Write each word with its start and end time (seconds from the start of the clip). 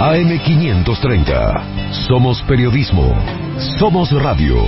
AM530. 0.00 1.92
Somos 2.08 2.40
periodismo. 2.44 3.14
Somos 3.78 4.10
radio. 4.10 4.66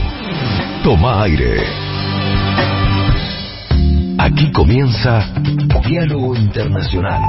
Toma 0.85 1.23
aire. 1.23 1.65
Aquí 4.18 4.53
comienza 4.53 5.25
Diálogo 5.87 6.37
Internacional. 6.37 7.23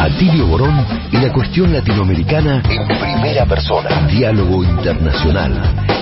Atilio 0.00 0.48
Borón 0.48 0.84
y 1.12 1.18
la 1.18 1.32
cuestión 1.32 1.72
latinoamericana 1.72 2.60
en 2.68 2.88
primera 2.88 3.46
persona. 3.46 4.08
Diálogo 4.08 4.64
Internacional 4.64 5.52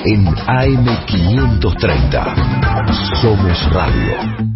en 0.07 0.25
AM530. 0.25 3.21
Somos 3.21 3.71
radio. 3.71 4.54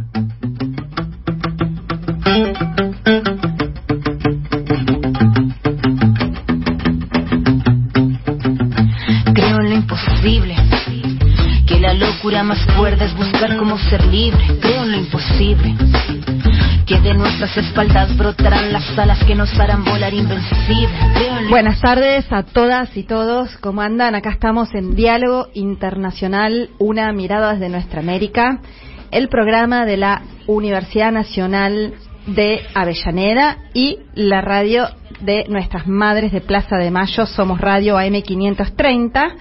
Más 12.43 12.65
cuerda 12.77 13.05
es 13.05 13.17
buscar 13.17 13.57
cómo 13.57 13.79
ser 13.79 14.05
libre, 14.05 14.41
creo 14.61 14.85
en 14.85 14.93
lo 14.93 14.99
imposible. 14.99 15.75
Que 16.87 17.01
de 17.01 17.15
nuestras 17.15 17.57
espaldas 17.57 18.17
brotarán 18.17 18.73
las 18.73 18.99
alas 18.99 19.23
que 19.25 19.35
nos 19.35 19.53
harán 19.59 19.85
volar 19.85 20.15
invencible. 20.15 20.89
Buenas 21.51 21.81
tardes 21.81 22.31
a 22.31 22.45
todas 22.45 22.97
y 22.97 23.03
todos, 23.03 23.57
¿cómo 23.59 23.83
andan? 23.83 24.15
Acá 24.15 24.31
estamos 24.31 24.73
en 24.75 24.95
Diálogo 24.95 25.49
Internacional, 25.55 26.71
una 26.79 27.13
mirada 27.13 27.55
desde 27.55 27.69
nuestra 27.69 28.01
América, 28.01 28.61
el 29.11 29.29
programa 29.29 29.85
de 29.85 29.97
la 29.97 30.23
Universidad 30.47 31.13
Nacional 31.13 31.95
de 32.27 32.61
Avellaneda 32.75 33.59
y 33.75 33.99
la 34.15 34.43
radio 34.43 34.89
de 35.21 35.45
nuestras 35.49 35.87
madres 35.87 36.31
de 36.31 36.41
Plaza 36.41 36.77
de 36.77 36.91
Mayo, 36.91 37.27
Somos 37.27 37.61
Radio 37.61 37.97
AM530 37.97 39.35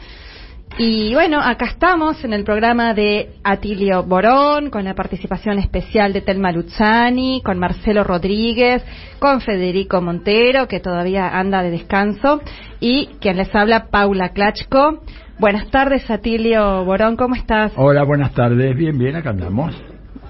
y 0.79 1.13
bueno, 1.13 1.39
acá 1.41 1.65
estamos 1.65 2.23
en 2.23 2.33
el 2.33 2.43
programa 2.43 2.93
de 2.93 3.29
Atilio 3.43 4.03
Borón, 4.03 4.69
con 4.69 4.83
la 4.83 4.93
participación 4.93 5.57
especial 5.57 6.13
de 6.13 6.21
Telma 6.21 6.51
Luzzani, 6.51 7.41
con 7.43 7.57
Marcelo 7.57 8.03
Rodríguez, 8.03 8.85
con 9.17 9.41
Federico 9.41 10.01
Montero, 10.01 10.67
que 10.67 10.79
todavía 10.79 11.29
anda 11.29 11.63
de 11.63 11.71
descanso, 11.71 12.41
y 12.79 13.07
quien 13.19 13.37
les 13.37 13.53
habla, 13.55 13.87
Paula 13.87 14.29
Klachko. 14.29 15.01
Buenas 15.39 15.69
tardes, 15.71 16.09
Atilio 16.11 16.85
Borón, 16.85 17.15
¿cómo 17.15 17.33
estás? 17.33 17.71
Hola, 17.75 18.03
buenas 18.03 18.33
tardes, 18.33 18.75
bien, 18.75 18.99
bien, 18.99 19.15
acá 19.15 19.31
andamos. 19.31 19.75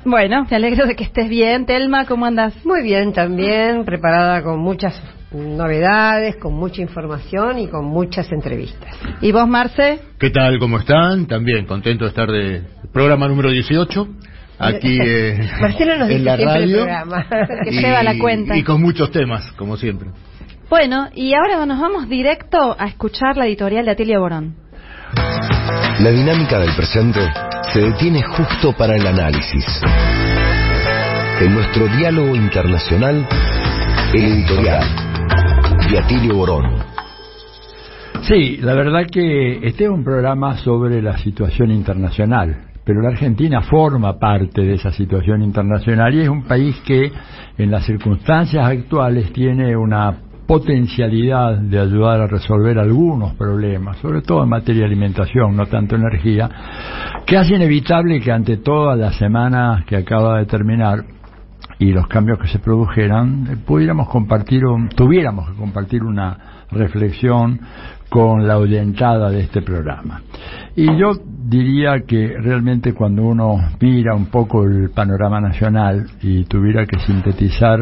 Bueno, 0.05 0.47
me 0.49 0.55
alegro 0.55 0.85
de 0.85 0.95
que 0.95 1.03
estés 1.03 1.27
bien. 1.27 1.65
Telma, 1.65 2.05
¿cómo 2.05 2.25
andas? 2.25 2.65
Muy 2.65 2.81
bien, 2.83 3.11
también, 3.11 3.83
preparada 3.83 4.41
con 4.41 4.59
muchas 4.59 4.97
novedades, 5.31 6.37
con 6.37 6.53
mucha 6.53 6.81
información 6.81 7.59
y 7.59 7.67
con 7.67 7.85
muchas 7.85 8.31
entrevistas. 8.31 8.95
¿Y 9.21 9.31
vos, 9.31 9.47
Marce? 9.47 9.99
¿Qué 10.17 10.29
tal? 10.29 10.57
¿Cómo 10.59 10.79
están? 10.79 11.27
También 11.27 11.65
contento 11.65 12.05
de 12.05 12.09
estar 12.09 12.29
de 12.29 12.61
programa 12.93 13.27
número 13.27 13.49
18 13.49 14.07
aquí 14.59 14.97
eh, 15.05 15.49
Marcelo 15.61 15.97
nos 15.97 16.09
en 16.09 16.25
la 16.25 16.35
radio 16.35 16.85
que 17.63 17.71
lleva 17.71 18.03
la 18.03 18.17
cuenta 18.17 18.57
y 18.57 18.63
con 18.63 18.81
muchos 18.81 19.11
temas 19.11 19.51
como 19.53 19.77
siempre 19.77 20.09
bueno 20.69 21.09
y 21.13 21.33
ahora 21.33 21.65
nos 21.65 21.79
vamos 21.79 22.09
directo 22.09 22.75
a 22.77 22.87
escuchar 22.87 23.37
la 23.37 23.45
editorial 23.45 23.85
de 23.85 23.91
Atilio 23.91 24.19
Borón 24.19 24.55
la 25.99 26.09
dinámica 26.09 26.59
del 26.59 26.73
presente 26.75 27.19
se 27.73 27.81
detiene 27.81 28.23
justo 28.23 28.73
para 28.75 28.95
el 28.95 29.05
análisis 29.05 29.65
en 31.41 31.53
nuestro 31.53 31.87
diálogo 31.87 32.35
internacional 32.35 33.27
el 34.13 34.23
editorial 34.23 35.06
de 35.91 35.99
Atilio 35.99 36.35
Borón. 36.35 36.65
Sí, 38.23 38.57
la 38.57 38.73
verdad 38.73 39.05
que 39.09 39.65
este 39.65 39.85
es 39.85 39.89
un 39.89 40.03
programa 40.03 40.57
sobre 40.57 41.01
la 41.01 41.17
situación 41.17 41.71
internacional, 41.71 42.57
pero 42.83 43.01
la 43.01 43.09
Argentina 43.09 43.61
forma 43.61 44.19
parte 44.19 44.61
de 44.63 44.73
esa 44.73 44.91
situación 44.91 45.41
internacional 45.41 46.13
y 46.13 46.21
es 46.21 46.29
un 46.29 46.43
país 46.43 46.75
que 46.85 47.11
en 47.57 47.71
las 47.71 47.85
circunstancias 47.85 48.65
actuales 48.65 49.31
tiene 49.31 49.77
una 49.77 50.17
potencialidad 50.45 51.57
de 51.57 51.79
ayudar 51.79 52.21
a 52.21 52.27
resolver 52.27 52.79
algunos 52.79 53.35
problemas, 53.35 53.97
sobre 53.97 54.21
todo 54.21 54.43
en 54.43 54.49
materia 54.49 54.81
de 54.81 54.87
alimentación, 54.87 55.55
no 55.55 55.67
tanto 55.67 55.95
energía, 55.95 56.49
que 57.25 57.37
hace 57.37 57.55
inevitable 57.55 58.19
que 58.19 58.31
ante 58.31 58.57
toda 58.57 58.95
la 58.95 59.11
semana 59.11 59.83
que 59.85 59.97
acaba 59.97 60.39
de 60.39 60.45
terminar 60.45 61.03
y 61.79 61.91
los 61.91 62.07
cambios 62.07 62.39
que 62.39 62.47
se 62.47 62.59
produjeran, 62.59 63.47
eh, 63.49 63.57
pudiéramos 63.65 64.09
compartir, 64.09 64.65
un, 64.65 64.89
tuviéramos 64.89 65.49
que 65.49 65.55
compartir 65.55 66.03
una 66.03 66.65
reflexión 66.71 67.59
con 68.09 68.47
la 68.47 68.57
oyentada 68.57 69.29
de 69.29 69.41
este 69.41 69.61
programa. 69.61 70.21
Y 70.79 70.85
yo 70.95 71.13
diría 71.49 72.01
que 72.05 72.35
realmente 72.39 72.93
cuando 72.93 73.23
uno 73.23 73.57
mira 73.81 74.13
un 74.13 74.27
poco 74.27 74.63
el 74.63 74.91
panorama 74.91 75.41
nacional 75.41 76.05
y 76.21 76.43
tuviera 76.43 76.85
que 76.85 76.99
sintetizar 76.99 77.79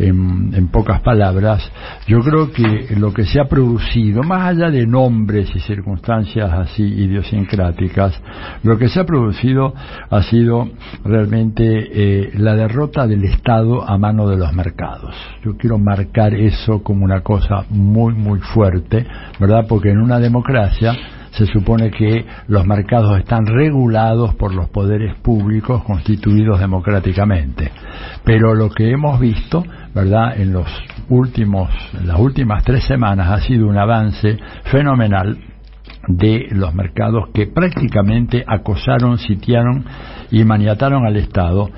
en, 0.00 0.66
pocas 0.72 1.00
palabras, 1.02 1.62
yo 2.08 2.18
creo 2.18 2.50
que 2.50 2.96
lo 2.98 3.14
que 3.14 3.24
se 3.24 3.38
ha 3.38 3.44
producido, 3.44 4.24
más 4.24 4.48
allá 4.48 4.68
de 4.68 4.84
nombres 4.84 5.48
y 5.54 5.60
circunstancias 5.60 6.50
así 6.52 6.82
idiosincráticas, 6.82 8.20
lo 8.64 8.78
que 8.78 8.88
se 8.88 8.98
ha 8.98 9.06
producido 9.06 9.72
ha 10.10 10.22
sido 10.24 10.70
realmente 11.04 11.62
eh, 11.64 12.32
la 12.34 12.56
derrota 12.56 13.06
del 13.06 13.22
Estado 13.26 13.88
a 13.88 13.96
mano 13.96 14.28
de 14.28 14.38
los 14.38 14.52
mercados. 14.52 15.14
Yo 15.44 15.56
quiero 15.56 15.78
marcar 15.78 16.34
eso 16.34 16.82
como 16.82 17.04
una 17.04 17.20
cosa 17.20 17.64
muy, 17.70 18.12
muy 18.12 18.40
fuerte, 18.40 19.06
¿verdad? 19.38 19.66
Porque 19.68 19.90
en 19.90 19.98
una 19.98 20.18
democracia 20.18 20.96
se 21.36 21.46
supone 21.46 21.90
que 21.90 22.24
los 22.48 22.66
mercados 22.66 23.18
están 23.18 23.46
regulados 23.46 24.34
por 24.36 24.54
los 24.54 24.68
poderes 24.68 25.16
públicos 25.16 25.82
constituidos 25.84 26.60
democráticamente. 26.60 27.70
Pero 28.24 28.54
lo 28.54 28.70
que 28.70 28.90
hemos 28.90 29.18
visto, 29.18 29.64
¿verdad?, 29.94 30.40
en 30.40 30.52
los 30.52 30.66
últimos, 31.08 31.70
las 32.04 32.18
últimas 32.18 32.64
tres 32.64 32.84
semanas 32.84 33.28
ha 33.30 33.40
sido 33.40 33.66
un 33.66 33.78
avance 33.78 34.38
fenomenal 34.64 35.38
de 36.08 36.48
los 36.50 36.74
mercados 36.74 37.30
que 37.32 37.46
prácticamente 37.46 38.44
acosaron, 38.46 39.18
sitiaron 39.18 39.84
y 40.30 40.44
maniataron 40.44 41.06
al 41.06 41.16
Estado 41.16 41.70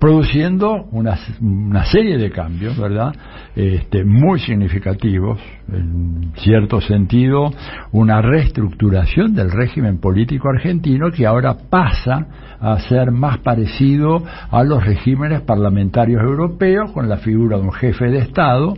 produciendo 0.00 0.86
una, 0.92 1.18
una 1.42 1.84
serie 1.84 2.16
de 2.16 2.30
cambios, 2.30 2.76
¿verdad? 2.78 3.14
Este, 3.54 4.02
muy 4.02 4.40
significativos, 4.40 5.38
en 5.70 6.32
cierto 6.36 6.80
sentido, 6.80 7.50
una 7.92 8.22
reestructuración 8.22 9.34
del 9.34 9.50
régimen 9.50 9.98
político 9.98 10.48
argentino 10.48 11.10
que 11.10 11.26
ahora 11.26 11.54
pasa 11.68 12.26
a 12.58 12.78
ser 12.80 13.10
más 13.10 13.38
parecido 13.38 14.22
a 14.50 14.64
los 14.64 14.82
regímenes 14.82 15.42
parlamentarios 15.42 16.22
europeos, 16.22 16.90
con 16.92 17.08
la 17.08 17.18
figura 17.18 17.58
de 17.58 17.64
un 17.64 17.72
jefe 17.72 18.06
de 18.06 18.18
Estado, 18.20 18.74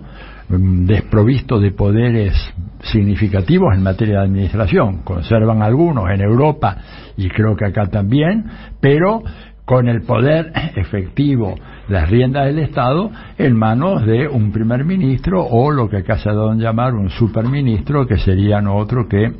mm, 0.48 0.86
desprovisto 0.86 1.60
de 1.60 1.70
poderes 1.70 2.34
significativos 2.82 3.72
en 3.76 3.82
materia 3.84 4.18
de 4.18 4.24
administración. 4.24 5.02
Conservan 5.04 5.62
algunos 5.62 6.10
en 6.10 6.20
Europa 6.20 6.76
y 7.16 7.28
creo 7.28 7.54
que 7.54 7.66
acá 7.66 7.86
también, 7.86 8.44
pero 8.80 9.22
con 9.72 9.88
el 9.88 10.02
poder 10.02 10.52
efectivo, 10.76 11.54
las 11.88 12.10
riendas 12.10 12.44
del 12.44 12.58
Estado 12.58 13.10
en 13.38 13.56
manos 13.56 14.04
de 14.04 14.28
un 14.28 14.52
primer 14.52 14.84
ministro 14.84 15.42
o 15.42 15.70
lo 15.70 15.88
que 15.88 15.96
acá 15.96 16.18
se 16.18 16.28
ha 16.28 16.34
dado 16.34 16.50
a 16.50 16.54
llamar 16.56 16.92
un 16.92 17.08
superministro, 17.08 18.06
que 18.06 18.18
sería 18.18 18.60
no 18.60 18.76
otro 18.76 19.08
que 19.08 19.32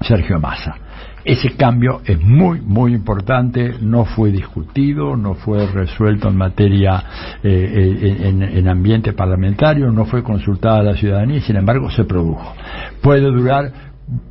Sergio 0.00 0.40
Massa. 0.40 0.76
Ese 1.22 1.56
cambio 1.58 2.00
es 2.06 2.18
muy, 2.22 2.62
muy 2.62 2.94
importante, 2.94 3.74
no 3.82 4.06
fue 4.06 4.30
discutido, 4.30 5.14
no 5.14 5.34
fue 5.34 5.66
resuelto 5.66 6.28
en 6.28 6.36
materia, 6.38 7.04
eh, 7.42 7.98
eh, 8.00 8.28
en, 8.28 8.42
en, 8.42 8.68
ambiente 8.68 9.12
parlamentario, 9.12 9.92
no 9.92 10.06
fue 10.06 10.22
consultada 10.22 10.82
la 10.82 10.94
ciudadanía 10.94 11.42
sin 11.42 11.56
embargo 11.56 11.90
se 11.90 12.04
produjo. 12.04 12.54
Puede 13.02 13.30
durar 13.30 13.72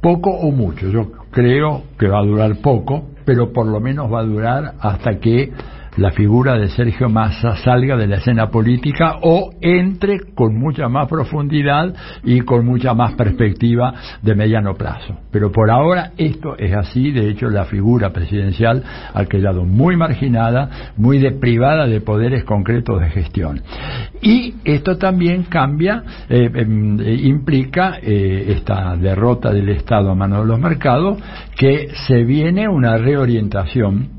poco 0.01 0.31
o 0.31 0.51
mucho, 0.51 0.89
creo 1.35 1.83
que 1.99 2.07
va 2.07 2.19
a 2.19 2.23
durar 2.23 2.55
poco, 2.61 3.09
pero 3.25 3.51
por 3.51 3.67
lo 3.67 3.81
menos 3.81 4.11
va 4.11 4.21
a 4.21 4.23
durar 4.23 4.73
hasta 4.79 5.19
que 5.19 5.51
la 5.97 6.11
figura 6.11 6.57
de 6.57 6.67
Sergio 6.69 7.09
Massa 7.09 7.55
salga 7.57 7.95
de 7.95 8.07
la 8.07 8.17
escena 8.17 8.49
política 8.49 9.19
o 9.21 9.51
entre 9.61 10.19
con 10.33 10.57
mucha 10.57 10.89
más 10.89 11.07
profundidad 11.07 11.93
y 12.23 12.41
con 12.41 12.65
mucha 12.65 12.93
más 12.93 13.13
perspectiva 13.13 13.93
de 14.21 14.35
mediano 14.35 14.73
plazo. 14.73 15.17
Pero 15.31 15.51
por 15.51 15.69
ahora 15.69 16.11
esto 16.17 16.57
es 16.57 16.73
así, 16.75 17.11
de 17.11 17.29
hecho 17.29 17.49
la 17.49 17.65
figura 17.65 18.11
presidencial 18.11 18.83
ha 19.13 19.25
quedado 19.25 19.63
muy 19.63 19.95
marginada, 19.95 20.91
muy 20.97 21.19
deprivada 21.19 21.87
de 21.87 22.01
poderes 22.01 22.43
concretos 22.43 22.99
de 22.99 23.09
gestión. 23.09 23.61
Y 24.21 24.55
esto 24.63 24.97
también 24.97 25.43
cambia, 25.43 26.03
eh, 26.29 26.49
em, 26.53 26.99
eh, 26.99 27.13
implica 27.23 27.99
eh, 28.01 28.45
esta 28.49 28.95
derrota 28.97 29.51
del 29.51 29.69
Estado 29.69 30.11
a 30.11 30.15
mano 30.15 30.41
de 30.41 30.47
los 30.47 30.59
mercados, 30.59 31.19
que 31.55 31.89
se 32.07 32.23
viene 32.23 32.67
una 32.67 32.97
reorientación 32.97 34.14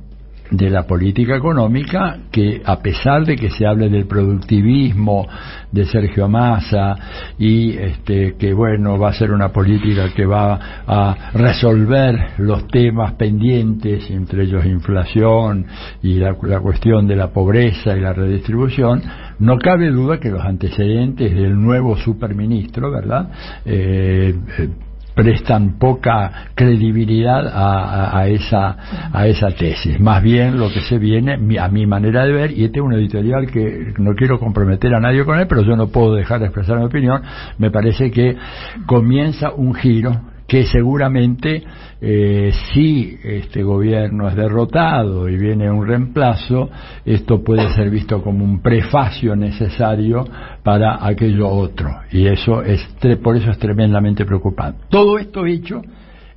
de 0.51 0.71
la 0.71 0.85
política 0.85 1.37
económica 1.37 2.19
que 2.31 2.63
a 2.65 2.81
pesar 2.81 3.25
de 3.25 3.37
que 3.37 3.51
se 3.51 3.67
hable 3.67 3.89
del 3.89 4.07
productivismo 4.07 5.27
de 5.73 5.85
Sergio 5.87 6.29
Massa 6.29 6.97
y 7.39 7.77
este 7.77 8.37
que 8.39 8.53
bueno 8.53 8.99
va 8.99 9.11
a 9.11 9.15
ser 9.15 9.33
una 9.33 9.53
política 9.53 10.09
que 10.15 10.25
va 10.25 10.59
a 10.87 11.31
resolver 11.35 12.35
los 12.39 12.67
temas 12.69 13.15
pendientes 13.15 14.09
entre 14.11 14.45
ellos 14.45 14.65
inflación 14.65 15.67
y 16.03 16.15
la, 16.15 16.35
cuestión 16.35 17.07
de 17.07 17.17
la 17.17 17.33
pobreza 17.33 17.97
y 17.97 18.01
la 18.01 18.13
redistribución 18.13 19.03
no 19.39 19.59
cabe 19.59 19.91
duda 19.91 20.19
que 20.19 20.31
los 20.31 20.45
antecedentes 20.45 21.35
del 21.35 21.61
nuevo 21.61 21.97
superministro 21.97 22.91
verdad 22.91 23.31
eh, 23.65 24.35
eh 24.59 24.69
prestan 25.17 25.79
poca 25.79 26.51
credibilidad 26.55 27.51
a, 27.51 28.29
esa, 28.29 28.77
a 29.13 29.27
esa 29.27 29.51
tesis. 29.51 29.99
Más 29.99 30.23
bien 30.23 30.59
lo 30.59 30.71
que 30.71 30.83
se 30.83 30.99
viene, 30.99 31.39
a 31.59 31.69
mi 31.69 31.87
manera 31.87 32.27
de 32.27 32.33
ver, 32.33 32.51
y 32.53 32.65
este 32.65 32.81
es 32.81 32.85
un 32.85 32.93
editorial 32.93 33.47
que 33.51 33.95
no 33.97 34.15
quiero 34.15 34.39
comprometer 34.39 34.95
a 34.95 35.01
nadie 35.01 35.25
con 35.25 35.41
él, 35.41 35.47
pero 35.49 35.63
yo 35.63 35.75
no 35.75 35.89
puedo 35.89 36.15
dejar 36.15 36.41
de 36.41 36.47
expresar 36.47 36.79
mi 36.79 36.85
opinión, 36.85 37.23
me 37.57 37.71
parece 37.71 38.11
que 38.11 38.37
comienza 38.85 39.53
un 39.53 39.75
giro 39.75 40.21
que 40.47 40.65
seguramente 40.65 41.63
eh, 42.01 42.53
si 42.73 43.19
este 43.23 43.63
gobierno 43.63 44.29
es 44.29 44.37
derrotado 44.37 45.29
y 45.29 45.37
viene 45.37 45.71
un 45.71 45.87
reemplazo, 45.87 46.71
esto 47.05 47.43
puede 47.43 47.73
ser 47.75 47.91
visto 47.91 48.23
como 48.23 48.45
un 48.45 48.61
prefacio 48.61 49.35
necesario 49.35 50.25
para 50.63 51.05
aquello 51.05 51.49
otro. 51.49 51.91
Y 52.13 52.27
eso 52.27 52.63
es, 52.63 52.81
por 53.23 53.37
eso 53.37 53.51
es 53.51 53.59
tremendamente 53.59 54.25
preocupante. 54.25 54.85
Todo 54.89 55.19
esto 55.19 55.47
hecho 55.47 55.83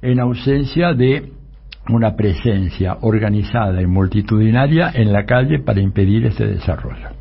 en 0.02 0.20
ausencia 0.20 0.94
de 0.94 1.34
una 1.90 2.16
presencia 2.16 2.98
organizada 3.02 3.82
y 3.82 3.88
multitudinaria 3.88 4.92
en 4.94 5.12
la 5.12 5.26
calle 5.26 5.60
para 5.60 5.82
impedir 5.82 6.26
este 6.26 6.48
desarrollo. 6.48 7.19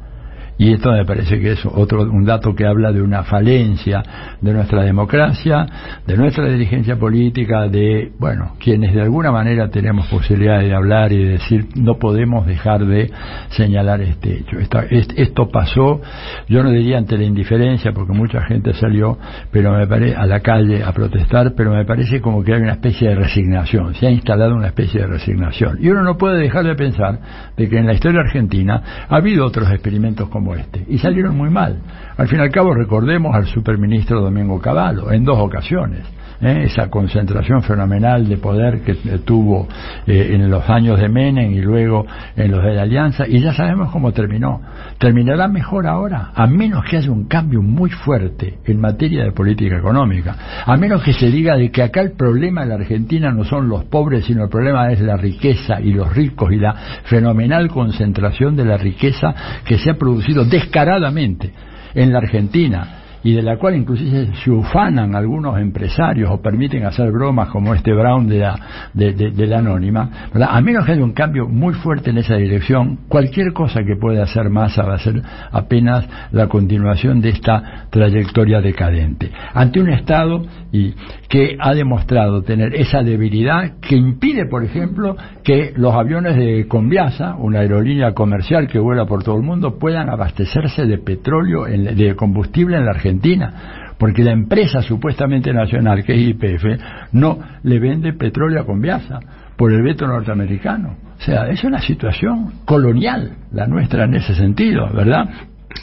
Y 0.59 0.73
esto 0.73 0.93
me 0.93 1.05
parece 1.05 1.39
que 1.41 1.53
es 1.53 1.65
otro 1.65 2.03
un 2.03 2.25
dato 2.25 2.55
que 2.55 2.67
habla 2.67 2.93
de 2.93 3.01
una 3.01 3.23
falencia 3.23 4.03
de 4.41 4.53
nuestra 4.53 4.83
democracia, 4.83 5.67
de 6.07 6.17
nuestra 6.17 6.49
dirigencia 6.49 6.97
política, 6.97 7.69
de, 7.69 8.13
bueno, 8.19 8.57
quienes 8.59 8.95
de 8.95 9.03
alguna 9.03 9.31
manera 9.31 9.71
tenemos 9.71 10.07
posibilidad 10.09 10.61
de 10.61 10.75
hablar 10.75 11.13
y 11.13 11.23
de 11.23 11.31
decir 11.31 11.67
no 11.77 11.95
podemos 11.99 12.47
dejar 12.47 12.85
de 12.85 13.11
señalar 13.51 14.01
este 14.01 14.39
hecho. 14.39 14.59
esto 14.59 15.49
pasó, 15.49 16.01
yo 16.49 16.63
no 16.63 16.71
diría 16.71 16.99
ante 16.99 17.17
la 17.17 17.25
indiferencia, 17.25 17.93
porque 17.93 18.13
mucha 18.13 18.43
gente 18.43 18.75
salió 18.75 19.19
pero 19.51 19.73
me 19.77 19.87
parece 19.87 20.17
a 20.17 20.27
la 20.27 20.41
calle 20.41 20.83
a 20.83 20.93
protestar, 20.93 21.55
pero 21.57 21.73
me 21.73 21.85
parece 21.85 22.21
como 22.21 22.43
que 22.43 22.55
hay 22.55 22.61
una 22.61 22.73
especie 22.73 23.09
de 23.09 23.15
resignación, 23.15 23.95
se 23.95 24.07
ha 24.07 24.11
instalado 24.11 24.55
una 24.55 24.69
especie 24.69 25.01
de 25.01 25.07
resignación. 25.07 25.79
Y 25.81 25.89
uno 25.89 26.03
no 26.03 26.17
puede 26.17 26.39
dejar 26.39 26.65
de 26.65 26.75
pensar 26.75 27.19
de 27.57 27.69
que 27.69 27.79
en 27.79 27.87
la 27.87 27.95
historia 27.95 28.21
argentina 28.21 29.07
ha 29.09 29.17
habido 29.17 29.47
otros 29.47 29.71
experimentos 29.71 30.29
como 30.29 30.48
este. 30.55 30.85
Y 30.89 30.99
salieron 30.99 31.37
muy 31.37 31.51
mal. 31.51 31.79
Al 32.17 32.29
fin 32.29 32.39
y 32.39 32.43
al 32.43 32.51
cabo, 32.51 32.75
recordemos 32.75 33.35
al 33.35 33.47
superministro 33.47 34.21
Domingo 34.21 34.61
Cavallo, 34.61 35.11
en 35.13 35.25
dos 35.25 35.39
ocasiones. 35.39 36.05
¿Eh? 36.41 36.65
esa 36.65 36.89
concentración 36.89 37.63
fenomenal 37.63 38.29
de 38.29 38.37
poder 38.37 38.81
que 38.83 38.95
tuvo 39.25 39.69
eh, 40.07 40.31
en 40.35 40.51
los 40.51 40.69
años 40.69 40.99
de 41.01 41.09
Menem 41.09 41.53
y 41.53 41.61
luego 41.61 42.07
en 42.37 42.51
los 42.51 42.63
de 42.63 42.75
la 42.75 42.83
Alianza, 42.83 43.27
y 43.27 43.41
ya 43.41 43.53
sabemos 43.53 43.91
cómo 43.91 44.13
terminó. 44.13 44.61
Terminará 44.99 45.49
mejor 45.49 45.87
ahora, 45.87 46.31
a 46.35 46.47
menos 46.47 46.85
que 46.85 46.97
haya 46.97 47.11
un 47.11 47.27
cambio 47.27 47.63
muy 47.63 47.91
fuerte 47.91 48.59
en 48.65 48.81
materia 48.81 49.25
de 49.25 49.33
política 49.33 49.79
económica, 49.79 50.37
a 50.65 50.77
menos 50.77 51.03
que 51.03 51.13
se 51.13 51.31
diga 51.31 51.57
de 51.57 51.71
que 51.71 51.83
acá 51.83 52.01
el 52.01 52.13
problema 52.13 52.63
de 52.63 52.69
la 52.69 52.75
Argentina 52.75 53.31
no 53.33 53.45
son 53.45 53.69
los 53.69 53.85
pobres, 53.85 54.25
sino 54.25 54.45
el 54.45 54.51
problema 54.51 54.91
es 54.91 55.01
la 55.01 55.17
riqueza 55.17 55.81
y 55.81 55.93
los 55.93 56.15
ricos 56.15 56.53
y 56.53 56.57
la 56.57 56.75
fenomenal 57.05 57.69
concentración 57.69 58.57
de 58.57 58.65
la 58.65 58.77
riqueza 58.77 59.35
que 59.65 59.79
se 59.79 59.91
ha 59.91 59.95
producido 59.95 60.45
descaradamente 60.45 61.53
en 61.95 62.13
la 62.13 62.19
Argentina 62.19 62.99
y 63.23 63.35
de 63.35 63.43
la 63.43 63.57
cual 63.57 63.77
inclusive 63.77 64.29
se 64.43 64.51
ufanan 64.51 65.15
algunos 65.15 65.59
empresarios 65.59 66.31
o 66.31 66.41
permiten 66.41 66.85
hacer 66.85 67.11
bromas 67.11 67.49
como 67.49 67.75
este 67.75 67.93
Brown 67.93 68.29
de 68.29 68.39
la, 68.39 68.61
de, 68.95 69.47
la 69.47 69.59
anónima, 69.59 70.29
a 70.35 70.61
menos 70.61 70.85
que 70.85 70.93
haya 70.93 71.05
un 71.05 71.13
cambio 71.13 71.47
muy 71.49 71.75
fuerte 71.75 72.11
en 72.11 72.19
esa 72.19 72.37
dirección, 72.37 73.01
cualquier 73.09 73.53
cosa 73.53 73.83
que 73.83 73.97
pueda 73.97 74.23
hacer 74.23 74.51
Massa 74.51 74.83
va 74.83 74.95
a 74.95 74.99
ser 74.99 75.23
apenas 75.51 76.07
la 76.33 76.47
continuación 76.47 77.21
de 77.21 77.31
esta 77.31 77.87
trayectoria 77.91 78.61
decadente. 78.61 79.31
Ante 79.53 79.81
un 79.81 79.91
Estado 79.91 80.43
y, 80.73 80.95
que 81.29 81.57
ha 81.61 81.75
demostrado 81.75 82.43
tener 82.43 82.75
esa 82.75 83.03
debilidad 83.03 83.79
que 83.81 83.97
impide, 83.97 84.47
por 84.47 84.65
ejemplo, 84.65 85.17
que 85.43 85.73
los 85.77 85.95
aviones 85.95 86.37
de 86.37 86.67
Conviasa, 86.69 87.35
una 87.37 87.61
aerolínea 87.61 88.13
comercial 88.13 88.69
que 88.69 88.79
vuela 88.79 89.07
por 89.07 89.25
todo 89.25 89.37
el 89.37 89.43
mundo, 89.43 89.79
puedan 89.79 90.09
abastecerse 90.09 90.87
de 90.87 90.99
petróleo, 90.99 91.65
de 91.65 92.15
combustible 92.17 92.77
en 92.77 92.85
la 92.85 92.93
Argentina 92.93 93.18
Argentina, 93.19 93.95
porque 93.99 94.23
la 94.23 94.33
empresa 94.33 94.81
supuestamente 94.81 95.53
nacional, 95.53 96.05
que 96.05 96.15
es 96.15 96.29
IPF, 96.29 97.13
no 97.13 97.39
le 97.65 97.79
vende 97.79 98.13
petróleo 98.13 98.61
a 98.61 98.67
Conviasa 98.67 99.19
por 99.57 99.73
el 99.73 99.83
veto 99.83 100.07
norteamericano. 100.07 100.97
O 101.19 101.21
sea, 101.21 101.49
es 101.49 101.65
una 101.65 101.81
situación 101.81 102.53
colonial 102.65 103.33
la 103.53 103.67
nuestra 103.67 104.05
en 104.05 104.15
ese 104.15 104.35
sentido, 104.35 104.89
¿verdad? 104.93 105.29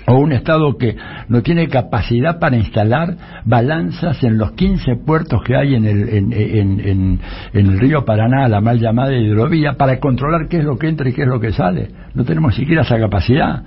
o 0.08 0.18
un 0.18 0.32
Estado 0.32 0.78
que 0.78 0.96
no 1.30 1.42
tiene 1.42 1.68
capacidad 1.68 2.40
para 2.40 2.58
instalar 2.58 3.16
balanzas 3.46 4.24
en 4.24 4.38
los 4.38 4.52
15 4.54 4.98
puertos 4.98 5.42
que 5.44 5.56
hay 5.56 5.76
en 5.76 5.86
el, 5.86 6.10
en, 6.10 7.20
el 7.54 7.80
río 7.80 8.04
Paraná, 8.04 8.48
la 8.48 8.62
mal 8.62 8.80
llamada 8.80 9.14
hidrovía, 9.14 9.74
para 9.74 10.00
controlar 10.00 10.48
qué 10.50 10.58
es 10.58 10.64
lo 10.64 10.78
que 10.78 10.88
entra 10.88 11.10
y 11.10 11.14
qué 11.14 11.24
es 11.24 11.28
lo 11.28 11.40
que 11.40 11.54
sale. 11.54 11.90
No 12.15 12.23
tenemos 12.23 12.56
siquiera 12.56 12.83
esa 12.83 12.97
capacidad. 12.97 13.62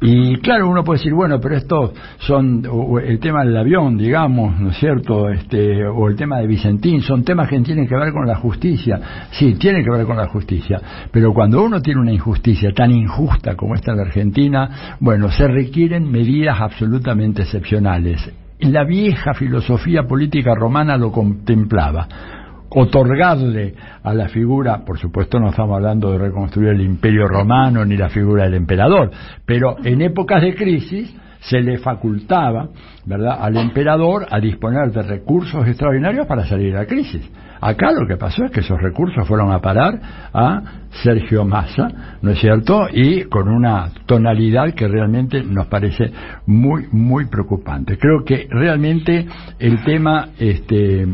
Y 0.00 0.36
claro, 0.36 0.68
uno 0.68 0.84
puede 0.84 1.00
decir, 1.00 1.12
bueno, 1.12 1.40
pero 1.40 1.56
esto 1.56 1.92
son 2.18 2.62
el 3.04 3.18
tema 3.18 3.44
del 3.44 3.56
avión, 3.56 3.98
digamos, 3.98 4.58
¿no 4.60 4.70
es 4.70 4.78
cierto? 4.78 5.28
Este, 5.28 5.84
o 5.84 6.08
el 6.08 6.14
tema 6.14 6.38
de 6.38 6.46
Vicentín, 6.46 7.02
son 7.02 7.24
temas 7.24 7.48
que 7.48 7.58
tienen 7.60 7.88
que 7.88 7.96
ver 7.96 8.12
con 8.12 8.26
la 8.26 8.36
justicia. 8.36 9.00
Sí, 9.32 9.54
tienen 9.54 9.84
que 9.84 9.90
ver 9.90 10.06
con 10.06 10.16
la 10.16 10.28
justicia. 10.28 10.80
Pero 11.10 11.34
cuando 11.34 11.62
uno 11.62 11.80
tiene 11.80 12.00
una 12.00 12.12
injusticia 12.12 12.70
tan 12.72 12.92
injusta 12.92 13.56
como 13.56 13.74
esta 13.74 13.90
en 13.90 13.96
la 13.96 14.04
Argentina, 14.04 14.96
bueno, 15.00 15.28
se 15.30 15.48
requieren 15.48 16.08
medidas 16.10 16.60
absolutamente 16.60 17.42
excepcionales. 17.42 18.32
La 18.60 18.84
vieja 18.84 19.34
filosofía 19.34 20.04
política 20.04 20.54
romana 20.54 20.96
lo 20.96 21.10
contemplaba 21.10 22.08
otorgarle 22.70 23.74
a 24.02 24.14
la 24.14 24.28
figura, 24.28 24.84
por 24.84 24.98
supuesto 24.98 25.38
no 25.38 25.50
estamos 25.50 25.76
hablando 25.76 26.12
de 26.12 26.18
reconstruir 26.18 26.70
el 26.70 26.80
imperio 26.80 27.26
romano 27.26 27.84
ni 27.84 27.96
la 27.96 28.08
figura 28.08 28.44
del 28.44 28.54
emperador, 28.54 29.10
pero 29.44 29.76
en 29.84 30.02
épocas 30.02 30.42
de 30.42 30.54
crisis 30.54 31.14
se 31.40 31.60
le 31.60 31.78
facultaba, 31.78 32.68
¿verdad?, 33.06 33.38
al 33.40 33.56
emperador 33.56 34.26
a 34.28 34.40
disponer 34.40 34.90
de 34.90 35.02
recursos 35.02 35.66
extraordinarios 35.66 36.26
para 36.26 36.44
salir 36.46 36.72
de 36.72 36.78
la 36.78 36.86
crisis. 36.86 37.30
Acá 37.60 37.90
lo 37.92 38.06
que 38.06 38.16
pasó 38.16 38.44
es 38.44 38.50
que 38.50 38.60
esos 38.60 38.80
recursos 38.80 39.26
fueron 39.26 39.50
a 39.50 39.60
parar 39.60 40.00
a 40.32 40.62
Sergio 41.02 41.44
Massa, 41.44 42.18
¿no 42.22 42.30
es 42.30 42.38
cierto? 42.38 42.86
Y 42.92 43.24
con 43.24 43.48
una 43.48 43.90
tonalidad 44.06 44.74
que 44.74 44.86
realmente 44.86 45.42
nos 45.42 45.66
parece 45.66 46.12
muy, 46.46 46.86
muy 46.92 47.26
preocupante. 47.26 47.98
Creo 47.98 48.24
que 48.24 48.46
realmente 48.50 49.26
el 49.58 49.82
tema 49.82 50.28
este, 50.38 51.06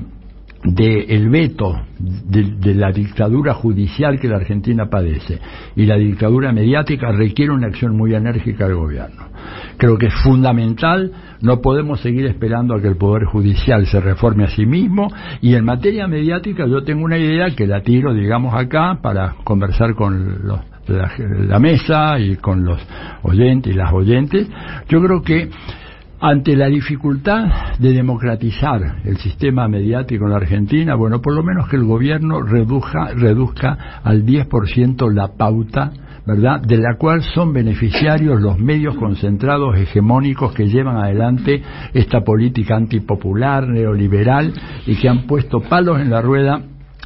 del 0.65 1.29
veto 1.29 1.79
de, 1.99 2.75
la 2.75 2.91
dictadura 2.91 3.53
judicial 3.53 4.19
que 4.19 4.29
la 4.29 4.37
Argentina 4.37 4.89
padece 4.89 5.39
y 5.77 5.85
la 5.85 5.97
dictadura 5.97 6.53
mediática 6.53 7.13
requiere 7.13 7.53
una 7.53 7.67
acción 7.67 7.97
muy 7.97 8.15
enérgica 8.15 8.67
del 8.67 8.77
gobierno. 8.77 9.25
Creo 9.77 9.99
que 9.99 10.07
es 10.07 10.15
fundamental, 10.23 11.13
no 11.43 11.61
podemos 11.61 12.01
seguir 12.01 12.25
esperando 12.27 12.75
a 12.75 12.81
que 12.81 12.89
el 12.89 12.97
Poder 12.97 13.25
Judicial 13.25 13.87
se 13.87 14.01
reforme 14.01 14.45
a 14.45 14.49
sí 14.49 14.65
mismo 14.65 15.09
y 15.43 15.55
en 15.55 15.65
materia 15.67 16.09
mediática 16.09 16.67
yo 16.67 16.83
tengo 16.83 17.05
una 17.05 17.19
idea 17.19 17.55
que 17.55 17.67
la 17.67 17.83
tiro, 17.83 18.15
digamos, 18.15 18.55
acá 18.55 18.99
para 19.03 19.35
conversar 19.45 19.95
con 19.95 20.47
los, 20.47 20.61
la, 20.89 21.13
la 21.47 21.59
mesa 21.59 22.19
y 22.19 22.37
con 22.37 22.65
los 22.65 22.81
oyentes 23.23 23.75
y 23.75 23.77
las 23.77 23.93
oyentes. 23.93 24.49
Yo 24.89 25.03
creo 25.03 25.21
que 25.21 25.51
ante 26.27 26.57
la 26.57 26.69
dificultad 26.69 27.77
de 27.79 27.93
democratizar 27.93 28.97
el 29.05 29.19
sistema 29.19 29.69
mediático 29.69 30.25
en 30.25 30.31
la 30.31 30.39
Argentina, 30.39 30.95
bueno, 30.95 31.21
por 31.21 31.35
lo 31.35 31.43
menos 31.43 31.69
que 31.69 31.77
el 31.77 31.85
gobierno 31.85 32.41
reduzca, 32.41 33.13
reduzca 33.15 34.01
al 34.03 34.25
10% 34.25 35.13
la 35.13 35.37
pauta, 35.37 35.93
¿verdad?, 36.27 36.63
de 36.63 36.79
la 36.79 36.97
cual 36.97 37.23
son 37.23 37.53
beneficiarios 37.53 38.41
los 38.41 38.59
medios 38.59 38.97
concentrados 38.97 39.77
hegemónicos 39.77 40.55
que 40.55 40.67
llevan 40.67 40.97
adelante 40.97 41.63
esta 41.93 42.23
política 42.23 42.75
antipopular, 42.75 43.69
neoliberal 43.69 44.51
y 44.87 44.97
que 44.97 45.11
han 45.11 45.27
puesto 45.27 45.61
palos 45.61 46.01
en 46.01 46.09
la 46.09 46.23
rueda 46.23 46.59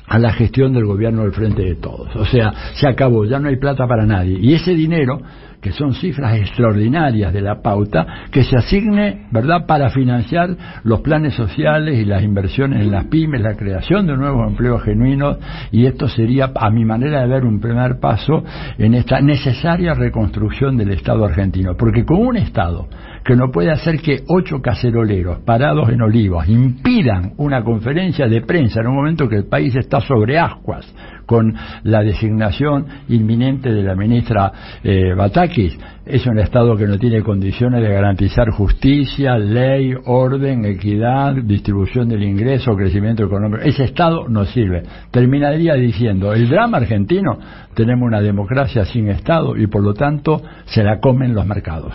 a 0.07 0.19
la 0.21 0.33
gestión 0.33 0.73
del 0.73 0.87
gobierno 0.87 1.23
del 1.23 1.33
frente 1.33 1.63
de 1.63 1.75
todos. 1.75 2.15
O 2.15 2.25
sea, 2.25 2.53
se 2.75 2.87
acabó, 2.87 3.25
ya 3.25 3.41
no 3.41 3.49
hay 3.49 3.57
plata 3.57 3.89
para 3.89 4.07
nadie. 4.07 4.39
Y 4.41 4.55
ese 4.55 4.75
dinero 4.75 5.21
que 5.61 5.73
son 5.73 5.95
cifras 5.95 6.37
extraordinarias 6.37 7.33
de 7.33 7.41
la 7.41 7.63
pauta, 7.63 8.07
que 8.31 8.45
se 8.45 8.57
asigne, 8.57 9.27
¿verdad?, 9.31 9.67
para 9.67 9.91
financiar 9.91 10.57
los 10.85 11.01
planes 11.01 11.35
sociales 11.35 11.99
y 11.99 12.05
las 12.05 12.23
inversiones 12.23 12.83
en 12.83 12.91
las 12.91 13.07
pymes, 13.07 13.41
la 13.41 13.57
creación 13.57 14.07
de 14.07 14.17
nuevos 14.17 14.49
empleos 14.49 14.83
genuinos, 14.83 15.39
y 15.73 15.87
esto 15.87 16.09
sería, 16.09 16.53
a 16.55 16.71
mi 16.71 16.85
manera 16.85 17.23
de 17.23 17.29
ver, 17.29 17.45
un 17.45 17.61
primer 17.61 17.99
paso 18.01 18.45
en 18.79 18.95
esta 18.95 19.21
necesaria 19.21 19.95
reconstrucción 19.95 20.77
del 20.77 20.91
Estado 20.91 21.25
argentino. 21.25 21.77
Porque 21.77 22.05
con 22.05 22.19
un 22.19 22.37
Estado 22.37 22.89
que 23.29 23.37
no 23.37 23.51
puede 23.51 23.71
hacer 23.71 24.01
que 24.01 24.23
ocho 24.27 24.63
caceroleros 24.63 25.41
parados 25.41 25.91
en 25.91 26.01
olivos 26.01 26.49
impidan 26.49 27.35
una 27.37 27.63
conferencia 27.63 28.27
de 28.27 28.41
prensa 28.41 28.81
en 28.81 28.87
un 28.87 28.95
momento 28.95 29.29
que 29.29 29.37
el 29.37 29.45
país 29.45 29.77
está 29.77 30.01
sobre 30.01 30.39
ascuas 30.39 30.91
con 31.27 31.55
la 31.83 32.03
designación 32.03 32.87
inminente 33.11 33.71
de 33.71 33.83
la 33.83 33.95
ministra 33.95 34.51
eh, 34.83 35.13
Batakis, 35.15 35.79
es 36.07 36.27
un 36.27 36.39
Estado 36.39 36.75
que 36.75 36.87
no 36.87 36.97
tiene 36.97 37.23
condiciones 37.23 37.83
de 37.83 37.93
garantizar 37.93 38.49
justicia, 38.49 39.37
ley, 39.37 39.93
orden, 40.07 40.65
equidad, 40.65 41.35
distribución 41.35 42.09
del 42.09 42.23
ingreso, 42.23 42.75
crecimiento 42.75 43.25
económico. 43.25 43.63
Ese 43.63 43.85
Estado 43.85 44.27
no 44.27 44.47
sirve. 44.47 44.85
Terminaría 45.11 45.75
diciendo, 45.75 46.33
el 46.33 46.49
drama 46.49 46.79
argentino, 46.79 47.39
tenemos 47.75 48.07
una 48.07 48.23
democracia 48.23 48.87
sin 48.87 49.09
Estado 49.09 49.55
y 49.55 49.67
por 49.67 49.83
lo 49.83 49.93
tanto 49.93 50.41
se 50.65 50.83
la 50.83 50.99
comen 50.99 51.35
los 51.35 51.45
mercados. 51.45 51.93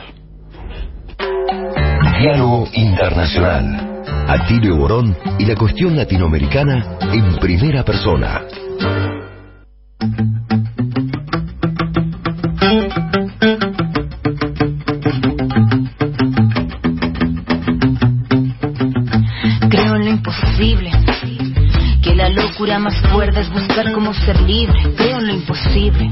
Diálogo 2.19 2.67
Internacional. 2.73 4.03
Atilio 4.27 4.77
Borón 4.77 5.17
y 5.39 5.45
la 5.45 5.55
cuestión 5.55 5.95
latinoamericana 5.95 6.97
en 7.11 7.35
primera 7.37 7.83
persona. 7.83 8.41
Locura 22.33 22.79
más 22.79 22.95
fuerte 23.11 23.39
es 23.41 23.49
buscar 23.51 23.91
cómo 23.93 24.13
ser 24.13 24.39
libre. 24.41 24.77
Creo 24.95 25.19
en 25.19 25.27
lo 25.27 25.33
imposible. 25.33 26.11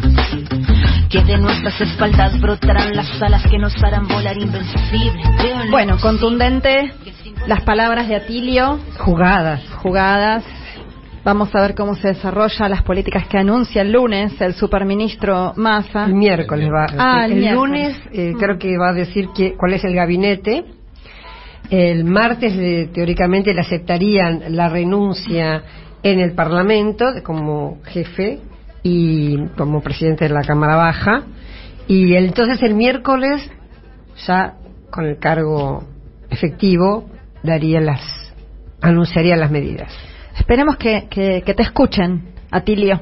Que 1.09 1.23
de 1.23 1.37
nuestras 1.37 1.79
espaldas 1.81 2.39
brotarán 2.39 2.95
las 2.95 3.21
alas 3.21 3.43
que 3.47 3.57
nos 3.57 3.75
harán 3.83 4.07
volar 4.07 4.37
invencible. 4.37 5.21
Creo 5.39 5.61
en 5.63 5.71
Bueno, 5.71 5.97
contundente 6.01 6.93
las 7.47 7.61
palabras 7.63 8.07
de 8.07 8.15
Atilio, 8.15 8.79
Jugadas. 8.99 9.61
jugadas. 9.81 10.43
Vamos 11.23 11.53
a 11.53 11.61
ver 11.61 11.75
cómo 11.75 11.93
se 11.95 12.09
desarrolla 12.09 12.67
las 12.67 12.81
políticas 12.81 13.27
que 13.27 13.37
anuncia 13.37 13.83
el 13.83 13.91
lunes 13.91 14.39
el 14.41 14.53
superministro 14.55 15.53
Massa. 15.55 16.05
El 16.05 16.15
miércoles 16.15 16.67
va. 16.73 16.87
Ah, 16.97 17.25
el 17.25 17.33
el 17.33 17.39
miércoles. 17.39 17.95
lunes 17.97 17.97
eh, 18.11 18.33
creo 18.39 18.57
que 18.57 18.75
va 18.77 18.89
a 18.89 18.93
decir 18.93 19.27
que, 19.35 19.53
cuál 19.55 19.73
es 19.73 19.83
el 19.83 19.93
gabinete. 19.93 20.63
El 21.69 22.03
martes, 22.05 22.53
eh, 22.57 22.89
teóricamente, 22.93 23.53
le 23.53 23.61
aceptarían 23.61 24.43
la 24.55 24.67
renuncia 24.67 25.63
en 26.03 26.19
el 26.19 26.33
Parlamento 26.33 27.13
como 27.23 27.79
jefe 27.83 28.39
y 28.83 29.37
como 29.57 29.81
presidente 29.81 30.25
de 30.25 30.33
la 30.33 30.41
Cámara 30.41 30.75
Baja. 30.75 31.23
Y 31.87 32.15
entonces 32.15 32.61
el 32.63 32.73
miércoles, 32.73 33.49
ya 34.25 34.55
con 34.89 35.05
el 35.05 35.17
cargo 35.17 35.83
efectivo, 36.29 37.09
daría 37.43 37.81
las, 37.81 38.01
anunciaría 38.81 39.35
las 39.35 39.51
medidas. 39.51 39.91
Esperemos 40.37 40.77
que, 40.77 41.07
que, 41.09 41.43
que 41.45 41.53
te 41.53 41.63
escuchen, 41.63 42.29
Atilio. 42.49 43.01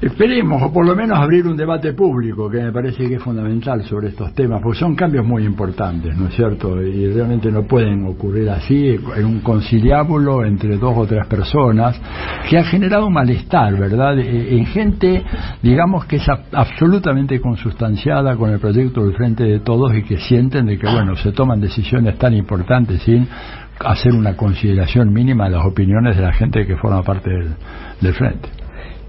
Esperemos, 0.00 0.62
o 0.62 0.72
por 0.72 0.86
lo 0.86 0.94
menos 0.94 1.18
abrir 1.18 1.44
un 1.48 1.56
debate 1.56 1.92
público, 1.92 2.48
que 2.48 2.62
me 2.62 2.70
parece 2.70 3.08
que 3.08 3.16
es 3.16 3.22
fundamental 3.22 3.82
sobre 3.82 4.10
estos 4.10 4.32
temas, 4.32 4.62
porque 4.62 4.78
son 4.78 4.94
cambios 4.94 5.26
muy 5.26 5.44
importantes, 5.44 6.16
¿no 6.16 6.28
es 6.28 6.36
cierto? 6.36 6.80
Y 6.80 7.12
realmente 7.12 7.50
no 7.50 7.64
pueden 7.64 8.06
ocurrir 8.06 8.48
así, 8.48 8.96
en 9.16 9.24
un 9.24 9.40
conciliábulo 9.40 10.44
entre 10.44 10.76
dos 10.76 10.94
o 10.96 11.04
tres 11.04 11.26
personas, 11.26 12.00
que 12.48 12.56
ha 12.56 12.62
generado 12.62 13.10
malestar, 13.10 13.76
¿verdad? 13.76 14.16
Eh, 14.20 14.56
En 14.56 14.66
gente, 14.66 15.24
digamos, 15.64 16.04
que 16.04 16.16
es 16.16 16.28
absolutamente 16.52 17.40
consustanciada 17.40 18.36
con 18.36 18.50
el 18.50 18.60
proyecto 18.60 19.04
del 19.04 19.16
Frente 19.16 19.42
de 19.42 19.58
Todos 19.60 19.92
y 19.96 20.04
que 20.04 20.18
sienten 20.18 20.66
de 20.66 20.78
que, 20.78 20.86
bueno, 20.86 21.16
se 21.16 21.32
toman 21.32 21.60
decisiones 21.60 22.16
tan 22.18 22.34
importantes 22.34 23.02
sin 23.02 23.26
hacer 23.80 24.12
una 24.12 24.36
consideración 24.36 25.12
mínima 25.12 25.46
de 25.46 25.56
las 25.56 25.66
opiniones 25.66 26.16
de 26.16 26.22
la 26.22 26.32
gente 26.32 26.64
que 26.64 26.76
forma 26.76 27.02
parte 27.02 27.30
del 28.00 28.14
Frente. 28.14 28.57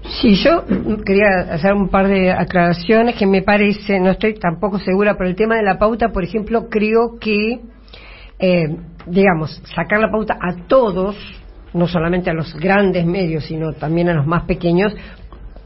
Sí, 0.02 0.34
yo 0.34 0.64
quería 1.04 1.52
hacer 1.52 1.74
un 1.74 1.88
par 1.88 2.08
de 2.08 2.32
aclaraciones 2.32 3.16
que 3.16 3.26
me 3.26 3.42
parece, 3.42 4.00
no 4.00 4.10
estoy 4.10 4.34
tampoco 4.34 4.78
segura, 4.78 5.14
pero 5.16 5.28
el 5.28 5.36
tema 5.36 5.56
de 5.56 5.62
la 5.62 5.78
pauta, 5.78 6.08
por 6.08 6.24
ejemplo, 6.24 6.68
creo 6.68 7.18
que, 7.20 7.60
eh, 8.38 8.76
digamos, 9.06 9.62
sacar 9.74 10.00
la 10.00 10.10
pauta 10.10 10.38
a 10.40 10.66
todos, 10.66 11.16
no 11.74 11.86
solamente 11.86 12.30
a 12.30 12.34
los 12.34 12.54
grandes 12.54 13.04
medios, 13.04 13.44
sino 13.44 13.72
también 13.74 14.08
a 14.08 14.14
los 14.14 14.26
más 14.26 14.44
pequeños, 14.44 14.94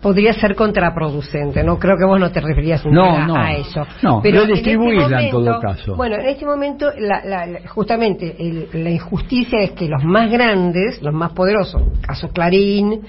podría 0.05 0.35
ser 0.35 0.55
contraproducente. 0.55 1.65
No 1.65 1.79
creo 1.79 1.97
que 1.97 2.05
vos 2.05 2.21
no 2.21 2.31
te 2.31 2.39
referías 2.43 2.85
No, 2.85 3.17
a, 3.17 3.27
no. 3.27 3.37
a 3.37 3.55
eso. 3.55 3.87
No, 4.03 4.21
pero 4.23 4.45
distribuirla 4.45 5.23
en 5.23 5.31
todo 5.31 5.59
caso. 5.61 5.97
Bueno, 5.97 6.17
en 6.17 6.27
este 6.27 6.45
momento, 6.45 6.91
la- 6.99 7.25
la- 7.25 7.67
justamente 7.69 8.37
el- 8.39 8.69
la 8.85 8.91
injusticia 8.91 9.61
es 9.61 9.71
que 9.71 9.89
los 9.89 10.05
más 10.05 10.31
grandes, 10.31 11.01
los 11.01 11.15
más 11.15 11.33
poderosos, 11.33 11.83
caso 12.03 12.29
Clarín, 12.29 13.01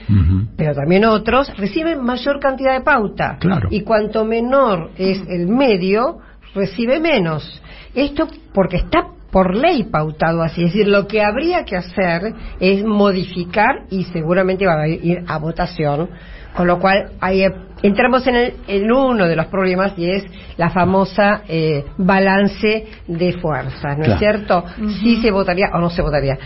pero 0.55 0.73
también 0.73 1.03
otros, 1.03 1.51
reciben 1.57 2.01
mayor 2.01 2.39
cantidad 2.39 2.73
de 2.73 2.81
pauta. 2.81 3.37
Claro. 3.41 3.67
Y 3.71 3.81
cuanto 3.81 4.23
menor 4.23 4.91
es 4.97 5.21
el 5.27 5.47
medio, 5.49 6.19
recibe 6.53 7.01
menos. 7.01 7.61
Esto 7.93 8.29
porque 8.53 8.77
está 8.77 9.07
por 9.31 9.53
ley 9.53 9.83
pautado 9.83 10.41
así. 10.43 10.63
Es 10.63 10.71
decir, 10.71 10.87
lo 10.87 11.07
que 11.07 11.21
habría 11.21 11.65
que 11.65 11.75
hacer 11.75 12.21
es 12.61 12.85
modificar 12.85 13.81
y 13.91 14.05
seguramente 14.05 14.65
va 14.65 14.83
a 14.83 14.87
ir 14.87 15.25
a 15.27 15.37
votación. 15.39 16.07
Con 16.55 16.67
lo 16.67 16.79
cual, 16.79 17.11
ahí 17.19 17.43
eh, 17.43 17.51
entramos 17.83 18.25
en, 18.27 18.35
el- 18.35 18.53
en 18.67 18.91
uno 18.91 19.27
de 19.27 19.35
los 19.35 19.47
problemas 19.47 19.93
y 19.97 20.09
es 20.09 20.23
la 20.57 20.69
famosa 20.69 21.41
eh, 21.47 21.83
balance 21.97 22.85
de 23.07 23.33
fuerzas, 23.33 23.97
¿no 23.97 24.03
Claro. 24.05 24.13
es 24.13 24.19
cierto? 24.19 24.63
Si 25.01 25.21
se 25.21 25.31
votaría 25.31 25.67
o 25.73 25.79
no 25.79 25.89
se 25.89 26.01
votaría. 26.01 26.37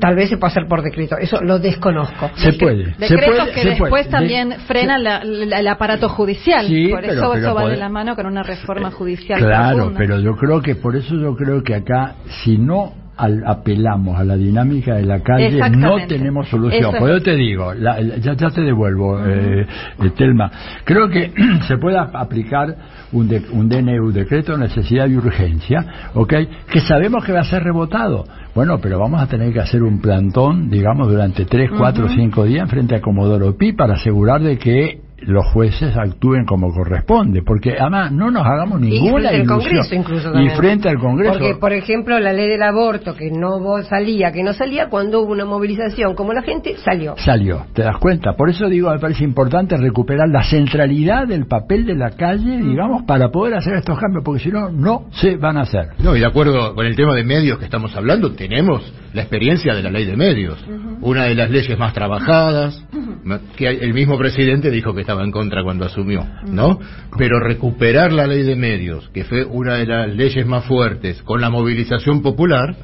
Tal 0.00 0.14
vez 0.16 0.30
se 0.30 0.38
puede 0.38 0.52
hacer 0.52 0.66
por 0.66 0.82
decreto. 0.82 1.18
Eso 1.18 1.42
lo 1.42 1.58
desconozco. 1.58 2.30
Se 2.36 2.54
puede. 2.54 2.94
se 2.94 3.00
Decretos 3.00 3.36
puede, 3.40 3.52
que 3.52 3.60
se 3.62 3.68
después 3.68 3.90
puede. 3.90 4.04
también 4.06 4.48
De- 4.48 4.56
frenan 4.60 5.04
la- 5.04 5.22
la- 5.22 5.58
el 5.60 5.68
aparato 5.68 6.08
judicial. 6.08 6.66
Sí, 6.66 6.88
por 6.88 7.00
pero- 7.02 7.12
eso 7.12 7.30
pero 7.34 7.46
eso 7.46 7.54
va 7.54 7.68
de 7.68 7.76
la 7.76 7.90
mano 7.90 8.16
con 8.16 8.24
una 8.24 8.42
reforma 8.42 8.90
judicial. 8.90 9.38
Claro, 9.38 9.76
profunda. 9.76 9.98
pero 9.98 10.18
yo 10.20 10.34
creo 10.36 10.62
que 10.62 10.76
por 10.76 10.96
eso 10.96 11.14
yo 11.14 11.36
creo 11.36 11.62
que 11.62 11.74
acá, 11.74 12.14
si 12.42 12.56
no 12.56 12.94
al- 13.20 13.42
apelamos 13.46 14.18
a 14.18 14.24
la 14.24 14.36
dinámica 14.36 14.94
de 14.94 15.04
la 15.04 15.20
calle, 15.20 15.58
no 15.78 15.96
tenemos 16.08 16.48
solución. 16.48 16.82
Pues 16.98 17.12
yo 17.12 17.22
te 17.22 17.36
digo, 17.36 17.74
la- 17.74 18.00
ya, 18.00 18.34
ya 18.34 18.50
te 18.50 18.62
devuelvo, 18.62 19.18
eh, 19.24 19.66
eh, 20.02 20.10
Telma. 20.16 20.50
Creo 20.84 21.08
que 21.08 21.32
se 21.68 21.76
puede 21.78 21.98
ap- 21.98 22.16
aplicar 22.16 22.74
un, 23.12 23.28
de- 23.28 23.42
un 23.52 23.68
DNU, 23.68 24.12
decreto 24.12 24.52
de 24.52 24.58
necesidad 24.58 25.08
y 25.08 25.16
urgencia, 25.16 25.84
¿ok? 26.14 26.32
Que 26.70 26.80
sabemos 26.80 27.24
que 27.24 27.32
va 27.32 27.40
a 27.40 27.44
ser 27.44 27.62
rebotado. 27.62 28.24
Bueno, 28.54 28.78
pero 28.80 28.98
vamos 28.98 29.20
a 29.22 29.26
tener 29.28 29.52
que 29.52 29.60
hacer 29.60 29.82
un 29.82 30.00
plantón, 30.00 30.70
digamos, 30.70 31.08
durante 31.08 31.44
tres, 31.44 31.70
cuatro, 31.76 32.08
cinco 32.08 32.44
días 32.44 32.68
frente 32.68 32.96
a 32.96 33.00
Comodoro 33.00 33.56
Pi 33.56 33.72
para 33.72 33.94
asegurar 33.94 34.40
de 34.42 34.58
que 34.58 35.00
los 35.22 35.46
jueces 35.52 35.96
actúen 35.96 36.44
como 36.44 36.72
corresponde, 36.72 37.42
porque 37.42 37.76
además 37.78 38.12
no 38.12 38.30
nos 38.30 38.44
hagamos 38.46 38.80
Y 38.82 38.90
ninguna 38.90 39.28
frente 39.28 39.28
al 39.28 39.34
ilusión. 39.34 39.58
Congreso 39.60 39.94
incluso 39.94 40.28
y 40.28 40.32
también. 40.32 40.56
frente 40.56 40.88
al 40.88 40.98
Congreso. 40.98 41.32
Porque, 41.32 41.54
por 41.56 41.72
ejemplo, 41.72 42.18
la 42.18 42.32
ley 42.32 42.48
del 42.48 42.62
aborto, 42.62 43.14
que 43.14 43.30
no 43.30 43.82
salía, 43.82 44.32
que 44.32 44.42
no 44.42 44.52
salía, 44.52 44.88
cuando 44.88 45.20
hubo 45.20 45.32
una 45.32 45.44
movilización 45.44 46.14
como 46.14 46.32
la 46.32 46.42
gente, 46.42 46.76
salió. 46.84 47.14
salió, 47.18 47.66
¿te 47.74 47.82
das 47.82 47.98
cuenta? 47.98 48.34
Por 48.34 48.50
eso 48.50 48.68
digo, 48.68 48.90
me 48.90 48.98
parece 48.98 49.24
importante 49.24 49.76
recuperar 49.76 50.28
la 50.28 50.42
centralidad 50.42 51.26
del 51.26 51.46
papel 51.46 51.86
de 51.86 51.94
la 51.94 52.10
calle, 52.10 52.58
digamos, 52.58 53.02
para 53.04 53.30
poder 53.30 53.54
hacer 53.54 53.74
estos 53.74 53.98
cambios, 53.98 54.24
porque 54.24 54.42
si 54.42 54.50
no, 54.50 54.70
no 54.70 55.06
se 55.12 55.36
van 55.36 55.56
a 55.56 55.62
hacer. 55.62 55.90
No, 55.98 56.16
y 56.16 56.20
de 56.20 56.26
acuerdo 56.26 56.74
con 56.74 56.86
el 56.86 56.96
tema 56.96 57.14
de 57.14 57.24
medios 57.24 57.58
que 57.58 57.64
estamos 57.64 57.94
hablando, 57.96 58.32
tenemos 58.32 58.92
la 59.12 59.22
experiencia 59.22 59.74
de 59.74 59.82
la 59.82 59.90
ley 59.90 60.04
de 60.04 60.16
medios, 60.16 60.58
una 61.00 61.24
de 61.24 61.34
las 61.34 61.50
leyes 61.50 61.78
más 61.78 61.92
trabajadas, 61.92 62.84
que 63.56 63.66
el 63.68 63.92
mismo 63.92 64.16
presidente 64.18 64.70
dijo 64.70 64.94
que 64.94 65.00
estaba 65.02 65.24
en 65.24 65.30
contra 65.32 65.62
cuando 65.64 65.84
asumió, 65.84 66.24
¿no? 66.46 66.78
Pero 67.18 67.40
recuperar 67.40 68.12
la 68.12 68.26
ley 68.26 68.42
de 68.44 68.56
medios, 68.56 69.08
que 69.10 69.24
fue 69.24 69.44
una 69.44 69.74
de 69.74 69.86
las 69.86 70.14
leyes 70.14 70.46
más 70.46 70.64
fuertes, 70.64 71.22
con 71.22 71.40
la 71.40 71.50
movilización 71.50 72.22
popular, 72.22 72.76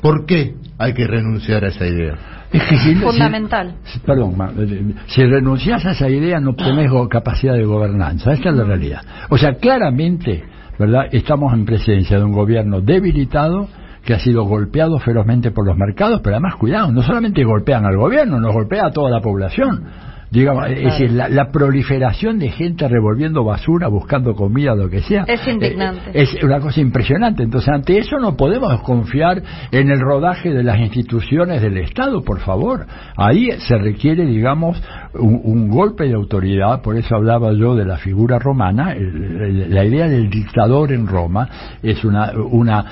¿por 0.00 0.26
qué 0.26 0.54
hay 0.78 0.94
que 0.94 1.06
renunciar 1.06 1.64
a 1.64 1.68
esa 1.68 1.86
idea? 1.86 2.14
Es 2.52 2.64
que 2.64 2.76
si- 2.78 2.94
Fundamental. 2.96 3.76
si- 3.84 4.00
perdón, 4.00 4.34
si 5.06 5.24
renuncias 5.24 5.86
a 5.86 5.92
esa 5.92 6.08
idea 6.08 6.40
no 6.40 6.54
tenés 6.54 6.90
capacidad 7.08 7.54
de 7.54 7.64
gobernanza, 7.64 8.32
esta 8.32 8.50
es 8.50 8.56
la 8.56 8.64
realidad. 8.64 9.02
O 9.28 9.38
sea, 9.38 9.54
claramente, 9.54 10.42
¿verdad? 10.78 11.04
Estamos 11.12 11.52
en 11.54 11.64
presencia 11.64 12.18
de 12.18 12.24
un 12.24 12.32
gobierno 12.32 12.80
debilitado 12.80 13.68
que 14.04 14.14
ha 14.14 14.18
sido 14.18 14.44
golpeado 14.44 14.98
ferozmente 14.98 15.50
por 15.50 15.66
los 15.66 15.76
mercados, 15.76 16.20
pero 16.22 16.36
además, 16.36 16.56
cuidado, 16.56 16.90
no 16.90 17.02
solamente 17.02 17.44
golpean 17.44 17.84
al 17.84 17.96
gobierno, 17.96 18.40
nos 18.40 18.52
golpea 18.52 18.86
a 18.86 18.90
toda 18.90 19.10
la 19.10 19.20
población. 19.20 19.84
Digamos, 20.30 20.68
es 20.68 20.84
decir, 20.84 21.10
la, 21.10 21.50
proliferación 21.50 22.38
de 22.38 22.50
gente 22.50 22.86
revolviendo 22.86 23.42
basura, 23.42 23.88
buscando 23.88 24.36
comida, 24.36 24.76
lo 24.76 24.88
que 24.88 25.02
sea. 25.02 25.24
Es 25.26 25.44
indignante. 25.48 26.10
Eh, 26.14 26.22
es 26.22 26.44
una 26.44 26.60
cosa 26.60 26.80
impresionante. 26.80 27.42
Entonces, 27.42 27.68
ante 27.68 27.98
eso 27.98 28.16
no 28.20 28.36
podemos 28.36 28.80
confiar 28.82 29.42
en 29.72 29.90
el 29.90 29.98
rodaje 29.98 30.50
de 30.50 30.62
las 30.62 30.78
instituciones 30.78 31.60
del 31.60 31.78
Estado, 31.78 32.22
por 32.22 32.38
favor. 32.38 32.86
Ahí 33.16 33.50
se 33.58 33.76
requiere, 33.76 34.24
digamos, 34.24 34.80
un, 35.14 35.68
golpe 35.68 36.04
de 36.04 36.14
autoridad, 36.14 36.82
por 36.82 36.96
eso 36.96 37.16
hablaba 37.16 37.52
yo 37.52 37.74
de 37.74 37.84
la 37.84 37.96
figura 37.96 38.38
romana, 38.38 38.94
la 38.94 39.84
idea 39.84 40.08
del 40.08 40.30
dictador 40.30 40.92
en 40.92 41.06
Roma 41.06 41.48
es 41.82 42.04
una, 42.04 42.32
una 42.32 42.84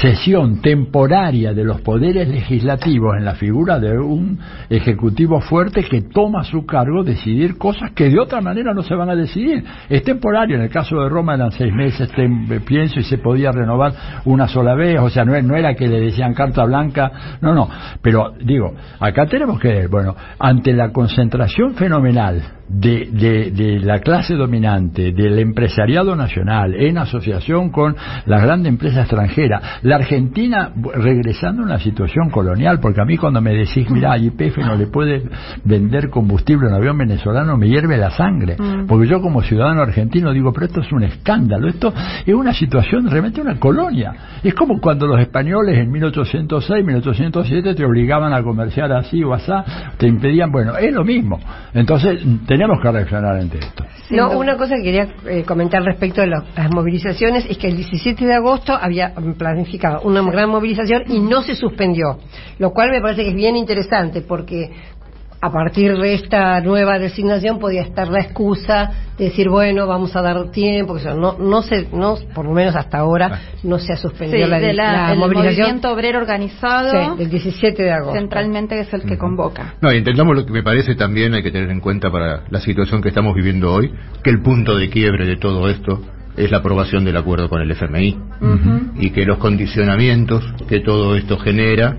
sesión 0.00 0.60
temporaria 0.60 1.52
de 1.52 1.64
los 1.64 1.80
poderes 1.80 2.28
legislativos 2.28 3.16
en 3.16 3.24
la 3.24 3.34
figura 3.34 3.78
de 3.78 3.98
un 3.98 4.38
ejecutivo 4.70 5.40
fuerte 5.40 5.84
que 5.84 6.02
toma 6.02 6.44
su 6.44 6.64
cargo 6.74 7.04
decidir 7.04 7.56
cosas 7.56 7.92
que 7.92 8.10
de 8.10 8.18
otra 8.18 8.40
manera 8.40 8.74
no 8.74 8.82
se 8.82 8.96
van 8.96 9.08
a 9.08 9.14
decidir. 9.14 9.62
Es 9.88 10.02
temporario, 10.02 10.56
en 10.56 10.62
el 10.62 10.70
caso 10.70 11.00
de 11.00 11.08
Roma 11.08 11.36
eran 11.36 11.52
seis 11.52 11.72
meses, 11.72 12.10
pienso, 12.66 12.98
y 12.98 13.04
se 13.04 13.18
podía 13.18 13.52
renovar 13.52 13.92
una 14.24 14.48
sola 14.48 14.74
vez, 14.74 14.98
o 14.98 15.08
sea, 15.08 15.24
no, 15.24 15.40
no 15.40 15.54
era 15.54 15.76
que 15.76 15.86
le 15.86 16.00
decían 16.00 16.34
carta 16.34 16.64
blanca, 16.64 17.38
no, 17.40 17.54
no, 17.54 17.68
pero 18.02 18.32
digo, 18.44 18.74
acá 18.98 19.26
tenemos 19.26 19.60
que 19.60 19.68
ver, 19.68 19.88
bueno, 19.88 20.16
ante 20.36 20.72
la 20.72 20.90
concentración 20.90 21.76
fenomenal 21.76 22.42
de, 22.68 23.50
de, 23.50 23.80
la 23.80 24.00
clase 24.00 24.34
dominante, 24.34 25.12
del 25.12 25.38
empresariado 25.38 26.16
nacional, 26.16 26.74
en 26.74 26.98
asociación 26.98 27.70
con 27.70 27.94
la 28.26 28.40
gran 28.40 28.64
empresa 28.66 29.00
extranjera, 29.00 29.80
la 29.82 29.96
Argentina 29.96 30.72
regresando 30.94 31.62
a 31.62 31.66
una 31.66 31.78
situación 31.78 32.30
colonial, 32.30 32.80
porque 32.80 33.00
a 33.00 33.04
mí 33.04 33.16
cuando 33.16 33.40
me 33.40 33.54
decís, 33.54 33.88
mira, 33.90 34.16
YPF 34.16 34.58
no 34.58 34.76
le 34.76 34.86
puede 34.86 35.22
vender 35.64 36.10
combustible 36.10 36.66
a 36.66 36.70
un 36.70 36.76
avión 36.76 36.98
venezolano, 36.98 37.56
me 37.56 37.68
hierve 37.68 37.96
la 37.96 38.10
sangre, 38.10 38.56
mm. 38.58 38.86
porque 38.86 39.08
yo 39.08 39.20
como 39.20 39.42
ciudadano 39.42 39.82
argentino 39.82 40.32
digo, 40.32 40.52
pero 40.52 40.66
esto 40.66 40.80
es 40.80 40.90
un 40.92 41.04
escándalo, 41.04 41.68
esto 41.68 41.92
es 42.26 42.34
una 42.34 42.52
situación 42.52 43.08
realmente 43.10 43.40
una 43.40 43.58
colonia. 43.58 44.14
Es 44.42 44.54
como 44.54 44.80
cuando 44.80 45.06
los 45.06 45.20
españoles 45.20 45.78
en 45.78 45.90
1806, 45.90 46.84
1807 46.84 47.74
te 47.74 47.84
obligaban 47.84 48.32
a 48.32 48.42
comerciar 48.42 48.92
así 48.92 49.22
o 49.22 49.32
así, 49.32 49.44
te 49.98 50.06
impedían, 50.06 50.50
bueno, 50.50 50.76
es 50.76 50.92
lo 50.92 51.04
mismo. 51.04 51.38
Entonces, 51.72 52.24
tenemos 52.54 52.80
que 52.80 52.92
reaccionar 52.92 53.36
ante 53.36 53.58
esto. 53.58 53.84
no, 54.10 54.38
una 54.38 54.56
cosa 54.56 54.76
que 54.76 54.82
quería 54.84 55.08
eh, 55.26 55.42
comentar 55.44 55.82
respecto 55.82 56.20
de 56.20 56.28
las 56.28 56.70
movilizaciones 56.72 57.44
es 57.48 57.58
que 57.58 57.66
el 57.66 57.76
17 57.76 58.24
de 58.24 58.34
agosto 58.34 58.72
había 58.80 59.12
planificado 59.36 60.02
una 60.02 60.22
gran 60.22 60.50
movilización 60.50 61.02
y 61.08 61.18
no 61.18 61.42
se 61.42 61.56
suspendió, 61.56 62.18
lo 62.60 62.70
cual 62.70 62.90
me 62.90 63.00
parece 63.00 63.24
que 63.24 63.30
es 63.30 63.34
bien 63.34 63.56
interesante 63.56 64.20
porque 64.20 64.70
a 65.44 65.52
partir 65.52 65.94
de 65.98 66.14
esta 66.14 66.58
nueva 66.62 66.98
designación 66.98 67.58
podía 67.58 67.82
estar 67.82 68.08
la 68.08 68.20
excusa 68.20 68.92
de 69.18 69.26
decir 69.26 69.50
bueno 69.50 69.86
vamos 69.86 70.16
a 70.16 70.22
dar 70.22 70.50
tiempo 70.50 70.94
que 70.94 71.04
no 71.04 71.36
no 71.38 71.60
se 71.60 71.86
no 71.92 72.16
por 72.34 72.46
lo 72.46 72.52
menos 72.52 72.74
hasta 72.74 72.96
ahora 72.96 73.30
ah. 73.30 73.56
no 73.62 73.78
se 73.78 73.92
ha 73.92 73.96
suspendido 73.98 74.48
la, 74.48 74.58
la, 74.58 75.12
el 75.12 75.18
movimiento 75.18 75.92
obrero 75.92 76.18
organizado 76.18 77.16
del 77.16 77.28
17 77.28 77.82
de 77.82 77.92
agosto. 77.92 78.18
centralmente 78.18 78.80
es 78.80 78.90
el 78.94 79.02
que 79.02 79.18
convoca. 79.18 79.74
No 79.82 79.92
y 79.92 79.98
entendamos 79.98 80.34
lo 80.34 80.46
que 80.46 80.52
me 80.52 80.62
parece 80.62 80.94
también 80.94 81.34
hay 81.34 81.42
que 81.42 81.50
tener 81.50 81.70
en 81.70 81.80
cuenta 81.80 82.10
para 82.10 82.44
la 82.48 82.60
situación 82.60 83.02
que 83.02 83.10
estamos 83.10 83.34
viviendo 83.34 83.70
hoy 83.70 83.92
que 84.22 84.30
el 84.30 84.40
punto 84.40 84.78
de 84.78 84.88
quiebre 84.88 85.26
de 85.26 85.36
todo 85.36 85.68
esto 85.68 86.00
es 86.38 86.50
la 86.50 86.58
aprobación 86.58 87.04
del 87.04 87.18
acuerdo 87.18 87.50
con 87.50 87.60
el 87.60 87.70
FMI 87.70 88.18
y 88.96 89.10
que 89.10 89.26
los 89.26 89.36
condicionamientos 89.36 90.42
que 90.66 90.80
todo 90.80 91.16
esto 91.16 91.36
genera 91.36 91.98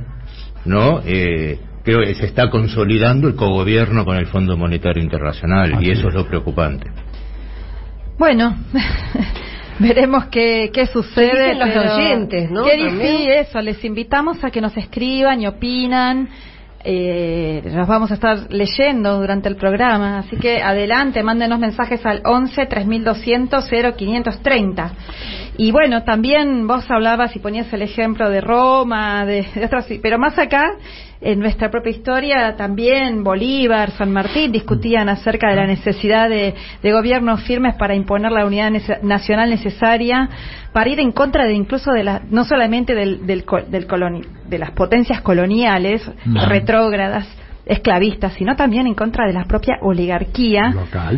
no 0.65 1.01
eh, 1.05 1.59
creo 1.85 2.01
que 2.01 2.15
se 2.15 2.25
está 2.25 2.49
consolidando 2.49 3.27
el 3.27 3.35
cogobierno 3.35 4.03
con 4.03 4.17
el 4.17 4.25
Fondo 4.25 4.57
Monetario 4.57 5.01
Internacional 5.01 5.77
y 5.81 5.91
eso 5.91 6.09
es 6.09 6.15
lo 6.15 6.25
preocupante. 6.27 6.89
Bueno, 8.17 8.57
veremos 9.79 10.25
qué, 10.25 10.71
qué 10.73 10.87
sucede. 10.87 11.53
los 11.53 11.75
oyentes, 11.75 12.49
¿no? 12.49 12.63
Qué 12.63 12.75
difícil 12.75 13.29
eso. 13.29 13.61
Les 13.61 13.83
invitamos 13.85 14.43
a 14.43 14.49
que 14.49 14.61
nos 14.61 14.75
escriban 14.75 15.39
y 15.41 15.47
opinan. 15.47 16.27
Eh, 16.87 17.63
los 17.65 17.87
vamos 17.87 18.11
a 18.11 18.13
estar 18.13 18.51
leyendo 18.51 19.19
durante 19.19 19.49
el 19.49 19.55
programa, 19.55 20.19
así 20.19 20.35
que 20.37 20.61
adelante, 20.61 21.23
mándenos 21.23 21.57
mensajes 21.59 22.05
al 22.05 22.21
11 22.23 22.65
3200 22.67 23.67
0530. 23.97 24.91
Y 25.57 25.71
bueno, 25.71 26.03
también 26.03 26.67
vos 26.67 26.85
hablabas 26.89 27.35
y 27.35 27.39
ponías 27.39 27.71
el 27.73 27.81
ejemplo 27.81 28.29
de 28.29 28.39
Roma, 28.39 29.25
de, 29.25 29.47
de 29.55 29.65
otras, 29.65 29.87
pero 30.01 30.19
más 30.19 30.37
acá 30.37 30.73
en 31.21 31.39
nuestra 31.39 31.71
propia 31.71 31.91
historia 31.91 32.55
también 32.55 33.23
Bolívar, 33.23 33.91
San 33.91 34.11
Martín 34.11 34.51
discutían 34.51 35.09
acerca 35.09 35.49
de 35.49 35.55
la 35.55 35.65
necesidad 35.65 36.29
de, 36.29 36.53
gobiernos 36.83 37.43
firmes 37.43 37.75
para 37.75 37.95
imponer 37.95 38.31
la 38.31 38.45
unidad 38.45 38.71
nacional 39.01 39.49
necesaria 39.49 40.29
para 40.71 40.89
ir 40.89 40.99
en 40.99 41.11
contra 41.11 41.45
de 41.45 41.53
incluso 41.53 41.91
de 41.91 42.03
la, 42.03 42.21
no 42.29 42.45
solamente 42.45 42.93
del, 42.95 43.25
del, 43.25 43.45
de 44.47 44.57
las 44.57 44.71
potencias 44.71 45.21
coloniales 45.21 46.09
retrógradas 46.47 47.27
esclavistas, 47.65 48.33
sino 48.33 48.55
también 48.55 48.87
en 48.87 48.93
contra 48.93 49.25
de 49.25 49.33
la 49.33 49.45
propia 49.45 49.77
oligarquía 49.81 50.73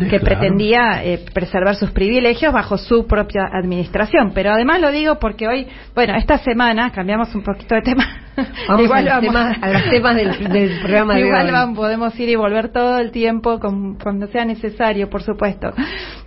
que 0.08 0.20
pretendía 0.20 1.04
eh, 1.04 1.24
preservar 1.32 1.76
sus 1.76 1.90
privilegios 1.90 2.52
bajo 2.52 2.78
su 2.78 3.06
propia 3.06 3.42
administración. 3.52 4.32
Pero 4.34 4.52
además 4.52 4.80
lo 4.80 4.90
digo 4.90 5.18
porque 5.18 5.46
hoy, 5.46 5.68
bueno, 5.94 6.14
esta 6.16 6.38
semana 6.38 6.90
cambiamos 6.90 7.34
un 7.34 7.42
poquito 7.42 7.74
de 7.74 7.82
tema. 7.82 8.06
igual 8.78 9.08
a, 9.08 9.20
los 9.20 9.90
temas 9.90 10.16
del, 10.16 10.78
programa 10.80 11.14
de 11.14 11.20
Igual 11.20 11.74
podemos 11.74 12.18
ir 12.18 12.28
y 12.28 12.36
volver 12.36 12.70
todo 12.70 12.98
el 12.98 13.10
tiempo 13.10 13.58
cuando 13.60 14.26
sea 14.28 14.44
necesario, 14.44 15.10
por 15.10 15.22
supuesto. 15.22 15.72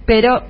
Pero 0.05 0.43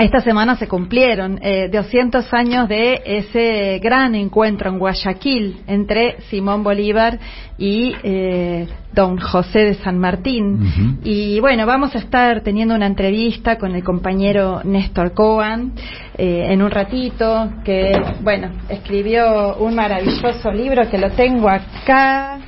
esta 0.00 0.20
semana 0.20 0.56
se 0.56 0.66
cumplieron 0.66 1.38
eh, 1.42 1.68
200 1.70 2.32
años 2.32 2.68
de 2.68 3.02
ese 3.04 3.78
gran 3.80 4.14
encuentro 4.14 4.70
en 4.70 4.78
Guayaquil 4.78 5.60
entre 5.66 6.22
Simón 6.30 6.62
Bolívar 6.62 7.18
y 7.58 7.94
eh, 8.02 8.66
don 8.94 9.18
José 9.18 9.58
de 9.60 9.74
San 9.74 9.98
Martín. 9.98 10.98
Y 11.04 11.38
bueno, 11.40 11.66
vamos 11.66 11.94
a 11.94 11.98
estar 11.98 12.40
teniendo 12.40 12.74
una 12.74 12.86
entrevista 12.86 13.58
con 13.58 13.74
el 13.74 13.84
compañero 13.84 14.62
Néstor 14.64 15.12
Coan 15.12 15.72
eh, 16.16 16.46
en 16.48 16.62
un 16.62 16.70
ratito, 16.70 17.50
que 17.62 17.92
bueno, 18.22 18.50
escribió 18.70 19.56
un 19.56 19.74
maravilloso 19.74 20.50
libro 20.50 20.88
que 20.88 20.96
lo 20.96 21.10
tengo 21.10 21.50
acá. 21.50 22.38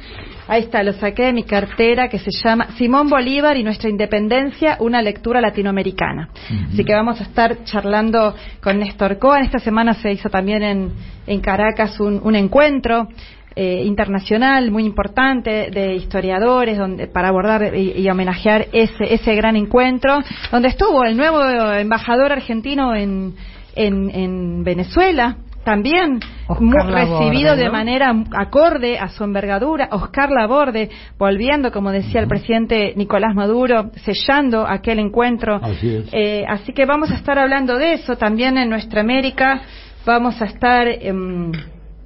Ahí 0.48 0.62
está, 0.62 0.83
lo 0.83 0.92
saqué 0.92 1.24
de 1.26 1.33
mi 1.33 1.44
cartera 1.44 2.09
que 2.09 2.18
se 2.18 2.31
llama 2.31 2.68
Simón 2.76 3.09
Bolívar 3.09 3.57
y 3.57 3.62
nuestra 3.62 3.88
independencia, 3.88 4.76
una 4.81 5.00
lectura 5.00 5.40
latinoamericana. 5.40 6.31
Así 6.72 6.85
que 6.85 6.92
vamos 6.92 7.20
a 7.20 7.24
estar 7.24 7.64
charlando 7.64 8.35
con 8.61 8.78
Néstor 8.78 9.18
Coan. 9.18 9.44
Esta 9.44 9.61
semana 9.61 9.94
se 9.94 10.12
hizo 10.12 10.28
también 10.28 10.62
en, 10.62 10.92
en 11.26 11.40
Caracas 11.40 11.98
un, 12.00 12.35
encuentro 12.35 13.09
eh, 13.55 13.83
internacional 13.85 14.70
muy 14.70 14.85
importante 14.85 15.70
de 15.70 15.94
historiadores 15.94 16.76
donde 16.76 17.07
para 17.07 17.28
abordar 17.28 17.76
y, 17.76 18.09
homenajear 18.09 18.66
ese, 18.72 19.14
ese 19.14 19.35
gran 19.37 19.57
encuentro, 19.57 20.18
donde 20.50 20.68
estuvo 20.68 21.05
el 21.05 21.16
nuevo 21.16 21.40
embajador 21.72 22.33
argentino 22.33 22.94
en, 22.96 23.35
en, 23.76 24.11
en 24.11 24.64
Venezuela, 24.64 25.37
también 25.64 26.20
recibido 26.48 27.57
de 27.57 27.70
manera 27.70 28.14
acorde 28.37 28.98
a 28.98 29.09
su 29.09 29.25
envergadura, 29.25 29.88
Oscar 29.92 30.31
Laborde, 30.31 30.90
volviendo, 31.18 31.70
como 31.70 31.92
decía 31.92 32.20
el 32.20 32.29
presidente 32.29 32.94
Nicolás 32.96 33.35
Maduro, 33.35 33.90
sellando 34.05 34.66
aquel 34.66 34.98
encuentro. 34.98 35.61
Así, 35.62 36.05
eh, 36.12 36.44
así 36.48 36.72
que 36.72 36.85
vamos 36.85 37.11
a 37.11 37.14
estar 37.14 37.38
hablando 37.38 37.79
de 37.79 37.94
eso 37.94 38.16
también 38.16 38.59
en 38.59 38.68
nuestra 38.68 39.01
América. 39.01 39.62
Vamos 40.05 40.40
a 40.42 40.46
estar 40.46 40.88
em, 40.88 41.53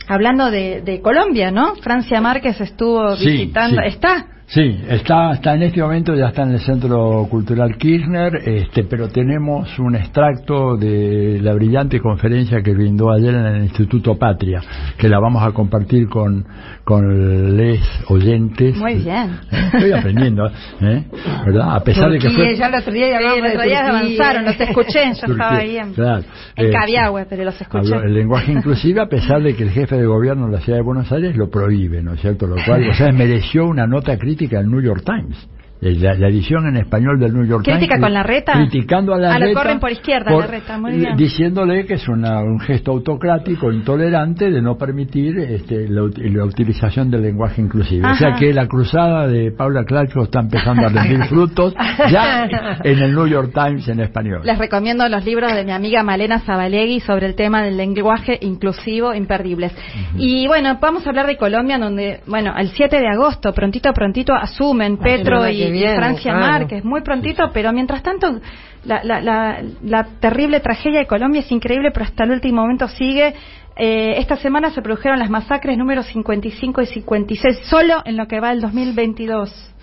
hablando 0.07 0.51
de, 0.51 1.01
Colombia, 1.03 1.51
¿no? 1.51 1.77
Francia 1.77 2.21
Márquez 2.21 2.61
estuvo 2.61 3.16
visitando, 3.16 3.81
está 3.83 4.27
Sí, 4.49 4.81
está, 4.89 5.33
está 5.33 5.55
en 5.57 5.63
este 5.63 5.83
momento, 5.83 6.15
ya 6.15 6.29
está 6.29 6.45
en 6.45 6.53
el 6.53 6.61
Centro 6.61 7.27
Cultural 7.29 7.77
Kirchner, 7.77 8.37
este, 8.45 8.85
pero 8.85 9.09
tenemos 9.09 9.77
un 9.81 9.97
extracto 9.97 10.77
de 10.77 11.41
la 11.43 11.53
brillante 11.53 11.99
conferencia 11.99 12.63
que 12.63 12.73
brindó 12.73 13.11
ayer 13.11 13.35
en 13.35 13.45
el 13.45 13.65
Instituto 13.65 14.17
Patria, 14.17 14.61
que 14.97 15.09
la 15.09 15.19
vamos 15.19 15.43
a 15.43 15.51
compartir 15.51 16.09
con, 16.09 16.47
con 16.85 17.57
les 17.57 17.81
oyentes. 18.09 18.77
Muy 18.77 18.95
bien. 18.95 19.37
Estoy 19.51 19.91
aprendiendo, 19.91 20.47
¿eh? 20.47 21.05
¿verdad? 21.45 21.75
A 21.75 21.81
pesar 21.81 22.13
de 22.13 22.21
que 22.21 22.31
fue... 22.31 22.55
ya 22.55 22.69
el 22.69 22.75
otro 22.77 22.93
día 22.93 23.09
ya 23.09 23.19
sí, 23.19 23.41
el 23.43 23.63
día 23.63 23.89
avanzaron, 23.89 24.45
los 24.45 24.61
escuché, 24.61 25.01
yo 25.07 25.33
estaba 25.33 25.57
ahí 25.57 25.77
en, 25.77 25.93
claro, 25.93 26.25
en 26.55 26.67
eh, 26.67 27.27
pero 27.29 27.45
los 27.45 27.61
escuché. 27.61 27.97
El 27.97 28.15
lenguaje 28.15 28.53
inclusive, 28.53 29.01
a 29.01 29.07
pesar 29.07 29.43
de 29.43 29.57
que 29.57 29.65
el 29.65 29.71
jefe 29.71 29.97
de 29.97 30.07
gobierno 30.07 30.47
de 30.47 30.53
la 30.53 30.61
ciudad 30.61 30.79
de 30.79 30.85
Buenos 30.85 31.11
Aires 31.11 31.37
lo 31.37 31.51
prohíbe, 31.51 32.01
¿no 32.01 32.13
es 32.13 32.21
cierto? 32.21 32.47
Lo 32.47 32.55
cual, 32.65 32.89
o 32.89 32.95
sea, 32.95 33.11
mereció 33.11 33.67
una 33.67 33.89
nota 33.89 34.17
crítica 34.17 34.36
al 34.57 34.70
New 34.70 34.81
York 34.81 35.05
Times. 35.05 35.37
Eh, 35.81 35.95
la, 35.99 36.15
la 36.15 36.29
edición 36.29 36.67
en 36.69 36.77
español 36.77 37.19
del 37.19 37.33
New 37.35 37.45
York 37.45 37.65
Times. 37.65 37.79
¿Crítica 37.79 38.01
con 38.01 38.12
Larreta? 38.12 38.53
Criticando 38.55 39.15
a 39.15 39.19
la 39.19 39.35
Ah, 39.35 39.39
lo 39.39 39.53
corren 39.53 39.79
por 39.81 39.91
izquierda, 39.93 40.31
Larreta, 40.35 40.79
muy 40.79 40.93
bien. 40.93 41.17
Diciéndole 41.17 41.85
que 41.87 41.95
es 41.95 42.09
una- 42.09 42.41
un 42.41 42.59
gesto 42.61 42.93
autocrático, 42.93 43.71
intolerante, 43.73 44.51
de 44.51 44.62
no 44.62 44.77
permitir 44.79 45.39
este, 45.39 45.89
la, 45.89 46.03
la 46.17 46.45
utilización 46.45 47.11
del 47.11 47.23
lenguaje 47.23 47.61
inclusivo. 47.61 48.09
O 48.11 48.15
sea 48.15 48.29
Ajá. 48.31 48.39
que 48.39 48.53
la 48.53 48.67
cruzada 48.67 49.27
de 49.27 49.53
Paula 49.53 49.85
Clacho 49.85 50.23
está 50.23 50.41
empezando 50.41 50.87
a 50.87 50.89
rendir 50.89 51.25
frutos 51.29 51.75
ya 52.11 52.45
en 52.85 52.99
el 52.99 53.12
New 53.15 53.27
York 53.27 53.53
Times 53.55 53.87
en 53.89 54.01
español. 54.01 54.41
Les 54.45 54.59
recomiendo 54.59 55.09
los 55.09 55.25
libros 55.25 55.53
de 55.55 55.65
mi 55.65 55.73
amiga 55.73 56.03
Malena 56.03 56.41
Zabalegui 56.41 57.01
sobre 57.01 57.27
el 57.27 57.35
tema 57.35 57.62
del 57.62 57.77
lenguaje 57.77 58.39
inclusivo, 58.41 59.15
imperdibles. 59.15 59.73
Y 60.17 60.47
bueno, 60.47 60.79
vamos 60.81 61.07
a 61.07 61.11
hablar 61.11 61.27
de 61.27 61.37
Colombia, 61.37 61.79
donde, 61.79 62.21
bueno, 62.27 62.55
el 62.57 62.69
7 62.69 62.99
de 62.99 63.09
agosto, 63.09 63.53
prontito, 63.53 63.93
prontito, 63.93 64.33
asumen 64.35 64.97
Petro 64.99 65.43
semana 65.43 65.65
y, 65.74 65.85
y 65.85 65.96
Francia 65.96 66.33
claro. 66.33 66.46
Márquez, 66.46 66.85
muy 66.85 67.02
prontito, 67.02 67.50
pero 67.52 67.72
mientras 67.72 68.02
tanto, 68.02 68.40
la, 68.85 69.02
la, 69.05 69.20
la, 69.20 69.62
la 69.83 70.05
terrible 70.20 70.61
tragedia 70.61 71.00
de 71.00 71.07
Colombia 71.07 71.40
es 71.40 71.50
increíble, 71.50 71.90
pero 71.92 72.05
hasta 72.05 72.24
el 72.24 72.31
último 72.33 72.62
momento 72.62 72.88
sigue. 72.88 73.35
Eh, 73.79 74.14
esta 74.18 74.37
semana 74.37 74.70
se 74.70 74.81
produjeron 74.81 75.18
las 75.18 75.29
masacres 75.29 75.76
número 75.76 76.02
55 76.02 76.83
y 76.83 76.87
56, 76.87 77.59
solo 77.64 78.02
en 78.05 78.16
lo 78.16 78.26
que 78.26 78.40
va 78.40 78.52
el 78.52 78.61
2022 78.61 79.74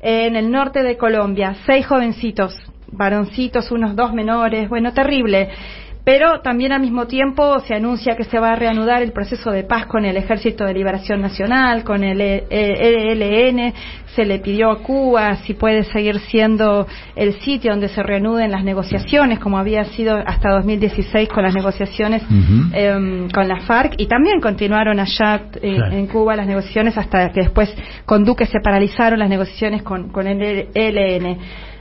en 0.00 0.36
el 0.36 0.50
norte 0.50 0.82
de 0.82 0.96
Colombia, 0.96 1.56
seis 1.66 1.86
jovencitos, 1.86 2.54
varoncitos, 2.92 3.70
unos 3.70 3.96
dos 3.96 4.12
menores, 4.12 4.68
bueno, 4.68 4.92
terrible. 4.92 5.50
Pero 6.08 6.40
también 6.40 6.72
al 6.72 6.80
mismo 6.80 7.06
tiempo 7.06 7.60
se 7.60 7.74
anuncia 7.74 8.16
que 8.16 8.24
se 8.24 8.38
va 8.38 8.52
a 8.52 8.56
reanudar 8.56 9.02
el 9.02 9.12
proceso 9.12 9.50
de 9.50 9.64
paz 9.64 9.84
con 9.84 10.06
el 10.06 10.16
Ejército 10.16 10.64
de 10.64 10.72
Liberación 10.72 11.20
Nacional, 11.20 11.84
con 11.84 12.02
el 12.02 12.18
E- 12.22 12.46
E- 12.48 13.12
ELN. 13.12 13.74
Se 14.16 14.24
le 14.24 14.38
pidió 14.38 14.70
a 14.70 14.82
Cuba 14.82 15.36
si 15.44 15.52
puede 15.52 15.84
seguir 15.84 16.18
siendo 16.20 16.86
el 17.14 17.34
sitio 17.40 17.72
donde 17.72 17.88
se 17.88 18.02
reanuden 18.02 18.50
las 18.50 18.64
negociaciones, 18.64 19.38
como 19.38 19.58
había 19.58 19.84
sido 19.84 20.16
hasta 20.16 20.48
2016 20.48 21.28
con 21.28 21.42
las 21.42 21.54
negociaciones 21.54 22.22
em, 22.72 23.28
con 23.28 23.46
la 23.46 23.60
FARC. 23.60 23.92
Y 23.98 24.06
también 24.06 24.40
continuaron 24.40 24.98
allá 25.00 25.42
eh, 25.60 25.76
en 25.92 26.06
Cuba 26.06 26.36
las 26.36 26.46
negociaciones 26.46 26.96
hasta 26.96 27.28
que 27.32 27.42
después 27.42 27.68
con 28.06 28.24
Duque 28.24 28.46
se 28.46 28.60
paralizaron 28.64 29.18
las 29.18 29.28
negociaciones 29.28 29.82
con, 29.82 30.08
con 30.08 30.26
el 30.26 30.68
ELN. 30.74 31.38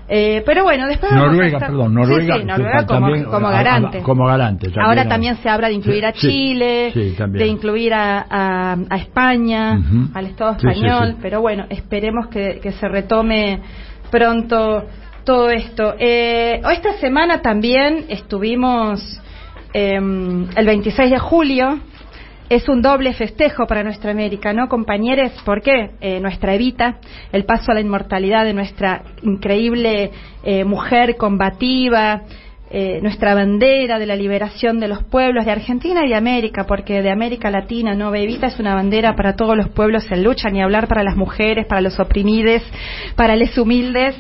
Eh, 0.10 0.42
pero 0.46 0.64
bueno, 0.64 0.88
después 0.88 1.12
vamos 1.12 1.28
a 1.28 1.32
Noruega, 1.32 1.58
estar- 1.58 1.70
perdón, 1.70 1.94
Noruega, 1.94 2.36
Sí, 2.36 2.40
sí, 2.42 2.46
Noruega 2.48 2.86
como, 2.86 3.00
también- 3.08 3.26
como 3.26 3.48
a- 3.48 3.50
a- 3.50 3.54
garante. 3.64 4.00
como 4.02 4.26
garante, 4.26 4.66
también 4.68 4.86
Ahora 4.86 5.08
también 5.10 5.36
se 5.38 5.50
habla 5.50 5.68
de 5.68 5.74
incluir 5.74 6.06
a 6.06 6.14
Chile, 6.14 6.92
sí, 6.94 7.16
de 7.18 7.48
incluir 7.48 7.94
a, 7.94 8.26
a- 8.30 8.78
a 8.90 8.98
España, 8.98 9.78
al 10.14 10.26
Estado 10.28 10.52
español, 10.52 11.18
pero 11.22 11.42
bueno, 11.42 11.66
esperemos 11.70 12.28
que, 12.28 12.60
que 12.64 12.72
se 12.72 12.88
retome 12.88 13.60
pronto 14.10 14.86
todo 15.26 15.50
esto. 15.50 15.94
Eh, 16.00 16.62
esta 16.72 16.94
semana 17.00 17.42
también 17.42 18.06
estuvimos 18.08 19.22
em, 19.74 20.48
el 20.56 20.66
26 20.66 21.12
de 21.12 21.20
julio. 21.20 21.80
Es 22.50 22.70
un 22.70 22.82
doble 22.82 23.14
festejo 23.14 23.68
para 23.68 23.84
nuestra 23.84 24.12
América, 24.12 24.54
¿no, 24.54 24.70
compañeros? 24.70 25.34
¿Por 25.44 25.62
qué? 25.62 25.92
Eh, 26.00 26.22
nuestra 26.22 26.54
Evita, 26.56 26.98
el 27.34 27.44
paso 27.44 27.72
a 27.72 27.74
la 27.74 27.82
inmortalidad 27.82 28.46
de 28.46 28.54
nuestra 28.54 29.04
increíble 29.22 30.12
eh, 30.44 30.64
mujer 30.64 31.18
combativa, 31.18 32.22
eh, 32.72 33.00
nuestra 33.02 33.36
bandera 33.36 34.00
de 34.00 34.06
la 34.06 34.16
liberación 34.16 34.80
de 34.80 34.88
los 34.88 35.04
pueblos 35.04 35.44
de 35.44 35.52
Argentina 35.52 36.06
y 36.06 36.10
de 36.10 36.16
América, 36.16 36.66
porque 36.66 37.02
de 37.02 37.12
América 37.12 37.52
Latina, 37.52 37.96
¿no? 37.96 38.16
Evita 38.16 38.48
es 38.48 38.60
una 38.60 38.76
bandera 38.76 39.14
para 39.14 39.36
todos 39.36 39.58
los 39.58 39.68
pueblos 39.68 40.10
en 40.10 40.24
lucha, 40.24 40.50
ni 40.50 40.62
hablar 40.62 40.88
para 40.88 41.04
las 41.04 41.18
mujeres, 41.18 41.66
para 41.68 41.82
los 41.82 42.00
oprimidos, 42.00 42.62
para 43.18 43.36
los 43.36 43.58
humildes. 43.58 44.16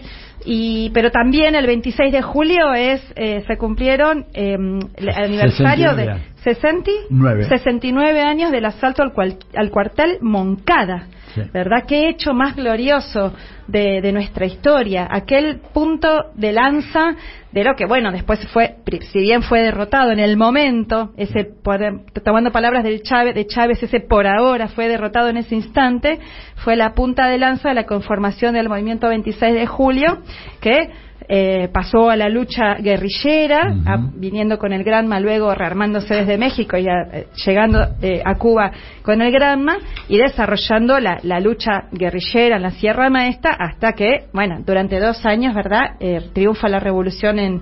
Y, 0.50 0.92
pero 0.94 1.12
también 1.12 1.56
el 1.56 1.68
26 1.68 2.10
de 2.14 2.22
julio 2.22 2.74
es 2.74 3.02
eh, 3.18 3.44
se 3.46 3.58
cumplieron 3.58 4.26
eh, 4.34 4.56
el 4.96 5.10
aniversario 5.10 5.90
69 5.90 6.06
de 6.06 6.10
años. 6.12 6.22
69, 6.44 7.44
69 7.50 8.22
años 8.22 8.52
del 8.52 8.64
asalto 8.66 9.04
al, 9.04 9.12
cual- 9.12 9.36
al 9.56 9.70
cuartel 9.70 10.20
Moncada. 10.22 11.08
Sí. 11.44 11.50
¿Verdad? 11.54 11.86
Qué 11.88 12.10
hecho 12.10 12.34
más 12.34 12.56
glorioso 12.56 13.34
de, 13.68 14.02
de 14.02 14.12
nuestra 14.12 14.46
historia. 14.46 15.08
Aquel 15.10 15.60
punto 15.74 16.32
de 16.36 16.52
lanza 16.52 17.16
de 17.52 17.64
lo 17.64 17.76
que, 17.76 17.86
bueno, 17.86 18.12
después 18.12 18.46
fue, 18.50 18.76
si 19.12 19.20
bien 19.20 19.42
fue 19.42 19.62
derrotado 19.62 20.12
en 20.12 20.20
el 20.20 20.38
momento, 20.38 21.12
ese, 21.18 21.46
por- 21.46 21.80
tomando 22.24 22.52
palabras 22.52 22.84
del 22.84 23.02
Chávez, 23.02 23.36
de 23.36 23.48
Chávez, 23.48 23.82
ese 23.82 24.00
por 24.00 24.28
ahora 24.28 24.68
fue 24.68 24.88
derrotado 24.88 25.30
en 25.30 25.38
ese 25.38 25.56
instante, 25.56 26.20
fue 26.58 26.76
la 26.76 26.94
punta 26.94 27.28
de 27.28 27.38
lanza 27.38 27.70
de 27.70 27.76
la 27.76 27.86
conformación 27.86 28.54
del 28.54 28.70
movimiento 28.70 29.08
26 29.08 29.54
de 29.54 29.66
julio, 29.66 30.20
que 30.62 30.90
eh, 31.30 31.68
pasó 31.74 32.10
a 32.10 32.16
la 32.16 32.30
lucha 32.30 32.76
guerrillera, 32.76 33.74
a- 33.86 33.98
viniendo 34.16 34.58
con 34.58 34.72
el 34.72 34.84
Granma, 34.84 35.20
luego 35.20 35.54
rearmándose 35.54 36.16
desde 36.16 36.38
México 36.38 36.78
y 36.78 36.88
a- 36.88 37.02
eh, 37.12 37.28
llegando 37.46 37.86
eh, 38.02 38.22
a 38.24 38.36
Cuba 38.36 38.72
con 39.02 39.22
el 39.22 39.32
Granma 39.32 39.78
y 40.08 40.18
desarrollando 40.18 41.00
la, 41.00 41.20
la 41.24 41.40
lucha 41.40 41.86
guerrillera 41.92 42.56
en 42.56 42.62
la 42.62 42.72
Sierra 42.72 43.10
Maestra 43.10 43.52
hasta 43.60 43.94
que, 43.94 44.26
bueno, 44.34 44.60
durante 44.66 45.00
dos 45.00 45.26
años, 45.26 45.54
¿verdad?, 45.54 45.96
Eh, 46.00 46.22
triunfa 46.34 46.70
la 46.70 46.80
revolución 46.80 47.40
en, 47.40 47.62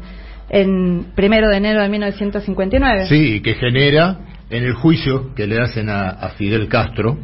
en 0.50 1.06
primero 1.16 1.50
de 1.50 1.58
enero 1.58 1.82
de 1.82 1.90
1959. 1.90 3.06
Sí, 3.08 3.42
que 3.42 3.56
genera 3.56 4.18
en 4.50 4.64
el 4.64 4.74
juicio 4.74 5.34
que 5.36 5.48
le 5.48 5.60
hacen 5.60 5.90
a, 5.90 6.10
a 6.10 6.30
Fidel 6.30 6.68
Castro, 6.68 7.18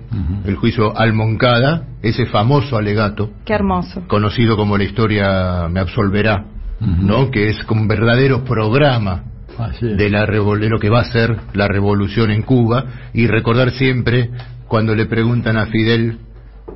el 0.46 0.56
juicio 0.56 0.98
al 0.98 1.14
Moncada, 1.14 1.84
ese 2.02 2.26
famoso 2.26 2.78
alegato, 2.78 3.32
Qué 3.46 3.54
hermoso. 3.54 4.02
conocido 4.08 4.58
como 4.58 4.78
la 4.78 4.84
historia 4.84 5.68
me 5.70 5.80
absolverá. 5.80 6.46
¿no? 6.80 7.30
Que 7.30 7.50
es 7.50 7.64
como 7.66 7.82
un 7.82 7.88
verdadero 7.88 8.44
programa 8.44 9.24
de, 9.98 10.10
la 10.10 10.26
revol- 10.26 10.60
de 10.60 10.70
lo 10.70 10.80
que 10.80 10.90
va 10.90 11.02
a 11.02 11.06
ser 11.12 11.38
la 11.54 11.68
revolución 11.68 12.32
en 12.32 12.42
Cuba 12.42 12.86
y 13.14 13.28
recordar 13.28 13.70
siempre 13.70 14.32
cuando 14.68 14.96
le 14.96 15.06
preguntan 15.06 15.58
a 15.58 15.68
Fidel 15.68 16.18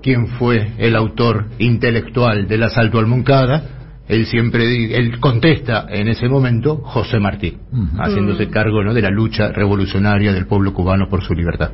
quién 0.03 0.27
fue 0.27 0.73
el 0.77 0.95
autor 0.95 1.47
intelectual 1.57 2.47
del 2.47 2.61
asalto 2.63 2.99
al 2.99 3.07
Moncada, 3.07 3.74
él 4.07 4.25
siempre 4.25 4.63
él 4.97 5.19
contesta 5.19 5.85
en 5.89 6.07
ese 6.07 6.27
momento 6.29 6.77
José 6.83 7.19
Martí, 7.19 7.57
haciéndose 7.99 8.49
cargo 8.49 8.83
¿no? 8.83 8.93
de 8.93 9.01
la 9.01 9.09
lucha 9.09 9.51
revolucionaria 9.51 10.31
del 10.33 10.45
pueblo 10.47 10.73
cubano 10.73 11.07
por 11.09 11.23
su 11.23 11.33
libertad. 11.33 11.71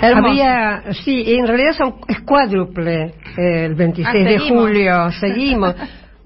Hermoso. 0.00 0.28
Había, 0.28 0.82
sí, 1.04 1.24
en 1.34 1.46
realidad 1.46 1.72
son, 1.76 1.94
es 2.08 2.20
cuádruple 2.20 3.14
eh, 3.36 3.64
el 3.66 3.74
26 3.74 4.06
Ah, 4.08 4.12
de 4.16 4.38
seguimos. 4.38 4.62
julio, 4.62 5.10
seguimos. 5.18 5.74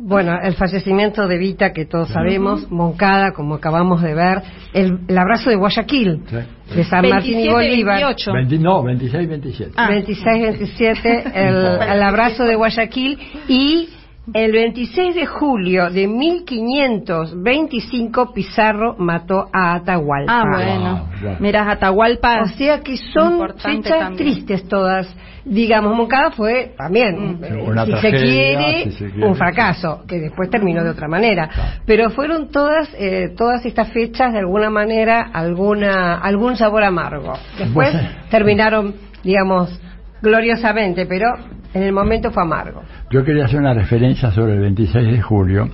Bueno, 0.02 0.34
el 0.42 0.54
fallecimiento 0.54 1.28
de 1.28 1.36
Vita, 1.36 1.72
que 1.74 1.84
todos 1.84 2.08
sabemos, 2.08 2.70
Moncada, 2.70 3.32
como 3.32 3.56
acabamos 3.56 4.00
de 4.02 4.14
ver, 4.14 4.42
el, 4.72 4.98
el 5.08 5.18
abrazo 5.18 5.50
de 5.50 5.56
Guayaquil, 5.56 6.22
Sí. 6.26 6.74
de 6.76 6.84
San 6.84 7.06
Martín 7.08 7.32
y 7.38 7.48
27, 7.48 7.52
Bolívar. 7.52 7.96
28. 7.96 8.32
20 8.32 8.58
no, 8.60 8.82
26, 8.82 9.28
27. 9.28 9.72
Ah. 9.76 9.90
26-27, 9.90 11.32
el, 11.34 11.90
el 11.96 12.02
abrazo 12.02 12.44
de 12.44 12.54
Guayaquil 12.54 13.18
y 13.48 13.88
el 14.34 14.52
26 14.52 15.14
de 15.14 15.26
julio 15.26 15.90
de 15.90 16.06
1525 16.06 18.32
Pizarro 18.32 18.94
mató 18.98 19.48
a 19.52 19.74
Atahualpa. 19.74 20.40
Ah, 20.40 20.44
bueno. 20.52 21.08
wow. 21.22 21.36
Mira, 21.40 21.70
Atahualpa. 21.70 22.42
O 22.42 22.46
sea 22.48 22.80
que 22.80 22.96
son 22.96 23.38
fechas 23.58 23.98
también. 23.98 24.16
tristes 24.16 24.66
todas. 24.68 25.14
Digamos, 25.44 25.96
Moncada 25.96 26.30
fue 26.32 26.74
también, 26.76 27.38
Mm. 27.40 27.44
eh, 27.44 27.64
Una 27.66 27.86
si, 27.86 27.92
se 27.92 28.10
quiere, 28.10 28.84
si 28.84 28.90
se 28.92 29.10
quiere, 29.10 29.26
un 29.26 29.34
fracaso, 29.34 30.04
que 30.06 30.18
después 30.18 30.50
terminó 30.50 30.84
de 30.84 30.90
otra 30.90 31.08
manera. 31.08 31.48
Pero 31.86 32.10
fueron 32.10 32.50
todas 32.50 32.90
eh, 32.98 33.32
todas 33.36 33.64
estas 33.64 33.90
fechas, 33.90 34.32
de 34.34 34.38
alguna 34.40 34.68
manera, 34.70 35.30
alguna 35.32 36.18
algún 36.18 36.56
sabor 36.56 36.84
amargo. 36.84 37.32
Después 37.58 37.90
terminaron, 38.30 38.94
digamos, 39.24 39.80
gloriosamente, 40.20 41.06
pero 41.06 41.28
en 41.74 41.82
el 41.82 41.92
momento 41.92 42.30
fue 42.30 42.42
amargo. 42.42 42.82
Yo 43.10 43.24
quería 43.24 43.44
hacer 43.44 43.60
una 43.60 43.74
referencia 43.74 44.30
sobre 44.30 44.54
el 44.54 44.60
26 44.60 45.12
de 45.12 45.22
julio 45.22 45.68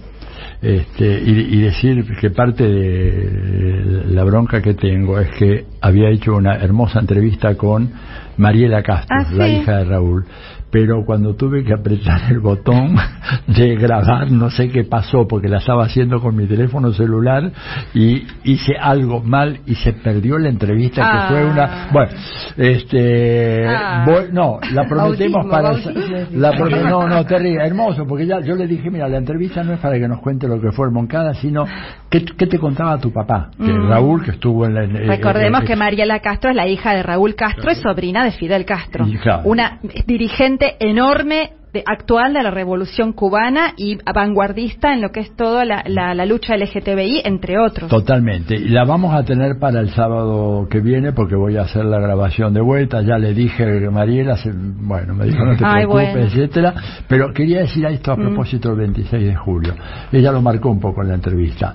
este, 0.62 1.22
y, 1.24 1.56
y 1.56 1.60
decir 1.60 2.04
que 2.20 2.30
parte 2.30 2.64
de 2.64 4.04
la 4.06 4.24
bronca 4.24 4.62
que 4.62 4.74
tengo 4.74 5.18
es 5.18 5.30
que 5.30 5.64
había 5.80 6.08
hecho 6.08 6.34
una 6.34 6.56
hermosa 6.56 7.00
entrevista 7.00 7.54
con 7.56 7.90
Mariela 8.36 8.82
Castro, 8.82 9.16
Ah, 9.18 9.26
la 9.32 9.48
hija 9.48 9.78
de 9.78 9.84
Raúl, 9.84 10.24
pero 10.70 11.04
cuando 11.04 11.34
tuve 11.34 11.64
que 11.64 11.72
apretar 11.72 12.20
el 12.30 12.40
botón 12.40 12.96
de 13.46 13.76
grabar, 13.76 14.30
no 14.30 14.50
sé 14.50 14.68
qué 14.68 14.84
pasó, 14.84 15.26
porque 15.28 15.48
la 15.48 15.58
estaba 15.58 15.84
haciendo 15.84 16.20
con 16.20 16.36
mi 16.36 16.46
teléfono 16.46 16.92
celular 16.92 17.50
y 17.94 18.26
hice 18.44 18.74
algo 18.78 19.22
mal 19.22 19.60
y 19.66 19.74
se 19.76 19.92
perdió 19.92 20.38
la 20.38 20.48
entrevista, 20.48 21.02
Ah. 21.04 21.28
que 21.28 21.34
fue 21.34 21.44
una... 21.44 21.88
Bueno, 21.92 22.10
este... 22.56 23.66
Ah. 23.68 24.04
voy- 24.06 24.26
no, 24.32 24.58
la 24.72 24.84
prometemos 24.88 25.46
Bautismo, 25.46 25.50
para... 25.50 25.70
bautismo. 25.70 26.26
La 26.32 26.52
no, 26.90 27.08
no, 27.08 27.24
terrible, 27.24 27.64
hermoso, 27.64 28.06
porque 28.06 28.26
ya 28.26 28.40
yo 28.40 28.54
le 28.56 28.66
dije, 28.66 28.90
mira, 28.90 29.08
la 29.08 29.18
entrevista 29.18 29.62
no 29.62 29.72
es 29.74 29.80
para 29.80 29.98
que 29.98 30.08
nos 30.08 30.20
cuente 30.20 30.48
lo 30.48 30.60
que 30.60 30.72
fue 30.72 30.86
el 30.86 30.92
Moncada, 30.92 31.34
sino 31.34 31.64
qué, 32.10 32.24
qué 32.24 32.46
te 32.46 32.58
contaba 32.58 32.98
tu 32.98 33.12
papá, 33.12 33.50
que 33.56 33.72
Mm. 33.76 33.88
Raúl, 33.88 34.24
que 34.24 34.30
estuvo 34.32 34.64
en 34.66 34.74
la... 34.74 34.84
en- 34.84 35.06
Recordemos 35.06 35.60
en- 35.60 35.66
que 35.66 35.76
Mariela 35.76 36.20
Castro 36.20 36.50
es 36.50 36.56
la 36.56 36.66
hija 36.66 36.94
de 36.94 37.02
Raúl 37.02 37.34
Castro 37.34 37.70
y 37.70 37.74
sobrina 37.76 38.24
de 38.24 38.32
Fidel 38.32 38.64
Castro. 38.64 39.06
Y 39.06 39.16
claro. 39.18 39.42
Una 39.44 39.78
dirigente 40.06 40.55
enorme 40.80 41.50
de- 41.72 41.82
actual 41.84 42.32
de 42.32 42.42
la 42.42 42.50
revolución 42.50 43.12
cubana 43.12 43.74
y 43.76 43.98
vanguardista 44.14 44.94
en 44.94 45.02
lo 45.02 45.10
que 45.10 45.20
es 45.20 45.36
toda 45.36 45.64
la, 45.66 45.82
la- 45.86 46.14
la 46.14 46.24
lucha 46.24 46.56
LGTBI, 46.56 47.20
entre 47.24 47.58
otros. 47.58 47.90
Totalmente. 47.90 48.54
Y 48.56 48.68
la 48.68 48.84
vamos 48.84 49.12
a 49.14 49.24
tener 49.24 49.58
para 49.58 49.80
el 49.80 49.90
sábado 49.90 50.66
que 50.70 50.80
viene 50.80 51.12
porque 51.12 51.34
voy 51.36 51.56
a 51.58 51.62
hacer 51.62 51.84
la 51.84 51.98
grabación 52.00 52.54
de 52.54 52.62
vuelta. 52.62 53.02
Ya 53.02 53.18
le 53.18 53.34
dije 53.34 53.64
a 53.86 53.90
Mariela, 53.90 54.38
bueno, 54.80 55.14
me 55.14 55.26
dijo 55.26 55.44
no 55.44 55.56
te 55.56 55.64
Ay, 55.66 55.84
preocupes, 55.84 56.12
bueno. 56.12 56.26
etcétera. 56.28 56.74
Pero 57.08 57.32
quería 57.34 57.58
decir 57.60 57.84
esto 57.84 58.12
a 58.12 58.16
Mm. 58.16 58.20
propósito 58.20 58.68
del 58.70 58.78
26 58.78 59.26
de 59.26 59.34
julio. 59.34 59.74
Ella 60.12 60.32
lo 60.32 60.40
marcó 60.40 60.70
un 60.70 60.80
poco 60.80 61.02
en 61.02 61.08
la 61.08 61.14
entrevista. 61.14 61.74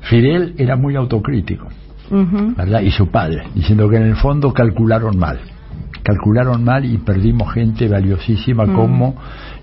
Fidel 0.00 0.54
era 0.58 0.76
muy 0.76 0.94
autocrítico. 0.96 1.68
¿verdad? 2.10 2.80
Y 2.80 2.90
su 2.90 3.10
padre, 3.10 3.42
diciendo 3.54 3.86
que 3.90 3.96
en 3.96 4.04
el 4.04 4.16
fondo 4.16 4.50
calcularon 4.54 5.18
mal. 5.18 5.38
Calcularon 6.02 6.64
mal 6.64 6.84
y 6.84 6.98
perdimos 6.98 7.52
gente 7.52 7.88
valiosísima 7.88 8.64
Mm. 8.64 8.74
como 8.74 9.14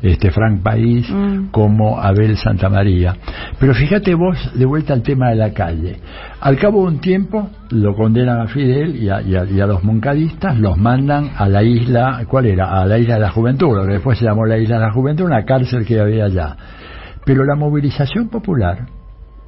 este 0.02 0.30
Frank 0.32 0.62
País, 0.62 1.10
Mm. 1.10 1.48
como 1.52 2.00
Abel 2.00 2.38
Santamaría. 2.38 3.16
Pero 3.60 3.74
fíjate 3.74 4.14
vos, 4.14 4.38
de 4.54 4.66
vuelta 4.66 4.94
al 4.94 5.02
tema 5.02 5.30
de 5.30 5.36
la 5.36 5.52
calle. 5.54 5.98
Al 6.42 6.58
cabo 6.58 6.82
de 6.82 6.88
un 6.96 7.00
tiempo 7.00 7.50
lo 7.72 7.96
condenan 7.96 8.42
a 8.42 8.48
Fidel 8.48 8.96
y 8.96 9.10
a, 9.10 9.22
y 9.22 9.36
a- 9.36 9.46
y 9.46 9.60
a 9.60 9.66
los 9.66 9.84
moncadistas, 9.84 10.58
los 10.60 10.78
mandan 10.78 11.32
a 11.36 11.48
la 11.50 11.64
isla, 11.64 12.24
¿cuál 12.28 12.46
era? 12.46 12.80
A 12.82 12.86
la 12.86 12.98
isla 13.00 13.16
de 13.16 13.22
la 13.22 13.30
Juventud, 13.32 13.76
lo 13.76 13.86
que 13.86 13.94
después 13.94 14.18
se 14.20 14.26
llamó 14.26 14.46
la 14.46 14.58
isla 14.58 14.76
de 14.76 14.82
la 14.86 14.92
Juventud, 14.92 15.26
una 15.26 15.46
cárcel 15.46 15.86
que 15.86 16.00
había 16.00 16.26
allá. 16.26 16.56
Pero 17.26 17.44
la 17.44 17.56
movilización 17.56 18.30
popular 18.30 18.86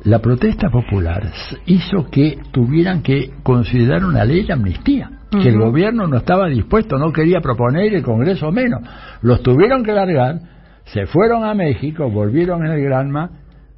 la 0.04 0.20
protesta 0.20 0.70
popular 0.70 1.32
hizo 1.66 2.06
que 2.10 2.38
tuvieran 2.52 3.02
que 3.02 3.32
considerar 3.44 4.06
una 4.06 4.24
ley 4.24 4.46
de 4.46 4.54
amnistía, 4.54 5.10
que 5.32 5.50
el 5.50 5.58
gobierno 5.60 6.08
no 6.08 6.18
estaba 6.18 6.48
dispuesto, 6.48 6.98
no 6.98 7.12
quería 7.12 7.40
proponer 7.42 7.92
y 7.92 7.96
el 7.96 8.04
Congreso 8.04 8.52
menos. 8.52 8.82
Los 9.22 9.42
tuvieron 9.44 9.84
que 9.84 9.92
largar, 9.92 10.40
se 10.86 11.06
fueron 11.06 11.44
a 11.44 11.54
México, 11.54 12.10
volvieron 12.10 12.66
en 12.66 12.72
el 12.72 12.82
Granma, 12.84 13.30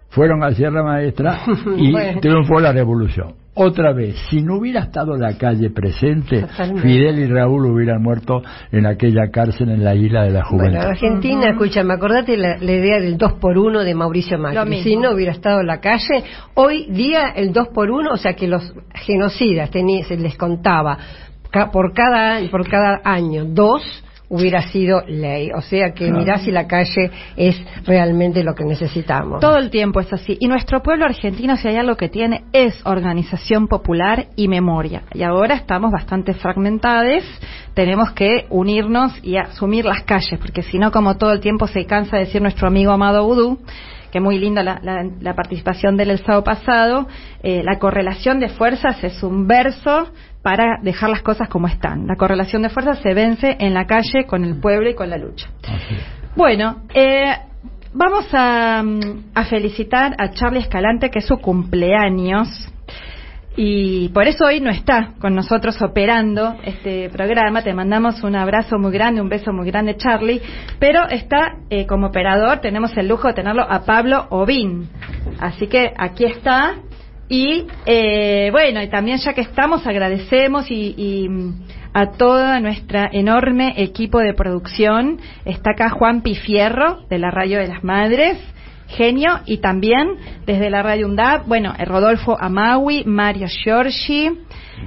fueron 0.10 0.44
a 0.44 0.52
Sierra 0.52 0.84
Maestra 0.84 1.40
y 1.78 1.92
Bueno. 1.92 2.20
triunfó 2.22 2.60
la 2.60 2.72
revolución. 2.72 3.34
Otra 3.62 3.92
vez, 3.92 4.16
si 4.30 4.42
no 4.42 4.56
hubiera 4.58 4.80
estado 4.82 5.18
la 5.18 5.38
calle 5.38 5.70
presente, 5.70 6.42
Totalmente. 6.44 6.82
Fidel 6.82 7.20
y 7.20 7.26
Raúl 7.26 7.66
hubieran 7.66 8.02
muerto 8.02 8.42
en 8.72 8.86
aquella 8.86 9.32
cárcel 9.34 9.70
en 9.72 9.84
la 9.84 9.96
isla 9.96 10.24
de 10.24 10.30
la 10.30 10.46
Juventud. 10.46 10.78
Bueno, 10.78 10.90
Argentina, 10.92 11.50
escúchame, 11.50 11.94
acordate 11.94 12.38
la, 12.38 12.56
la 12.58 12.72
idea 12.72 13.02
del 13.02 13.18
2 13.18 13.34
por 13.34 13.58
1 13.58 13.84
de 13.84 13.94
Mauricio 13.96 14.38
Macri. 14.38 14.56
Si 14.84 14.96
no 14.96 15.12
hubiera 15.12 15.34
estado 15.34 15.60
en 15.60 15.68
la 15.68 15.82
calle, 15.82 16.24
hoy 16.54 16.86
día 16.92 17.32
el 17.36 17.52
2 17.52 17.68
por 17.74 17.92
1, 17.92 18.10
o 18.14 18.18
sea 18.18 18.34
que 18.34 18.48
los 18.48 18.74
genocidas 18.94 19.70
tení- 19.72 20.04
se 20.06 20.16
les 20.16 20.38
contaba 20.38 20.98
ca- 21.52 21.72
por 21.72 21.94
cada 21.94 22.40
por 22.50 22.68
cada 22.70 23.02
año 23.04 23.46
dos 23.46 23.82
hubiera 24.32 24.62
sido 24.62 25.02
ley. 25.08 25.50
O 25.56 25.62
sea 25.62 25.92
que 25.96 26.12
mirá 26.12 26.38
si 26.38 26.52
la 26.52 26.68
calle 26.68 27.10
es 27.36 27.60
realmente 27.84 28.44
lo 28.44 28.54
que 28.54 28.64
necesitamos. 28.64 29.40
Todo 29.40 29.58
el 29.58 29.72
tiempo 29.72 30.00
es 30.02 30.14
así. 30.14 30.38
Y 30.40 30.48
nuestro 30.48 30.84
pueblo 30.84 31.06
argentino, 31.06 31.58
si 31.58 31.68
hay 31.68 31.78
algo 31.78 31.96
que 31.96 32.10
tiene, 32.10 32.44
es 32.54 32.80
organización 32.86 33.68
popular 33.68 34.28
y 34.36 34.48
memoria. 34.48 35.02
Y 35.16 35.24
ahora 35.24 35.56
estamos 35.56 35.92
bastante 35.92 36.36
fragmentados. 36.36 37.24
Tenemos 37.74 38.12
que 38.12 38.46
unirnos 38.52 39.14
y 39.24 39.38
asumir 39.38 39.86
las 39.86 40.04
calles, 40.04 40.38
porque 40.40 40.62
si 40.62 40.78
no, 40.78 40.92
como 40.92 41.18
todo 41.18 41.32
el 41.34 41.40
tiempo 41.40 41.66
se 41.66 41.86
cansa 41.86 42.18
de 42.18 42.26
decir 42.26 42.40
nuestro 42.42 42.68
amigo 42.68 42.92
Amado 42.92 43.26
Vudú, 43.26 43.58
que 44.12 44.20
muy 44.20 44.38
linda 44.38 44.62
la, 44.64 44.80
la- 44.84 45.10
la 45.22 45.34
participación 45.34 45.98
del 45.98 46.12
el 46.12 46.20
sábado 46.20 46.44
pasado, 46.44 47.08
eh, 47.42 47.62
la 47.64 47.80
correlación 47.80 48.40
de 48.40 48.50
fuerzas 48.50 49.04
es 49.04 49.24
un 49.24 49.48
verso 49.48 50.10
para 50.42 50.78
dejar 50.82 51.10
las 51.10 51.22
cosas 51.22 51.50
como 51.50 51.68
están. 51.68 52.08
La 52.08 52.16
correlación 52.16 52.62
de 52.62 52.70
fuerzas 52.70 53.00
se 53.00 53.14
vence 53.14 53.58
en 53.60 53.74
la 53.74 53.86
calle 53.86 54.26
con 54.26 54.44
el 54.44 54.60
pueblo 54.60 54.90
y 54.90 54.96
con 54.96 55.10
la 55.10 55.18
lucha. 55.18 55.50
Bueno, 56.36 56.84
eh, 56.94 57.36
vamos 57.94 58.28
a, 58.34 58.82
mm, 58.84 59.32
a 59.34 59.46
felicitar 59.46 60.16
a 60.18 60.32
Charlie 60.32 60.62
Escalante, 60.62 61.10
que 61.10 61.20
es 61.20 61.26
su 61.26 61.38
cumpleaños. 61.38 62.70
Y 63.62 64.08
por 64.10 64.26
eso 64.28 64.46
hoy 64.46 64.62
no 64.62 64.70
está 64.70 65.16
con 65.20 65.36
nosotros 65.36 65.82
operando 65.82 66.56
este 66.64 67.10
programa. 67.10 67.62
Te 67.62 67.74
mandamos 67.74 68.24
un 68.24 68.38
abrazo 68.38 68.78
muy 68.78 68.94
grande, 68.94 69.20
un 69.20 69.28
beso 69.28 69.52
muy 69.52 69.68
grande, 69.68 69.98
Charlie. 69.98 70.42
Pero 70.80 71.10
está 71.10 71.58
eh, 71.70 71.86
como 71.86 72.08
operador, 72.08 72.60
tenemos 72.60 72.96
el 72.96 73.10
lujo 73.10 73.28
de 73.28 73.34
tenerlo 73.34 73.64
a 73.64 73.82
Pablo 73.82 74.28
Obín. 74.30 74.88
Así 75.42 75.68
que 75.68 75.92
aquí 75.98 76.24
está. 76.24 76.76
Y 77.30 77.68
eh, 77.86 78.50
bueno, 78.52 78.82
y 78.82 78.90
también 78.90 79.20
ya 79.20 79.34
que 79.34 79.42
estamos, 79.42 79.86
agradecemos 79.86 80.70
y, 80.72 80.96
y, 80.98 81.30
mm, 81.30 81.64
a 81.94 82.12
toda 82.14 82.60
nuestra 82.60 83.08
enorme 83.12 83.76
equipo 83.78 84.20
de 84.20 84.34
producción. 84.34 85.20
Está 85.46 85.72
acá 85.72 85.90
Juan 85.92 86.22
Pifierro, 86.22 87.06
de 87.08 87.20
la 87.20 87.30
Radio 87.30 87.60
de 87.60 87.68
las 87.68 87.84
Madres, 87.84 88.38
genio, 88.88 89.42
y 89.46 89.60
también 89.60 90.16
desde 90.46 90.70
la 90.70 90.82
Radio 90.82 91.08
UNDAP, 91.08 91.48
bueno, 91.48 91.74
eh, 91.78 91.86
Rodolfo 91.86 92.36
Amawi, 92.40 93.04
Mario 93.06 93.48
Giorgi, 93.48 94.32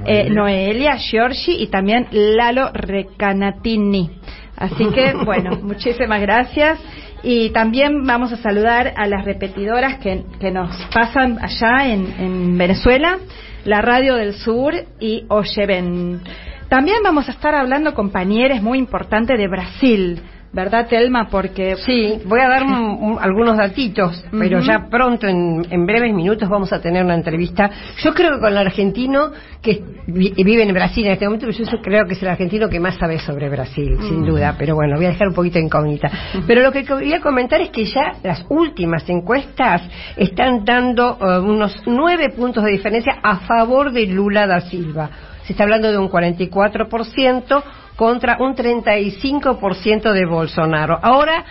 eh, 0.07 0.29
Noelia 0.29 0.97
Giorgi 0.97 1.63
y 1.63 1.69
también 1.69 2.09
Lalo 2.11 2.71
Recanatini. 2.73 4.11
Así 4.57 4.87
que, 4.87 5.13
bueno, 5.25 5.59
muchísimas 5.63 6.21
gracias. 6.21 6.81
Y 7.23 7.51
también 7.51 8.05
vamos 8.05 8.33
a 8.33 8.37
saludar 8.37 8.95
a 8.97 9.07
las 9.07 9.25
repetidoras 9.25 9.99
que, 9.99 10.25
nos 10.51 10.77
pasan 10.93 11.39
allá 11.41 11.93
en, 11.93 12.13
en 12.19 12.59
Venezuela, 12.59 13.19
la 13.65 13.81
Radio 13.81 14.17
del 14.17 14.35
Sur 14.35 14.75
y 14.99 15.25
Oyeven. 15.29 16.21
También 16.69 16.99
vamos 17.05 17.29
a 17.29 17.33
estar 17.33 17.55
hablando, 17.55 17.95
compañeros, 17.95 18.63
muy 18.63 18.79
importante 18.79 19.37
de 19.37 19.47
Brasil, 19.47 20.23
¿verdad, 20.53 20.87
Telma? 20.89 21.29
Porque 21.31 21.77
Sí, 21.77 22.21
voy 22.27 22.41
a 22.41 22.49
dar 22.49 22.65
un- 22.65 22.73
un- 23.13 23.19
algunos 23.21 23.57
datitos, 23.57 24.23
pero 24.39 24.61
ya 24.61 24.87
pronto, 24.91 25.27
en, 25.27 25.67
en 25.71 25.87
breves 25.87 26.13
minutos, 26.15 26.49
vamos 26.49 26.73
a 26.73 26.81
tener 26.81 27.05
una 27.05 27.15
entrevista. 27.15 27.71
Yo 28.03 28.13
creo 28.13 28.33
que 28.35 28.41
con 28.41 28.51
el 28.53 28.59
argentino 28.59 29.31
que 29.63 29.83
vi- 30.07 30.33
vive 30.37 30.63
en 30.63 30.75
Brasil 30.75 31.07
en 31.07 31.13
este 31.13 31.25
momento, 31.25 31.49
yo 31.51 31.65
creo 31.83 32.05
que 32.07 32.13
es 32.15 32.23
el 32.23 32.29
argentino 32.29 32.69
que 32.69 32.79
más 32.81 32.97
sabe 32.97 33.19
sobre 33.19 33.49
Brasil, 33.49 33.97
sin 34.03 34.25
duda, 34.25 34.55
pero 34.59 34.75
bueno, 34.75 34.97
voy 34.97 35.07
a 35.07 35.11
dejar 35.11 35.29
un 35.29 35.35
poquito 35.35 35.59
incógnita. 35.59 36.11
Pero 36.47 36.61
lo 36.63 36.71
que 36.73 36.85
quería 36.85 37.21
comentar 37.21 37.61
es 37.61 37.71
que 37.71 37.85
ya 37.85 38.13
las 38.23 38.45
últimas 38.51 39.09
encuestas 39.09 39.83
están 40.17 40.65
dando 40.65 41.17
eh, 41.21 41.39
unos 41.41 41.83
nueve 41.87 42.29
puntos 42.37 42.63
de 42.65 42.73
diferencia 42.73 43.15
a 43.23 43.37
favor 43.41 43.91
de 43.93 44.07
Lula 44.07 44.47
da 44.47 44.61
Silva. 44.61 45.09
Se 45.45 45.53
está 45.55 45.65
hablando 45.65 45.91
de 45.91 45.99
un 45.99 46.09
44% 46.09 47.63
contra 48.03 48.37
un 48.41 48.57
35% 48.57 50.13
de 50.13 50.27
Bolsonaro. 50.27 50.99
Ahora, 51.01 51.45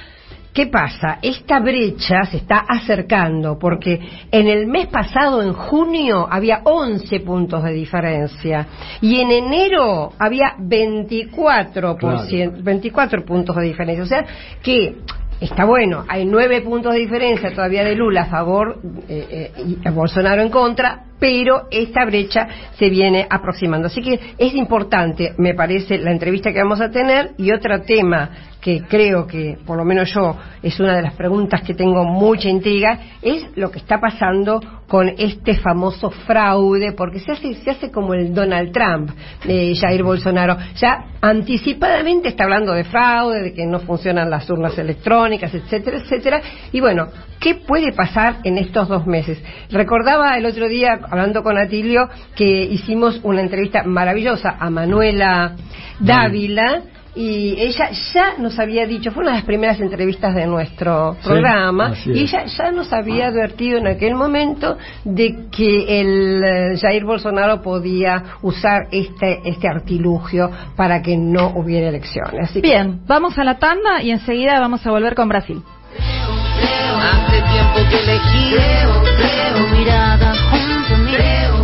¿qué 0.54 0.68
pasa? 0.68 1.20
Esta 1.22 1.62
brecha 1.62 2.26
se 2.26 2.36
está 2.36 2.66
acercando 2.68 3.58
porque 3.58 3.98
en 4.30 4.48
el 4.50 4.68
mes 4.68 4.88
pasado, 4.88 5.42
en 5.42 5.54
junio, 5.54 6.28
había 6.30 6.60
11 6.66 7.22
puntos 7.22 7.64
de 7.64 7.72
diferencia 7.72 8.68
y 9.00 9.22
en 9.22 9.32
enero 9.32 10.12
había 10.20 10.56
24, 10.60 11.96
Claro. 11.96 12.22
24 12.62 13.24
puntos 13.24 13.56
de 13.56 13.64
diferencia. 13.64 14.04
O 14.04 14.08
sea 14.08 14.26
que 14.62 14.98
está 15.42 15.66
bueno, 15.66 16.06
hay 16.08 16.26
9 16.26 16.62
puntos 16.62 16.94
de 16.94 17.00
diferencia 17.00 17.54
todavía 17.54 17.84
de 17.84 17.96
Lula 17.96 18.22
a 18.22 18.26
favor 18.28 18.80
eh, 19.10 19.52
eh, 19.58 19.64
y 19.66 19.88
a 19.88 19.92
Bolsonaro 19.92 20.42
en 20.42 20.50
contra, 20.50 21.06
pero 21.20 21.64
esta 21.72 22.06
brecha 22.06 22.48
se 22.78 22.90
viene 22.90 23.28
aproximando. 23.30 23.88
Así 23.88 24.02
que 24.02 24.20
es 24.38 24.54
importante, 24.54 25.34
me 25.38 25.56
parece, 25.56 25.98
la 25.98 26.12
entrevista 26.12 26.54
que 26.54 26.60
vamos 26.60 26.80
a 26.80 26.92
tener 26.92 27.32
y 27.38 27.52
otro 27.52 27.82
tema 27.82 28.30
que 28.62 28.84
creo 28.88 29.26
que, 29.26 29.58
por 29.66 29.76
lo 29.76 29.84
menos 29.84 30.14
yo, 30.14 30.38
es 30.62 30.80
una 30.80 30.96
de 30.96 31.02
las 31.02 31.16
preguntas 31.16 31.62
que 31.62 31.74
tengo 31.74 32.06
mucha 32.06 32.48
intriga, 32.48 33.00
es 33.22 33.46
lo 33.56 33.72
que 33.72 33.80
está 33.80 34.00
pasando 34.00 34.62
con 34.88 35.10
este 35.18 35.56
famoso 35.56 36.12
fraude, 36.12 36.92
porque 36.92 37.20
se 37.20 37.32
hace, 37.32 37.56
se 37.56 37.72
hace 37.72 37.92
como 37.92 38.14
el 38.14 38.34
Donald 38.34 38.72
Trump, 38.72 39.10
eh, 39.46 39.74
Jair 39.74 40.04
Bolsonaro. 40.04 40.58
Ya 40.76 41.06
anticipadamente 41.22 42.30
está 42.30 42.44
hablando 42.44 42.74
de 42.74 42.84
fraude, 42.84 43.42
de 43.42 43.54
que 43.54 43.66
no 43.66 43.80
funcionan 43.80 44.30
las 44.30 44.50
urnas 44.50 44.78
electrónicas, 44.78 45.54
etcétera, 45.54 45.98
etcétera. 45.98 46.42
Y 46.72 46.82
bueno, 46.82 47.08
¿qué 47.40 47.56
puede 47.56 47.94
pasar 47.94 48.40
en 48.44 48.58
estos 48.58 48.88
dos 48.90 49.08
meses? 49.08 49.42
Recordaba 49.72 50.38
el 50.38 50.46
otro 50.46 50.68
día, 50.68 51.00
hablando 51.10 51.42
con 51.42 51.58
Atilio, 51.58 52.10
que 52.36 52.46
hicimos 52.46 53.20
una 53.24 53.42
entrevista 53.42 53.84
maravillosa 53.84 54.58
a 54.60 54.70
Manuela 54.70 55.56
Dávila. 56.00 56.84
Y 57.14 57.56
ella 57.60 57.90
ya 58.14 58.36
nos 58.38 58.58
había 58.58 58.86
dicho, 58.86 59.12
fue 59.12 59.24
una 59.24 59.32
de 59.34 59.38
las 59.40 59.46
primeras 59.46 59.80
entrevistas 59.82 60.34
de 60.34 60.48
nuestro 60.48 61.18
programa, 61.22 61.94
y 62.06 62.22
ella 62.22 62.46
ya 62.46 62.72
nos 62.72 62.94
había 62.94 63.28
advertido 63.28 63.80
en 63.80 63.88
aquel 63.88 64.16
momento 64.16 64.78
de 65.04 65.48
que 65.52 66.00
el 66.00 66.42
eh, 66.44 66.78
Jair 66.80 67.04
Bolsonaro 67.04 67.62
podía 67.62 68.24
usar 68.44 68.88
este, 68.92 69.42
este 69.44 69.68
artilugio 69.68 70.50
para 70.78 71.02
que 71.02 71.18
no 71.18 71.50
hubiera 71.56 71.90
elecciones. 71.90 72.50
Así 72.50 72.62
que- 72.62 72.68
Bien, 72.70 73.02
vamos 73.06 73.38
a 73.38 73.44
la 73.44 73.60
tanda 73.60 74.02
y 74.02 74.12
enseguida 74.12 74.60
vamos 74.62 74.86
a 74.88 74.92
volver 74.92 75.14
con 75.14 75.28
Brasil. 75.28 75.62
Hace 75.98 77.42
tiempo 77.42 77.90
que 77.90 78.00
elegí. 78.04 78.56
Creo, 78.56 79.04
creo, 79.18 79.68
mirada 79.78 80.34
junto 80.50 80.96
a 80.96 80.98
mí. 80.98 81.12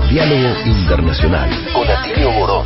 Diálogo 0.10 0.56
Internacional 0.66 1.50
con 1.74 1.88
Atilio 1.90 2.32
Borón. 2.32 2.66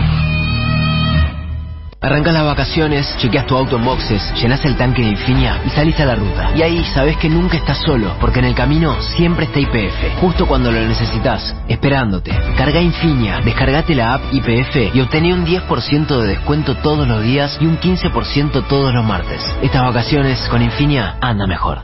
Arrancas 2.03 2.33
las 2.33 2.45
vacaciones, 2.45 3.15
chequeas 3.17 3.45
tu 3.45 3.55
auto 3.55 3.77
en 3.77 3.85
boxes, 3.85 4.33
llenas 4.33 4.65
el 4.65 4.75
tanque 4.75 5.03
de 5.03 5.09
Infinia 5.09 5.61
y 5.63 5.69
salís 5.69 5.99
a 5.99 6.05
la 6.05 6.15
ruta. 6.15 6.49
Y 6.55 6.63
ahí 6.63 6.83
sabes 6.95 7.15
que 7.17 7.29
nunca 7.29 7.57
estás 7.57 7.77
solo, 7.77 8.15
porque 8.19 8.39
en 8.39 8.45
el 8.45 8.55
camino 8.55 8.99
siempre 9.15 9.45
está 9.45 9.59
IPF, 9.59 10.19
justo 10.19 10.47
cuando 10.47 10.71
lo 10.71 10.81
necesitas, 10.81 11.55
esperándote. 11.67 12.31
Carga 12.57 12.81
Infinia, 12.81 13.39
descargate 13.45 13.93
la 13.93 14.15
app 14.15 14.33
IPF 14.33 14.95
y 14.95 14.99
obtené 14.99 15.31
un 15.31 15.45
10% 15.45 16.21
de 16.21 16.27
descuento 16.27 16.75
todos 16.77 17.07
los 17.07 17.21
días 17.21 17.55
y 17.61 17.67
un 17.67 17.79
15% 17.79 18.65
todos 18.67 18.91
los 18.91 19.05
martes. 19.05 19.39
Estas 19.61 19.83
vacaciones 19.83 20.39
con 20.49 20.63
Infinia 20.63 21.17
anda 21.21 21.45
mejor. 21.45 21.83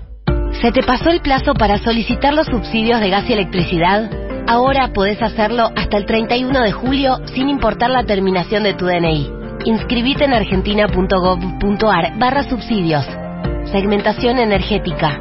¿Se 0.59 0.71
te 0.71 0.81
pasó 0.81 1.11
el 1.11 1.21
plazo 1.21 1.53
para 1.53 1.77
solicitar 1.77 2.33
los 2.33 2.47
subsidios 2.47 3.01
de 3.01 3.11
gas 3.11 3.29
y 3.29 3.33
electricidad? 3.33 4.09
Ahora 4.47 4.93
podés 4.93 5.21
hacerlo 5.21 5.69
hasta 5.75 5.97
el 5.97 6.07
31 6.07 6.59
de 6.63 6.71
julio 6.71 7.19
sin 7.35 7.49
importar 7.49 7.91
la 7.91 8.03
terminación 8.03 8.63
de 8.63 8.73
tu 8.73 8.87
DNI. 8.87 9.36
Inscribite 9.67 10.23
en 10.23 10.31
argentina.gov.ar 10.31 12.17
barra 12.17 12.43
subsidios. 12.43 13.05
Segmentación 13.69 14.39
energética. 14.39 15.19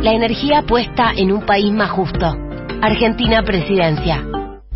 La 0.00 0.12
energía 0.12 0.62
puesta 0.62 1.10
en 1.16 1.32
un 1.32 1.44
país 1.44 1.72
más 1.72 1.90
justo. 1.90 2.36
Argentina 2.80 3.42
Presidencia. 3.42 4.37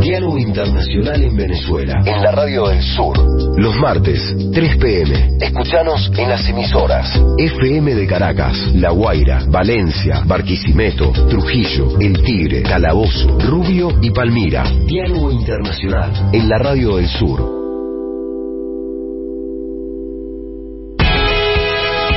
Diálogo 0.00 0.38
Internacional 0.38 1.22
en 1.22 1.36
Venezuela. 1.36 2.00
En 2.04 2.22
la 2.22 2.30
Radio 2.30 2.68
del 2.68 2.82
Sur. 2.82 3.18
Los 3.58 3.76
martes, 3.76 4.34
3 4.52 4.76
pm. 4.76 5.38
Escuchanos 5.40 6.10
en 6.16 6.28
las 6.28 6.48
emisoras. 6.48 7.20
FM 7.36 7.94
de 7.94 8.06
Caracas, 8.06 8.56
La 8.74 8.90
Guaira, 8.90 9.44
Valencia, 9.48 10.22
Barquisimeto, 10.24 11.10
Trujillo, 11.28 11.98
El 12.00 12.22
Tigre, 12.22 12.62
Calabozo, 12.62 13.38
Rubio 13.40 13.98
y 14.00 14.10
Palmira. 14.10 14.64
Diálogo 14.86 15.32
Internacional. 15.32 16.30
En 16.32 16.48
la 16.48 16.58
Radio 16.58 16.96
del 16.96 17.08
Sur. 17.08 17.40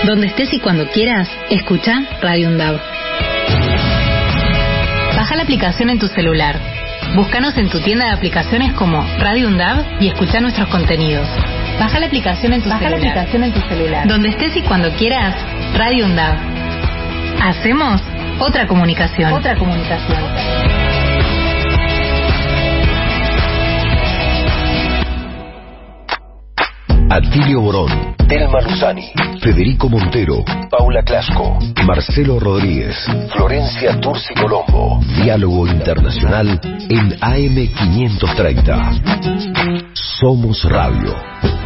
Donde 0.06 0.28
estés 0.28 0.54
y 0.54 0.60
cuando 0.60 0.88
quieras, 0.90 1.30
escucha 1.50 2.20
Radio 2.22 2.50
UNDAV. 2.50 2.80
Baja 5.16 5.36
la 5.36 5.44
aplicación 5.44 5.90
en 5.90 6.00
tu 6.00 6.08
celular. 6.08 6.81
Búscanos 7.16 7.58
en 7.58 7.70
tu 7.70 7.80
tienda 7.82 8.06
de 8.06 8.12
aplicaciones 8.12 8.72
como 8.74 9.06
Radio 9.20 9.48
UNDAV 9.50 10.02
y 10.02 10.08
escucha 10.08 10.40
nuestros 10.40 10.68
contenidos. 10.70 11.28
Baja 11.80 12.00
la 12.00 12.06
aplicación 12.06 12.54
en 12.54 12.62
tu 12.62 12.70
Baja 12.70 12.84
la 12.84 12.90
celular. 12.92 13.10
aplicación 13.18 13.44
en 13.44 13.52
tu 13.54 13.60
celular. 13.68 14.08
Donde 14.08 14.30
estés 14.30 14.56
y 14.56 14.62
cuando 14.62 14.90
quieras, 14.92 15.36
Radio 15.76 16.06
UNDAV. 16.06 16.36
Hacemos 17.42 18.02
otra 18.40 18.66
comunicación. 18.66 19.34
Otra 19.34 19.56
comunicación. 19.56 20.81
Atilio 27.14 27.60
Borón, 27.60 28.16
Telma 28.26 28.62
Luzani, 28.62 29.12
Federico 29.42 29.90
Montero, 29.90 30.46
Paula 30.70 31.04
Clasco, 31.04 31.60
Marcelo 31.86 32.40
Rodríguez, 32.40 32.96
Florencia 33.36 34.00
Turci 34.00 34.34
Colombo. 34.34 35.02
Diálogo 35.22 35.68
Internacional 35.68 36.58
en 36.88 37.12
AM530. 37.20 39.92
Somos 39.94 40.64
Radio. 40.64 41.61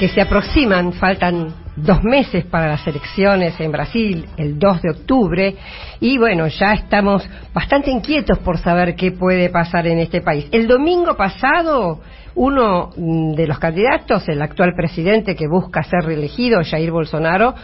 Que 0.00 0.08
se 0.08 0.20
aproximan, 0.20 0.92
faltan 0.94 1.54
dos 1.76 2.02
meses 2.02 2.44
para 2.46 2.66
las 2.66 2.84
elecciones 2.88 3.54
en 3.60 3.70
Brasil, 3.70 4.26
el 4.36 4.58
2 4.58 4.82
de 4.82 4.90
octubre, 4.90 5.54
y 6.00 6.18
bueno, 6.18 6.48
ya 6.48 6.72
estamos 6.72 7.22
bastante 7.54 7.88
inquietos 7.88 8.38
por 8.40 8.58
saber 8.58 8.96
qué 8.96 9.12
puede 9.12 9.48
pasar 9.48 9.86
en 9.86 10.00
este 10.00 10.22
país. 10.22 10.48
El 10.50 10.66
domingo 10.66 11.16
pasado, 11.16 12.00
uno 12.34 12.90
mm, 12.96 13.34
de 13.34 13.46
los 13.46 13.60
candidatos, 13.60 14.28
el 14.28 14.42
actual 14.42 14.72
presidente 14.74 15.36
que 15.36 15.46
busca 15.46 15.84
ser 15.84 16.04
reelegido, 16.04 16.60
Jair 16.68 16.90
Bolsonaro, 16.90 17.54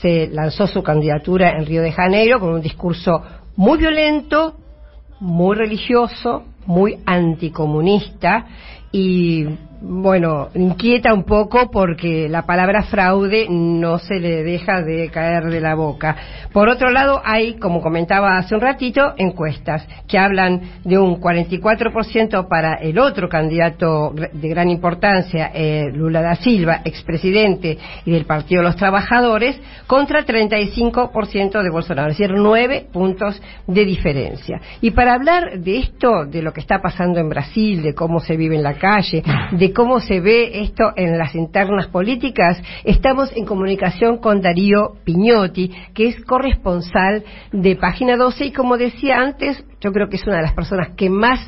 se 0.00 0.26
lanzó 0.32 0.66
su 0.66 0.82
candidatura 0.82 1.50
en 1.50 1.64
Río 1.64 1.82
de 1.82 1.92
Janeiro 1.92 2.40
con 2.40 2.54
un 2.54 2.60
discurso 2.60 3.22
muy 3.54 3.78
violento, 3.78 4.56
muy 5.20 5.56
religioso, 5.56 6.42
muy 6.66 6.98
anticomunista 7.06 8.46
y 8.90 9.46
bueno, 9.82 10.48
inquieta 10.54 11.14
un 11.14 11.24
poco 11.24 11.70
porque 11.70 12.28
la 12.28 12.42
palabra 12.42 12.82
fraude 12.82 13.46
no 13.48 13.98
se 13.98 14.20
le 14.20 14.42
deja 14.42 14.82
de 14.82 15.08
caer 15.08 15.44
de 15.44 15.60
la 15.60 15.74
boca. 15.74 16.16
Por 16.52 16.68
otro 16.68 16.90
lado, 16.90 17.22
hay, 17.24 17.54
como 17.54 17.80
comentaba 17.80 18.36
hace 18.36 18.54
un 18.54 18.60
ratito, 18.60 19.14
encuestas 19.16 19.86
que 20.06 20.18
hablan 20.18 20.60
de 20.84 20.98
un 20.98 21.20
44% 21.20 22.48
para 22.48 22.74
el 22.74 22.98
otro 22.98 23.28
candidato 23.28 24.12
de 24.12 24.48
gran 24.48 24.68
importancia, 24.68 25.50
eh, 25.54 25.90
Lula 25.92 26.20
da 26.20 26.34
Silva, 26.34 26.82
expresidente 26.84 27.78
y 28.04 28.10
del 28.10 28.26
Partido 28.26 28.60
de 28.60 28.68
los 28.68 28.76
Trabajadores, 28.76 29.58
contra 29.86 30.26
35% 30.26 31.62
de 31.62 31.70
Bolsonaro, 31.70 32.10
es 32.10 32.18
decir, 32.18 32.34
nueve 32.36 32.86
puntos 32.92 33.40
de 33.66 33.84
diferencia. 33.84 34.60
Y 34.80 34.90
para 34.90 35.14
hablar 35.14 35.60
de 35.60 35.78
esto, 35.78 36.26
de 36.26 36.42
lo 36.42 36.52
que 36.52 36.60
está 36.60 36.82
pasando 36.82 37.18
en 37.18 37.28
Brasil, 37.28 37.82
de 37.82 37.94
cómo 37.94 38.20
se 38.20 38.36
vive 38.36 38.56
en 38.56 38.62
la 38.62 38.74
calle, 38.74 39.22
de 39.52 39.69
cómo 39.72 40.00
se 40.00 40.20
ve 40.20 40.62
esto 40.62 40.92
en 40.96 41.18
las 41.18 41.34
internas 41.34 41.88
políticas, 41.88 42.62
estamos 42.84 43.30
en 43.36 43.44
comunicación 43.44 44.18
con 44.18 44.40
Darío 44.40 44.94
Piñotti, 45.04 45.70
que 45.94 46.08
es 46.08 46.24
corresponsal 46.24 47.24
de 47.52 47.76
Página 47.76 48.16
12 48.16 48.46
y 48.46 48.52
como 48.52 48.76
decía 48.76 49.16
antes, 49.16 49.64
yo 49.80 49.92
creo 49.92 50.08
que 50.08 50.16
es 50.16 50.26
una 50.26 50.36
de 50.36 50.42
las 50.42 50.54
personas 50.54 50.90
que 50.96 51.10
más 51.10 51.40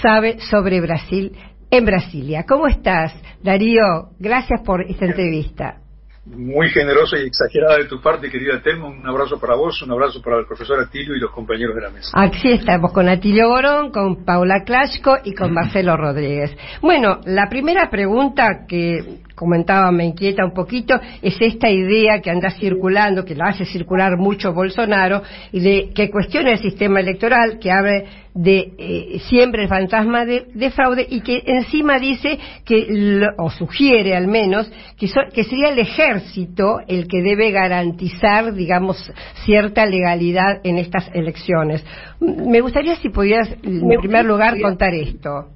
sabe 0.00 0.38
sobre 0.38 0.80
Brasil 0.80 1.32
en 1.70 1.84
Brasilia. 1.84 2.44
¿Cómo 2.46 2.68
estás, 2.68 3.14
Darío? 3.42 4.10
Gracias 4.18 4.60
por 4.62 4.82
esta 4.82 5.06
entrevista. 5.06 5.81
Muy 6.24 6.68
generosa 6.70 7.18
y 7.18 7.26
exagerada 7.26 7.78
de 7.78 7.86
tu 7.86 8.00
parte, 8.00 8.30
querida 8.30 8.62
Telmo. 8.62 8.88
Un 8.88 9.04
abrazo 9.04 9.40
para 9.40 9.56
vos, 9.56 9.82
un 9.82 9.90
abrazo 9.90 10.22
para 10.22 10.38
el 10.38 10.46
profesor 10.46 10.78
Atilio 10.78 11.16
y 11.16 11.18
los 11.18 11.32
compañeros 11.32 11.74
de 11.74 11.80
la 11.80 11.90
mesa. 11.90 12.10
Aquí 12.14 12.52
estamos 12.52 12.92
con 12.92 13.08
Atilio 13.08 13.48
Gorón, 13.48 13.90
con 13.90 14.24
Paula 14.24 14.62
Clashco 14.64 15.16
y 15.24 15.34
con 15.34 15.52
Marcelo 15.54 15.96
Rodríguez. 15.96 16.56
Bueno, 16.80 17.20
la 17.24 17.48
primera 17.48 17.90
pregunta 17.90 18.66
que 18.68 19.18
comentaba, 19.34 19.90
me 19.90 20.04
inquieta 20.04 20.44
un 20.44 20.52
poquito, 20.52 20.98
es 21.20 21.36
esta 21.40 21.70
idea 21.70 22.20
que 22.20 22.30
anda 22.30 22.50
circulando, 22.50 23.24
que 23.24 23.34
la 23.34 23.48
hace 23.48 23.64
circular 23.64 24.16
mucho 24.16 24.52
Bolsonaro, 24.52 25.22
y 25.52 25.60
de 25.60 25.90
que 25.94 26.10
cuestiona 26.10 26.52
el 26.52 26.58
sistema 26.58 27.00
electoral, 27.00 27.58
que 27.58 27.70
abre 27.70 28.04
de 28.34 28.72
eh, 28.78 29.18
siempre 29.28 29.64
el 29.64 29.68
fantasma 29.68 30.24
de, 30.24 30.46
de, 30.54 30.70
fraude 30.70 31.06
y 31.08 31.20
que 31.20 31.42
encima 31.44 31.98
dice 31.98 32.38
que, 32.64 32.86
lo, 32.88 33.26
o 33.38 33.50
sugiere 33.50 34.16
al 34.16 34.26
menos, 34.26 34.70
que, 34.96 35.08
so, 35.08 35.20
que 35.32 35.44
sería 35.44 35.68
el 35.68 35.78
ejército 35.78 36.78
el 36.88 37.08
que 37.08 37.22
debe 37.22 37.50
garantizar, 37.50 38.54
digamos, 38.54 39.12
cierta 39.44 39.84
legalidad 39.84 40.60
en 40.64 40.78
estas 40.78 41.10
elecciones. 41.14 41.84
Me 42.20 42.60
gustaría 42.60 42.96
si 42.96 43.10
pudieras, 43.10 43.50
en 43.62 44.00
primer 44.00 44.24
lugar, 44.24 44.58
contar 44.60 44.94
esto. 44.94 45.48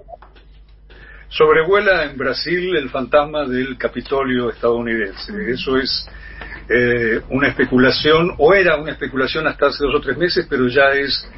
Sobrevuela 1.28 2.04
en 2.04 2.16
Brasil 2.16 2.76
el 2.76 2.88
fantasma 2.90 3.44
del 3.46 3.76
Capitolio 3.76 4.50
estadounidense. 4.50 5.50
Eso 5.50 5.76
es 5.76 6.08
eh, 6.68 7.20
una 7.30 7.48
especulación, 7.48 8.34
o 8.38 8.54
era 8.54 8.76
una 8.76 8.92
especulación 8.92 9.46
hasta 9.46 9.66
hace 9.66 9.84
dos 9.84 9.96
o 9.96 10.00
tres 10.00 10.16
meses, 10.16 10.46
pero 10.48 10.68
ya 10.68 10.90
es 10.92 11.28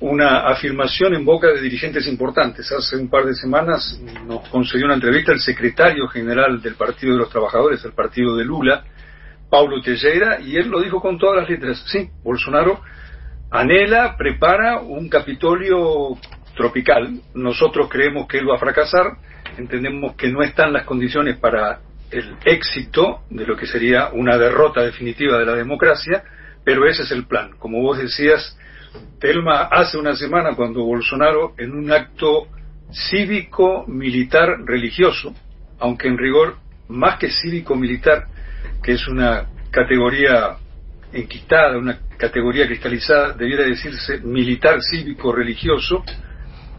una 0.00 0.48
afirmación 0.48 1.14
en 1.14 1.24
boca 1.24 1.48
de 1.48 1.60
dirigentes 1.60 2.06
importantes. 2.06 2.70
Hace 2.70 2.96
un 2.96 3.08
par 3.08 3.24
de 3.26 3.34
semanas 3.34 4.00
nos 4.26 4.48
concedió 4.48 4.86
una 4.86 4.94
entrevista 4.94 5.32
el 5.32 5.40
secretario 5.40 6.06
general 6.08 6.60
del 6.62 6.74
Partido 6.74 7.12
de 7.12 7.18
los 7.20 7.30
Trabajadores, 7.30 7.84
el 7.84 7.92
partido 7.92 8.36
de 8.36 8.44
Lula, 8.44 8.84
Paulo 9.50 9.80
Teixeira, 9.82 10.40
y 10.40 10.56
él 10.56 10.68
lo 10.68 10.80
dijo 10.80 11.00
con 11.00 11.18
todas 11.18 11.42
las 11.42 11.50
letras. 11.50 11.82
Sí, 11.86 12.08
Bolsonaro 12.22 12.80
anhela, 13.50 14.16
prepara 14.16 14.80
un 14.80 15.08
Capitolio 15.08 16.16
tropical. 16.58 17.20
Nosotros 17.34 17.88
creemos 17.88 18.26
que 18.26 18.38
él 18.38 18.50
va 18.50 18.56
a 18.56 18.58
fracasar, 18.58 19.16
entendemos 19.56 20.14
que 20.16 20.28
no 20.28 20.42
están 20.42 20.72
las 20.72 20.84
condiciones 20.84 21.38
para 21.38 21.80
el 22.10 22.36
éxito 22.44 23.20
de 23.30 23.46
lo 23.46 23.56
que 23.56 23.66
sería 23.66 24.10
una 24.12 24.36
derrota 24.36 24.82
definitiva 24.82 25.38
de 25.38 25.46
la 25.46 25.54
democracia, 25.54 26.22
pero 26.64 26.86
ese 26.86 27.04
es 27.04 27.12
el 27.12 27.26
plan. 27.26 27.52
Como 27.58 27.80
vos 27.80 27.98
decías, 27.98 28.58
Telma, 29.20 29.62
hace 29.70 29.96
una 29.98 30.16
semana 30.16 30.54
cuando 30.56 30.84
Bolsonaro, 30.84 31.54
en 31.58 31.72
un 31.72 31.92
acto 31.92 32.48
cívico-militar 32.92 34.64
religioso, 34.64 35.34
aunque 35.78 36.08
en 36.08 36.18
rigor 36.18 36.56
más 36.88 37.18
que 37.18 37.30
cívico-militar, 37.30 38.26
que 38.82 38.92
es 38.92 39.06
una 39.06 39.46
categoría 39.70 40.56
enquistada, 41.12 41.78
una 41.78 41.98
categoría 42.16 42.66
cristalizada, 42.66 43.32
debiera 43.34 43.64
decirse 43.64 44.18
militar 44.18 44.80
cívico-religioso, 44.82 46.04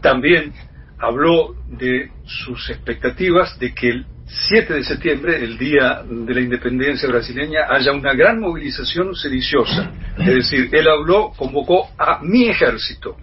también 0.00 0.52
habló 0.98 1.54
de 1.66 2.10
sus 2.24 2.68
expectativas 2.70 3.58
de 3.58 3.74
que 3.74 3.88
el 3.88 4.06
7 4.48 4.74
de 4.74 4.84
septiembre, 4.84 5.36
el 5.36 5.58
día 5.58 6.02
de 6.08 6.34
la 6.34 6.40
independencia 6.40 7.08
brasileña, 7.08 7.66
haya 7.68 7.92
una 7.92 8.14
gran 8.14 8.38
movilización 8.38 9.14
sediciosa. 9.16 9.90
Es 10.18 10.34
decir, 10.34 10.68
él 10.72 10.88
habló, 10.88 11.32
convocó 11.36 11.88
a 11.98 12.20
mi 12.22 12.48
ejército 12.48 13.16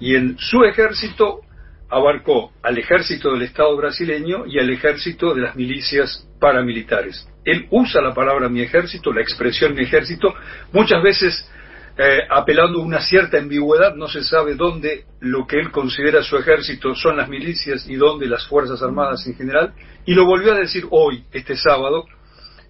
y 0.00 0.14
en 0.14 0.36
su 0.38 0.64
ejército 0.64 1.40
abarcó 1.88 2.52
al 2.62 2.78
ejército 2.78 3.32
del 3.32 3.42
Estado 3.42 3.76
brasileño 3.76 4.46
y 4.46 4.58
al 4.58 4.70
ejército 4.70 5.34
de 5.34 5.42
las 5.42 5.56
milicias 5.56 6.26
paramilitares. 6.40 7.28
Él 7.44 7.66
usa 7.70 8.00
la 8.00 8.14
palabra 8.14 8.48
mi 8.48 8.60
ejército, 8.60 9.12
la 9.12 9.20
expresión 9.20 9.74
mi 9.74 9.82
ejército, 9.82 10.34
muchas 10.72 11.02
veces 11.02 11.50
eh, 11.98 12.20
apelando 12.28 12.80
a 12.80 12.84
una 12.84 13.00
cierta 13.00 13.38
ambigüedad, 13.38 13.94
no 13.94 14.06
se 14.06 14.22
sabe 14.22 14.54
dónde 14.54 15.04
lo 15.20 15.46
que 15.46 15.58
él 15.58 15.70
considera 15.70 16.22
su 16.22 16.36
ejército 16.36 16.94
son 16.94 17.16
las 17.16 17.28
milicias 17.28 17.88
y 17.88 17.96
dónde 17.96 18.26
las 18.26 18.46
Fuerzas 18.46 18.82
Armadas 18.82 19.26
en 19.26 19.34
general, 19.34 19.72
y 20.04 20.14
lo 20.14 20.26
volvió 20.26 20.52
a 20.52 20.58
decir 20.58 20.84
hoy, 20.90 21.24
este 21.32 21.56
sábado, 21.56 22.04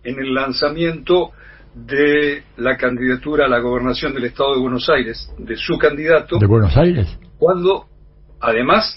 en 0.05 0.20
el 0.20 0.33
lanzamiento 0.33 1.33
de 1.74 2.45
la 2.57 2.77
candidatura 2.77 3.47
a 3.47 3.49
la 3.49 3.59
gobernación 3.59 4.14
del 4.14 4.24
Estado 4.24 4.55
de 4.55 4.61
Buenos 4.61 4.89
Aires, 4.89 5.29
de 5.39 5.57
su 5.57 5.77
candidato. 5.77 6.39
¿De 6.39 6.47
Buenos 6.47 6.77
Aires? 6.77 7.18
Cuando, 7.37 7.87
además, 8.41 8.97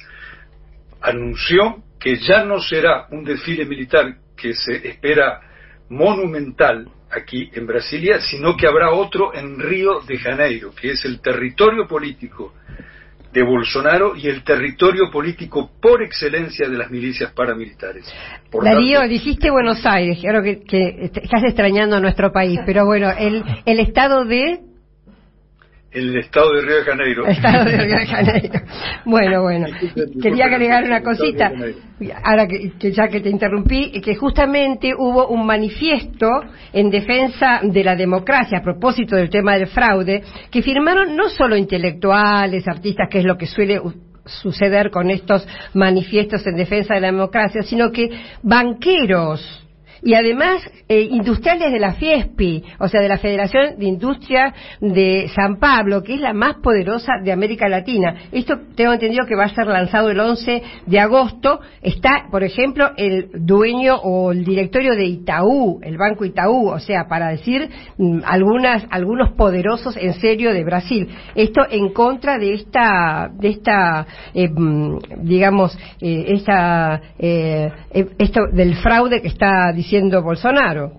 anunció 1.02 1.84
que 2.00 2.18
ya 2.18 2.44
no 2.44 2.60
será 2.60 3.08
un 3.10 3.24
desfile 3.26 3.66
militar 3.66 4.16
que 4.38 4.54
se 4.54 4.88
espera 4.88 5.42
monumental 5.90 6.88
aquí 7.20 7.50
en 7.54 7.66
Brasilia, 7.68 8.20
sino 8.20 8.56
que 8.58 8.68
habrá 8.68 8.92
otro 8.92 9.34
en 9.34 9.60
Río 9.60 10.02
de 10.02 10.18
Janeiro, 10.18 10.72
que 10.80 10.92
es 10.92 11.06
el 11.06 11.22
territorio 11.22 11.88
político 11.88 12.54
de 13.32 13.44
Bolsonaro 13.44 14.16
y 14.16 14.28
el 14.28 14.44
territorio 14.44 15.12
político 15.12 15.70
por 15.80 16.02
excelencia 16.02 16.68
de 16.68 16.78
las 16.78 16.90
milicias 16.90 17.32
paramilitares. 17.32 18.12
Darío, 18.64 19.02
dijiste 19.08 19.52
Buenos 19.52 19.86
Aires, 19.86 20.18
claro 20.20 20.42
que, 20.42 20.62
que, 20.62 21.12
estás 21.14 21.44
extrañando 21.44 21.96
a 21.96 22.00
nuestro 22.00 22.32
país, 22.32 22.60
pero 22.66 22.86
bueno, 22.86 23.12
el, 23.12 23.44
el 23.66 23.80
estado 23.80 24.26
de 24.26 24.62
el 25.92 26.18
estado 26.18 26.54
de 26.54 26.62
Río 26.62 26.76
de 26.78 26.84
Janeiro. 26.84 27.28
Estado 27.28 27.66
de 27.66 27.78
Río 27.78 27.98
de 27.98 28.06
Janeiro. 28.06 28.62
Bueno, 29.06 29.42
bueno. 29.42 29.68
Quería 30.22 30.46
agregar 30.46 30.84
una 30.84 31.02
cosita, 31.02 31.52
ahora 32.24 32.48
que, 32.48 32.72
que, 32.80 32.92
ya 32.92 33.08
que 33.08 33.22
te 33.22 33.30
interrumpí, 33.30 34.00
que 34.02 34.16
justamente 34.16 34.94
hubo 34.96 35.28
un 35.28 35.46
manifiesto 35.46 36.30
en 36.74 36.90
defensa 36.90 37.62
de 37.64 37.84
la 37.84 37.96
democracia 37.96 38.60
a 38.60 38.64
propósito 38.64 39.16
del 39.16 39.30
tema 39.30 39.58
del 39.58 39.68
fraude, 39.68 40.22
que 40.52 40.62
firmaron 40.62 41.16
no 41.16 41.30
solo 41.30 41.56
intelectuales, 41.56 42.68
artistas, 42.68 43.08
que 43.10 43.20
es 43.20 43.26
lo 43.26 43.38
que 43.38 43.48
suele 43.48 43.82
suceder 44.26 44.92
con 44.92 45.10
estos 45.10 45.48
manifiestos 45.74 46.46
en 46.46 46.56
defensa 46.56 46.94
de 46.94 47.02
la 47.02 47.12
democracia, 47.12 47.64
sino 47.64 47.92
que 47.92 48.10
banqueros, 48.44 49.66
y 50.02 50.14
además 50.14 50.62
eh, 50.88 51.02
industriales 51.02 51.72
de 51.72 51.80
la 51.80 51.94
FIESPI, 51.94 52.64
o 52.80 52.88
sea, 52.88 53.02
de 53.02 53.08
la 53.08 53.18
Federación 53.18 53.78
de 53.78 53.86
Industria 53.86 54.54
de 54.80 55.30
San 55.36 55.58
Pablo, 55.58 56.04
que 56.04 56.16
es 56.16 56.22
la 56.22 56.34
más 56.34 56.56
poderosa 56.58 57.14
de 57.24 57.32
América 57.32 57.68
Latina. 57.68 58.16
Esto 58.32 58.56
tengo 58.76 58.94
entendido 58.94 59.26
que 59.26 59.36
va 59.36 59.46
a 59.46 59.56
ser 59.56 59.68
lanzado 59.68 60.10
el 60.10 60.20
11 60.20 60.64
de 60.86 61.00
agosto. 61.00 61.60
Está, 61.82 62.28
por 62.32 62.44
ejemplo, 62.44 62.92
el 62.98 63.30
dueño 63.34 63.96
o 63.98 64.32
el 64.32 64.44
directorio 64.44 64.96
de 64.96 65.06
Itaú, 65.06 65.80
el 65.84 65.98
Banco 65.98 66.26
Itaú, 66.26 66.70
o 66.70 66.80
sea, 66.80 67.08
para 67.08 67.30
decir 67.30 67.70
mm, 67.98 68.20
algunas, 68.26 68.86
algunos 68.90 69.34
poderosos 69.34 69.98
en 69.98 70.14
serio 70.14 70.54
de 70.54 70.64
Brasil. 70.64 71.10
Esto 71.36 71.62
en 71.70 71.94
contra 71.94 72.38
de 72.38 72.54
esta, 72.54 73.30
de 73.34 73.50
esta, 73.50 74.08
eh, 74.34 74.50
digamos, 75.22 75.78
eh, 76.02 76.26
esta, 76.30 77.02
eh, 77.18 77.72
esto 78.18 78.42
del 78.52 78.76
fraude 78.76 79.22
que 79.22 79.28
está 79.28 79.72
diciendo 79.74 79.89
Bolsonaro. 80.22 80.92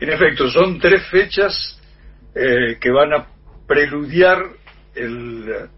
En 0.00 0.10
efecto, 0.10 0.48
son 0.48 0.78
tres 0.78 1.06
fechas 1.08 1.80
eh, 2.34 2.76
que 2.80 2.90
van 2.90 3.12
a 3.14 3.26
preludiar 3.66 4.38
el 4.94 5.68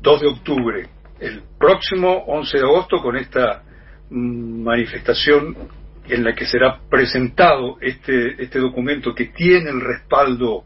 2 0.00 0.20
de 0.20 0.26
octubre, 0.28 0.88
el 1.20 1.42
próximo 1.58 2.24
11 2.26 2.58
de 2.58 2.64
agosto, 2.64 2.98
con 2.98 3.16
esta 3.16 3.62
mm, 4.08 4.62
manifestación 4.62 5.56
en 6.08 6.24
la 6.24 6.34
que 6.34 6.46
será 6.46 6.80
presentado 6.88 7.76
este, 7.80 8.42
este 8.42 8.58
documento 8.58 9.14
que 9.14 9.26
tiene 9.26 9.70
el 9.70 9.80
respaldo 9.80 10.64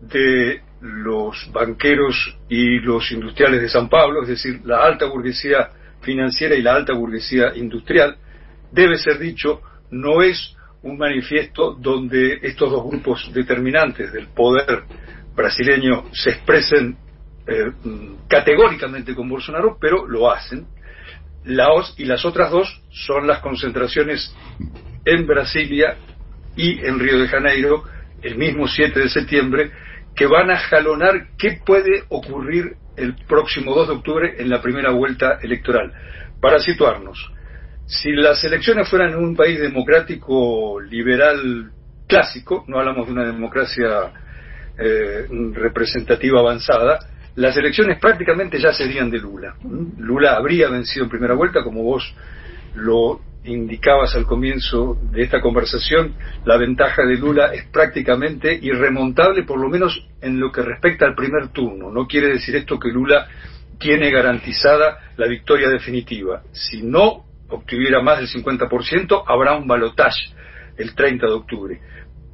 de 0.00 0.60
los 0.80 1.50
banqueros 1.52 2.38
y 2.48 2.78
los 2.80 3.10
industriales 3.10 3.62
de 3.62 3.68
San 3.68 3.88
Pablo, 3.88 4.22
es 4.22 4.28
decir, 4.28 4.60
la 4.64 4.84
alta 4.84 5.06
burguesía 5.06 5.70
financiera 6.02 6.54
y 6.54 6.62
la 6.62 6.74
alta 6.74 6.92
burguesía 6.92 7.54
industrial, 7.54 8.16
debe 8.70 8.98
ser 8.98 9.18
dicho, 9.18 9.62
no 9.90 10.22
es 10.22 10.56
un 10.82 10.98
manifiesto 10.98 11.74
donde 11.74 12.40
estos 12.42 12.70
dos 12.70 12.84
grupos 12.84 13.30
determinantes 13.32 14.12
del 14.12 14.28
poder 14.28 14.84
brasileño 15.34 16.04
se 16.12 16.30
expresen 16.30 16.96
eh, 17.46 17.70
mm, 17.82 18.26
categóricamente 18.28 19.14
con 19.14 19.28
Bolsonaro, 19.28 19.76
pero 19.80 20.06
lo 20.06 20.30
hacen. 20.30 20.66
Laos 21.44 21.94
y 21.98 22.04
las 22.04 22.24
otras 22.24 22.50
dos 22.50 22.82
son 22.90 23.26
las 23.26 23.40
concentraciones 23.40 24.34
en 25.04 25.26
Brasilia 25.26 25.96
y 26.56 26.78
en 26.86 26.98
Río 26.98 27.18
de 27.18 27.28
Janeiro 27.28 27.84
el 28.22 28.36
mismo 28.36 28.66
7 28.66 28.98
de 28.98 29.08
septiembre 29.10 29.70
que 30.16 30.26
van 30.26 30.50
a 30.50 30.58
jalonar 30.58 31.28
qué 31.38 31.60
puede 31.64 32.04
ocurrir 32.08 32.76
el 32.96 33.14
próximo 33.26 33.74
2 33.74 33.88
de 33.88 33.94
octubre 33.94 34.34
en 34.38 34.48
la 34.48 34.62
primera 34.62 34.90
vuelta 34.90 35.38
electoral. 35.42 35.92
Para 36.40 36.60
situarnos, 36.60 37.32
si 37.86 38.12
las 38.12 38.42
elecciones 38.44 38.88
fueran 38.88 39.12
en 39.12 39.18
un 39.18 39.36
país 39.36 39.60
democrático 39.60 40.80
liberal 40.80 41.70
clásico, 42.06 42.64
no 42.66 42.78
hablamos 42.78 43.06
de 43.06 43.12
una 43.12 43.26
democracia 43.26 44.12
eh, 44.78 45.26
representativa 45.52 46.40
avanzada, 46.40 46.98
las 47.36 47.56
elecciones 47.56 47.98
prácticamente 47.98 48.58
ya 48.60 48.72
serían 48.72 49.10
de 49.10 49.18
Lula. 49.18 49.56
Lula 49.98 50.36
habría 50.36 50.68
vencido 50.68 51.04
en 51.04 51.10
primera 51.10 51.34
vuelta, 51.34 51.62
como 51.62 51.82
vos 51.82 52.14
lo 52.74 53.20
indicabas 53.44 54.14
al 54.14 54.24
comienzo 54.24 54.96
de 55.10 55.22
esta 55.22 55.40
conversación, 55.40 56.14
la 56.44 56.56
ventaja 56.56 57.04
de 57.04 57.16
Lula 57.16 57.52
es 57.52 57.66
prácticamente 57.66 58.58
irremontable, 58.60 59.42
por 59.42 59.60
lo 59.60 59.68
menos 59.68 60.08
en 60.22 60.40
lo 60.40 60.50
que 60.50 60.62
respecta 60.62 61.06
al 61.06 61.14
primer 61.14 61.48
turno. 61.48 61.90
No 61.90 62.06
quiere 62.06 62.28
decir 62.28 62.56
esto 62.56 62.78
que 62.78 62.88
Lula 62.88 63.28
tiene 63.78 64.10
garantizada 64.10 64.98
la 65.16 65.26
victoria 65.26 65.68
definitiva. 65.68 66.42
Si 66.52 66.82
no 66.82 67.24
obtuviera 67.48 68.02
más 68.02 68.18
del 68.18 68.28
50%, 68.28 69.24
habrá 69.26 69.56
un 69.56 69.66
balotaje 69.66 70.34
el 70.76 70.94
30 70.94 71.26
de 71.26 71.32
octubre. 71.32 71.80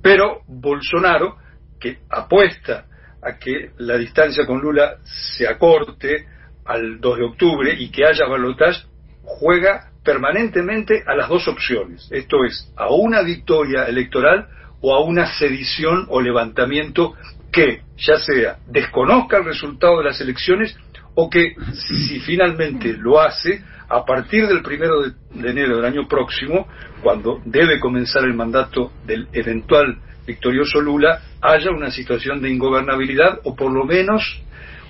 Pero 0.03 0.43
Bolsonaro, 0.47 1.37
que 1.79 1.99
apuesta 2.09 2.87
a 3.23 3.37
que 3.39 3.71
la 3.79 3.97
distancia 3.97 4.47
con 4.47 4.61
Lula 4.61 4.97
se 5.05 5.47
acorte 5.47 6.27
al 6.65 7.01
2 7.01 7.19
de 7.19 7.25
octubre 7.25 7.75
y 7.79 7.91
que 7.91 8.07
haya 8.07 8.27
balotaje, 8.27 8.85
juega 9.23 9.91
permanentemente 10.05 11.03
a 11.07 11.15
las 11.15 11.29
dos 11.29 11.47
opciones. 11.49 12.09
Esto 12.11 12.45
es, 12.45 12.73
a 12.77 12.91
una 12.91 13.23
victoria 13.23 13.85
electoral 13.85 14.49
o 14.81 14.95
a 14.95 15.01
una 15.01 15.27
sedición 15.27 16.07
o 16.09 16.21
levantamiento 16.21 17.15
que, 17.53 17.83
ya 17.97 18.19
sea, 18.19 18.59
desconozca 18.67 19.39
el 19.39 19.45
resultado 19.45 19.99
de 19.99 20.05
las 20.05 20.21
elecciones 20.21 20.77
o 21.15 21.29
que, 21.29 21.55
si 21.73 22.21
finalmente 22.21 22.95
lo 22.95 23.21
hace, 23.21 23.63
a 23.89 24.05
partir 24.05 24.47
del 24.47 24.63
primero 24.63 25.03
de, 25.03 25.13
enero 25.51 25.77
del 25.77 25.85
año 25.85 26.07
próximo, 26.07 26.69
cuando 27.03 27.41
debe 27.45 27.81
comenzar 27.81 28.25
el 28.25 28.35
mandato 28.35 28.93
del 29.05 29.29
eventual 29.33 29.99
victorioso 30.27 30.81
Lula, 30.81 31.21
haya 31.41 31.71
una 31.71 31.91
situación 31.91 32.41
de 32.41 32.51
ingobernabilidad 32.51 33.41
o 33.43 33.57
por 33.57 33.73
lo 33.73 33.85
menos 33.85 34.23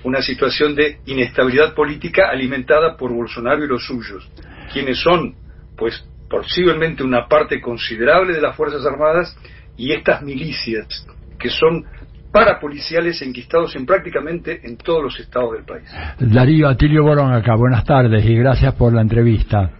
una 0.05 0.21
situación 0.21 0.75
de 0.75 0.99
inestabilidad 1.07 1.75
política 1.75 2.31
alimentada 2.31 2.97
por 2.97 3.13
Bolsonaro 3.13 3.65
y 3.65 3.69
los 3.69 3.87
suyos, 3.87 4.29
quienes 4.73 4.99
son, 5.01 5.35
pues, 5.77 6.05
posiblemente 6.29 7.03
una 7.03 7.27
parte 7.27 7.61
considerable 7.61 8.35
de 8.35 8.41
las 8.41 8.55
Fuerzas 8.55 8.85
Armadas 8.87 9.37
y 9.77 9.93
estas 9.93 10.23
milicias 10.23 11.07
que 11.39 11.49
son 11.49 11.87
parapoliciales 12.33 13.21
enquistados 13.23 13.75
en 13.77 13.87
prácticamente 13.87 14.61
en 14.65 14.77
todos 14.77 15.03
los 15.03 15.21
estados 15.21 15.53
del 15.53 15.65
país. 15.65 15.89
Darío 16.19 16.69
Atilio 16.69 17.03
Borón 17.03 17.33
acá, 17.33 17.55
buenas 17.57 17.85
tardes 17.85 18.25
y 18.25 18.37
gracias 18.37 18.75
por 18.75 18.93
la 18.93 19.03
entrevista. 19.03 19.71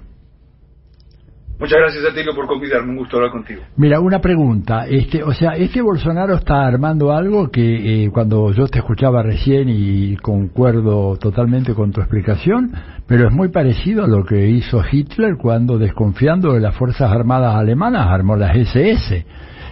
Muchas 1.61 1.79
gracias 1.79 2.05
Atilio 2.11 2.35
por 2.35 2.47
convidarme, 2.47 2.93
un 2.93 2.97
gusto 2.97 3.19
hablar 3.19 3.33
contigo. 3.33 3.61
Mira, 3.77 4.01
una 4.01 4.19
pregunta, 4.19 4.87
este, 4.89 5.23
o 5.23 5.33
sea, 5.33 5.57
este 5.57 5.83
Bolsonaro 5.83 6.37
está 6.37 6.67
armando 6.67 7.13
algo 7.13 7.51
que 7.51 8.05
eh, 8.05 8.11
cuando 8.11 8.51
yo 8.55 8.67
te 8.67 8.79
escuchaba 8.79 9.23
recién 9.23 9.69
y 9.69 10.17
concuerdo 10.17 11.19
totalmente 11.19 11.75
con 11.75 11.93
tu 11.93 12.01
explicación, 12.01 12.73
pero 13.07 13.29
es 13.29 13.35
muy 13.35 13.51
parecido 13.51 14.05
a 14.05 14.09
lo 14.09 14.25
que 14.25 14.49
hizo 14.49 14.83
Hitler 14.91 15.37
cuando 15.37 15.77
desconfiando 15.77 16.55
de 16.55 16.61
las 16.61 16.75
Fuerzas 16.75 17.13
Armadas 17.13 17.55
alemanas 17.55 18.07
armó 18.09 18.37
las 18.37 18.57
SS. 18.57 19.27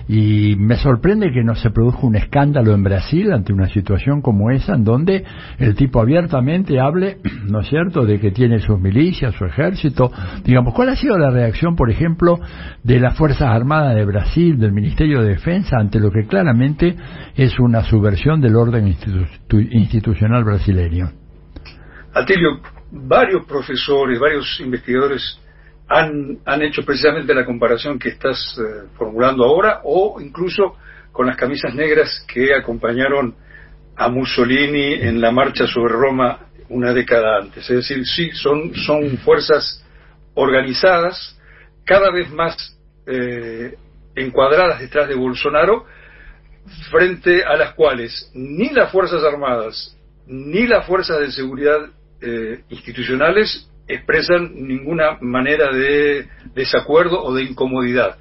Y 0.09 0.57
me 0.57 0.77
sorprende 0.77 1.31
que 1.33 1.45
no 1.45 1.55
se 1.55 1.71
produzca 1.71 2.07
un 2.07 2.17
escándalo 2.17 2.73
en 2.73 2.83
Brasil 2.83 3.31
ante 3.31 3.53
una 3.53 3.69
situación 3.69 4.23
como 4.23 4.51
esa, 4.51 4.75
en 4.75 4.85
donde 4.85 5.23
el 5.59 5.75
tipo 5.75 6.01
abiertamente 6.01 6.81
hable, 6.81 7.19
¿no 7.45 7.61
es 7.61 7.69
cierto?, 7.69 8.07
de 8.07 8.19
que 8.19 8.31
tiene 8.31 8.59
sus 8.59 8.81
milicias, 8.81 9.35
su 9.35 9.45
ejército. 9.45 10.11
Digamos, 10.45 10.73
¿cuál 10.73 10.89
ha 10.89 10.97
sido 10.97 11.19
la 11.19 11.31
reacción, 11.31 11.77
por 11.77 11.91
ejemplo, 11.91 12.41
de 12.83 13.01
las 13.01 13.19
Fuerzas 13.19 13.49
Armadas 13.49 13.95
de 13.95 14.07
Brasil, 14.07 14.59
del 14.59 14.73
Ministerio 14.73 15.21
de 15.21 15.31
Defensa, 15.31 15.77
ante 15.79 16.01
lo 16.01 16.11
que 16.11 16.27
claramente 16.27 16.97
es 17.37 17.59
una 17.61 17.85
subversión 17.85 18.41
del 18.41 18.57
orden 18.57 18.89
institu- 18.89 19.69
institucional 19.73 20.43
brasileño? 20.43 21.11
Atilio, 22.15 22.61
varios 22.91 23.45
profesores, 23.45 24.19
varios 24.19 24.59
investigadores 24.61 25.39
han, 25.89 26.39
han 26.45 26.63
hecho 26.63 26.85
precisamente 26.85 27.35
la 27.35 27.45
comparación 27.45 27.99
que 27.99 28.11
estás 28.11 28.59
eh, 28.59 28.89
formulando 28.97 29.45
ahora 29.45 29.81
o 29.85 30.21
incluso 30.21 30.77
con 31.13 31.27
las 31.27 31.37
camisas 31.37 31.75
negras 31.75 32.25
que 32.33 32.55
acompañaron 32.55 33.35
a 33.97 34.09
Mussolini 34.09 34.95
en 34.95 35.21
la 35.21 35.31
marcha 35.31 35.67
sobre 35.67 35.95
Roma 35.95 36.41
una 36.69 36.93
década 36.93 37.39
antes. 37.39 37.69
Es 37.69 37.77
decir, 37.89 38.07
sí, 38.07 38.31
son, 38.33 38.75
son 38.75 39.19
fuerzas 39.19 39.85
organizadas, 40.35 41.37
cada 41.85 42.13
vez 42.13 42.31
más 42.31 42.79
eh, 43.07 43.75
encuadradas 44.15 44.81
detrás 44.81 45.09
de 45.09 45.15
Bolsonaro, 45.15 45.87
frente 46.91 47.43
a 47.45 47.57
las 47.57 47.73
cuales 47.73 48.31
ni 48.35 48.69
las 48.69 48.93
Fuerzas 48.93 49.25
Armadas 49.25 49.99
ni 50.29 50.67
las 50.67 50.87
fuerzas 50.87 51.21
de 51.21 51.33
seguridad 51.33 51.89
eh, 52.21 52.63
institucionales 52.69 53.69
expresan 53.89 54.51
ninguna 54.55 55.19
manera 55.21 55.73
de 55.73 56.29
desacuerdo 56.55 57.23
o 57.23 57.35
de 57.35 57.45
incomodidad. 57.45 58.19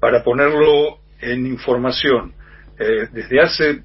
Para 0.00 0.22
ponerlo 0.22 0.98
en 1.20 1.46
información, 1.46 2.34
eh, 2.78 3.08
desde 3.12 3.40
hace 3.40 3.82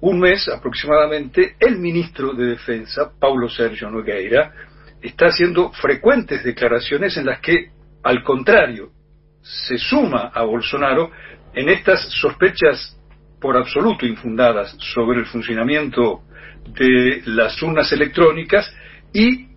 un 0.00 0.18
mes 0.18 0.48
aproximadamente, 0.48 1.54
el 1.60 1.78
ministro 1.78 2.32
de 2.32 2.46
Defensa, 2.46 3.12
Paulo 3.20 3.48
Sergio 3.48 3.90
Nogueira, 3.90 4.52
está 5.00 5.26
haciendo 5.26 5.70
frecuentes 5.72 6.42
declaraciones 6.42 7.16
en 7.16 7.26
las 7.26 7.40
que, 7.40 7.70
al 8.02 8.24
contrario, 8.24 8.90
se 9.42 9.78
suma 9.78 10.30
a 10.34 10.42
Bolsonaro 10.42 11.10
en 11.54 11.68
estas 11.68 12.00
sospechas 12.20 12.98
por 13.40 13.56
absoluto 13.56 14.06
infundadas 14.06 14.76
sobre 14.94 15.18
el 15.20 15.26
funcionamiento 15.26 16.22
de 16.66 17.22
las 17.26 17.60
urnas 17.62 17.92
electrónicas 17.92 18.72
y 19.12 19.48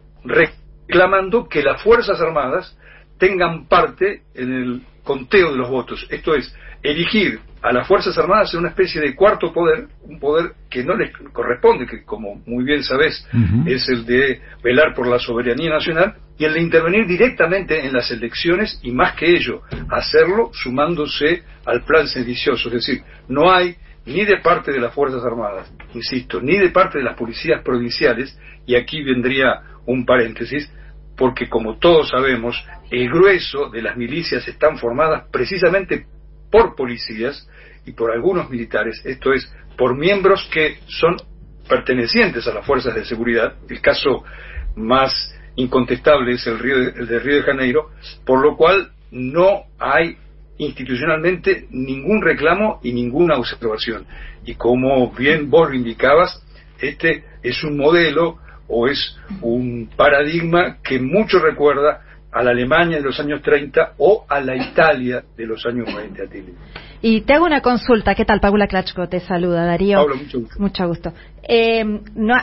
reclamando 0.88 1.48
que 1.48 1.64
las 1.64 1.82
Fuerzas 1.82 2.20
Armadas 2.22 2.78
tengan 3.18 3.68
parte 3.68 4.22
en 4.34 4.54
el 4.54 4.82
conteo 5.04 5.52
de 5.52 5.58
los 5.58 5.70
votos. 5.70 6.06
Esto 6.10 6.36
es, 6.36 6.54
elegir 6.84 7.40
a 7.62 7.72
las 7.72 7.88
Fuerzas 7.88 8.18
Armadas 8.18 8.54
en 8.54 8.60
una 8.60 8.70
especie 8.70 9.02
de 9.02 9.16
cuarto 9.16 9.52
poder, 9.52 9.88
un 10.04 10.20
poder 10.20 10.52
que 10.70 10.84
no 10.84 10.96
les 10.96 11.12
corresponde, 11.34 11.88
que 11.88 12.04
como 12.04 12.42
muy 12.46 12.64
bien 12.64 12.84
sabes 12.84 13.28
Ujú. 13.34 13.68
es 13.68 13.90
el 13.90 14.06
de 14.06 14.42
velar 14.64 14.94
por 14.94 15.08
la 15.08 15.18
soberanía 15.18 15.72
nacional 15.72 16.16
y 16.38 16.46
el 16.46 16.54
de 16.54 16.62
intervenir 16.62 17.08
directamente 17.08 17.86
en 17.86 17.94
las 17.94 18.12
elecciones 18.12 18.80
y 18.84 18.92
más 18.92 19.16
que 19.16 19.36
ello, 19.36 19.62
hacerlo 19.90 20.52
sumándose 20.54 21.44
al 21.66 21.84
plan 21.84 22.08
sedicioso. 22.08 22.68
Es 22.68 22.76
decir, 22.76 23.02
no 23.28 23.52
hay 23.52 23.76
ni 24.06 24.24
de 24.26 24.38
parte 24.38 24.72
de 24.72 24.80
las 24.80 24.94
Fuerzas 24.94 25.24
Armadas, 25.24 25.72
insisto, 25.94 26.40
ni 26.40 26.58
de 26.58 26.70
parte 26.70 27.00
de 27.00 27.04
las 27.04 27.18
policías 27.18 27.64
provinciales, 27.64 28.38
y 28.68 28.76
aquí 28.76 29.02
vendría 29.04 29.62
un 29.86 30.06
paréntesis, 30.06 30.72
porque 31.18 31.48
como 31.50 31.78
todos 31.78 32.10
sabemos, 32.10 32.62
el 32.92 33.10
grueso 33.10 33.70
de 33.70 33.82
las 33.82 33.98
milicias 33.98 34.48
están 34.48 34.78
formadas 34.78 35.26
precisamente 35.32 36.06
por 36.52 36.76
policías 36.76 37.50
y 37.86 37.92
por 37.92 38.12
algunos 38.12 38.50
militares, 38.50 39.02
esto 39.06 39.34
es, 39.34 39.52
por 39.78 39.98
miembros 39.98 40.50
que 40.52 40.80
son 40.88 41.18
pertenecientes 41.68 42.48
a 42.48 42.54
las 42.54 42.66
fuerzas 42.66 42.96
de 42.96 43.06
seguridad. 43.06 43.56
El 43.70 43.82
caso 43.82 44.24
más 44.76 45.34
incontestable 45.56 46.34
es 46.34 46.46
el, 46.48 46.60
Río 46.60 46.80
de, 46.80 47.00
el 47.00 47.08
de 47.08 47.20
Río 47.20 47.36
de 47.38 47.44
Janeiro, 47.44 47.92
por 48.26 48.42
lo 48.42 48.56
cual 48.56 48.92
no 49.12 49.64
hay 49.80 50.18
institucionalmente 50.58 51.68
ningún 51.72 52.22
reclamo 52.22 52.80
y 52.84 52.94
ninguna 52.94 53.38
observación. 53.38 54.06
Y 54.46 54.56
como 54.56 55.12
bien 55.12 55.50
vos 55.50 55.70
lo 55.70 55.76
indicabas, 55.76 56.42
este 56.80 57.24
es 57.44 57.64
un 57.64 57.78
modelo 57.78 58.40
o 58.68 58.88
es 58.88 59.18
un 59.42 59.90
paradigma 59.96 60.78
que 60.84 61.00
mucho 61.00 61.40
recuerda 61.40 62.02
a 62.36 62.44
la 62.44 62.52
Alemania 62.52 62.98
de 62.98 63.04
los 63.04 63.20
años 63.20 63.42
30 63.42 63.94
o 63.98 64.26
a 64.28 64.42
la 64.42 64.56
Italia 64.56 65.24
de 65.38 65.46
los 65.46 65.66
años 65.66 65.88
20, 65.96 66.22
Atilio. 66.22 66.54
Y 67.02 67.22
te 67.22 67.34
hago 67.34 67.46
una 67.46 67.62
consulta. 67.62 68.14
¿Qué 68.14 68.26
tal? 68.26 68.42
Paula 68.42 68.68
Klachko 68.68 69.08
te 69.08 69.22
saluda, 69.22 69.66
Darío. 69.66 70.00
Paula, 70.00 70.16
mucho 70.16 70.40
gusto. 70.40 70.60
Mucho 70.60 70.88
gusto. 70.88 71.14
Eh, 71.48 71.86
no, 72.16 72.36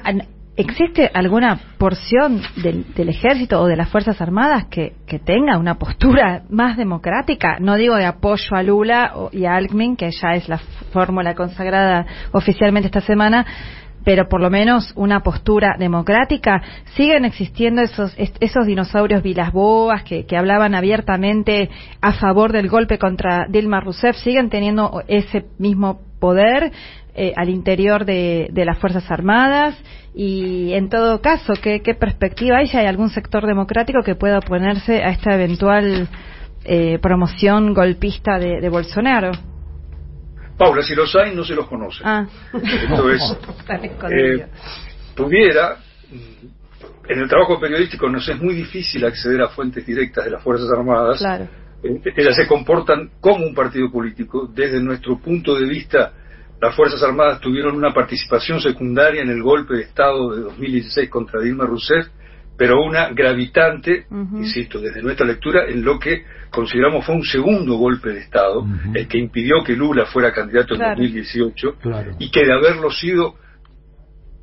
¿existe 0.56 1.10
alguna 1.12 1.58
porción 1.76 2.40
del, 2.62 2.94
del 2.94 3.08
ejército 3.10 3.60
o 3.60 3.66
de 3.66 3.76
las 3.76 3.90
Fuerzas 3.90 4.20
Armadas 4.20 4.66
que, 4.70 4.94
que 5.06 5.18
tenga 5.18 5.58
una 5.58 5.74
postura 5.78 6.44
más 6.48 6.78
democrática? 6.78 7.58
No 7.60 7.76
digo 7.76 7.96
de 7.96 8.06
apoyo 8.06 8.56
a 8.56 8.62
Lula 8.62 9.12
y 9.32 9.44
a 9.44 9.56
Alckmin, 9.56 9.96
que 9.96 10.10
ya 10.10 10.34
es 10.34 10.48
la 10.48 10.58
fórmula 10.92 11.34
consagrada 11.34 12.06
oficialmente 12.32 12.86
esta 12.86 13.00
semana, 13.02 13.44
pero 14.04 14.28
por 14.28 14.40
lo 14.40 14.50
menos 14.50 14.92
una 14.96 15.20
postura 15.20 15.76
democrática. 15.78 16.62
Siguen 16.96 17.24
existiendo 17.24 17.82
esos, 17.82 18.14
esos 18.16 18.66
dinosaurios 18.66 19.22
Vilas 19.22 19.52
Boas 19.52 20.02
que, 20.02 20.26
que 20.26 20.36
hablaban 20.36 20.74
abiertamente 20.74 21.70
a 22.00 22.12
favor 22.12 22.52
del 22.52 22.68
golpe 22.68 22.98
contra 22.98 23.46
Dilma 23.48 23.80
Rousseff. 23.80 24.16
Siguen 24.16 24.50
teniendo 24.50 25.02
ese 25.08 25.46
mismo 25.58 26.00
poder 26.18 26.72
eh, 27.14 27.34
al 27.36 27.50
interior 27.50 28.06
de, 28.06 28.50
las 28.54 28.78
Fuerzas 28.78 29.10
Armadas. 29.10 29.76
Y 30.14 30.72
en 30.72 30.88
todo 30.88 31.20
caso, 31.20 31.54
¿qué, 31.62 31.80
perspectiva 31.98 32.58
hay? 32.58 32.68
Si 32.68 32.76
hay 32.76 32.86
algún 32.86 33.10
sector 33.10 33.46
democrático 33.46 34.02
que 34.02 34.14
pueda 34.14 34.38
oponerse 34.38 35.02
a 35.02 35.10
esta 35.10 35.34
eventual 35.34 36.08
eh, 36.64 36.98
promoción 37.00 37.74
golpista 37.74 38.38
de 38.38 38.68
Bolsonaro. 38.68 39.51
Paula, 40.64 40.82
si 40.82 40.94
los 40.94 41.14
hay, 41.16 41.34
no 41.34 41.44
se 41.44 41.54
los 41.54 41.66
conoce. 41.68 42.02
Ah. 42.04 42.26
Esto 42.52 43.10
es, 43.10 43.22
Están 43.58 43.84
escondidos. 43.84 44.40
eh, 44.40 44.46
pudiera, 45.16 45.76
en 47.08 47.18
el 47.18 47.28
trabajo 47.28 47.58
periodístico 47.60 48.08
nos 48.08 48.28
es 48.28 48.40
muy 48.40 48.54
difícil 48.54 49.04
acceder 49.04 49.42
a 49.42 49.48
fuentes 49.48 49.84
directas 49.84 50.24
de 50.24 50.30
las 50.30 50.42
Fuerzas 50.42 50.68
Armadas. 50.70 51.18
Claro. 51.18 51.48
Eh, 51.82 52.00
Ellas 52.16 52.36
se 52.36 52.46
comportan 52.46 53.10
como 53.20 53.44
un 53.44 53.54
partido 53.54 53.90
político. 53.90 54.48
Desde 54.54 54.80
nuestro 54.82 55.18
punto 55.18 55.54
de 55.54 55.66
vista, 55.66 56.12
las 56.60 56.74
Fuerzas 56.76 57.02
Armadas 57.02 57.40
tuvieron 57.40 57.74
una 57.76 57.92
participación 57.92 58.60
secundaria 58.60 59.22
en 59.22 59.30
el 59.30 59.42
golpe 59.42 59.74
de 59.74 59.82
Estado 59.82 60.34
de 60.34 60.42
2016 60.42 61.10
contra 61.10 61.40
Dilma 61.40 61.66
Rousseff, 61.66 62.06
pero 62.56 62.82
una 62.82 63.08
gravitante, 63.10 64.06
insisto, 64.10 64.80
desde 64.80 65.02
nuestra 65.02 65.26
lectura, 65.26 65.64
en 65.66 65.82
lo 65.84 65.98
que 65.98 66.24
consideramos 66.50 67.04
fue 67.04 67.14
un 67.14 67.24
segundo 67.24 67.76
golpe 67.76 68.10
de 68.10 68.20
Estado, 68.20 68.66
el 68.94 69.08
que 69.08 69.18
impidió 69.18 69.62
que 69.64 69.74
Lula 69.74 70.06
fuera 70.06 70.32
candidato 70.32 70.74
en 70.74 70.80
Claro. 70.80 70.96
2018, 70.96 71.74
y 72.18 72.30
que 72.30 72.44
de 72.44 72.52
haberlo 72.52 72.90
sido, 72.90 73.34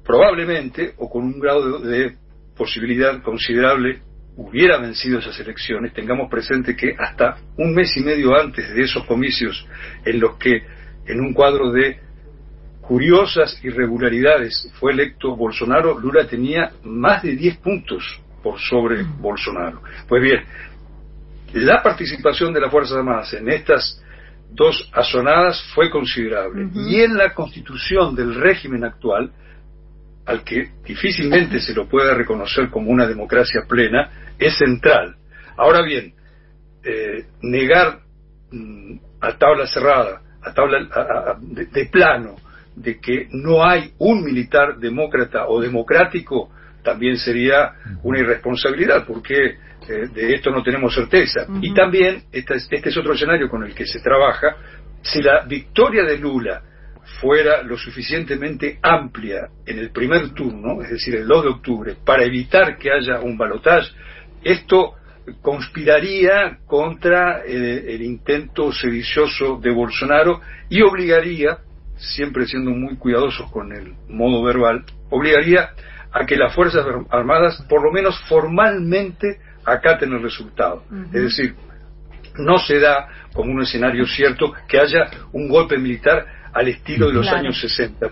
probablemente, 0.04 0.94
o 0.98 1.10
con 1.10 1.24
un 1.24 1.40
grado 1.40 1.80
de, 1.80 1.90
de 1.90 2.16
posibilidad 2.58 3.22
considerable, 3.22 4.02
hubiera 4.36 4.78
vencido 4.80 5.20
esas 5.20 5.40
elecciones, 5.40 5.94
tengamos 5.94 6.30
presente 6.30 6.76
que 6.76 6.96
hasta 6.98 7.38
un 7.58 7.74
mes 7.74 7.96
y 7.98 8.02
medio 8.02 8.36
antes 8.40 8.74
de 8.74 8.82
esos 8.82 9.06
comicios, 9.06 9.68
en 10.06 10.20
los 10.20 10.38
que 10.38 10.64
en 11.06 11.20
un 11.20 11.34
cuadro 11.34 11.72
de 11.72 12.00
curiosas 12.90 13.64
irregularidades 13.64 14.68
fue 14.80 14.94
electo 14.94 15.36
Bolsonaro, 15.36 16.00
Lula 16.00 16.26
tenía 16.28 16.72
más 16.84 17.22
de 17.22 17.36
10 17.36 17.58
puntos 17.58 18.04
por 18.42 18.60
sobre 18.60 19.04
Bolsonaro. 19.04 19.84
Pues 20.08 20.24
bien, 20.24 20.44
la 21.54 21.84
participación 21.84 22.52
de 22.52 22.62
las 22.62 22.72
Fuerzas 22.72 22.98
Armadas 22.98 23.32
en 23.34 23.48
estas 23.48 24.04
dos 24.52 24.90
azonadas 24.92 25.62
fue 25.76 25.92
considerable. 25.92 26.68
Y 26.90 27.02
en 27.02 27.16
la 27.16 27.36
constitución 27.36 28.16
del 28.16 28.34
régimen 28.34 28.84
actual, 28.84 29.32
al 30.26 30.44
que 30.44 30.72
difícilmente 30.84 31.60
se 31.60 31.76
lo 31.76 31.88
pueda 31.88 32.16
reconocer 32.16 32.72
como 32.72 32.90
una 32.90 33.06
democracia 33.06 33.62
plena, 33.70 34.34
es 34.40 34.58
central. 34.58 35.16
Ahora 35.58 35.84
bien, 35.84 36.14
eh, 36.84 37.26
negar 37.44 38.00
mm, 38.52 38.96
a 39.22 39.38
tabla 39.38 39.68
cerrada, 39.68 40.22
a 40.42 40.54
tabla 40.56 40.88
a- 40.92 41.00
a- 41.00 41.32
a- 41.34 41.38
de, 41.40 41.66
de 41.68 41.86
plano, 41.86 42.36
de 42.80 43.00
que 43.00 43.28
no 43.32 43.64
hay 43.64 43.92
un 43.98 44.24
militar 44.24 44.78
demócrata 44.78 45.48
o 45.48 45.60
democrático, 45.62 46.50
también 46.84 47.18
sería 47.18 47.74
una 48.04 48.20
irresponsabilidad, 48.20 49.06
porque 49.06 49.58
eh, 49.88 50.08
de 50.14 50.36
esto 50.36 50.50
no 50.50 50.64
tenemos 50.64 50.96
certeza. 50.96 51.46
Y 51.62 51.74
también, 51.74 52.24
este 52.32 52.56
es, 52.56 52.68
este 52.72 52.90
es 52.90 52.98
otro 52.98 53.14
escenario 53.14 53.50
con 53.50 53.64
el 53.64 53.76
que 53.76 53.86
se 53.86 54.00
trabaja, 54.00 54.56
si 55.02 55.22
la 55.22 55.44
victoria 55.46 56.04
de 56.04 56.18
Lula 56.18 56.62
fuera 57.20 57.64
lo 57.64 57.78
suficientemente 57.78 58.80
amplia 58.82 59.50
en 59.66 59.80
el 59.80 59.92
primer 59.92 60.30
turno, 60.34 60.82
es 60.82 60.92
decir, 60.92 61.16
el 61.16 61.28
2 61.28 61.44
de 61.44 61.50
octubre, 61.50 61.96
para 62.06 62.24
evitar 62.24 62.78
que 62.78 62.92
haya 62.92 63.20
un 63.20 63.38
balotaje, 63.38 63.90
esto 64.44 64.94
conspiraría 65.42 66.60
contra 66.66 67.44
eh, 67.46 67.96
el 67.96 68.02
intento 68.02 68.72
sedicioso 68.72 69.60
de 69.62 69.72
Bolsonaro 69.72 70.42
y 70.70 70.82
obligaría, 70.82 71.58
siempre 72.00 72.46
siendo 72.46 72.72
muy 72.72 72.96
cuidadosos 72.98 73.52
con 73.52 73.72
el 73.72 73.94
modo 74.08 74.44
verbal, 74.44 74.84
obligaría 75.10 75.70
a 76.12 76.26
que 76.26 76.36
las 76.38 76.54
Fuerzas 76.56 76.86
Armadas, 77.10 77.64
por 77.70 77.84
lo 77.84 77.92
menos 77.92 78.20
formalmente, 78.28 79.40
acaten 79.66 80.14
el 80.14 80.24
resultado. 80.24 80.84
Es 81.14 81.22
decir, 81.22 81.56
no 82.38 82.58
se 82.58 82.80
da 82.80 83.08
como 83.34 83.52
un 83.52 83.62
escenario 83.62 84.06
cierto 84.08 84.54
que 84.68 84.80
haya 84.80 85.10
un 85.34 85.50
golpe 85.50 85.78
militar 85.78 86.26
al 86.54 86.68
estilo 86.68 87.08
de 87.08 87.14
los 87.14 87.26
Claro. 87.26 87.40
años 87.40 87.60
60, 87.62 88.08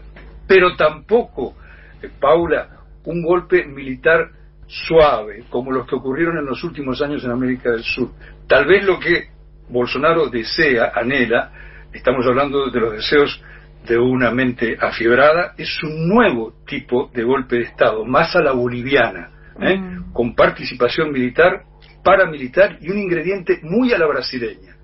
pero 0.47 0.75
tampoco, 0.75 1.55
eh, 2.01 2.09
Paula, 2.19 2.69
un 3.05 3.23
golpe 3.23 3.65
militar 3.65 4.29
suave, 4.67 5.45
como 5.49 5.71
los 5.71 5.87
que 5.87 5.95
ocurrieron 5.95 6.37
en 6.37 6.45
los 6.45 6.63
últimos 6.63 7.01
años 7.01 7.23
en 7.23 7.31
América 7.31 7.71
del 7.71 7.83
Sur. 7.83 8.11
Tal 8.47 8.65
vez 8.67 8.83
lo 8.83 8.99
que 8.99 9.29
Bolsonaro 9.69 10.27
desea, 10.29 10.91
anhela, 10.93 11.51
estamos 11.93 12.25
hablando 12.27 12.69
de 12.69 12.79
los 12.79 12.93
deseos 12.93 13.41
de 13.85 13.97
una 13.97 14.31
mente 14.31 14.77
afibrada, 14.79 15.53
es 15.57 15.81
un 15.83 16.07
nuevo 16.09 16.53
tipo 16.65 17.09
de 17.13 17.23
golpe 17.23 17.57
de 17.57 17.63
Estado, 17.63 18.05
más 18.05 18.35
a 18.35 18.41
la 18.41 18.51
boliviana, 18.51 19.29
¿eh? 19.61 19.79
con 20.13 20.35
participación 20.35 21.11
militar, 21.11 21.63
paramilitar 22.03 22.77
y 22.81 22.89
un 22.91 22.97
ingrediente 22.99 23.59
muy 23.63 23.93
a 23.93 23.97
la 23.97 24.07
brasileña, 24.07 24.75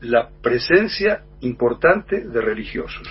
la 0.00 0.28
presencia 0.42 1.22
importante 1.40 2.20
de 2.28 2.40
religiosos. 2.40 3.06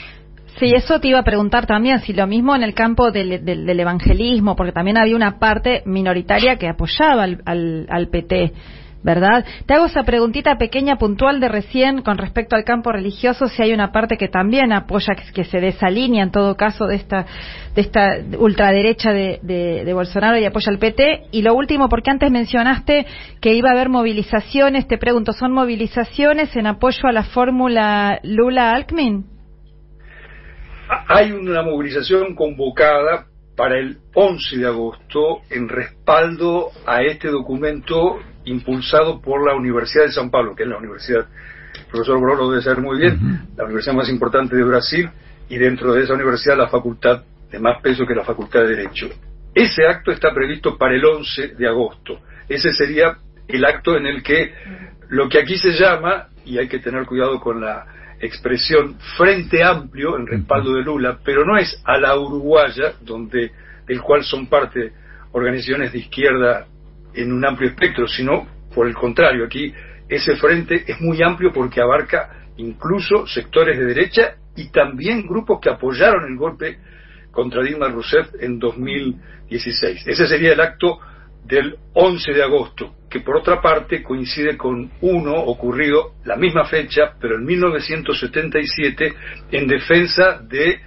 Sí, 0.59 0.71
eso 0.73 1.01
te 1.01 1.09
iba 1.09 1.19
a 1.19 1.23
preguntar 1.23 1.65
también, 1.65 1.99
si 1.99 2.13
lo 2.13 2.27
mismo 2.27 2.55
en 2.55 2.63
el 2.63 2.73
campo 2.73 3.11
del, 3.11 3.43
del- 3.43 3.65
del 3.65 3.79
evangelismo, 3.79 4.55
porque 4.55 4.71
también 4.71 4.97
había 4.97 5.15
una 5.15 5.37
parte 5.37 5.83
minoritaria 5.85 6.55
que 6.55 6.69
apoyaba 6.69 7.23
al, 7.23 7.41
al- 7.45 7.85
al 7.89 8.07
PT, 8.07 8.53
¿verdad? 9.05 9.45
Te 9.67 9.75
hago 9.75 9.85
esa 9.85 10.01
preguntita 10.03 10.57
pequeña, 10.57 10.97
puntual 10.97 11.39
de 11.39 11.47
recién 11.47 12.01
con 12.01 12.17
respecto 12.17 12.55
al 12.55 12.63
campo 12.63 12.91
religioso, 12.91 13.45
si 13.45 13.61
hay 13.61 13.71
una 13.71 13.91
parte 13.91 14.17
que 14.17 14.29
también 14.29 14.73
apoya 14.73 15.13
que, 15.13 15.43
se 15.43 15.59
desalinea 15.59 16.23
en 16.23 16.31
todo 16.31 16.57
caso 16.57 16.87
de 16.87 16.95
esta, 16.95 17.23
de 17.75 17.81
esta 17.81 18.17
ultraderecha 18.39 19.13
de, 19.13 19.39
de, 19.43 19.85
de 19.85 19.93
Bolsonaro 19.93 20.39
y 20.39 20.45
apoya 20.45 20.71
al 20.71 20.79
PT. 20.79 21.27
Y 21.31 21.43
lo 21.43 21.53
último, 21.53 21.87
porque 21.87 22.09
antes 22.09 22.31
mencionaste 22.31 23.05
que 23.39 23.53
iba 23.53 23.69
a 23.69 23.73
haber 23.73 23.89
movilizaciones, 23.89 24.87
te 24.87 24.97
pregunto, 24.97 25.33
¿son 25.33 25.51
movilizaciones 25.51 26.55
en 26.55 26.65
apoyo 26.65 27.07
a 27.07 27.11
la 27.11 27.25
fórmula 27.25 28.19
Lula-Alckmin? 28.23 29.23
Hay 31.09 31.31
una 31.31 31.61
movilización 31.61 32.33
convocada 32.33 33.27
para 33.55 33.77
el 33.77 33.99
11 34.15 34.57
de 34.57 34.65
agosto 34.65 35.41
en 35.51 35.69
respaldo 35.69 36.71
a 36.87 37.03
este 37.03 37.29
documento 37.29 38.17
impulsado 38.45 39.21
por 39.21 39.45
la 39.45 39.55
Universidad 39.55 40.05
de 40.05 40.11
San 40.11 40.29
Pablo, 40.29 40.55
que 40.55 40.63
es 40.63 40.69
la 40.69 40.77
universidad, 40.77 41.27
el 41.77 41.85
profesor 41.91 42.19
Bro 42.19 42.35
lo 42.35 42.49
debe 42.51 42.61
saber 42.61 42.81
muy 42.81 42.99
bien, 42.99 43.47
la 43.57 43.65
universidad 43.65 43.95
más 43.95 44.09
importante 44.09 44.55
de 44.55 44.63
Brasil, 44.63 45.09
y 45.49 45.57
dentro 45.57 45.93
de 45.93 46.03
esa 46.03 46.13
universidad 46.13 46.57
la 46.57 46.69
facultad 46.69 47.23
de 47.51 47.59
más 47.59 47.81
peso 47.81 48.05
que 48.05 48.15
la 48.15 48.23
facultad 48.23 48.61
de 48.61 48.75
Derecho. 48.75 49.09
Ese 49.53 49.85
acto 49.87 50.11
está 50.11 50.33
previsto 50.33 50.77
para 50.77 50.95
el 50.95 51.05
11 51.05 51.49
de 51.49 51.67
agosto. 51.67 52.19
Ese 52.49 52.71
sería 52.73 53.17
el 53.47 53.63
acto 53.63 53.95
en 53.95 54.05
el 54.05 54.23
que 54.23 54.53
lo 55.09 55.29
que 55.29 55.39
aquí 55.39 55.57
se 55.57 55.71
llama, 55.71 56.27
y 56.45 56.57
hay 56.57 56.67
que 56.67 56.79
tener 56.79 57.05
cuidado 57.05 57.39
con 57.39 57.61
la 57.61 57.85
expresión 58.19 58.97
frente 59.17 59.63
amplio 59.63 60.17
en 60.17 60.27
respaldo 60.27 60.73
de 60.73 60.81
Lula, 60.81 61.19
pero 61.23 61.45
no 61.45 61.57
es 61.57 61.81
a 61.85 61.97
la 61.97 62.17
uruguaya, 62.17 62.93
donde 63.01 63.51
del 63.85 64.01
cual 64.01 64.23
son 64.23 64.47
parte 64.47 64.93
organizaciones 65.31 65.91
de 65.91 65.99
izquierda 65.99 66.65
en 67.15 67.31
un 67.31 67.45
amplio 67.45 67.69
espectro, 67.69 68.07
sino 68.07 68.47
por 68.73 68.87
el 68.87 68.93
contrario, 68.93 69.45
aquí 69.45 69.73
ese 70.09 70.35
frente 70.35 70.83
es 70.87 70.99
muy 71.01 71.21
amplio 71.23 71.51
porque 71.53 71.81
abarca 71.81 72.47
incluso 72.57 73.25
sectores 73.27 73.77
de 73.77 73.85
derecha 73.85 74.35
y 74.55 74.69
también 74.69 75.27
grupos 75.27 75.59
que 75.61 75.69
apoyaron 75.69 76.25
el 76.25 76.37
golpe 76.37 76.77
contra 77.31 77.63
Dilma 77.63 77.89
Rousseff 77.89 78.29
en 78.39 78.59
2016. 78.59 80.07
Ese 80.07 80.27
sería 80.27 80.53
el 80.53 80.61
acto 80.61 80.99
del 81.43 81.77
11 81.93 82.33
de 82.33 82.43
agosto, 82.43 82.95
que 83.09 83.19
por 83.19 83.37
otra 83.37 83.61
parte 83.61 84.01
coincide 84.01 84.57
con 84.57 84.91
uno 85.01 85.33
ocurrido 85.33 86.13
la 86.23 86.37
misma 86.37 86.65
fecha, 86.65 87.13
pero 87.19 87.35
en 87.35 87.45
1977, 87.45 89.13
en 89.51 89.67
defensa 89.67 90.39
de 90.41 90.79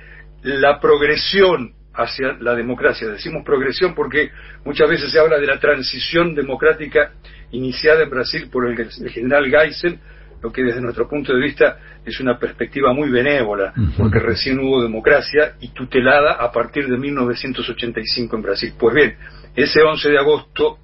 la 0.43 0.81
progresión 0.81 1.75
hacia 1.99 2.35
la 2.41 2.55
democracia. 2.55 3.09
Decimos 3.09 3.45
progresión 3.45 3.95
porque 3.95 4.31
muchas 4.65 4.89
veces 4.89 5.11
se 5.11 5.19
habla 5.19 5.39
de 5.39 5.47
la 5.47 5.59
transición 5.59 6.35
democrática 6.35 7.13
iniciada 7.51 8.05
en 8.05 8.11
Brasil 8.11 8.49
por 8.51 8.67
el, 8.67 8.79
el 8.79 9.11
general 9.11 9.51
Geisel, 9.51 9.99
lo 10.41 10.53
que 10.53 10.63
desde 10.63 10.81
nuestro 10.81 11.09
punto 11.09 11.35
de 11.35 11.41
vista 11.41 11.79
es 12.05 12.21
una 12.21 12.39
perspectiva 12.39 12.93
muy 12.93 13.11
benévola, 13.11 13.75
porque 13.97 14.21
recién 14.21 14.61
hubo 14.61 14.81
democracia 14.81 15.55
y 15.61 15.69
tutelada 15.71 16.35
a 16.35 16.53
partir 16.53 16.89
de 16.89 16.97
1985 16.97 18.37
en 18.37 18.43
Brasil. 18.43 18.73
Pues 18.79 18.95
bien, 18.95 19.17
ese 19.57 19.83
11 19.83 20.09
de 20.09 20.19
agosto 20.19 20.79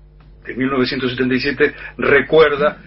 de 0.44 0.54
1977 0.54 1.74
recuerda 1.98 2.78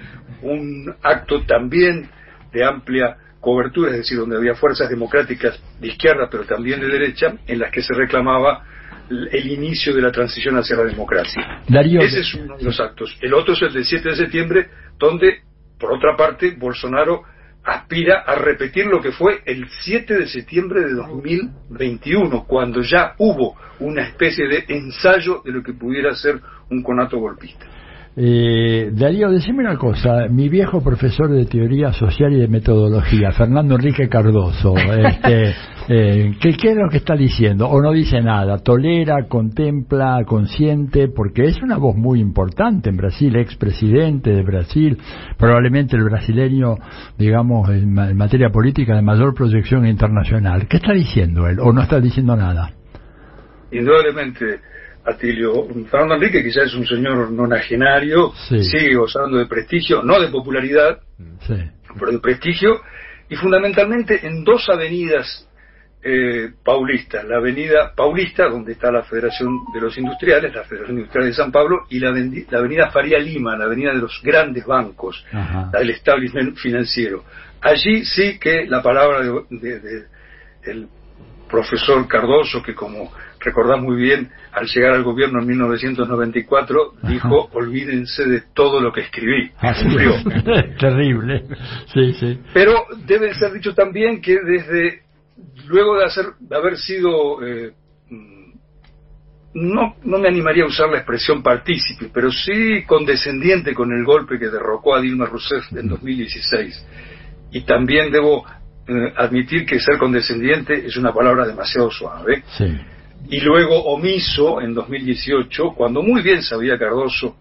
un 0.41 0.93
acto 1.01 1.45
también 1.45 2.09
de 2.51 2.65
amplia 2.65 3.17
cobertura, 3.39 3.91
es 3.91 3.97
decir, 3.97 4.17
donde 4.17 4.38
había 4.38 4.55
fuerzas 4.55 4.89
democráticas 4.89 5.59
de 5.79 5.88
izquierda, 5.88 6.27
pero 6.29 6.43
también 6.45 6.79
de 6.79 6.88
derecha, 6.88 7.33
en 7.45 7.59
las 7.59 7.71
que 7.71 7.81
se 7.81 7.93
reclamaba 7.93 8.63
el 9.09 9.51
inicio 9.51 9.93
de 9.93 10.01
la 10.01 10.11
transición 10.11 10.57
hacia 10.57 10.75
la 10.75 10.83
democracia. 10.83 11.61
Darío, 11.67 12.01
Ese 12.01 12.21
es 12.21 12.33
uno 12.33 12.57
de 12.57 12.63
los 12.63 12.79
actos. 12.79 13.17
El 13.21 13.33
otro 13.33 13.53
es 13.53 13.61
el 13.61 13.73
del 13.73 13.85
7 13.85 14.09
de 14.09 14.15
septiembre, 14.15 14.69
donde, 14.97 15.41
por 15.79 15.93
otra 15.93 16.15
parte, 16.17 16.55
Bolsonaro 16.57 17.23
aspira 17.63 18.21
a 18.21 18.35
repetir 18.35 18.85
lo 18.85 19.01
que 19.01 19.11
fue 19.11 19.41
el 19.45 19.67
7 19.69 20.17
de 20.17 20.27
septiembre 20.27 20.81
de 20.81 20.93
2021, 20.93 22.45
cuando 22.45 22.81
ya 22.81 23.13
hubo 23.17 23.55
una 23.79 24.03
especie 24.03 24.47
de 24.47 24.65
ensayo 24.69 25.41
de 25.43 25.51
lo 25.51 25.61
que 25.61 25.73
pudiera 25.73 26.15
ser 26.15 26.39
un 26.69 26.81
conato 26.81 27.17
golpista. 27.17 27.65
Eh, 28.20 28.89
Darío, 28.93 29.30
decime 29.30 29.59
una 29.59 29.78
cosa. 29.78 30.28
Mi 30.28 30.49
viejo 30.49 30.82
profesor 30.82 31.30
de 31.30 31.45
teoría 31.45 31.93
social 31.93 32.34
y 32.34 32.39
de 32.39 32.47
metodología, 32.47 33.32
Fernando 33.32 33.76
Enrique 33.76 34.09
Cardoso, 34.09 34.74
este, 35.05 35.53
eh, 35.88 36.34
¿qué, 36.41 36.53
¿qué 36.57 36.72
es 36.72 36.78
lo 36.78 36.89
que 36.89 36.97
está 36.97 37.15
diciendo? 37.15 37.68
¿O 37.70 37.80
no 37.80 37.91
dice 37.91 38.20
nada? 38.22 38.57
¿Tolera, 38.57 39.28
contempla, 39.28 40.24
consciente? 40.26 41.09
Porque 41.09 41.43
es 41.45 41.61
una 41.61 41.78
voz 41.78 41.95
muy 41.95 42.20
importante 42.20 42.89
en 42.89 42.97
Brasil, 42.97 43.36
expresidente 43.36 44.32
de 44.32 44.41
Brasil, 44.41 44.97
probablemente 45.38 45.95
el 45.95 46.03
brasileño, 46.03 46.76
digamos, 47.20 47.70
en, 47.70 47.93
ma- 47.93 48.09
en 48.09 48.18
materia 48.18 48.49
política 48.49 48.95
de 48.95 49.03
mayor 49.03 49.36
proyección 49.36 49.86
internacional. 49.86 50.68
¿Qué 50.68 50.78
está 50.78 50.93
diciendo 50.93 51.47
él? 51.47 51.59
¿O 51.59 51.72
no 51.72 51.84
está 51.84 51.99
diciendo 51.99 52.36
nada? 52.36 52.72
Indudablemente, 53.72 54.59
Atilio, 55.08 55.68
Fernando 55.89 56.16
Enrique 56.16 56.43
quizás 56.43 56.66
es 56.68 56.74
un 56.76 56.86
señor 56.86 57.32
nonagenario, 57.32 58.34
Sí. 58.49 58.62
sigue 58.64 58.95
gozando 58.95 59.38
de 59.38 59.45
prestigio, 59.45 60.03
no 60.03 60.20
de 60.20 60.28
popularidad, 60.28 60.99
Sí. 61.47 61.55
pero 61.97 62.12
de 62.12 62.20
prestigio, 62.20 62.82
y 63.30 63.36
fundamentalmente 63.36 64.26
en 64.28 64.43
dos 64.43 64.68
avenidas 64.70 65.43
eh, 66.03 66.51
paulistas, 66.64 67.26
la 67.26 67.38
avenida 67.38 67.91
Paulista, 67.95 68.47
donde 68.47 68.74
está 68.74 68.91
la 68.91 69.01
Federación 69.03 69.49
de 69.74 69.82
los 69.82 69.97
Industriales, 69.97 70.53
la 70.53 70.64
Federación 70.64 70.97
Industrial 70.99 71.28
de 71.28 71.34
San 71.34 71.51
Pablo, 71.51 71.80
y 71.89 71.99
la, 71.99 72.10
avenida 72.10 72.91
Faría 72.91 73.18
Lima, 73.18 73.58
la 73.58 73.66
avenida 73.66 73.91
de 73.93 73.99
los 73.99 74.22
grandes 74.24 74.66
bancos, 74.66 75.26
Ajá. 75.34 75.70
la 75.74 75.80
del 75.80 75.89
establishment 75.89 76.55
financiero. 76.58 77.24
Allí 77.62 78.05
sí 78.05 78.38
que 78.39 78.66
la 78.68 78.82
palabra 78.82 79.22
de, 79.22 79.32
de- 79.49 79.80
de- 79.80 80.05
del 80.66 80.88
profesor 81.49 82.08
Cardoso, 82.08 82.62
que 82.62 82.76
como 82.76 83.12
recordás 83.39 83.81
muy 83.81 83.95
bien, 83.95 84.29
al 84.51 84.67
llegar 84.67 84.93
al 84.93 85.03
gobierno 85.03 85.39
en 85.39 85.47
1994, 85.47 86.93
dijo, 87.03 87.49
olvídense 87.53 88.25
de 88.25 88.41
todo 88.53 88.79
lo 88.79 88.91
que 88.91 89.01
escribí. 89.01 89.51
Así 89.59 89.88
es. 89.88 90.77
Terrible. 90.79 91.43
Sí, 91.93 92.13
sí. 92.13 92.39
Pero 92.53 92.85
debe 93.05 93.33
ser 93.33 93.53
dicho 93.53 93.73
también 93.73 94.21
que 94.21 94.38
desde 94.43 95.01
luego 95.67 95.97
de, 95.97 96.05
hacer, 96.05 96.25
de 96.39 96.55
haber 96.55 96.77
sido, 96.77 97.45
eh, 97.45 97.73
mm, 98.09 98.51
no, 99.53 99.95
no 100.03 100.17
me 100.17 100.27
animaría 100.27 100.63
a 100.63 100.67
usar 100.67 100.89
la 100.89 100.97
expresión 100.97 101.43
partícipe, 101.43 102.09
pero 102.13 102.31
sí 102.31 102.83
condescendiente 102.85 103.73
con 103.73 103.91
el 103.91 104.03
golpe 104.05 104.39
que 104.39 104.49
derrocó 104.49 104.95
a 104.95 105.01
Dilma 105.01 105.25
Rousseff 105.25 105.71
en 105.73 105.88
2016. 105.88 106.85
Y 107.51 107.61
también 107.61 108.11
debo 108.11 108.45
eh, 108.88 109.13
admitir 109.15 109.65
que 109.65 109.79
ser 109.79 109.97
condescendiente 109.97 110.85
es 110.85 110.97
una 110.97 111.13
palabra 111.13 111.45
demasiado 111.45 111.91
suave. 111.91 112.43
Sí. 112.57 112.77
Y 113.30 113.41
luego 113.41 113.84
omiso 113.86 114.61
en 114.61 114.74
2018, 114.74 115.74
cuando 115.76 116.01
muy 116.01 116.22
bien 116.22 116.41
sabía 116.41 116.78
Cardoso 116.78 117.38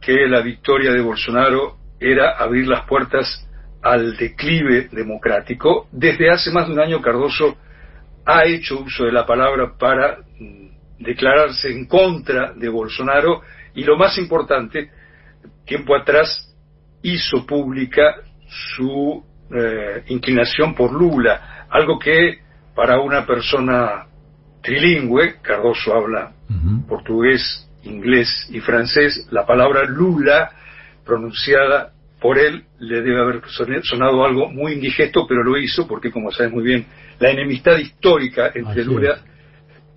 que 0.00 0.26
la 0.26 0.42
victoria 0.42 0.92
de 0.92 1.00
Bolsonaro 1.00 1.76
era 1.98 2.36
abrir 2.36 2.66
las 2.66 2.86
puertas 2.86 3.48
al 3.82 4.16
declive 4.16 4.88
democrático. 4.92 5.88
Desde 5.92 6.30
hace 6.30 6.50
más 6.50 6.66
de 6.66 6.74
un 6.74 6.80
año 6.80 7.00
Cardoso 7.00 7.56
ha 8.24 8.44
hecho 8.44 8.80
uso 8.80 9.04
de 9.04 9.12
la 9.12 9.26
palabra 9.26 9.72
para 9.78 10.18
mm, 10.38 11.02
declararse 11.02 11.70
en 11.70 11.86
contra 11.86 12.52
de 12.52 12.68
Bolsonaro 12.68 13.42
y 13.74 13.84
lo 13.84 13.96
más 13.96 14.18
importante, 14.18 14.90
tiempo 15.64 15.96
atrás 15.96 16.54
hizo 17.02 17.44
pública 17.46 18.16
su 18.76 19.24
eh, 19.54 20.04
inclinación 20.08 20.74
por 20.74 20.92
Lula, 20.92 21.66
algo 21.70 21.98
que 21.98 22.38
para 22.74 23.00
una 23.00 23.26
persona 23.26 24.06
trilingüe, 24.62 25.36
Cardoso 25.42 25.94
habla 25.94 26.32
portugués, 26.86 27.68
inglés 27.84 28.28
y 28.50 28.60
francés, 28.60 29.26
la 29.30 29.44
palabra 29.46 29.84
Lula 29.84 30.50
pronunciada 31.04 31.92
por 32.20 32.38
él 32.38 32.64
le 32.78 33.02
debe 33.02 33.20
haber 33.20 33.40
son- 33.48 33.82
sonado 33.82 34.24
algo 34.24 34.48
muy 34.50 34.74
indigesto, 34.74 35.26
pero 35.26 35.42
lo 35.42 35.56
hizo 35.58 35.88
porque, 35.88 36.10
como 36.12 36.30
sabes 36.30 36.52
muy 36.52 36.62
bien, 36.62 36.86
la 37.18 37.30
enemistad 37.30 37.76
histórica 37.78 38.46
entre 38.54 38.82
Así 38.82 38.84
Lula 38.84 39.18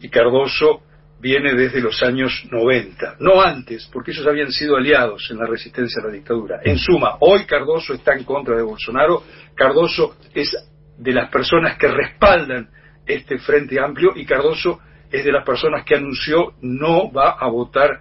y 0.02 0.10
Cardoso 0.10 0.82
viene 1.22 1.54
desde 1.54 1.82
los 1.82 2.02
años 2.04 2.32
90, 2.52 3.16
no 3.20 3.42
antes, 3.42 3.88
porque 3.94 4.12
ellos 4.12 4.26
habían 4.28 4.52
sido 4.52 4.76
aliados 4.76 5.28
en 5.32 5.38
la 5.38 5.46
resistencia 5.46 6.02
a 6.02 6.08
la 6.08 6.14
dictadura. 6.14 6.60
En 6.64 6.78
suma, 6.78 7.18
hoy 7.20 7.46
Cardoso 7.46 7.94
está 7.94 8.14
en 8.14 8.24
contra 8.24 8.56
de 8.56 8.64
Bolsonaro, 8.64 9.24
Cardoso 9.56 10.16
es 10.34 10.52
de 10.98 11.14
las 11.14 11.30
personas 11.30 11.78
que 11.78 11.88
respaldan 11.88 12.70
este 13.06 13.38
Frente 13.38 13.80
Amplio 13.80 14.12
y 14.16 14.26
Cardoso 14.26 14.80
es 15.12 15.24
de 15.24 15.32
las 15.32 15.46
personas 15.46 15.84
que 15.84 15.96
anunció 15.96 16.54
no 16.62 17.12
va 17.12 17.32
a 17.32 17.48
votar 17.48 18.00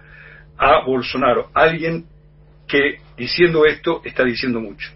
a 0.57 0.85
Bolsonaro. 0.85 1.49
Alguien 1.53 2.05
que 2.67 2.99
diciendo 3.17 3.65
esto 3.65 4.01
está 4.03 4.23
diciendo 4.23 4.59
mucho. 4.59 4.91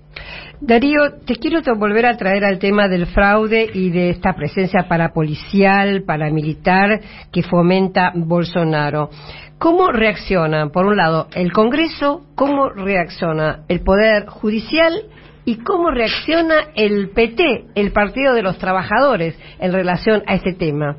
Darío, 0.61 1.19
te 1.25 1.35
quiero 1.35 1.61
volver 1.75 2.05
a 2.05 2.17
traer 2.17 2.43
al 2.43 2.59
tema 2.59 2.89
del 2.89 3.05
fraude 3.05 3.69
y 3.73 3.91
de 3.91 4.09
esta 4.09 4.33
presencia 4.33 4.87
parapolicial, 4.89 6.03
paramilitar 6.03 6.99
que 7.31 7.43
fomenta 7.43 8.11
Bolsonaro. 8.13 9.09
¿Cómo 9.57 9.91
reacciona, 9.91 10.69
por 10.69 10.85
un 10.85 10.97
lado, 10.97 11.27
el 11.33 11.53
Congreso? 11.53 12.25
¿Cómo 12.35 12.69
reacciona 12.69 13.63
el 13.69 13.81
Poder 13.81 14.25
Judicial? 14.27 15.03
¿Y 15.45 15.57
cómo 15.63 15.89
reacciona 15.89 16.67
el 16.75 17.09
PT, 17.09 17.65
el 17.75 17.91
Partido 17.91 18.33
de 18.33 18.43
los 18.43 18.57
Trabajadores, 18.57 19.37
en 19.59 19.73
relación 19.73 20.23
a 20.27 20.35
este 20.35 20.53
tema? 20.53 20.95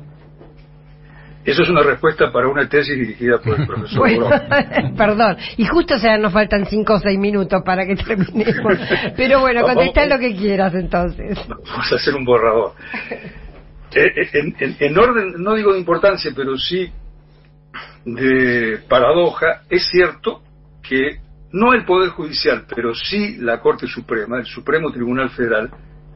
Eso 1.43 1.63
es 1.63 1.69
una 1.69 1.81
respuesta 1.81 2.31
para 2.31 2.47
una 2.47 2.69
tesis 2.69 2.95
dirigida 2.95 3.39
por 3.39 3.59
el 3.59 3.65
profesor 3.67 3.97
Bueno, 3.99 4.29
perdón. 4.97 5.37
Y 5.57 5.65
justo 5.65 5.95
o 5.95 5.97
sea, 5.99 6.17
nos 6.17 6.31
faltan 6.33 6.65
cinco 6.65 6.93
o 6.95 6.99
seis 6.99 7.17
minutos 7.17 7.61
para 7.65 7.85
que 7.85 7.95
terminemos. 7.95 8.77
Pero 9.17 9.39
bueno, 9.39 9.63
contesta 9.63 10.05
lo 10.05 10.19
que 10.19 10.35
quieras 10.35 10.73
entonces. 10.75 11.39
Vamos 11.47 11.91
a 11.91 11.95
hacer 11.95 12.13
un 12.13 12.25
borrador. 12.25 12.73
Eh, 13.93 14.05
eh, 14.05 14.29
En, 14.33 14.55
en- 14.59 14.77
en 14.79 14.97
orden, 14.99 15.33
no 15.37 15.55
digo 15.55 15.73
de 15.73 15.79
importancia, 15.79 16.31
pero 16.35 16.57
sí 16.57 16.91
de 18.05 18.79
paradoja, 18.87 19.61
es 19.69 19.87
cierto 19.89 20.41
que 20.87 21.17
no 21.53 21.73
el 21.73 21.85
Poder 21.85 22.09
Judicial, 22.09 22.65
pero 22.73 22.93
sí 22.95 23.37
la 23.37 23.59
Corte 23.59 23.87
Suprema, 23.87 24.37
el 24.37 24.45
Supremo 24.45 24.91
Tribunal 24.91 25.29
Federal, 25.31 25.69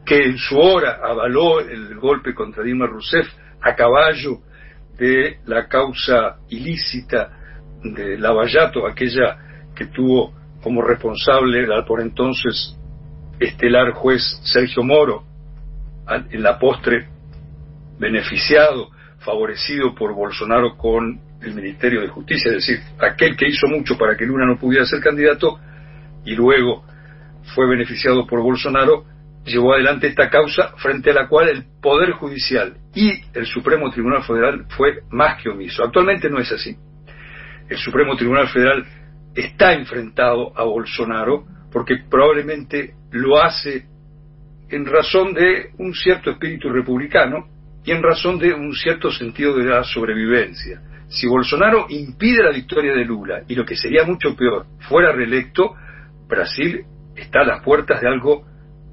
que 0.05 0.23
en 0.23 0.37
su 0.37 0.57
hora 0.57 0.99
avaló 1.03 1.59
el 1.59 1.95
golpe 1.95 2.33
contra 2.33 2.63
Dilma 2.63 2.87
Rousseff 2.87 3.27
a 3.61 3.75
caballo 3.75 4.39
de 4.97 5.39
la 5.45 5.67
causa 5.67 6.37
ilícita 6.49 7.31
de 7.83 8.17
Lavallato, 8.17 8.87
aquella 8.87 9.71
que 9.75 9.87
tuvo 9.87 10.33
como 10.63 10.81
responsable 10.81 11.67
al 11.71 11.85
por 11.85 12.01
entonces 12.01 12.77
estelar 13.39 13.91
juez 13.91 14.21
Sergio 14.43 14.83
Moro, 14.83 15.23
en 16.07 16.43
la 16.43 16.59
postre 16.59 17.09
beneficiado, 17.99 18.89
favorecido 19.19 19.95
por 19.95 20.13
Bolsonaro 20.13 20.77
con 20.77 21.19
el 21.45 21.55
Ministerio 21.55 22.01
de 22.01 22.07
Justicia, 22.07 22.49
es 22.49 22.65
decir, 22.65 22.79
aquel 22.99 23.35
que 23.35 23.47
hizo 23.47 23.67
mucho 23.67 23.97
para 23.97 24.15
que 24.17 24.25
Luna 24.25 24.45
no 24.45 24.57
pudiera 24.57 24.85
ser 24.85 24.99
candidato 24.99 25.59
y 26.25 26.35
luego 26.35 26.83
fue 27.53 27.67
beneficiado 27.67 28.25
por 28.25 28.41
Bolsonaro, 28.41 29.05
llevó 29.45 29.73
adelante 29.73 30.07
esta 30.07 30.29
causa 30.29 30.73
frente 30.77 31.11
a 31.11 31.13
la 31.13 31.27
cual 31.27 31.49
el 31.49 31.65
Poder 31.81 32.11
Judicial 32.11 32.77
y 32.93 33.11
el 33.33 33.45
Supremo 33.45 33.91
Tribunal 33.91 34.23
Federal 34.23 34.65
fue 34.69 35.01
más 35.11 35.41
que 35.41 35.49
omiso. 35.49 35.83
Actualmente 35.83 36.29
no 36.29 36.39
es 36.39 36.51
así. 36.51 36.75
El 37.69 37.77
Supremo 37.77 38.15
Tribunal 38.15 38.47
Federal 38.49 38.85
está 39.35 39.73
enfrentado 39.73 40.57
a 40.57 40.63
Bolsonaro 40.63 41.45
porque 41.71 41.97
probablemente 42.09 42.95
lo 43.11 43.41
hace 43.41 43.85
en 44.69 44.85
razón 44.85 45.33
de 45.33 45.69
un 45.77 45.93
cierto 45.93 46.31
espíritu 46.31 46.69
republicano 46.69 47.47
y 47.83 47.91
en 47.91 48.01
razón 48.01 48.39
de 48.39 48.53
un 48.53 48.73
cierto 48.73 49.11
sentido 49.11 49.55
de 49.55 49.65
la 49.65 49.83
sobrevivencia. 49.83 50.81
Si 51.15 51.27
Bolsonaro 51.27 51.85
impide 51.87 52.43
la 52.43 52.51
victoria 52.51 52.93
de 52.93 53.05
Lula 53.05 53.43
y 53.47 53.55
lo 53.55 53.65
que 53.65 53.77
sería 53.77 54.03
mucho 54.03 54.35
peor, 54.35 54.65
fuera 54.89 55.13
reelecto, 55.13 55.73
Brasil 56.27 56.81
está 57.15 57.39
a 57.39 57.45
las 57.45 57.63
puertas 57.63 58.01
de 58.01 58.09
algo 58.09 58.43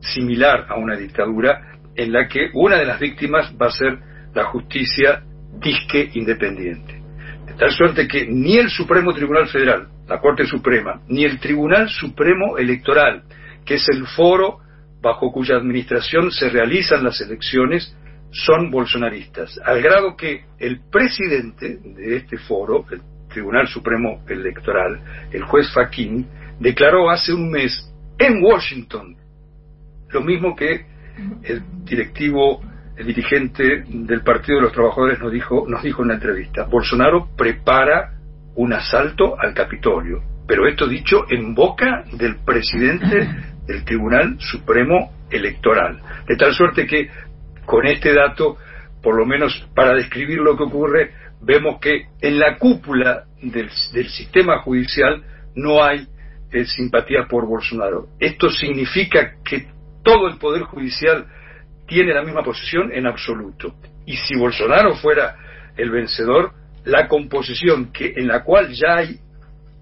similar 0.01 0.67
a 0.69 0.77
una 0.77 0.97
dictadura 0.97 1.79
en 1.97 2.13
la 2.13 2.29
que 2.29 2.51
una 2.55 2.77
de 2.77 2.87
las 2.87 3.01
víctimas 3.01 3.53
va 3.61 3.67
a 3.67 3.73
ser 3.73 3.99
la 4.35 4.45
justicia 4.45 5.25
disque 5.59 6.11
independiente. 6.15 7.03
De 7.45 7.55
tal 7.55 7.73
suerte 7.73 8.07
que 8.07 8.25
ni 8.29 8.57
el 8.57 8.71
Supremo 8.71 9.13
Tribunal 9.13 9.49
Federal, 9.49 9.89
la 10.07 10.21
Corte 10.21 10.47
Suprema, 10.47 11.01
ni 11.09 11.25
el 11.25 11.41
Tribunal 11.41 11.89
Supremo 11.89 12.57
Electoral, 12.57 13.25
que 13.67 13.75
es 13.75 13.89
el 13.89 14.07
foro 14.07 14.59
bajo 15.01 15.33
cuya 15.33 15.57
administración 15.57 16.31
se 16.31 16.51
realizan 16.51 17.03
las 17.03 17.21
elecciones, 17.21 17.97
son 18.33 18.71
bolsonaristas, 18.71 19.61
al 19.65 19.83
grado 19.83 20.17
que 20.17 20.45
el 20.59 20.81
presidente 20.91 21.79
de 21.83 22.17
este 22.17 22.39
foro, 22.39 22.85
el 22.91 23.01
Tribunal 23.29 23.69
Supremo 23.69 24.25
Electoral, 24.29 25.29
el 25.31 25.43
juez 25.45 25.73
Faquín, 25.73 26.27
declaró 26.59 27.11
hace 27.11 27.33
un 27.33 27.51
mes 27.51 27.93
en 28.19 28.43
Washington 28.43 29.17
lo 30.13 30.21
mismo 30.21 30.55
que 30.55 30.85
el 31.43 31.63
directivo, 31.85 32.63
el 32.97 33.07
dirigente 33.07 33.85
del 33.89 34.23
Partido 34.23 34.59
de 34.59 34.65
los 34.65 34.73
Trabajadores 34.73 35.19
nos 35.19 35.33
dijo, 35.33 35.67
nos 35.67 35.83
dijo 35.83 36.03
en 36.03 36.07
una 36.07 36.15
entrevista. 36.15 36.65
Bolsonaro 36.65 37.29
prepara 37.37 38.13
un 38.55 38.73
asalto 38.73 39.35
al 39.39 39.55
Capitolio, 39.55 40.23
pero 40.47 40.69
esto 40.69 40.87
dicho 40.87 41.25
en 41.31 41.55
boca 41.55 42.05
del 42.13 42.37
presidente 42.45 43.29
del 43.67 43.85
Tribunal 43.85 44.37
Supremo 44.39 45.13
Electoral. 45.31 46.01
De 46.29 46.37
tal 46.37 46.53
suerte 46.53 46.87
que 46.87 47.09
con 47.65 47.87
este 47.87 48.13
dato, 48.15 48.57
por 49.03 49.17
lo 49.17 49.27
menos 49.27 49.69
para 49.75 49.95
describir 49.95 50.39
lo 50.39 50.57
que 50.57 50.65
ocurre, 50.65 51.13
vemos 51.41 51.81
que 51.81 52.07
en 52.21 52.39
la 52.39 52.57
cúpula 52.59 53.25
del, 53.41 53.71
del 53.93 54.09
sistema 54.09 54.59
judicial 54.63 55.23
no 55.55 55.83
hay 55.83 56.07
eh, 56.53 56.65
simpatía 56.65 57.27
por 57.29 57.47
Bolsonaro. 57.47 58.09
Esto 58.21 58.51
significa 58.51 59.37
que 59.45 59.67
todo 60.03 60.29
el 60.29 60.39
poder 60.39 60.63
judicial 60.63 61.27
tiene 61.87 62.15
la 62.15 62.23
misma 62.23 62.43
posición 62.43 62.93
en 62.93 63.07
absoluto. 63.07 63.75
Y 64.07 64.17
si 64.17 64.37
Bolsonaro 64.37 64.95
fuera 64.97 65.37
el 65.77 65.91
vencedor, 65.91 66.53
la 66.85 67.09
composición 67.09 67.93
que 67.93 68.13
en 68.17 68.29
la 68.29 68.43
cual 68.43 68.73
ya 68.73 68.97
hay 68.97 69.19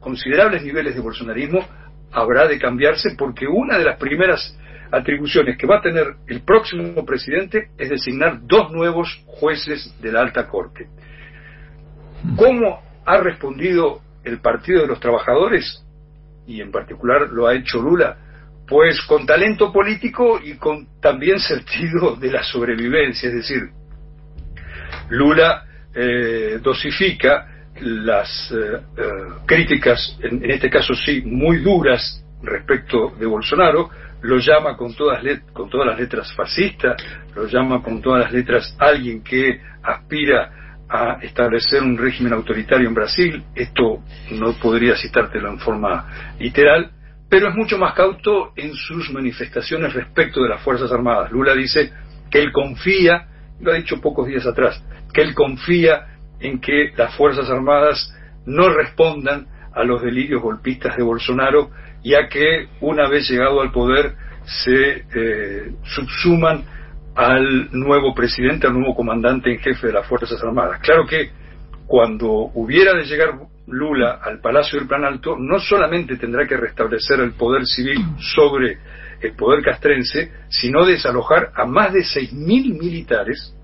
considerables 0.00 0.62
niveles 0.62 0.94
de 0.94 1.00
bolsonarismo 1.00 1.66
habrá 2.12 2.46
de 2.46 2.58
cambiarse 2.58 3.14
porque 3.16 3.46
una 3.46 3.78
de 3.78 3.84
las 3.84 3.98
primeras 3.98 4.56
atribuciones 4.92 5.56
que 5.56 5.66
va 5.66 5.78
a 5.78 5.82
tener 5.82 6.14
el 6.26 6.42
próximo 6.42 7.04
presidente 7.04 7.70
es 7.78 7.88
designar 7.88 8.40
dos 8.42 8.70
nuevos 8.72 9.22
jueces 9.26 9.94
de 10.00 10.12
la 10.12 10.20
alta 10.20 10.46
corte. 10.48 10.88
¿Cómo 12.36 12.82
ha 13.04 13.16
respondido 13.18 14.00
el 14.24 14.40
Partido 14.40 14.82
de 14.82 14.88
los 14.88 15.00
Trabajadores? 15.00 15.84
Y 16.46 16.60
en 16.60 16.70
particular 16.70 17.28
lo 17.30 17.46
ha 17.46 17.54
hecho 17.54 17.80
Lula, 17.80 18.16
pues 18.66 19.00
con 19.02 19.26
talento 19.26 19.72
político 19.72 20.40
y 20.42 20.54
con 20.54 21.00
también 21.00 21.38
sentido 21.38 22.16
de 22.16 22.30
la 22.30 22.42
sobrevivencia, 22.42 23.28
es 23.28 23.34
decir, 23.34 23.70
Lula 25.08 25.64
eh, 25.94 26.58
dosifica 26.62 27.46
las 27.80 28.52
eh, 28.52 28.80
eh, 28.96 29.02
críticas, 29.46 30.18
en, 30.22 30.44
en, 30.44 30.50
este 30.50 30.70
caso 30.70 30.94
sí, 30.94 31.22
muy 31.24 31.58
duras 31.58 32.24
respecto 32.42 33.12
de 33.18 33.26
Bolsonaro, 33.26 33.90
lo 34.22 34.38
llama 34.38 34.76
con 34.76 34.94
todas, 34.94 35.22
con 35.52 35.70
todas 35.70 35.86
las 35.86 35.98
letras 35.98 36.32
fascista, 36.34 36.96
lo 37.34 37.46
llama 37.46 37.82
con 37.82 38.00
todas 38.00 38.24
las 38.24 38.32
letras 38.32 38.76
alguien 38.78 39.22
que 39.22 39.60
aspira 39.82 40.52
a 40.88 41.18
establecer 41.22 41.82
un 41.82 41.96
régimen 41.96 42.32
autoritario 42.32 42.88
en 42.88 42.94
Brasil, 42.94 43.44
esto 43.54 44.02
no 44.32 44.52
podría 44.54 44.96
citártelo 44.96 45.48
en 45.48 45.60
forma 45.60 46.34
literal, 46.38 46.90
pero 47.28 47.48
es 47.48 47.54
mucho 47.54 47.78
más 47.78 47.94
cauto 47.94 48.52
en 48.56 48.74
sus 48.74 49.10
manifestaciones 49.10 49.94
respecto 49.94 50.42
de 50.42 50.48
las 50.48 50.62
Fuerzas 50.62 50.90
Armadas. 50.90 51.30
Lula 51.30 51.54
dice 51.54 51.92
que 52.28 52.40
él 52.40 52.50
confía, 52.50 53.28
lo 53.60 53.70
ha 53.70 53.76
dicho 53.76 54.00
pocos 54.00 54.26
días 54.26 54.44
atrás, 54.46 54.82
que 55.14 55.22
él 55.22 55.32
confía 55.32 56.06
en 56.40 56.60
que 56.60 56.92
las 56.96 57.14
Fuerzas 57.14 57.48
Armadas 57.48 58.12
no 58.46 58.68
respondan 58.70 59.46
a 59.74 59.84
los 59.84 60.02
delirios 60.02 60.42
golpistas 60.42 60.96
de 60.96 61.02
Bolsonaro, 61.02 61.70
ya 62.02 62.28
que 62.28 62.68
una 62.80 63.08
vez 63.08 63.28
llegado 63.28 63.60
al 63.60 63.72
poder 63.72 64.14
se 64.44 65.04
eh, 65.14 65.72
subsuman 65.84 66.64
al 67.14 67.70
nuevo 67.72 68.14
presidente, 68.14 68.66
al 68.66 68.74
nuevo 68.74 68.94
comandante 68.94 69.52
en 69.52 69.58
jefe 69.58 69.88
de 69.88 69.92
las 69.92 70.06
Fuerzas 70.06 70.42
Armadas. 70.42 70.80
Claro 70.80 71.06
que 71.06 71.30
cuando 71.86 72.30
hubiera 72.54 72.94
de 72.94 73.04
llegar 73.04 73.34
Lula 73.66 74.20
al 74.22 74.40
Palacio 74.40 74.78
del 74.78 74.88
Plan 74.88 75.04
Alto, 75.04 75.36
no 75.38 75.58
solamente 75.58 76.16
tendrá 76.16 76.46
que 76.46 76.56
restablecer 76.56 77.20
el 77.20 77.32
poder 77.32 77.66
civil 77.66 77.98
sobre 78.34 78.78
el 79.20 79.34
poder 79.34 79.62
castrense, 79.62 80.32
sino 80.48 80.86
desalojar 80.86 81.50
a 81.54 81.66
más 81.66 81.92
de 81.92 82.00
6.000 82.00 82.78
militares, 82.78 83.54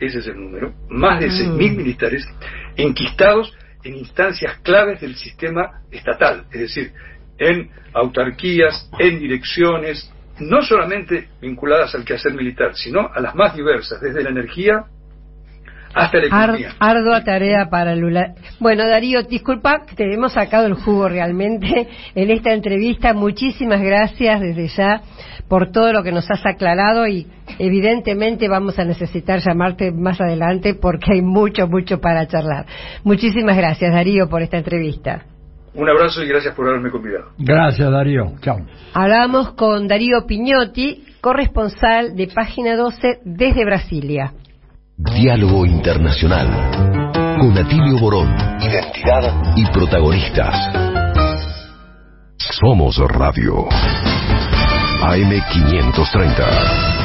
ese 0.00 0.18
es 0.18 0.26
el 0.26 0.36
número, 0.36 0.72
más 0.88 1.20
de 1.20 1.26
6.000 1.28 1.76
militares 1.76 2.26
enquistados 2.76 3.52
en 3.84 3.96
instancias 3.96 4.58
claves 4.62 5.00
del 5.00 5.16
sistema 5.16 5.82
estatal, 5.90 6.44
es 6.52 6.60
decir, 6.60 6.92
en 7.38 7.70
autarquías, 7.94 8.90
en 8.98 9.18
direcciones, 9.18 10.12
no 10.38 10.62
solamente 10.62 11.28
vinculadas 11.40 11.94
al 11.94 12.04
quehacer 12.04 12.32
militar, 12.34 12.74
sino 12.74 13.08
a 13.12 13.20
las 13.20 13.34
más 13.34 13.54
diversas, 13.54 14.00
desde 14.00 14.22
la 14.22 14.30
energía 14.30 14.84
hasta 15.94 16.18
la 16.18 16.26
economía. 16.26 16.74
Ar, 16.78 16.96
ardua 16.96 17.22
tarea 17.22 17.68
para 17.68 17.94
Lula. 17.94 18.34
Bueno, 18.58 18.86
Darío, 18.86 19.22
disculpa, 19.24 19.82
te 19.94 20.12
hemos 20.12 20.32
sacado 20.32 20.66
el 20.66 20.74
jugo 20.74 21.08
realmente 21.08 21.88
en 22.14 22.30
esta 22.30 22.52
entrevista. 22.52 23.12
Muchísimas 23.12 23.80
gracias 23.82 24.40
desde 24.40 24.68
ya 24.68 25.02
por 25.52 25.70
todo 25.70 25.92
lo 25.92 26.02
que 26.02 26.12
nos 26.12 26.30
has 26.30 26.46
aclarado 26.46 27.06
y 27.06 27.26
evidentemente 27.58 28.48
vamos 28.48 28.78
a 28.78 28.86
necesitar 28.86 29.40
llamarte 29.40 29.92
más 29.92 30.18
adelante 30.18 30.72
porque 30.72 31.12
hay 31.12 31.20
mucho, 31.20 31.68
mucho 31.68 32.00
para 32.00 32.26
charlar. 32.26 32.64
Muchísimas 33.04 33.54
gracias, 33.54 33.92
Darío, 33.92 34.30
por 34.30 34.40
esta 34.40 34.56
entrevista. 34.56 35.26
Un 35.74 35.90
abrazo 35.90 36.22
y 36.22 36.28
gracias 36.28 36.54
por 36.54 36.66
haberme 36.70 36.90
convidado. 36.90 37.32
Gracias, 37.36 37.90
Darío. 37.90 38.32
Chao. 38.40 38.60
Hablamos 38.94 39.52
con 39.52 39.88
Darío 39.88 40.24
Piñotti, 40.26 41.04
corresponsal 41.20 42.16
de 42.16 42.28
Página 42.28 42.74
12 42.74 43.18
desde 43.26 43.66
Brasilia. 43.66 44.32
Diálogo 44.96 45.66
Internacional 45.66 46.48
con 47.38 47.58
Atilio 47.58 47.98
Borón. 48.00 48.34
Identidad 48.58 49.54
y 49.54 49.66
protagonistas. 49.66 50.56
Somos 52.38 52.96
Radio. 52.96 53.68
AM530. 55.02 57.02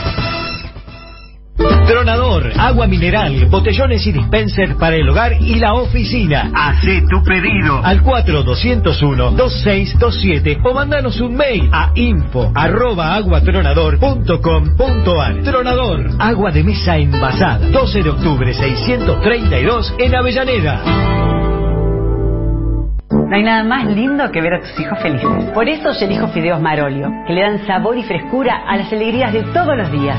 Tronador, 1.88 2.52
agua 2.60 2.86
mineral, 2.86 3.48
botellones 3.50 4.06
y 4.06 4.12
dispensers 4.12 4.76
para 4.76 4.96
el 4.98 5.10
hogar 5.10 5.34
y 5.42 5.56
la 5.56 5.74
oficina. 5.74 6.52
Hacé 6.54 7.02
tu 7.10 7.24
pedido 7.24 7.84
al 7.84 8.04
4201-2627 8.04 10.60
o 10.64 10.74
mandanos 10.74 11.20
un 11.22 11.36
mail 11.36 11.68
a 11.72 11.92
info 11.96 12.52
arroba 12.54 13.16
aguatronador.com.ar. 13.16 15.44
Tronador, 15.44 16.12
agua 16.20 16.52
de 16.52 16.64
mesa 16.64 16.98
envasada. 16.98 17.68
12 17.70 18.04
de 18.04 18.10
octubre 18.10 18.54
632 18.54 19.96
en 19.98 20.16
Avellaneda. 20.16 21.37
No 23.10 23.36
hay 23.36 23.44
nada 23.44 23.64
más 23.64 23.86
lindo 23.86 24.30
que 24.32 24.42
ver 24.42 24.56
a 24.56 24.60
tus 24.62 24.80
hijos 24.80 25.00
felices. 25.02 25.52
Por 25.54 25.68
eso 25.68 25.92
yo 25.92 26.06
elijo 26.06 26.28
fideos 26.28 26.62
Marolio, 26.62 27.10
que 27.26 27.34
le 27.34 27.42
dan 27.42 27.66
sabor 27.66 27.98
y 27.98 28.04
frescura 28.04 28.64
a 28.68 28.78
las 28.78 28.92
alegrías 28.92 29.32
de 29.34 29.44
todos 29.44 29.78
los 29.78 29.92
días. 29.92 30.18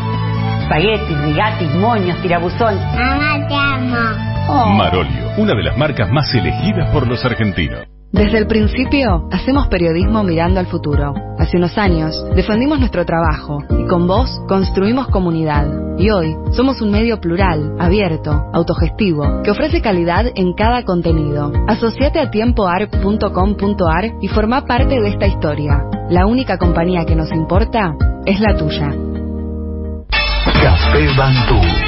Espaguetis, 0.63 1.21
rigatis, 1.23 1.75
moños, 1.75 2.21
tirabuzón. 2.23 2.77
Mamá, 2.77 3.47
te 3.49 3.55
amo. 3.55 4.29
Oh. 4.49 4.71
Marolio, 4.71 5.33
una 5.37 5.55
de 5.55 5.63
las 5.63 5.77
marcas 5.77 6.11
más 6.11 6.33
elegidas 6.35 6.91
por 6.91 7.07
los 7.07 7.25
argentinos. 7.25 7.87
Desde 8.11 8.39
el 8.39 8.47
principio, 8.47 9.29
hacemos 9.31 9.69
periodismo 9.69 10.25
mirando 10.25 10.61
al 10.61 10.67
futuro. 10.67 11.13
Hace 11.39 11.59
unos 11.59 11.77
años, 11.77 12.25
defendimos 12.35 12.79
nuestro 12.79 13.05
trabajo 13.05 13.59
y 13.79 13.87
con 13.87 14.07
vos 14.07 14.31
construimos 14.49 15.09
comunidad. 15.09 15.67
Y 15.99 16.09
hoy, 16.09 16.35
somos 16.53 16.81
un 16.81 16.91
medio 16.91 17.21
plural, 17.21 17.75
abierto, 17.79 18.49
autogestivo, 18.55 19.43
que 19.43 19.51
ofrece 19.51 19.83
calidad 19.83 20.25
en 20.35 20.55
cada 20.55 20.85
contenido. 20.85 21.53
Asociate 21.67 22.19
a 22.19 22.31
tiempoarc.com.ar 22.31 24.05
y 24.23 24.29
forma 24.29 24.65
parte 24.65 25.01
de 25.01 25.09
esta 25.09 25.27
historia. 25.27 25.85
La 26.09 26.25
única 26.25 26.57
compañía 26.57 27.05
que 27.05 27.15
nos 27.15 27.31
importa 27.31 27.95
es 28.25 28.41
la 28.41 28.57
tuya. 28.57 28.89
Café 30.63 31.09
Bantú. 31.15 31.88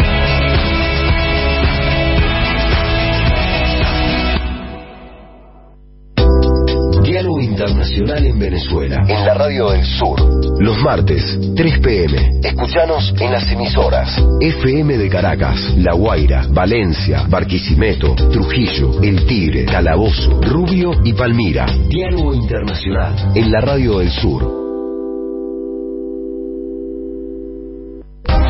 Internacional 7.61 8.25
en 8.25 8.39
Venezuela. 8.39 9.03
En 9.07 9.23
la 9.23 9.35
Radio 9.35 9.69
del 9.69 9.85
Sur. 9.85 10.19
Los 10.59 10.81
martes, 10.81 11.37
3 11.55 11.79
pm. 11.79 12.39
Escuchanos 12.41 13.13
en 13.19 13.31
las 13.31 13.43
emisoras. 13.51 14.19
FM 14.39 14.97
de 14.97 15.07
Caracas, 15.07 15.75
La 15.77 15.93
Guaira, 15.93 16.47
Valencia, 16.49 17.23
Barquisimeto, 17.29 18.15
Trujillo, 18.15 18.99
El 19.03 19.27
Tigre, 19.27 19.65
Calabozo, 19.65 20.41
Rubio 20.41 20.89
y 21.03 21.13
Palmira. 21.13 21.67
Diálogo 21.87 22.33
Internacional 22.33 23.13
en 23.35 23.51
la 23.51 23.61
Radio 23.61 23.99
del 23.99 24.09
Sur. 24.09 24.41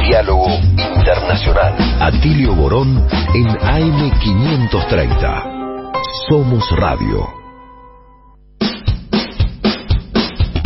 Diálogo 0.08 0.48
Internacional. 0.96 1.76
Atilio 2.00 2.56
Borón 2.56 3.06
en 3.36 3.48
AM530. 3.48 5.92
Somos 6.30 6.64
Radio. 6.78 7.41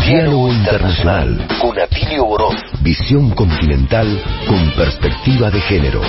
Diálogo 0.07 0.53
Internacional 0.53 1.47
con 1.59 1.79
Atilio. 1.79 2.27
Visión 2.83 3.31
continental 3.31 4.05
con 4.47 4.71
perspectiva 4.75 5.49
de 5.49 5.59
género. 5.61 6.01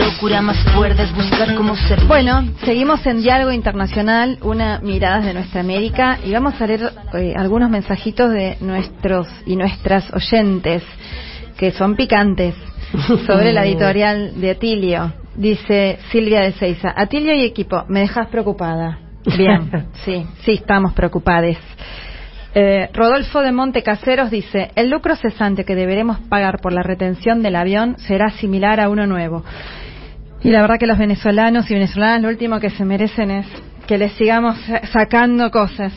Locura 0.00 0.40
más 0.40 0.56
es 0.98 1.14
buscar 1.14 1.54
cómo 1.54 1.76
ser. 1.76 2.04
Bueno, 2.06 2.44
seguimos 2.64 3.04
en 3.06 3.22
Diálogo 3.22 3.52
Internacional, 3.52 4.38
una 4.42 4.78
mirada 4.80 5.20
de 5.20 5.34
nuestra 5.34 5.60
América, 5.60 6.18
y 6.24 6.32
vamos 6.32 6.60
a 6.60 6.66
leer 6.66 6.92
eh, 7.14 7.34
algunos 7.36 7.70
mensajitos 7.70 8.30
de 8.30 8.56
nuestros 8.60 9.28
y 9.46 9.56
nuestras 9.56 10.10
oyentes, 10.12 10.82
que 11.56 11.72
son 11.72 11.96
picantes, 11.96 12.54
sobre 13.26 13.52
la 13.52 13.66
editorial 13.66 14.40
de 14.40 14.50
Atilio. 14.50 15.12
Dice 15.34 15.98
Silvia 16.10 16.40
de 16.40 16.52
Seiza, 16.52 16.92
Atilio 16.96 17.34
y 17.34 17.42
equipo, 17.44 17.84
me 17.88 18.00
dejas 18.00 18.28
preocupada. 18.28 18.98
Bien, 19.36 19.88
sí, 20.04 20.26
sí, 20.44 20.52
estamos 20.52 20.94
preocupados. 20.94 21.56
Eh, 22.52 22.88
Rodolfo 22.92 23.42
de 23.42 23.52
Monte 23.52 23.82
Caseros 23.82 24.30
dice, 24.30 24.70
el 24.74 24.90
lucro 24.90 25.14
cesante 25.14 25.64
que 25.64 25.76
deberemos 25.76 26.18
pagar 26.20 26.60
por 26.60 26.72
la 26.72 26.82
retención 26.82 27.42
del 27.42 27.54
avión 27.54 27.96
será 27.98 28.30
similar 28.30 28.80
a 28.80 28.88
uno 28.88 29.06
nuevo. 29.06 29.44
Y 30.42 30.50
la 30.50 30.62
verdad 30.62 30.78
que 30.78 30.86
los 30.86 30.98
venezolanos 30.98 31.70
y 31.70 31.74
venezolanas 31.74 32.22
lo 32.22 32.28
último 32.28 32.60
que 32.60 32.70
se 32.70 32.84
merecen 32.84 33.30
es 33.30 33.46
que 33.86 33.98
les 33.98 34.12
sigamos 34.12 34.58
sa- 34.62 34.86
sacando 34.86 35.50
cosas. 35.50 35.92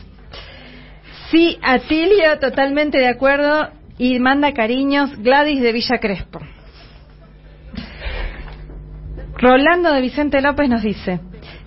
Sí, 1.31 1.57
Atilio, 1.61 2.37
totalmente 2.39 2.97
de 2.97 3.07
acuerdo 3.07 3.69
y 3.97 4.19
manda 4.19 4.51
cariños 4.53 5.15
Gladys 5.17 5.61
de 5.61 5.71
Villa 5.71 5.97
Crespo. 5.99 6.39
Rolando 9.37 9.91
de 9.93 10.01
Vicente 10.01 10.41
López 10.41 10.69
nos 10.69 10.83
dice, 10.83 11.19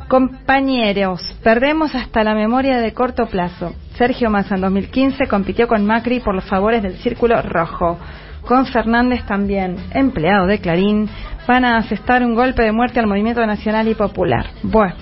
compañeros, 0.08 1.20
perdemos 1.42 1.94
hasta 1.94 2.22
la 2.24 2.34
memoria 2.34 2.78
de 2.78 2.92
corto 2.92 3.26
plazo. 3.26 3.74
Sergio 3.96 4.30
Massa 4.30 4.54
en 4.54 4.60
2015 4.62 5.26
compitió 5.26 5.66
con 5.68 5.84
Macri 5.84 6.20
por 6.20 6.34
los 6.34 6.44
favores 6.44 6.82
del 6.82 6.96
Círculo 6.98 7.40
Rojo. 7.42 7.98
Con 8.42 8.66
Fernández 8.66 9.24
también, 9.26 9.76
empleado 9.92 10.46
de 10.46 10.60
Clarín, 10.60 11.08
van 11.46 11.64
a 11.64 11.78
asestar 11.78 12.22
un 12.22 12.34
golpe 12.34 12.62
de 12.62 12.72
muerte 12.72 13.00
al 13.00 13.06
movimiento 13.06 13.44
nacional 13.46 13.88
y 13.88 13.94
popular. 13.94 14.46
Bueno. 14.62 14.94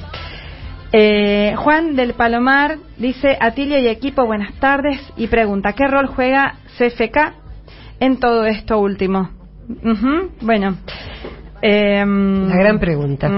Eh, 0.92 1.54
Juan 1.56 1.96
del 1.96 2.14
Palomar 2.14 2.76
dice, 2.98 3.36
Atilio 3.40 3.78
y 3.80 3.88
equipo, 3.88 4.24
buenas 4.26 4.54
tardes, 4.60 5.00
y 5.16 5.26
pregunta, 5.26 5.72
¿qué 5.72 5.88
rol 5.88 6.06
juega 6.06 6.54
CFK 6.78 7.32
en 7.98 8.20
todo 8.20 8.44
esto 8.46 8.78
último? 8.78 9.30
Ujú, 9.68 10.30
Bueno. 10.42 10.76
La 11.62 12.56
gran 12.56 12.78
pregunta. 12.78 13.28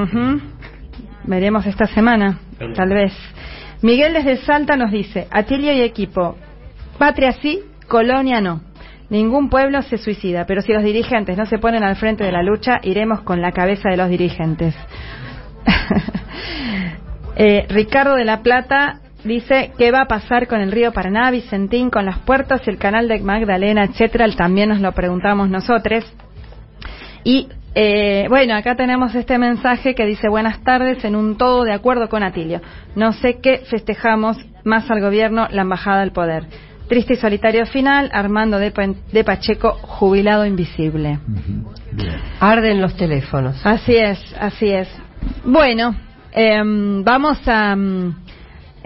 Veremos 1.24 1.64
esta 1.66 1.86
semana, 1.86 2.38
tal 2.74 2.90
vez. 2.90 3.12
Miguel 3.82 4.14
desde 4.14 4.38
Salta 4.38 4.76
nos 4.76 4.90
dice, 4.90 5.28
Atilio 5.30 5.72
y 5.72 5.80
equipo, 5.80 6.36
patria 6.98 7.32
sí, 7.40 7.60
colonia 7.88 8.40
no. 8.40 8.60
Ningún 9.08 9.48
pueblo 9.48 9.82
se 9.82 9.98
suicida, 9.98 10.46
pero 10.46 10.62
si 10.62 10.72
los 10.72 10.82
dirigentes 10.82 11.36
no 11.36 11.46
se 11.46 11.58
ponen 11.58 11.84
al 11.84 11.96
frente 11.96 12.24
de 12.24 12.32
la 12.32 12.42
lucha, 12.42 12.80
iremos 12.82 13.20
con 13.22 13.40
la 13.40 13.52
cabeza 13.52 13.88
de 13.88 13.96
los 13.96 14.08
dirigentes. 14.08 14.74
Eh, 17.38 17.66
Ricardo 17.68 18.14
de 18.14 18.24
la 18.24 18.40
Plata 18.40 19.00
dice 19.22 19.70
qué 19.76 19.90
va 19.90 20.00
a 20.00 20.08
pasar 20.08 20.46
con 20.46 20.62
el 20.62 20.72
río 20.72 20.92
Paraná, 20.92 21.30
Vicentín, 21.30 21.90
con 21.90 22.06
las 22.06 22.18
puertas 22.20 22.62
y 22.66 22.70
el 22.70 22.78
canal 22.78 23.08
de 23.08 23.20
Magdalena, 23.20 23.84
etcétera. 23.84 24.26
También 24.34 24.70
nos 24.70 24.80
lo 24.80 24.90
preguntamos 24.92 25.50
nosotros. 25.50 26.10
Y 27.24 27.48
eh, 27.74 28.24
bueno, 28.30 28.54
acá 28.54 28.74
tenemos 28.74 29.14
este 29.14 29.36
mensaje 29.36 29.94
que 29.94 30.06
dice 30.06 30.30
buenas 30.30 30.64
tardes 30.64 31.04
en 31.04 31.14
un 31.14 31.36
todo 31.36 31.64
de 31.64 31.74
acuerdo 31.74 32.08
con 32.08 32.22
Atilio. 32.22 32.62
No 32.94 33.12
sé 33.12 33.38
qué 33.42 33.58
festejamos 33.68 34.38
más 34.64 34.90
al 34.90 35.02
gobierno, 35.02 35.46
la 35.50 35.60
embajada 35.60 36.00
al 36.00 36.12
poder. 36.12 36.46
Triste 36.88 37.14
y 37.14 37.16
solitario 37.16 37.66
final, 37.66 38.10
Armando 38.12 38.58
de, 38.58 38.72
de 39.12 39.24
Pacheco, 39.24 39.72
jubilado 39.72 40.46
invisible. 40.46 41.18
Arden 42.40 42.80
los 42.80 42.96
teléfonos. 42.96 43.60
Así 43.64 43.96
es, 43.96 44.18
así 44.38 44.68
es. 44.68 44.88
Bueno, 45.44 45.96
em, 46.32 47.02
vamos 47.02 47.38
a 47.46 47.74
mm, 47.74 48.25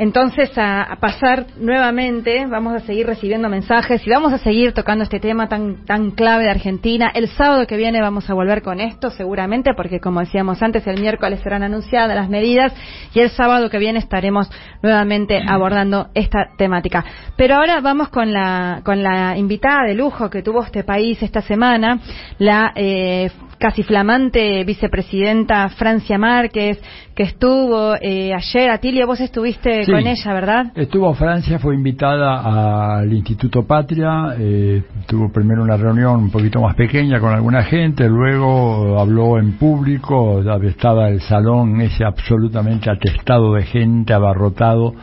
entonces 0.00 0.50
a, 0.56 0.96
pasar 0.98 1.44
nuevamente, 1.58 2.46
vamos 2.46 2.74
a 2.74 2.80
seguir 2.80 3.06
recibiendo 3.06 3.50
mensajes 3.50 4.00
y 4.06 4.08
vamos 4.08 4.32
a 4.32 4.38
seguir 4.38 4.72
tocando 4.72 5.04
este 5.04 5.20
tema 5.20 5.46
tan 5.46 5.84
tan 5.84 6.12
clave 6.12 6.44
de 6.44 6.50
Argentina. 6.50 7.12
El 7.14 7.28
sábado 7.28 7.66
que 7.66 7.76
viene 7.76 8.00
vamos 8.00 8.30
a 8.30 8.32
volver 8.32 8.62
con 8.62 8.80
esto 8.80 9.10
seguramente 9.10 9.74
porque 9.76 10.00
como 10.00 10.20
decíamos 10.20 10.62
antes 10.62 10.86
el 10.86 11.02
miércoles 11.02 11.40
serán 11.42 11.64
anunciadas 11.64 12.16
las 12.16 12.30
medidas 12.30 12.72
y 13.12 13.20
el 13.20 13.28
sábado 13.28 13.68
que 13.68 13.76
viene 13.76 13.98
estaremos 13.98 14.50
nuevamente 14.82 15.38
abordando 15.46 16.08
esta 16.14 16.48
temática. 16.56 17.04
Pero 17.36 17.56
ahora 17.56 17.82
vamos 17.82 18.08
con 18.08 18.32
la 18.32 18.80
con 18.82 19.02
la 19.02 19.36
invitada 19.36 19.84
de 19.86 19.92
lujo 19.92 20.30
que 20.30 20.42
tuvo 20.42 20.62
este 20.62 20.82
país 20.82 21.22
esta 21.22 21.42
semana, 21.42 22.00
la 22.38 22.72
eh, 22.74 23.30
casi 23.60 23.82
flamante 23.82 24.64
vicepresidenta 24.64 25.68
Francia 25.68 26.16
Márquez, 26.16 26.80
que 27.14 27.24
estuvo 27.24 27.94
eh, 28.00 28.32
ayer. 28.32 28.70
Atilio, 28.70 29.06
vos 29.06 29.20
estuviste 29.20 29.84
Sí. 29.84 29.92
con 29.92 30.06
ella, 30.06 30.32
¿verdad? 30.32 30.72
Estuvo 30.74 31.12
Francia, 31.12 31.58
fue 31.58 31.74
invitada 31.74 32.96
al 33.00 33.12
Instituto 33.12 33.66
Patria, 33.66 34.34
eh, 34.38 34.82
tuvo 35.06 35.30
primero 35.30 35.62
una 35.62 35.76
reunión 35.76 36.20
un 36.20 36.30
poquito 36.30 36.62
más 36.62 36.74
pequeña 36.74 37.20
con 37.20 37.34
alguna 37.34 37.62
gente, 37.62 38.08
luego 38.08 38.98
habló 38.98 39.38
en 39.38 39.52
público, 39.58 40.40
estaba 40.62 41.10
el 41.10 41.20
salón 41.20 41.82
ese 41.82 42.02
absolutamente 42.04 42.90
atestado 42.90 43.52
de 43.54 43.64
gente, 43.64 44.14
abarrotado, 44.14 44.94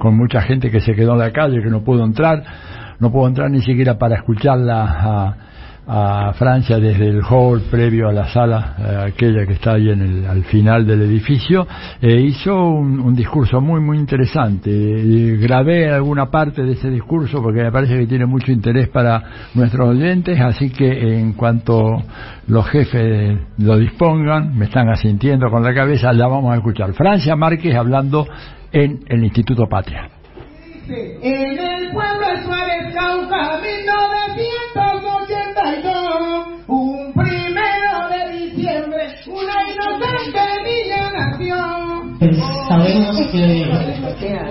con 0.00 0.16
mucha 0.16 0.42
gente 0.42 0.68
que 0.72 0.80
se 0.80 0.94
quedó 0.94 1.12
en 1.12 1.20
la 1.20 1.30
calle, 1.30 1.62
que 1.62 1.70
no 1.70 1.84
pudo 1.84 2.04
entrar, 2.04 2.42
no 2.98 3.12
pudo 3.12 3.28
entrar 3.28 3.48
ni 3.50 3.62
siquiera 3.62 3.96
para 3.98 4.16
escucharla 4.16 4.82
a, 4.82 5.36
a 5.92 6.32
Francia 6.34 6.78
desde 6.78 7.08
el 7.08 7.20
hall 7.28 7.62
previo 7.68 8.08
a 8.08 8.12
la 8.12 8.28
sala, 8.28 8.76
eh, 8.78 9.08
aquella 9.08 9.44
que 9.44 9.54
está 9.54 9.72
ahí 9.72 9.90
en 9.90 10.00
el, 10.00 10.24
al 10.24 10.44
final 10.44 10.86
del 10.86 11.02
edificio, 11.02 11.66
eh, 12.00 12.14
hizo 12.14 12.54
un, 12.54 13.00
un 13.00 13.12
discurso 13.12 13.60
muy, 13.60 13.80
muy 13.80 13.98
interesante. 13.98 14.70
Eh, 14.70 15.36
grabé 15.38 15.90
alguna 15.90 16.30
parte 16.30 16.62
de 16.62 16.74
ese 16.74 16.90
discurso 16.90 17.42
porque 17.42 17.64
me 17.64 17.72
parece 17.72 17.98
que 17.98 18.06
tiene 18.06 18.24
mucho 18.24 18.52
interés 18.52 18.88
para 18.88 19.50
nuestros 19.54 19.88
oyentes, 19.88 20.40
así 20.40 20.70
que 20.70 21.18
en 21.18 21.32
cuanto 21.32 22.00
los 22.46 22.68
jefes 22.68 23.40
lo 23.58 23.76
dispongan, 23.76 24.56
me 24.56 24.66
están 24.66 24.88
asintiendo 24.90 25.50
con 25.50 25.64
la 25.64 25.74
cabeza, 25.74 26.12
la 26.12 26.28
vamos 26.28 26.52
a 26.52 26.56
escuchar. 26.58 26.92
Francia 26.92 27.34
Márquez 27.34 27.74
hablando 27.74 28.28
en 28.70 29.00
el 29.08 29.24
Instituto 29.24 29.66
Patria. 29.68 30.08
En 30.88 31.58
el 31.58 31.92
pueblo 31.92 32.26
Pues 42.20 42.36
sabemos 42.68 43.16
que, 43.32 43.66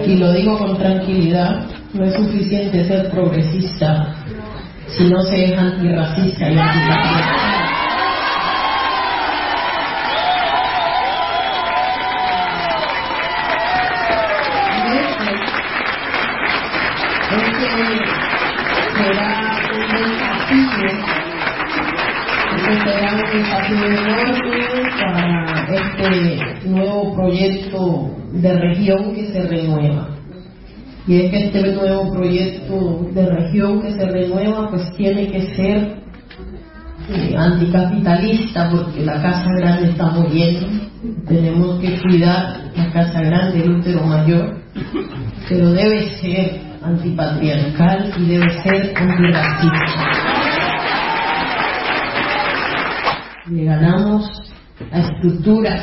y 0.08 0.18
lo 0.18 0.34
digo 0.34 0.58
con 0.58 0.76
tranquilidad, 0.76 1.68
no 1.94 2.04
es 2.04 2.16
suficiente 2.16 2.84
ser 2.84 3.12
progresista 3.12 4.16
si 4.88 5.04
no 5.04 5.22
se 5.22 5.46
es 5.46 5.56
antirracista 5.56 6.50
y 6.50 6.56
desafío, 6.56 7.60
desafío 22.70 23.86
enorme 23.86 24.60
para 25.00 25.68
este 25.70 26.70
nuevo 26.70 27.16
proyecto 27.16 28.12
de 28.34 28.54
región 28.54 29.14
que 29.16 29.26
se 29.32 29.42
renueva. 29.44 30.10
Y 31.08 31.22
es 31.22 31.32
que 31.32 31.46
este 31.46 31.74
nuevo 31.74 32.12
proyecto 32.14 33.08
de 33.14 33.26
región 33.26 33.82
que 33.82 33.94
se 33.94 34.06
renueva 34.06 34.70
pues 34.70 34.94
tiene 34.96 35.32
que 35.32 35.56
ser 35.56 36.00
eh, 37.10 37.36
anticapitalista 37.36 38.70
porque 38.70 39.04
la 39.04 39.22
casa 39.22 39.50
grande 39.58 39.90
está 39.90 40.12
muriendo. 40.12 40.68
Tenemos 41.28 41.80
que 41.80 42.00
cuidar 42.02 42.72
la 42.76 42.92
casa 42.92 43.22
grande, 43.22 43.64
el 43.64 43.72
útero 43.78 44.04
mayor, 44.04 44.58
pero 45.48 45.72
debe 45.72 46.10
ser 46.18 46.62
antipatriarcal 46.84 48.12
y 48.20 48.26
debe 48.26 48.50
ser 48.62 48.94
antirracista. 48.96 50.59
Le 53.50 53.66
ganamos 53.66 54.30
a 54.92 55.00
estructuras 55.00 55.82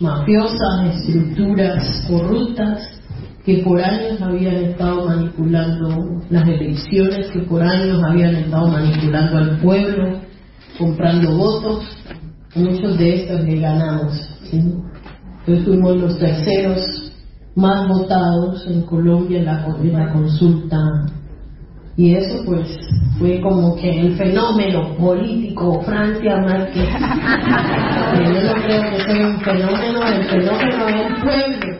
mafiosas, 0.00 0.96
estructuras 0.96 2.04
corruptas 2.08 3.00
que 3.44 3.58
por 3.58 3.80
años 3.80 4.20
habían 4.20 4.56
estado 4.56 5.06
manipulando 5.06 6.20
las 6.30 6.48
elecciones, 6.48 7.30
que 7.30 7.40
por 7.42 7.62
años 7.62 8.02
habían 8.02 8.34
estado 8.34 8.68
manipulando 8.68 9.38
al 9.38 9.58
pueblo, 9.58 10.20
comprando 10.76 11.36
votos. 11.36 11.84
Muchos 12.56 12.98
de 12.98 13.22
estos 13.22 13.44
le 13.44 13.60
ganamos. 13.60 14.28
Entonces 14.52 15.64
fuimos 15.64 15.96
los 15.96 16.18
terceros 16.18 17.12
más 17.54 17.86
votados 17.86 18.66
en 18.66 18.82
Colombia 18.82 19.38
en 19.38 19.92
la 19.92 20.12
consulta. 20.12 20.78
Y 21.98 22.14
eso 22.14 22.44
pues 22.46 22.78
fue 23.18 23.40
como 23.40 23.74
que 23.74 23.90
el 23.90 24.16
fenómeno 24.16 24.94
político 24.96 25.82
Francia 25.82 26.36
Márquez. 26.36 26.86
Que 26.86 28.24
yo 28.24 28.40
no 28.40 28.54
creo 28.62 28.82
que 28.82 29.00
sea 29.00 29.26
un 29.26 29.40
fenómeno, 29.40 30.06
el 30.06 30.24
fenómeno 30.26 30.88
es 30.88 30.94
el 30.94 31.14
pueblo. 31.16 31.78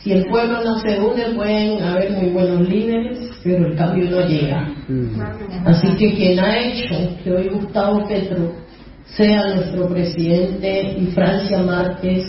Si 0.00 0.12
el 0.12 0.24
pueblo 0.24 0.64
no 0.64 0.80
se 0.80 0.98
une, 0.98 1.36
pueden 1.36 1.80
haber 1.80 2.10
muy 2.10 2.30
buenos 2.30 2.68
líderes, 2.68 3.30
pero 3.44 3.64
el 3.64 3.76
cambio 3.76 4.10
no 4.10 4.26
llega. 4.26 4.74
Así 5.66 5.86
que 5.96 6.14
quien 6.14 6.40
ha 6.40 6.58
hecho 6.58 6.96
que 7.22 7.30
hoy 7.30 7.48
Gustavo 7.48 8.08
Petro 8.08 8.56
sea 9.04 9.54
nuestro 9.54 9.88
presidente 9.88 10.96
y 10.98 11.06
Francia 11.12 11.62
Márquez, 11.62 12.24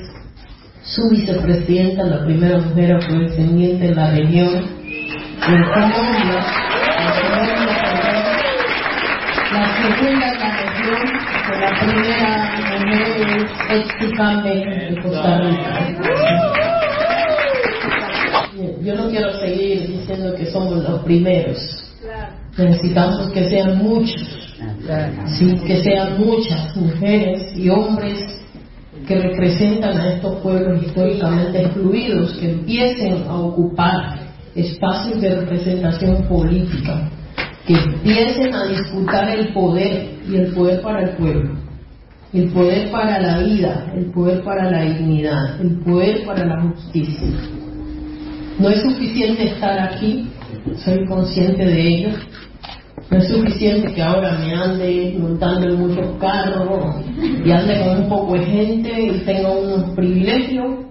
su 0.90 1.08
vicepresidenta, 1.10 2.04
la 2.04 2.26
primera 2.26 2.58
mujer 2.58 2.96
afrodescendiente 2.96 3.90
de 3.90 3.96
la 3.96 4.10
región, 4.12 4.56
en 4.56 5.64
Colombia, 5.64 6.46
en 9.48 9.54
la 9.54 9.66
segunda 9.82 10.28
en 10.32 10.40
la 10.40 10.52
región, 10.58 11.00
la 11.62 11.70
primera 11.80 12.30
mujer 12.86 14.16
Campbell 14.18 14.62
de 14.62 15.02
Costa 15.02 15.42
Rica. 15.42 15.72
Yo 18.82 18.96
no 18.96 19.10
quiero 19.10 19.32
seguir 19.40 19.88
diciendo 19.88 20.34
que 20.36 20.46
somos 20.48 20.84
los 20.84 21.04
primeros. 21.04 21.58
Necesitamos 22.58 23.32
que 23.32 23.48
sean 23.48 23.78
muchos, 23.78 24.56
sí, 25.38 25.56
que 25.68 25.84
sean 25.84 26.20
muchas 26.20 26.76
mujeres 26.76 27.56
y 27.56 27.70
hombres 27.70 28.39
que 29.10 29.20
representan 29.20 29.98
a 29.98 30.14
estos 30.14 30.36
pueblos 30.36 30.84
históricamente 30.84 31.64
excluidos, 31.64 32.32
que 32.38 32.52
empiecen 32.52 33.24
a 33.28 33.40
ocupar 33.40 34.20
espacios 34.54 35.20
de 35.20 35.36
representación 35.36 36.28
política, 36.28 37.10
que 37.66 37.74
empiecen 37.74 38.54
a 38.54 38.66
disputar 38.66 39.28
el 39.36 39.52
poder 39.52 40.12
y 40.30 40.36
el 40.36 40.54
poder 40.54 40.82
para 40.84 41.10
el 41.10 41.18
pueblo, 41.18 41.56
el 42.34 42.52
poder 42.52 42.92
para 42.92 43.20
la 43.20 43.40
vida, 43.40 43.92
el 43.96 44.12
poder 44.12 44.44
para 44.44 44.70
la 44.70 44.84
dignidad, 44.84 45.60
el 45.60 45.80
poder 45.80 46.24
para 46.24 46.46
la 46.46 46.62
justicia. 46.62 47.28
No 48.60 48.70
es 48.70 48.84
suficiente 48.84 49.44
estar 49.46 49.80
aquí, 49.80 50.30
soy 50.86 51.04
consciente 51.08 51.66
de 51.66 51.82
ello. 51.82 52.10
No 53.12 53.18
es 53.18 53.28
suficiente 53.28 53.92
que 53.92 54.04
ahora 54.04 54.38
me 54.38 54.54
ande 54.54 55.16
montando 55.20 55.68
en 55.68 55.80
muchos 55.80 56.18
carros 56.20 56.96
y 57.44 57.52
ande 57.52 57.80
con 57.84 58.04
un 58.04 58.10
poco 58.10 58.36
de 58.36 58.46
gente 58.46 59.02
y 59.02 59.20
tenga 59.26 59.50
unos 59.50 59.96
privilegios. 59.96 60.86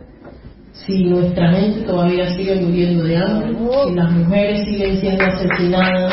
Si 0.73 1.05
nuestra 1.05 1.53
gente 1.53 1.83
todavía 1.83 2.29
sigue 2.35 2.57
muriendo 2.57 3.05
de 3.05 3.17
hambre, 3.17 3.55
si 3.55 3.95
las 3.95 4.11
mujeres 4.13 4.65
siguen 4.65 5.01
siendo 5.01 5.25
asesinadas, 5.25 6.13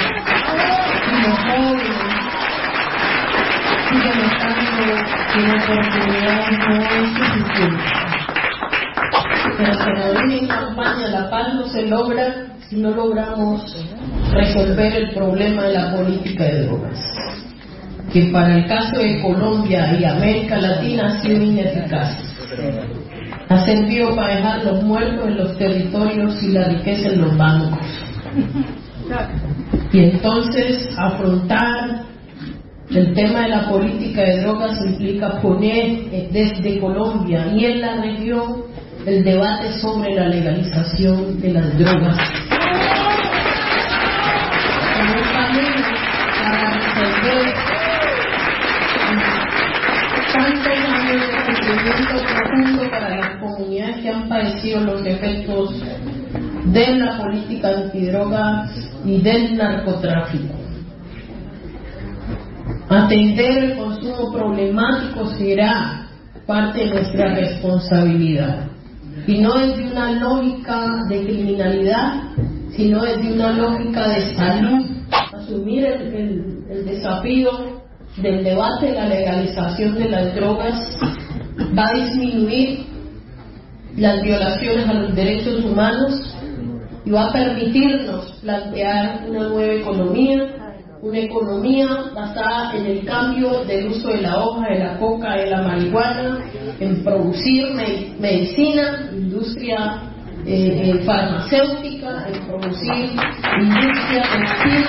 si 1.10 1.28
los 1.28 1.40
jóvenes 1.40 1.96
siguen 3.90 4.20
estando 4.32 4.66
sin 5.34 5.46
oportunidades, 5.52 6.60
no 6.68 6.76
es 6.76 7.10
suficiente. 7.18 7.84
Pero 9.58 9.74
se 9.74 10.38
en 10.38 10.48
campaña, 10.48 11.08
la 11.08 11.30
paz 11.30 11.54
no 11.56 11.68
se 11.68 11.88
logra 11.88 12.55
si 12.70 12.78
no 12.78 12.92
logramos 12.92 13.62
resolver 14.32 14.94
el 14.96 15.14
problema 15.14 15.64
de 15.64 15.74
la 15.74 15.96
política 15.96 16.46
de 16.46 16.66
drogas, 16.66 17.00
que 18.12 18.24
para 18.32 18.58
el 18.58 18.66
caso 18.66 18.98
de 19.00 19.22
Colombia 19.22 19.96
y 20.00 20.04
América 20.04 20.58
Latina 20.58 21.08
ha 21.08 21.22
sido 21.22 21.44
ineficaz. 21.44 22.18
Ha 23.50 23.66
servido 23.66 24.16
para 24.16 24.36
dejar 24.36 24.66
los 24.66 24.84
muertos 24.84 25.28
en 25.28 25.38
los 25.38 25.58
territorios 25.58 26.42
y 26.42 26.52
la 26.54 26.70
riqueza 26.70 27.10
en 27.10 27.22
los 27.22 27.38
bancos. 27.38 27.86
Y 29.94 30.00
entonces 30.00 30.90
afrontar 30.98 32.06
el 32.90 33.14
tema 33.14 33.42
de 33.42 33.50
la 33.50 33.70
política 33.70 34.22
de 34.22 34.42
drogas 34.42 34.80
implica 34.86 35.42
poner 35.42 36.10
desde 36.32 36.80
Colombia 36.80 37.48
y 37.54 37.66
en 37.66 37.82
la 37.82 38.02
región 38.02 38.64
el 39.06 39.24
debate 39.24 39.72
sobre 39.80 40.16
la 40.16 40.28
legalización 40.28 41.40
de 41.40 41.54
las 41.54 41.78
drogas. 41.78 42.18
Como 44.98 45.14
un 45.14 45.28
camino 45.32 45.76
tantos 50.34 50.68
años 50.68 51.22
de 51.22 51.56
sufrimiento 51.56 52.16
profundo 52.34 52.90
para 52.90 53.16
las 53.16 53.40
comunidades 53.40 53.98
que 53.98 54.10
han 54.10 54.28
padecido 54.28 54.82
los 54.82 55.06
efectos 55.06 55.84
de 56.66 56.96
la 56.98 57.18
política 57.18 57.70
antidrogas 57.70 58.72
y 59.06 59.22
del 59.22 59.56
narcotráfico. 59.56 60.56
Atender 62.90 63.64
el 63.64 63.78
consumo 63.78 64.32
problemático 64.34 65.28
será 65.38 66.08
parte 66.48 66.80
de 66.80 66.94
nuestra 66.94 67.36
responsabilidad. 67.36 68.75
Y 69.28 69.40
no 69.40 69.60
es 69.60 69.78
de 69.78 69.84
una 69.86 70.12
lógica 70.12 71.00
de 71.10 71.24
criminalidad, 71.24 72.24
sino 72.76 73.06
es 73.06 73.22
de 73.24 73.34
una 73.34 73.52
lógica 73.54 74.08
de 74.10 74.36
salud. 74.36 74.86
Asumir 75.34 75.86
el, 75.86 76.64
el 76.70 76.86
desafío 76.86 77.82
del 78.18 78.44
debate 78.44 78.88
de 78.88 78.94
la 78.94 79.08
legalización 79.08 79.96
de 79.96 80.10
las 80.10 80.36
drogas 80.36 80.98
va 81.78 81.88
a 81.88 81.94
disminuir 81.94 82.86
las 83.98 84.22
violaciones 84.22 84.88
a 84.88 84.94
los 84.94 85.16
derechos 85.16 85.64
humanos 85.64 86.36
y 87.06 87.12
va 87.12 87.30
a 87.30 87.34
permitirnos 87.34 88.40
plantear 88.42 89.26
una 89.30 89.50
nueva 89.50 89.74
economía, 89.74 90.65
una 91.06 91.20
economía 91.20 91.88
basada 92.16 92.76
en 92.76 92.88
el 92.88 93.06
cambio 93.06 93.64
del 93.66 93.90
uso 93.90 94.08
de 94.08 94.24
la 94.24 94.44
hoja, 94.44 94.70
de 94.70 94.80
la 94.80 94.98
coca, 94.98 95.36
de 95.36 95.52
la 95.52 95.62
marihuana, 95.62 96.40
en 96.80 97.04
producir 97.04 97.76
medicina, 98.20 99.12
industria 99.12 100.02
eh, 100.48 100.96
eh, 100.96 101.04
farmacéutica, 101.06 102.28
en 102.28 102.48
producir 102.48 103.12
industria 103.60 104.24
textil, 104.34 104.86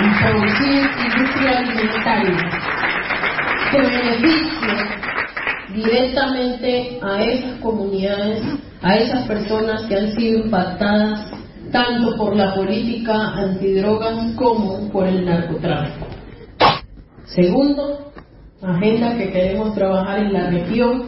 en 0.00 0.12
producir 0.18 0.90
industria 1.14 1.58
alimentaria, 1.58 2.50
que 3.70 3.80
beneficie 3.82 4.74
directamente 5.74 6.98
a 7.02 7.22
esas 7.22 7.60
comunidades, 7.60 8.42
a 8.82 8.96
esas 8.96 9.28
personas 9.28 9.84
que 9.84 9.94
han 9.94 10.12
sido 10.16 10.40
impactadas 10.40 11.45
tanto 11.70 12.16
por 12.16 12.36
la 12.36 12.54
política 12.54 13.30
antidrogas 13.34 14.32
como 14.34 14.88
por 14.90 15.06
el 15.06 15.24
narcotráfico. 15.24 16.06
Segundo, 17.26 18.12
agenda 18.62 19.16
que 19.16 19.30
queremos 19.30 19.74
trabajar 19.74 20.20
en 20.20 20.32
la 20.32 20.50
región 20.50 21.04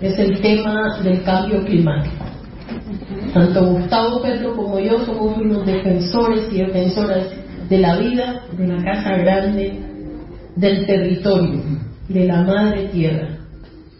es 0.00 0.18
el 0.18 0.40
tema 0.40 0.98
del 1.02 1.22
cambio 1.22 1.64
climático. 1.64 2.24
Tanto 3.32 3.66
Gustavo 3.66 4.22
Petro 4.22 4.56
como 4.56 4.78
yo 4.78 5.04
somos 5.04 5.36
unos 5.36 5.66
defensores 5.66 6.52
y 6.52 6.58
defensoras 6.58 7.28
de 7.68 7.78
la 7.78 7.96
vida, 7.98 8.42
de 8.56 8.66
la 8.66 8.82
casa 8.82 9.16
grande, 9.16 9.78
del 10.56 10.86
territorio, 10.86 11.62
de 12.08 12.24
la 12.26 12.42
madre 12.42 12.88
tierra. 12.88 13.38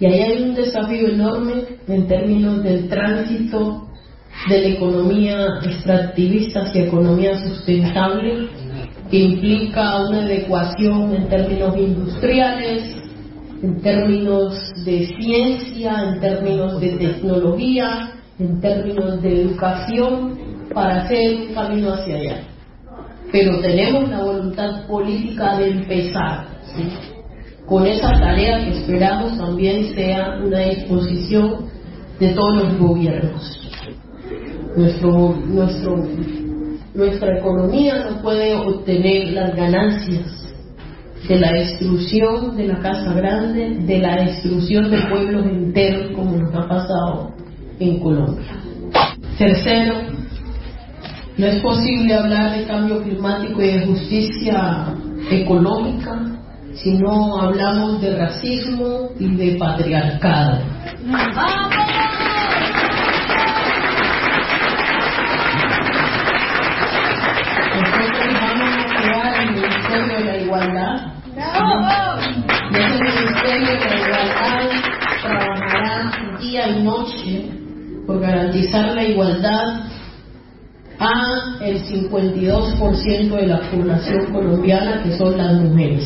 Y 0.00 0.06
ahí 0.06 0.20
hay 0.20 0.42
un 0.42 0.54
desafío 0.54 1.08
enorme 1.08 1.52
en 1.86 2.06
términos 2.08 2.62
del 2.62 2.88
tránsito 2.88 3.88
de 4.48 4.60
la 4.60 4.68
economía 4.68 5.46
extractivista 5.62 6.62
hacia 6.62 6.86
economía 6.86 7.38
sustentable, 7.46 8.48
que 9.10 9.18
implica 9.18 10.04
una 10.08 10.22
adecuación 10.22 11.14
en 11.14 11.28
términos 11.28 11.76
industriales, 11.76 12.96
en 13.62 13.80
términos 13.82 14.54
de 14.84 15.06
ciencia, 15.18 16.12
en 16.12 16.20
términos 16.20 16.80
de 16.80 16.88
tecnología, 16.90 18.12
en 18.38 18.60
términos 18.60 19.22
de 19.22 19.42
educación, 19.42 20.38
para 20.74 21.02
hacer 21.02 21.36
un 21.36 21.54
camino 21.54 21.92
hacia 21.92 22.16
allá. 22.16 22.40
Pero 23.30 23.60
tenemos 23.60 24.08
la 24.08 24.24
voluntad 24.24 24.86
política 24.86 25.58
de 25.58 25.70
empezar 25.70 26.46
con 27.66 27.86
esa 27.86 28.12
tarea 28.12 28.64
que 28.64 28.78
esperamos 28.78 29.38
también 29.38 29.94
sea 29.94 30.40
una 30.44 30.58
disposición 30.60 31.66
de 32.18 32.28
todos 32.28 32.62
los 32.62 32.78
gobiernos 32.78 33.62
nuestro, 34.76 35.36
nuestro, 35.46 35.96
nuestra 36.94 37.38
economía 37.38 38.06
no 38.10 38.22
puede 38.22 38.54
obtener 38.54 39.32
las 39.32 39.54
ganancias 39.56 40.42
de 41.28 41.38
la 41.38 41.52
destrucción 41.52 42.56
de 42.56 42.66
la 42.68 42.78
Casa 42.80 43.12
Grande, 43.12 43.76
de 43.80 43.98
la 43.98 44.16
destrucción 44.16 44.90
de 44.90 44.98
pueblos 45.02 45.46
enteros 45.46 46.12
como 46.16 46.36
nos 46.36 46.54
ha 46.54 46.68
pasado 46.68 47.34
en 47.78 48.00
Colombia. 48.00 48.44
Tercero, 49.38 49.94
no 51.38 51.46
es 51.46 51.62
posible 51.62 52.14
hablar 52.14 52.58
de 52.58 52.64
cambio 52.66 53.02
climático 53.02 53.62
y 53.62 53.66
de 53.66 53.86
justicia 53.86 54.94
económica 55.30 56.32
si 56.74 56.94
no 56.98 57.40
hablamos 57.40 58.00
de 58.00 58.16
racismo 58.16 59.10
y 59.18 59.34
de 59.36 59.56
patriarcado. 59.58 60.58
de 60.58 61.81
Igualdad. 70.52 71.14
Ese 72.74 73.04
Ministerio 73.04 73.72
de 73.72 73.88
la 73.88 73.96
Igualdad 73.96 74.68
trabajará 75.22 76.38
día 76.40 76.68
y 76.68 76.82
noche 76.82 77.50
por 78.06 78.20
garantizar 78.20 78.92
la 78.94 79.02
igualdad 79.02 79.80
a 80.98 81.56
el 81.62 81.82
52% 81.86 83.34
de 83.34 83.46
la 83.46 83.60
población 83.70 84.26
colombiana, 84.30 85.02
que 85.02 85.16
son 85.16 85.38
las 85.38 85.54
mujeres. 85.54 86.04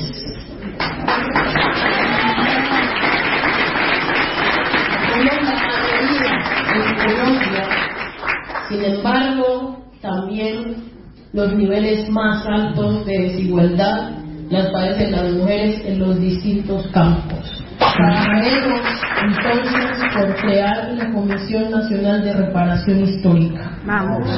Sin 8.68 8.84
embargo, 8.84 9.84
también 10.00 10.84
los 11.32 11.52
niveles 11.52 12.08
más 12.10 12.46
altos 12.46 13.04
de 13.06 13.18
desigualdad 13.18 14.25
las 14.50 14.70
padecen 14.70 15.12
las 15.12 15.32
mujeres 15.32 15.82
en 15.84 15.98
los 15.98 16.20
distintos 16.20 16.86
campos. 16.92 17.64
Trabajaremos 17.78 18.80
entonces 19.22 20.14
por 20.14 20.36
crear 20.36 20.92
la 20.94 21.12
Comisión 21.12 21.70
Nacional 21.70 22.22
de 22.22 22.32
Reparación 22.32 23.00
Histórica. 23.00 23.78
Vamos. 23.84 24.28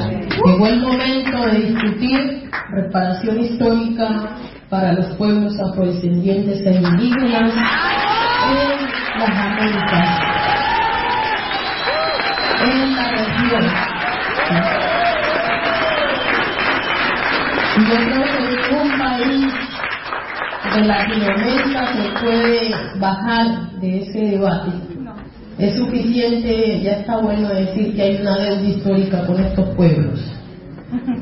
Llegó 0.45 0.67
el 0.67 0.81
momento 0.81 1.45
de 1.45 1.59
discutir 1.59 2.49
reparación 2.71 3.39
histórica 3.39 4.35
para 4.69 4.93
los 4.93 5.07
pueblos 5.15 5.53
afrodescendientes 5.59 6.65
e 6.65 6.71
indígenas 6.73 7.53
en 8.49 9.19
las 9.19 9.29
Américas, 9.29 10.19
en 12.61 12.95
la 12.95 13.11
región. 13.11 13.65
Yo 17.87 17.95
creo 17.95 18.23
que 18.23 18.39
ningún 18.41 18.99
país 18.99 19.68
de 20.75 20.85
Latinoamérica 20.85 21.93
se 21.93 22.09
puede 22.21 22.71
bajar 22.99 23.71
de 23.79 24.01
ese 24.01 24.19
debate. 24.19 24.71
Es 25.57 25.75
suficiente, 25.75 26.81
ya 26.81 26.91
está 26.99 27.17
bueno 27.17 27.49
decir 27.49 27.95
que 27.95 28.01
hay 28.01 28.21
una 28.21 28.37
deuda 28.37 28.61
histórica 28.61 29.25
con 29.25 29.39
estos 29.39 29.75
pueblos. 29.75 30.19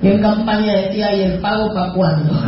Yo 0.01 0.11
en 0.13 0.21
campaña 0.21 0.73
decía, 0.73 1.15
¿y 1.15 1.23
el 1.23 1.39
pago 1.39 1.73
para 1.73 1.93
cuándo? 1.93 2.33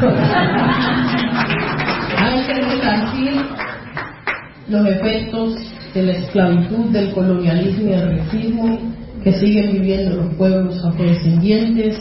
hay 2.17 2.43
que 2.45 2.53
resarcir 2.53 3.45
los 4.67 4.87
efectos 4.87 5.55
de 5.93 6.03
la 6.03 6.11
esclavitud, 6.11 6.91
del 6.91 7.11
colonialismo 7.11 7.89
y 7.89 7.93
el 7.93 8.17
racismo 8.17 8.77
que 9.23 9.33
siguen 9.33 9.73
viviendo 9.73 10.15
los 10.17 10.33
pueblos 10.35 10.83
afrodescendientes 10.85 11.97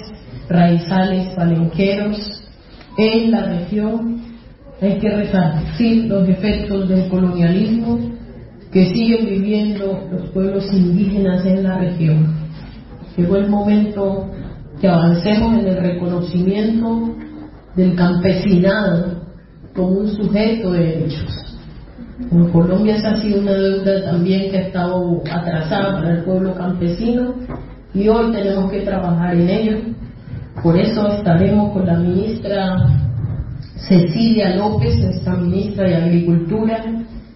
raizales 0.48 1.34
palenqueros 1.34 2.42
en 2.96 3.30
la 3.30 3.44
región. 3.44 4.17
Hay 4.80 4.98
que 4.98 5.10
resarcir 5.10 6.06
los 6.06 6.28
efectos 6.28 6.88
del 6.88 7.08
colonialismo 7.08 7.98
que 8.72 8.86
siguen 8.86 9.26
viviendo 9.26 10.06
los 10.10 10.28
pueblos 10.30 10.72
indígenas 10.72 11.44
en 11.44 11.64
la 11.64 11.78
región. 11.78 12.34
Llegó 13.16 13.36
el 13.36 13.48
momento 13.48 14.30
que 14.80 14.88
avancemos 14.88 15.58
en 15.58 15.66
el 15.66 15.76
reconocimiento 15.78 17.14
del 17.74 17.96
campesinado 17.96 19.22
como 19.74 20.00
un 20.00 20.08
sujeto 20.08 20.72
de 20.72 20.78
derechos. 20.78 21.58
En 22.30 22.50
Colombia 22.50 22.96
esa 22.96 23.12
ha 23.12 23.20
sido 23.20 23.40
una 23.40 23.52
deuda 23.52 24.04
también 24.04 24.50
que 24.50 24.58
ha 24.58 24.62
estado 24.62 25.22
atrasada 25.30 25.94
para 25.94 26.18
el 26.18 26.24
pueblo 26.24 26.54
campesino 26.54 27.34
y 27.94 28.08
hoy 28.08 28.32
tenemos 28.32 28.70
que 28.70 28.80
trabajar 28.80 29.34
en 29.34 29.48
ello 29.48 29.78
por 30.62 30.76
eso 30.76 31.06
estaremos 31.08 31.72
con 31.72 31.86
la 31.86 31.96
ministra 31.96 32.76
Cecilia 33.86 34.56
López, 34.56 34.98
nuestra 34.98 35.34
ministra 35.34 35.84
de 35.84 35.96
Agricultura, 35.96 36.84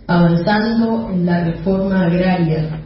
avanzando 0.06 1.10
en 1.10 1.24
la 1.26 1.44
reforma 1.44 2.06
agraria. 2.06 2.80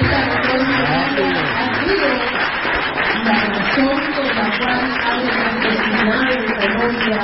Esta 0.00 0.24
reforma 0.34 0.78
agraria 0.78 1.28
ha 1.56 1.66
sido 1.84 2.08
la 3.24 3.36
razón 3.46 3.96
por 4.16 4.26
la 4.34 4.46
cual 4.58 4.80
han 5.06 5.22
asesinado 5.56 6.26
en 6.32 6.78
Colombia 6.78 7.20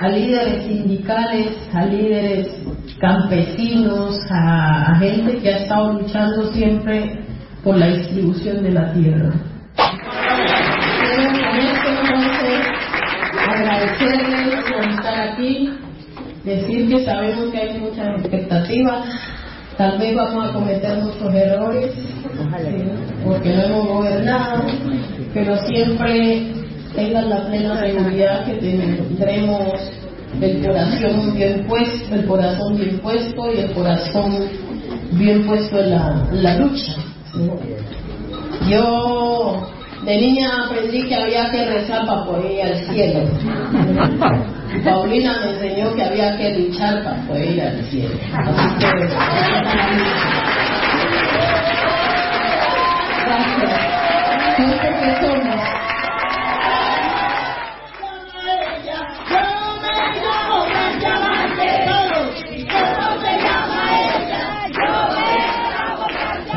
a 0.00 0.08
líderes 0.08 0.64
sindicales, 0.64 1.48
a 1.72 1.84
líderes 1.86 2.48
campesinos, 3.00 4.18
a, 4.30 4.92
a 4.92 4.94
gente 4.96 5.38
que 5.38 5.48
ha 5.48 5.58
estado 5.58 5.94
luchando 5.94 6.52
siempre 6.52 7.24
por 7.64 7.76
la 7.76 7.86
distribución 7.88 8.62
de 8.62 8.70
la 8.70 8.92
tierra. 8.92 9.32
Quiero 11.14 11.28
con 11.30 11.56
esto 11.56 11.88
entonces 11.88 12.60
agradecerles 13.48 14.64
por 14.70 14.88
estar 14.88 15.14
aquí, 15.30 15.70
decir 16.44 16.88
que 16.88 17.04
sabemos 17.04 17.50
que 17.50 17.58
hay 17.58 17.78
muchas 17.78 18.20
expectativas, 18.20 19.04
tal 19.76 19.98
vez 19.98 20.14
vamos 20.14 20.48
a 20.48 20.52
cometer 20.52 20.98
muchos 20.98 21.34
errores, 21.34 21.92
sí, 21.94 22.08
porque 23.24 23.54
no 23.54 23.62
hemos 23.62 23.88
gobernado, 23.88 24.64
pero 25.32 25.56
siempre 25.66 26.52
tengan 26.94 27.30
la 27.30 27.46
plena 27.46 27.80
seguridad 27.80 28.44
que 28.44 28.54
tendremos 28.54 29.72
el 30.40 30.66
corazón 30.66 31.34
bien 31.34 31.64
puesto, 31.68 32.14
el 32.14 32.26
corazón 32.26 32.76
bien 32.76 32.98
puesto 32.98 33.52
y 33.52 33.58
el 33.60 33.72
corazón 33.72 34.48
bien 35.12 35.46
puesto 35.46 35.78
en 35.78 35.90
la, 35.90 36.26
en 36.32 36.42
la 36.42 36.56
lucha. 36.58 36.92
¿sí? 37.32 37.50
Yo 38.70 39.62
de 40.04 40.16
niña 40.16 40.66
aprendí 40.66 41.04
que 41.04 41.14
había 41.14 41.50
que 41.50 41.64
rezar 41.66 42.06
para 42.06 42.24
poder 42.24 42.50
ir 42.50 42.62
al 42.62 42.76
cielo. 42.86 43.28
Paulina 44.80 45.38
me 45.44 45.50
enseñó 45.52 45.94
que 45.94 46.02
había 46.02 46.36
que 46.36 46.58
luchar 46.58 47.04
para 47.04 47.16
poder 47.26 47.50
ir 47.52 47.62
al 47.62 47.84
cielo. 47.84 48.14
Así 48.32 48.68
que, 48.78 48.86
gracias. 53.26 53.72
Siempre 54.56 54.88
que 54.98 55.08
somos 55.20 55.60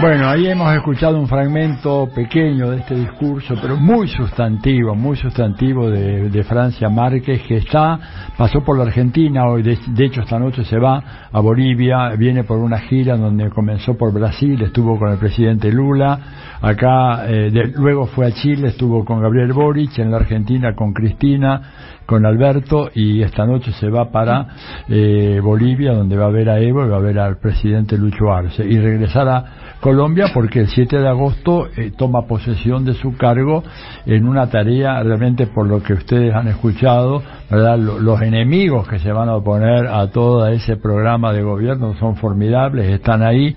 Bueno, 0.05 0.29
ahí 0.29 0.45
hemos 0.45 0.71
escuchado 0.71 1.19
un 1.19 1.27
fragmento 1.27 2.07
pequeño 2.13 2.69
de 2.69 2.77
este 2.77 2.93
discurso, 2.93 3.55
pero 3.59 3.75
muy 3.75 4.07
sustantivo, 4.07 4.93
muy 4.93 5.17
sustantivo 5.17 5.89
de, 5.89 6.29
de 6.29 6.43
Francia 6.43 6.89
Márquez, 6.89 7.41
que 7.47 7.57
está, 7.57 7.99
pasó 8.37 8.63
por 8.63 8.77
la 8.77 8.83
Argentina 8.83 9.47
hoy, 9.47 9.63
de, 9.63 9.79
de, 9.87 10.05
hecho 10.05 10.21
esta 10.21 10.37
noche 10.37 10.63
se 10.63 10.77
va 10.77 11.27
a 11.31 11.39
Bolivia, 11.39 12.09
viene 12.19 12.43
por 12.43 12.59
una 12.59 12.81
gira 12.81 13.17
donde 13.17 13.49
comenzó 13.49 13.97
por 13.97 14.13
Brasil, 14.13 14.61
estuvo 14.61 14.99
con 14.99 15.11
el 15.11 15.17
presidente 15.17 15.71
Lula, 15.71 16.19
acá 16.61 17.25
eh, 17.27 17.49
de, 17.49 17.73
luego 17.75 18.05
fue 18.05 18.27
a 18.27 18.31
Chile, 18.31 18.67
estuvo 18.67 19.03
con 19.03 19.23
Gabriel 19.23 19.53
Boric, 19.53 19.97
en 19.97 20.11
la 20.11 20.17
Argentina 20.17 20.75
con 20.75 20.93
Cristina, 20.93 21.61
con 22.05 22.25
Alberto 22.25 22.89
y 22.93 23.21
esta 23.21 23.45
noche 23.45 23.71
se 23.73 23.89
va 23.89 24.11
para 24.11 24.47
eh, 24.87 25.39
Bolivia 25.43 25.93
donde 25.93 26.17
va 26.17 26.27
a 26.27 26.29
ver 26.29 26.49
a 26.49 26.59
Evo 26.59 26.85
y 26.85 26.89
va 26.89 26.97
a 26.97 27.01
ver 27.01 27.19
al 27.19 27.37
presidente 27.37 27.97
Lucho 27.97 28.31
Arce 28.31 28.63
y 28.63 28.77
regresar 28.79 29.27
a 29.27 29.45
Colombia 29.79 30.27
porque 30.33 30.61
el 30.61 30.67
7 30.67 30.99
de 30.99 31.07
agosto 31.07 31.67
eh, 31.75 31.91
toma 31.95 32.27
posesión 32.27 32.85
de 32.85 32.93
su 32.93 33.15
cargo 33.17 33.63
en 34.05 34.27
una 34.27 34.49
tarea 34.49 35.01
realmente 35.03 35.47
por 35.47 35.67
lo 35.67 35.81
que 35.83 35.93
ustedes 35.93 36.33
han 36.33 36.47
escuchado, 36.47 37.21
¿verdad? 37.49 37.77
Los 37.77 38.21
enemigos 38.21 38.87
que 38.87 38.99
se 38.99 39.11
van 39.11 39.29
a 39.29 39.35
oponer 39.35 39.87
a 39.87 40.07
todo 40.11 40.47
ese 40.47 40.77
programa 40.77 41.33
de 41.33 41.43
gobierno 41.43 41.95
son 41.99 42.15
formidables, 42.15 42.89
están 42.89 43.21
ahí 43.21 43.55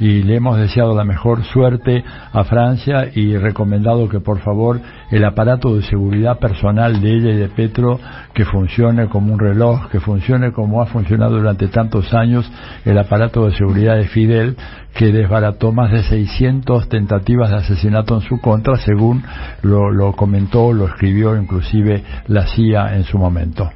y 0.00 0.22
le 0.22 0.36
hemos 0.36 0.58
deseado 0.58 0.96
la 0.96 1.04
mejor 1.04 1.44
suerte 1.44 2.04
a 2.32 2.44
Francia 2.44 3.10
y 3.14 3.36
recomendado 3.36 4.08
que 4.08 4.20
por 4.20 4.38
favor 4.40 4.80
el 5.10 5.24
aparato 5.24 5.74
de 5.76 5.82
seguridad 5.82 6.38
personal 6.38 7.00
de 7.00 7.10
ella 7.14 7.30
y 7.30 7.36
de 7.36 7.48
Petro 7.48 7.98
que 8.34 8.44
funcione 8.44 9.08
como 9.08 9.32
un 9.32 9.38
reloj, 9.38 9.88
que 9.90 10.00
funcione 10.00 10.52
como 10.52 10.82
ha 10.82 10.86
funcionado 10.86 11.36
durante 11.38 11.68
tantos 11.68 12.12
años 12.14 12.50
el 12.84 12.98
aparato 12.98 13.46
de 13.46 13.56
seguridad 13.56 13.96
de 13.96 14.08
Fidel, 14.08 14.56
que 14.94 15.12
desbarató 15.12 15.72
más 15.72 15.92
de 15.92 16.02
600 16.02 16.88
tentativas 16.88 17.50
de 17.50 17.56
asesinato 17.56 18.14
en 18.14 18.22
su 18.22 18.40
contra, 18.40 18.76
según 18.76 19.22
lo, 19.62 19.90
lo 19.90 20.12
comentó, 20.12 20.72
lo 20.72 20.86
escribió 20.86 21.36
inclusive 21.36 22.02
la 22.26 22.46
CIA 22.46 22.96
en 22.96 23.04
su 23.04 23.18
momento. 23.18 23.70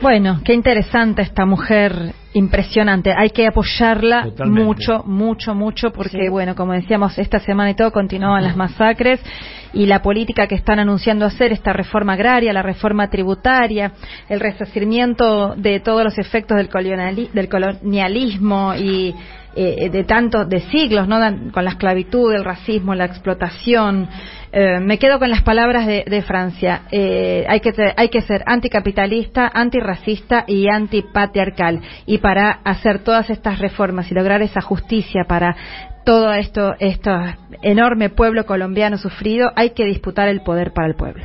Bueno, 0.00 0.40
qué 0.44 0.54
interesante 0.54 1.22
esta 1.22 1.44
mujer, 1.44 2.14
impresionante. 2.32 3.12
Hay 3.16 3.30
que 3.30 3.46
apoyarla 3.46 4.24
Totalmente. 4.24 4.64
mucho, 4.64 5.02
mucho, 5.04 5.54
mucho, 5.54 5.90
porque, 5.92 6.24
sí. 6.24 6.28
bueno, 6.28 6.54
como 6.54 6.72
decíamos, 6.72 7.18
esta 7.18 7.40
semana 7.40 7.70
y 7.70 7.74
todo 7.74 7.92
continuaban 7.92 8.44
las 8.44 8.56
masacres 8.56 9.20
y 9.72 9.86
la 9.86 10.02
política 10.02 10.46
que 10.46 10.54
están 10.54 10.78
anunciando 10.78 11.24
hacer, 11.26 11.52
esta 11.52 11.72
reforma 11.72 12.14
agraria, 12.14 12.52
la 12.52 12.62
reforma 12.62 13.08
tributaria, 13.08 13.92
el 14.28 14.40
resarcimiento 14.40 15.54
de 15.56 15.80
todos 15.80 16.04
los 16.04 16.18
efectos 16.18 16.56
del, 16.56 16.68
del 17.32 17.48
colonialismo 17.48 18.74
y 18.74 19.14
eh, 19.56 19.90
de 19.90 20.04
tantos, 20.04 20.48
de 20.48 20.60
siglos, 20.60 21.08
¿no? 21.08 21.18
Con 21.52 21.64
la 21.64 21.70
esclavitud, 21.70 22.32
el 22.32 22.44
racismo, 22.44 22.94
la 22.94 23.06
explotación. 23.06 24.08
Eh, 24.52 24.78
me 24.80 24.98
quedo 24.98 25.18
con 25.18 25.28
las 25.28 25.42
palabras 25.42 25.86
de, 25.86 26.04
de 26.08 26.22
Francia. 26.22 26.82
Eh, 26.92 27.44
hay, 27.48 27.60
que 27.60 27.72
ser, 27.72 27.94
hay 27.96 28.08
que 28.08 28.22
ser 28.22 28.44
anticapitalista, 28.46 29.50
antirracista 29.52 30.44
y 30.46 30.68
antipatriarcal. 30.68 31.80
Y 32.06 32.18
para 32.18 32.60
hacer 32.64 33.00
todas 33.00 33.28
estas 33.28 33.58
reformas 33.58 34.10
y 34.10 34.14
lograr 34.14 34.40
esa 34.42 34.60
justicia 34.60 35.24
para 35.26 35.56
todo 36.04 36.32
esto, 36.32 36.74
este 36.78 37.10
enorme 37.62 38.08
pueblo 38.08 38.46
colombiano 38.46 38.98
sufrido, 38.98 39.50
hay 39.56 39.70
que 39.70 39.84
disputar 39.84 40.28
el 40.28 40.42
poder 40.42 40.72
para 40.72 40.88
el 40.88 40.94
pueblo. 40.94 41.24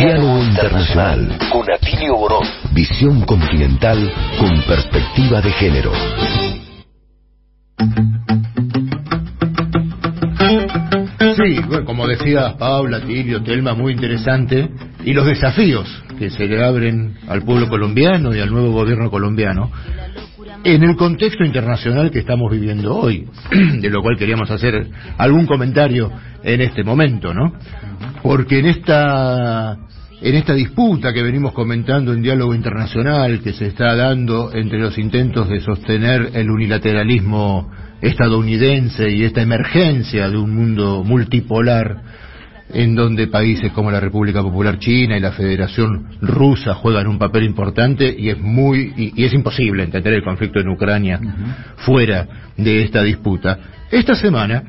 Diálogo 0.00 0.42
Internacional 0.42 1.38
con 1.52 1.70
Atilio 1.70 2.16
Borón. 2.16 2.46
Visión 2.72 3.20
continental 3.26 4.10
con 4.38 4.62
perspectiva 4.62 5.42
de 5.42 5.52
género. 5.52 5.92
Sí, 11.36 11.60
bueno, 11.68 11.84
como 11.84 12.06
decía 12.06 12.56
Paula, 12.56 12.96
Atilio, 12.96 13.42
Telma, 13.42 13.74
muy 13.74 13.92
interesante. 13.92 14.70
Y 15.04 15.12
los 15.12 15.26
desafíos 15.26 15.86
que 16.18 16.30
se 16.30 16.46
le 16.46 16.64
abren 16.64 17.18
al 17.28 17.42
pueblo 17.42 17.68
colombiano 17.68 18.34
y 18.34 18.40
al 18.40 18.50
nuevo 18.50 18.72
gobierno 18.72 19.10
colombiano 19.10 19.70
en 20.64 20.82
el 20.82 20.96
contexto 20.96 21.44
internacional 21.44 22.10
que 22.10 22.18
estamos 22.18 22.50
viviendo 22.50 22.96
hoy, 22.96 23.26
de 23.80 23.90
lo 23.90 24.02
cual 24.02 24.16
queríamos 24.16 24.50
hacer 24.50 24.88
algún 25.16 25.46
comentario 25.46 26.10
en 26.42 26.60
este 26.60 26.84
momento, 26.84 27.32
¿no? 27.32 27.52
Porque 28.22 28.58
en 28.58 28.66
esta 28.66 29.76
en 30.22 30.34
esta 30.34 30.52
disputa 30.52 31.14
que 31.14 31.22
venimos 31.22 31.52
comentando 31.52 32.12
en 32.12 32.20
diálogo 32.20 32.54
internacional 32.54 33.40
que 33.40 33.54
se 33.54 33.66
está 33.66 33.94
dando 33.94 34.52
entre 34.52 34.78
los 34.78 34.98
intentos 34.98 35.48
de 35.48 35.60
sostener 35.60 36.32
el 36.34 36.50
unilateralismo 36.50 37.70
estadounidense 38.02 39.10
y 39.10 39.24
esta 39.24 39.40
emergencia 39.40 40.28
de 40.28 40.36
un 40.36 40.54
mundo 40.54 41.02
multipolar 41.04 42.02
en 42.72 42.94
donde 42.94 43.26
países 43.26 43.72
como 43.72 43.90
la 43.90 44.00
República 44.00 44.42
Popular 44.42 44.78
China 44.78 45.16
y 45.16 45.20
la 45.20 45.32
Federación 45.32 46.06
Rusa 46.20 46.74
juegan 46.74 47.06
un 47.06 47.18
papel 47.18 47.44
importante 47.44 48.14
y 48.16 48.28
es 48.30 48.38
muy 48.38 48.92
y, 48.96 49.22
y 49.22 49.24
es 49.24 49.32
imposible 49.32 49.82
entender 49.82 50.14
el 50.14 50.22
conflicto 50.22 50.60
en 50.60 50.68
Ucrania 50.68 51.18
uh 51.20 51.26
-huh. 51.26 51.54
fuera 51.76 52.26
de 52.56 52.82
esta 52.82 53.02
disputa. 53.02 53.58
Esta 53.90 54.14
semana 54.14 54.62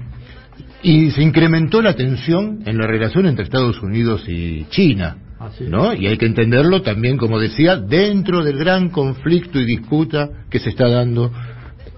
y 0.83 1.11
se 1.11 1.21
incrementó 1.21 1.81
la 1.81 1.95
tensión 1.95 2.63
en 2.65 2.77
la 2.77 2.87
relación 2.87 3.25
entre 3.25 3.43
Estados 3.43 3.81
Unidos 3.81 4.23
y 4.27 4.65
China. 4.69 5.17
¿No? 5.59 5.93
Y 5.95 6.05
hay 6.05 6.17
que 6.17 6.27
entenderlo 6.27 6.83
también, 6.83 7.17
como 7.17 7.39
decía, 7.39 7.75
dentro 7.75 8.43
del 8.43 8.57
gran 8.57 8.89
conflicto 8.89 9.59
y 9.59 9.65
disputa 9.65 10.29
que 10.51 10.59
se 10.59 10.69
está 10.69 10.87
dando 10.87 11.31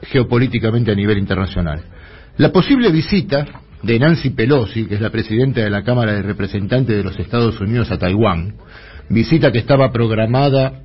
geopolíticamente 0.03 0.91
a 0.91 0.95
nivel 0.95 1.17
internacional. 1.17 1.81
La 2.38 2.51
posible 2.53 2.89
visita 2.89 3.45
de 3.84 3.99
Nancy 3.99 4.31
Pelosi, 4.31 4.85
que 4.85 4.95
es 4.95 5.01
la 5.01 5.10
presidenta 5.10 5.61
de 5.61 5.69
la 5.69 5.84
Cámara 5.84 6.14
de 6.14 6.22
Representantes 6.22 6.95
de 6.95 7.03
los 7.03 7.19
Estados 7.19 7.60
Unidos 7.60 7.91
a 7.91 7.97
Taiwán, 7.97 8.55
visita 9.10 9.51
que 9.51 9.60
estaba 9.60 9.91
programada 9.91 10.84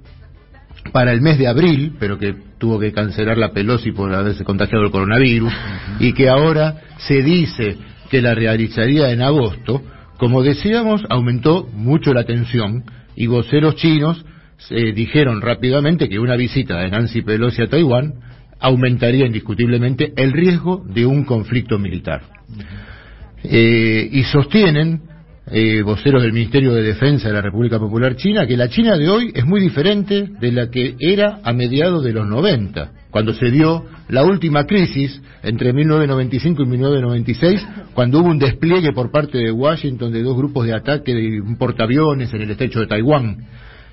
para 0.92 1.12
el 1.12 1.20
mes 1.20 1.38
de 1.38 1.46
abril, 1.46 1.96
pero 1.98 2.18
que 2.18 2.34
tuvo 2.58 2.78
que 2.78 2.92
cancelar 2.92 3.38
la 3.38 3.52
Pelosi 3.52 3.92
por 3.92 4.12
haberse 4.12 4.44
contagiado 4.44 4.84
el 4.84 4.90
coronavirus, 4.90 5.52
y 6.00 6.12
que 6.12 6.28
ahora 6.28 6.80
se 6.98 7.22
dice 7.22 7.76
que 8.10 8.20
la 8.20 8.34
realizaría 8.34 9.12
en 9.12 9.22
agosto, 9.22 9.82
como 10.18 10.42
decíamos, 10.42 11.02
aumentó 11.08 11.68
mucho 11.72 12.12
la 12.12 12.24
tensión 12.24 12.84
y 13.14 13.26
voceros 13.26 13.76
chinos 13.76 14.24
eh, 14.70 14.92
dijeron 14.92 15.40
rápidamente 15.40 16.08
que 16.08 16.18
una 16.18 16.34
visita 16.34 16.78
de 16.80 16.90
Nancy 16.90 17.22
Pelosi 17.22 17.62
a 17.62 17.68
Taiwán 17.68 18.14
aumentaría 18.58 19.26
indiscutiblemente 19.26 20.12
el 20.16 20.32
riesgo 20.32 20.84
de 20.84 21.06
un 21.06 21.24
conflicto 21.24 21.78
militar. 21.78 22.22
Eh, 23.44 24.08
y 24.10 24.24
sostienen 24.24 25.02
eh, 25.50 25.82
voceros 25.82 26.22
del 26.22 26.32
Ministerio 26.32 26.74
de 26.74 26.82
Defensa 26.82 27.28
de 27.28 27.34
la 27.34 27.40
República 27.40 27.78
Popular 27.78 28.16
China 28.16 28.46
que 28.46 28.56
la 28.56 28.68
China 28.68 28.96
de 28.98 29.08
hoy 29.08 29.32
es 29.34 29.46
muy 29.46 29.60
diferente 29.60 30.28
de 30.40 30.52
la 30.52 30.68
que 30.70 30.96
era 30.98 31.40
a 31.42 31.52
mediados 31.52 32.04
de 32.04 32.12
los 32.12 32.26
90, 32.26 32.92
cuando 33.10 33.32
se 33.32 33.50
dio 33.50 33.84
la 34.08 34.24
última 34.24 34.64
crisis 34.64 35.22
entre 35.42 35.72
1995 35.72 36.62
y 36.62 36.66
1996, 36.66 37.66
cuando 37.94 38.18
hubo 38.18 38.28
un 38.28 38.38
despliegue 38.38 38.92
por 38.92 39.10
parte 39.10 39.38
de 39.38 39.52
Washington 39.52 40.12
de 40.12 40.22
dos 40.22 40.36
grupos 40.36 40.66
de 40.66 40.74
ataque 40.74 41.14
de 41.14 41.40
un 41.40 41.56
portaaviones 41.56 42.34
en 42.34 42.42
el 42.42 42.50
estrecho 42.50 42.80
de 42.80 42.86
Taiwán, 42.86 43.46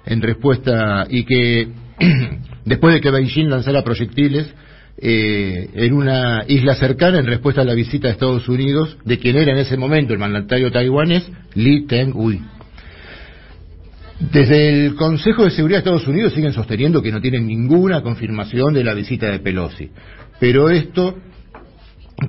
en 0.06 0.22
respuesta 0.22 1.06
y 1.10 1.24
que 1.24 1.70
después 2.66 2.96
de 2.96 3.02
que 3.02 3.12
Beijing 3.12 3.50
lanzara 3.50 3.84
proyectiles 3.84 4.54
eh, 4.98 5.70
en 5.74 5.94
una 5.94 6.46
isla 6.48 6.76
cercana 6.76 7.20
en 7.20 7.26
respuesta 7.26 7.62
a 7.62 7.66
la 7.66 7.74
visita 7.74 8.08
de 8.08 8.14
Estados 8.14 8.48
Unidos 8.48 8.98
de 9.04 9.20
quien 9.20 9.36
era 9.38 9.52
en 9.52 9.58
ese 9.58 9.76
momento 9.78 10.14
el 10.14 10.20
mandatario 10.20 10.72
taiwanés 10.72 11.30
Lee 11.54 11.86
Teng-hui. 11.86 12.42
Desde 14.20 14.86
el 14.86 14.96
Consejo 14.96 15.44
de 15.44 15.52
Seguridad 15.52 15.80
de 15.80 15.90
Estados 15.90 16.08
Unidos 16.08 16.34
siguen 16.34 16.54
sosteniendo 16.54 17.02
que 17.02 17.12
no 17.12 17.20
tienen 17.20 17.46
ninguna 17.46 18.02
confirmación 18.02 18.74
de 18.74 18.86
la 18.86 18.94
visita 18.94 19.30
de 19.30 19.40
Pelosi. 19.40 19.90
Pero 20.40 20.70
esto, 20.70 21.18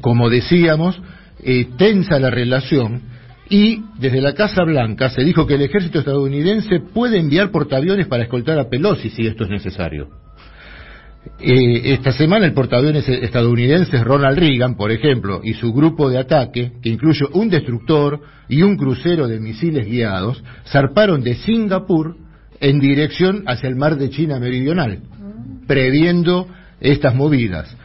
como 0.01 0.28
decíamos, 0.28 1.01
eh, 1.44 1.68
tensa 1.78 2.18
la 2.18 2.30
relación 2.30 3.02
y 3.48 3.84
desde 4.01 4.20
la 4.20 4.34
Casa 4.34 4.64
Blanca 4.64 5.10
se 5.10 5.22
dijo 5.22 5.47
que 5.47 5.55
el 5.55 5.62
ejército 5.62 6.01
estadounidense 6.01 6.80
puede 6.80 7.18
enviar 7.18 7.52
portaaviones 7.52 8.09
para 8.09 8.24
escoltar 8.24 8.59
a 8.59 8.68
Pelosi 8.68 9.10
si 9.10 9.24
esto 9.24 9.44
es 9.44 9.51
necesario. 9.51 10.26
Eh, 11.40 11.93
esta 11.93 12.12
semana 12.12 12.47
el 12.47 12.53
portaaviones 12.53 13.09
estadounidense 13.09 14.03
Ronald 14.03 14.39
Reagan, 14.39 14.77
por 14.77 14.93
ejemplo, 14.93 15.40
y 15.43 15.55
su 15.55 15.73
grupo 15.73 16.09
de 16.09 16.19
ataque, 16.19 16.73
que 16.82 16.89
incluye 16.89 17.27
un 17.32 17.51
destructor 17.51 18.20
y 18.48 18.62
un 18.62 18.77
crucero 18.77 19.27
de 19.27 19.40
misiles 19.40 19.86
guiados, 19.86 20.43
zarparon 20.70 21.23
de 21.23 21.35
Singapur 21.35 22.16
en 22.61 22.78
dirección 22.78 23.43
hacia 23.47 23.69
el 23.69 23.77
mar 23.77 23.97
de 23.97 24.11
China 24.11 24.39
meridional, 24.39 25.01
previendo 25.66 26.48
estas 26.81 27.15
movidas. 27.15 27.77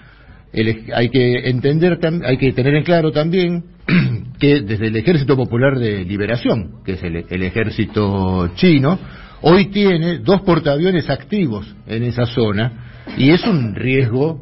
hay 0.94 1.10
que 1.10 1.50
entender, 1.50 2.00
hay 2.24 2.38
que 2.38 2.54
tener 2.54 2.76
en 2.76 2.84
claro 2.84 3.12
también 3.12 3.64
que 4.40 4.62
desde 4.62 4.88
el 4.88 4.96
Ejército 4.96 5.36
Popular 5.36 5.80
de 5.80 6.06
Liberación, 6.06 6.84
que 6.86 6.94
es 6.94 7.04
el 7.04 7.44
ejército 7.44 8.52
chino, 8.56 9.00
hoy 9.42 9.66
tiene 9.66 10.20
dos 10.20 10.42
portaaviones 10.42 11.10
activos 11.10 11.76
en 11.88 12.04
esa 12.04 12.26
zona 12.26 12.91
y 13.18 13.32
es 13.32 13.46
un 13.46 13.76
riesgo, 13.76 14.42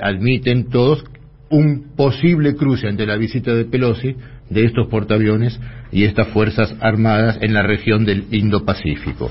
admiten 0.00 0.68
todos, 0.68 1.04
un 1.50 1.94
posible 1.96 2.56
cruce 2.56 2.88
ante 2.88 3.06
la 3.06 3.16
visita 3.16 3.54
de 3.54 3.64
Pelosi 3.64 4.16
de 4.50 4.64
estos 4.64 4.88
portaaviones 4.88 5.58
y 5.92 6.04
estas 6.04 6.28
fuerzas 6.28 6.74
armadas 6.80 7.38
en 7.40 7.54
la 7.54 7.62
región 7.62 8.04
del 8.04 8.26
Indo-Pacífico. 8.30 9.30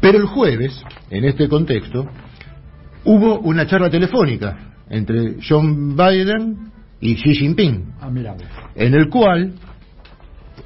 Pero 0.00 0.18
el 0.18 0.26
jueves, 0.26 0.82
en 1.10 1.24
este 1.24 1.48
contexto, 1.48 2.08
hubo 3.04 3.40
una 3.40 3.66
charla 3.66 3.90
telefónica 3.90 4.74
entre 4.88 5.36
John 5.46 5.96
Biden 5.96 6.72
y 7.00 7.16
Xi 7.16 7.34
Jinping, 7.34 7.94
ah, 8.00 8.10
en 8.74 8.94
el 8.94 9.08
cual 9.08 9.54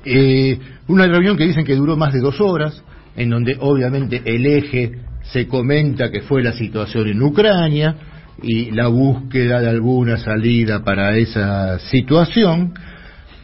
eh, 0.04 0.58
una 0.88 1.06
reunión 1.06 1.36
que 1.36 1.46
dicen 1.46 1.64
que 1.64 1.74
duró 1.74 1.96
más 1.96 2.12
de 2.12 2.20
dos 2.20 2.40
horas, 2.40 2.82
en 3.16 3.30
donde 3.30 3.56
obviamente 3.58 4.22
el 4.24 4.46
eje 4.46 5.05
se 5.32 5.46
comenta 5.46 6.10
que 6.10 6.20
fue 6.20 6.42
la 6.42 6.52
situación 6.52 7.08
en 7.08 7.22
Ucrania 7.22 7.96
y 8.42 8.70
la 8.70 8.88
búsqueda 8.88 9.60
de 9.60 9.68
alguna 9.68 10.18
salida 10.18 10.84
para 10.84 11.16
esa 11.16 11.78
situación, 11.78 12.74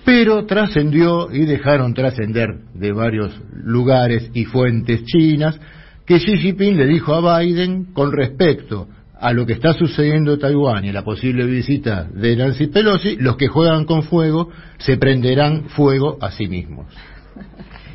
pero 0.05 0.45
trascendió 0.47 1.33
y 1.33 1.45
dejaron 1.45 1.95
trascender 1.95 2.49
de 2.75 2.93
varios 2.93 3.41
lugares 3.53 4.31
y 4.35 4.45
fuentes 4.45 5.05
chinas 5.05 5.59
que 6.07 6.19
Xi 6.19 6.37
Jinping 6.37 6.77
le 6.77 6.87
dijo 6.87 7.15
a 7.15 7.41
Biden 7.41 7.93
con 7.93 8.13
respecto 8.13 8.89
a 9.21 9.33
lo 9.33 9.47
que 9.47 9.53
está 9.53 9.73
sucediendo 9.73 10.35
en 10.35 10.41
Taiwán 10.41 10.85
y 10.85 10.91
la 10.91 11.05
posible 11.05 11.47
visita 11.47 12.09
de 12.13 12.35
Nancy 12.35 12.67
Pelosi, 12.67 13.17
los 13.17 13.37
que 13.37 13.47
juegan 13.47 13.85
con 13.85 14.03
fuego 14.03 14.51
se 14.79 14.97
prenderán 14.97 15.69
fuego 15.69 16.19
a 16.21 16.33
sí 16.33 16.49
mismos. 16.49 16.87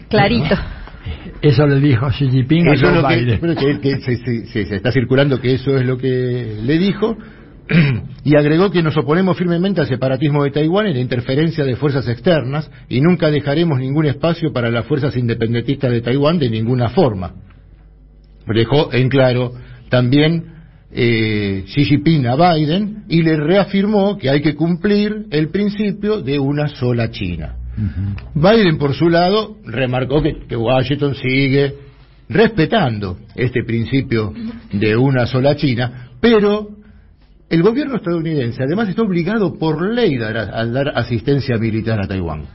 Clarito. 0.08 0.56
Eso 1.42 1.68
le 1.68 1.80
dijo 1.80 2.08
Xi 2.10 2.30
Jinping 2.30 2.68
a 2.68 2.74
Que, 3.82 4.00
se, 4.02 4.76
está 4.76 4.92
circulando 4.92 5.40
que 5.40 5.54
eso 5.54 5.78
es 5.78 5.86
lo 5.86 5.98
que 5.98 6.60
le 6.64 6.78
dijo. 6.78 7.18
Y 8.24 8.36
agregó 8.36 8.72
que 8.72 8.82
nos 8.82 8.96
oponemos 8.98 9.38
firmemente 9.38 9.82
al 9.82 9.88
separatismo 9.88 10.44
de 10.44 10.52
Taiwán 10.52 10.88
y 10.88 10.94
la 10.94 11.00
interferencia 11.00 11.64
de 11.64 11.76
fuerzas 11.76 12.08
externas 12.08 12.70
y 12.90 13.02
nunca 13.02 13.30
dejaremos 13.30 13.80
ningún 13.80 14.06
espacio 14.06 14.52
para 14.52 14.70
las 14.70 14.86
fuerzas 14.86 15.16
independentistas 15.18 15.92
de 15.92 16.02
Taiwán 16.02 16.40
de 16.40 16.50
ninguna 16.50 16.90
forma. 16.90 17.36
Dejó 18.48 18.94
en 18.94 19.10
claro 19.10 19.54
también 19.90 20.46
eh, 20.92 21.64
Xi 21.68 21.86
Jinping 21.86 22.28
a 22.28 22.36
Biden 22.36 23.04
y 23.10 23.22
le 23.22 23.36
reafirmó 23.36 24.18
que 24.18 24.30
hay 24.30 24.42
que 24.42 24.56
cumplir 24.56 25.26
el 25.32 25.50
principio 25.50 26.22
de 26.22 26.40
una 26.40 26.68
sola 26.70 27.12
China. 27.12 27.56
Biden, 28.34 28.78
por 28.78 28.94
su 28.94 29.10
lado, 29.10 29.58
remarcó 29.66 30.22
que, 30.22 30.56
Washington 30.56 31.16
sigue 31.16 31.76
respetando 32.30 33.18
este 33.36 33.64
principio 33.64 34.34
de 34.72 34.98
una 34.98 35.28
sola 35.28 35.56
China, 35.56 36.10
pero 36.20 36.70
el 37.50 37.62
gobierno 37.62 37.98
estadounidense 37.98 38.64
además 38.64 38.90
está 38.90 39.04
obligado 39.04 39.58
por 39.58 39.82
ley 39.94 40.16
a, 40.18 40.66
dar 40.66 40.90
asistencia 40.96 41.58
militar 41.58 42.02
a 42.02 42.08
Taiwán. 42.08 42.46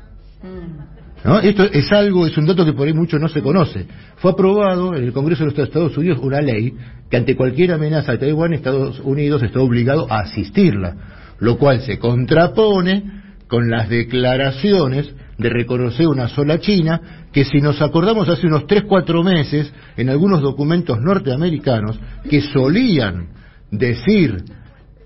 ¿No? 1.25 1.39
Esto 1.39 1.63
es 1.65 1.91
algo, 1.93 2.27
es 2.27 2.37
un 2.37 2.47
dato 2.47 2.65
que 2.65 2.73
por 2.73 2.89
ahí 2.89 2.93
mucho 2.93 3.17
no 3.17 3.29
se 3.29 3.43
conoce. 3.43 3.87
Fue 4.17 4.33
aprobado 4.33 4.97
en 4.97 5.05
el 5.05 5.13
Congreso 5.13 5.45
de 5.45 5.51
los 5.51 5.59
Estados 5.59 5.97
Unidos 5.97 6.19
una 6.21 6.41
ley 6.41 6.75
que 7.09 7.17
ante 7.17 7.37
cualquier 7.37 7.73
amenaza 7.73 8.13
a 8.13 8.19
Taiwán 8.19 8.55
Estados 8.55 8.99
Unidos 8.99 9.41
está 9.45 9.61
obligado 9.61 10.11
a 10.11 10.23
asistirla, 10.23 10.97
lo 11.39 11.59
cual 11.59 11.81
se 11.83 12.01
contrapone 12.01 13.22
con 13.53 13.69
las 13.69 13.91
declaraciones 13.91 15.13
de 15.37 15.51
reconocer 15.51 16.09
una 16.09 16.27
sola 16.27 16.59
China, 16.59 17.27
que 17.35 17.45
si 17.45 17.61
nos 17.61 17.83
acordamos 17.83 18.27
hace 18.31 18.47
unos 18.47 18.63
3-4 18.63 19.23
meses, 19.23 19.71
en 19.99 20.09
algunos 20.09 20.41
documentos 20.41 20.99
norteamericanos, 21.03 22.01
que 22.31 22.41
solían 22.41 23.29
decir, 23.71 24.45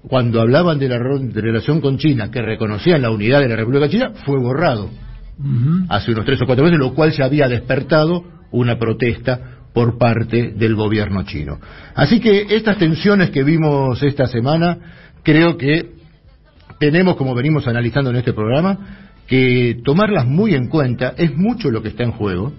cuando 0.02 0.40
hablaban 0.40 0.78
de 0.78 0.88
la 0.88 0.96
relación 0.96 1.80
con 1.80 1.98
China, 1.98 2.30
que 2.30 2.40
reconocían 2.40 3.02
la 3.02 3.10
unidad 3.10 3.40
de 3.40 3.48
la 3.48 3.56
República 3.56 3.88
China, 3.88 4.12
fue 4.24 4.38
borrado. 4.38 4.90
Hace 5.88 6.12
unos 6.12 6.24
3 6.24 6.42
o 6.42 6.46
4 6.46 6.64
meses, 6.66 6.78
lo 6.78 6.94
cual 6.94 7.10
se 7.10 7.24
había 7.24 7.48
despertado 7.48 8.22
una 8.52 8.78
protesta 8.78 9.56
por 9.74 9.98
parte 9.98 10.52
del 10.52 10.76
gobierno 10.76 11.24
chino. 11.24 11.58
Así 11.96 12.20
que 12.20 12.46
estas 12.50 12.78
tensiones 12.78 13.30
que 13.30 13.42
vimos 13.42 14.00
esta 14.04 14.28
semana, 14.28 14.78
creo 15.24 15.56
que 15.56 15.95
tenemos, 16.78 17.16
como 17.16 17.34
venimos 17.34 17.66
analizando 17.66 18.10
en 18.10 18.16
este 18.16 18.32
programa, 18.32 19.06
que 19.26 19.80
tomarlas 19.84 20.26
muy 20.26 20.54
en 20.54 20.68
cuenta, 20.68 21.14
es 21.16 21.36
mucho 21.36 21.70
lo 21.70 21.82
que 21.82 21.88
está 21.88 22.04
en 22.04 22.12
juego, 22.12 22.52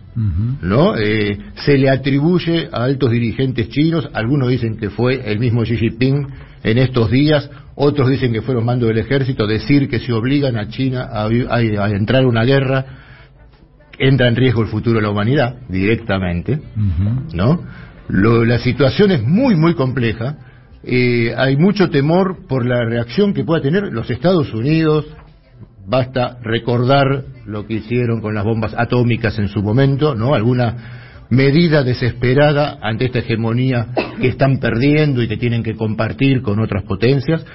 ¿no? 0.62 0.98
Eh, 0.98 1.38
se 1.66 1.78
le 1.78 1.90
atribuye 1.90 2.68
a 2.72 2.84
altos 2.84 3.12
dirigentes 3.12 3.70
chinos, 3.70 4.10
algunos 4.14 4.50
dicen 4.50 4.78
que 4.78 4.90
fue 4.90 5.32
el 5.32 5.40
mismo 5.40 5.64
Xi 5.64 5.78
Jinping 5.78 6.28
en 6.64 6.78
estos 6.78 7.10
días, 7.10 7.50
otros 7.76 8.10
dicen 8.10 8.34
que 8.34 8.42
fueron 8.42 8.66
mandos 8.66 8.90
del 8.90 8.98
ejército, 8.98 9.48
decir 9.48 9.88
que 9.88 10.00
si 10.00 10.12
obligan 10.12 10.58
a 10.58 10.68
China 10.68 11.08
a, 11.10 11.30
entrar 11.90 12.24
a 12.24 12.28
una 12.28 12.44
guerra, 12.44 12.86
entra 13.98 14.28
en 14.28 14.36
riesgo 14.36 14.62
el 14.62 14.68
futuro 14.68 14.98
de 14.98 15.04
la 15.04 15.10
humanidad, 15.10 15.56
directamente, 15.70 16.60
¿no? 17.34 17.62
la 18.10 18.60
situación 18.60 19.12
es 19.12 19.24
muy, 19.24 19.56
muy 19.56 19.74
compleja, 19.74 20.38
eh, 20.84 21.34
hay 21.36 21.58
mucho 21.58 21.90
temor 21.90 22.48
por 22.48 22.66
la 22.66 22.86
reacción 22.86 23.34
que 23.34 23.44
pueda 23.44 23.62
tener 23.62 23.84
los 23.92 24.10
Estados 24.10 24.54
Unidos. 24.54 25.06
Basta 25.86 26.38
recordar 26.44 27.24
lo 27.46 27.66
que 27.66 27.76
hicieron 27.76 28.22
con 28.22 28.36
las 28.36 28.44
bombas 28.44 28.74
atómicas 28.78 29.38
en 29.40 29.48
su 29.48 29.62
momento, 29.62 30.16
¿no? 30.16 30.34
Alguna 30.36 31.26
medida 31.30 31.84
desesperada 31.84 32.78
ante 32.82 33.06
esta 33.06 33.20
hegemonía 33.20 33.88
que 34.22 34.28
están 34.28 34.60
perdiendo 34.60 35.22
y 35.22 35.28
que 35.28 35.38
tienen 35.38 35.64
que 35.64 35.76
compartir 35.76 36.42
con 36.42 36.60
otras 36.60 36.84
potencias. 36.84 37.46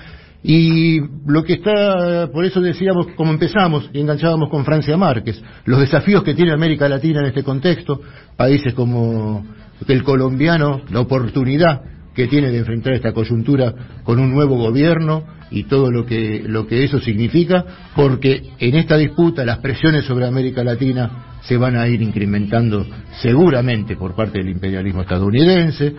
Y 0.43 0.99
lo 1.27 1.45
que 1.45 1.55
está, 1.55 2.29
por 2.33 2.45
eso 2.45 2.61
decíamos, 2.61 3.07
como 3.17 3.31
empezamos 3.31 3.89
y 3.93 4.01
enganchábamos 4.01 4.51
con 4.51 4.65
Francia 4.65 4.97
Márquez, 4.97 5.41
los 5.67 5.79
desafíos 5.79 6.25
que 6.25 6.35
tiene 6.35 6.53
América 6.53 6.89
Latina 6.89 7.21
en 7.21 7.27
este 7.27 7.45
contexto, 7.45 8.01
países 8.37 8.75
como 8.75 9.47
el 9.87 10.03
colombiano, 10.03 10.83
la 10.91 11.01
oportunidad 11.01 11.92
que 12.15 12.29
tiene 12.29 12.51
de 12.51 12.59
enfrentar 12.59 12.93
esta 12.93 13.13
coyuntura 13.13 13.75
con 14.03 14.19
un 14.19 14.33
nuevo 14.33 14.57
gobierno 14.57 15.25
y 15.51 15.65
todo 15.65 15.91
lo 15.91 16.07
que, 16.07 16.43
lo 16.47 16.67
que 16.67 16.85
eso 16.85 16.99
significa, 17.01 17.65
porque 17.95 18.43
en 18.59 18.75
esta 18.77 18.97
disputa 18.97 19.45
las 19.45 19.59
presiones 19.59 20.05
sobre 20.05 20.27
América 20.27 20.65
Latina 20.65 21.39
se 21.43 21.57
van 21.57 21.77
a 21.77 21.89
ir 21.89 22.01
incrementando 22.01 22.87
seguramente 23.21 23.97
por 23.97 24.15
parte 24.15 24.39
del 24.39 24.51
imperialismo 24.51 25.03
estadounidense. 25.03 25.95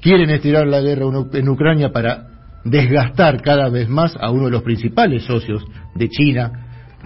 Quieren 0.00 0.30
estirar 0.30 0.66
la 0.66 0.80
guerra 0.80 1.06
en 1.32 1.48
Ucrania 1.48 1.90
para 1.90 2.28
desgastar 2.64 3.42
cada 3.42 3.68
vez 3.68 3.88
más 3.88 4.16
a 4.18 4.30
uno 4.30 4.46
de 4.46 4.50
los 4.50 4.62
principales 4.62 5.24
socios 5.24 5.64
de 5.94 6.08
China, 6.08 6.63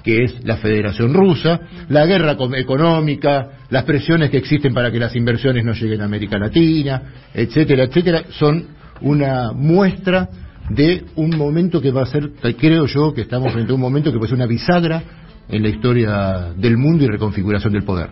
que 0.09 0.25
es 0.25 0.43
la 0.43 0.57
Federación 0.57 1.13
Rusa, 1.13 1.61
la 1.91 2.07
guerra 2.07 2.35
económica, 2.57 3.59
las 3.69 3.85
presiones 3.85 4.31
que 4.31 4.39
existen 4.39 4.73
para 4.73 4.91
que 4.91 4.99
las 4.99 5.15
inversiones 5.15 5.67
no 5.67 5.75
lleguen 5.75 6.01
a 6.01 6.07
América 6.07 6.39
Latina, 6.39 7.03
etcétera, 7.35 7.85
etcétera, 7.85 8.23
son 8.31 8.69
una 9.03 9.53
muestra 9.53 10.31
de 10.71 11.05
un 11.17 11.37
momento 11.37 11.83
que 11.83 11.91
va 11.91 12.05
a 12.05 12.07
ser, 12.07 12.31
creo 12.59 12.87
yo, 12.87 13.13
que 13.13 13.21
estamos 13.21 13.53
frente 13.53 13.71
a 13.71 13.75
un 13.75 13.83
momento 13.83 14.11
que 14.11 14.17
puede 14.17 14.31
ser 14.31 14.37
una 14.37 14.47
bisagra 14.47 15.03
en 15.47 15.63
la 15.63 15.69
historia 15.69 16.55
del 16.57 16.79
mundo 16.79 17.05
y 17.05 17.09
reconfiguración 17.09 17.75
del 17.75 17.83
poder. 17.83 18.09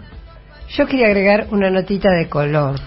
Yo 0.76 0.86
quería 0.86 1.06
agregar 1.06 1.46
una 1.50 1.70
notita 1.70 2.10
de 2.10 2.28
color. 2.28 2.78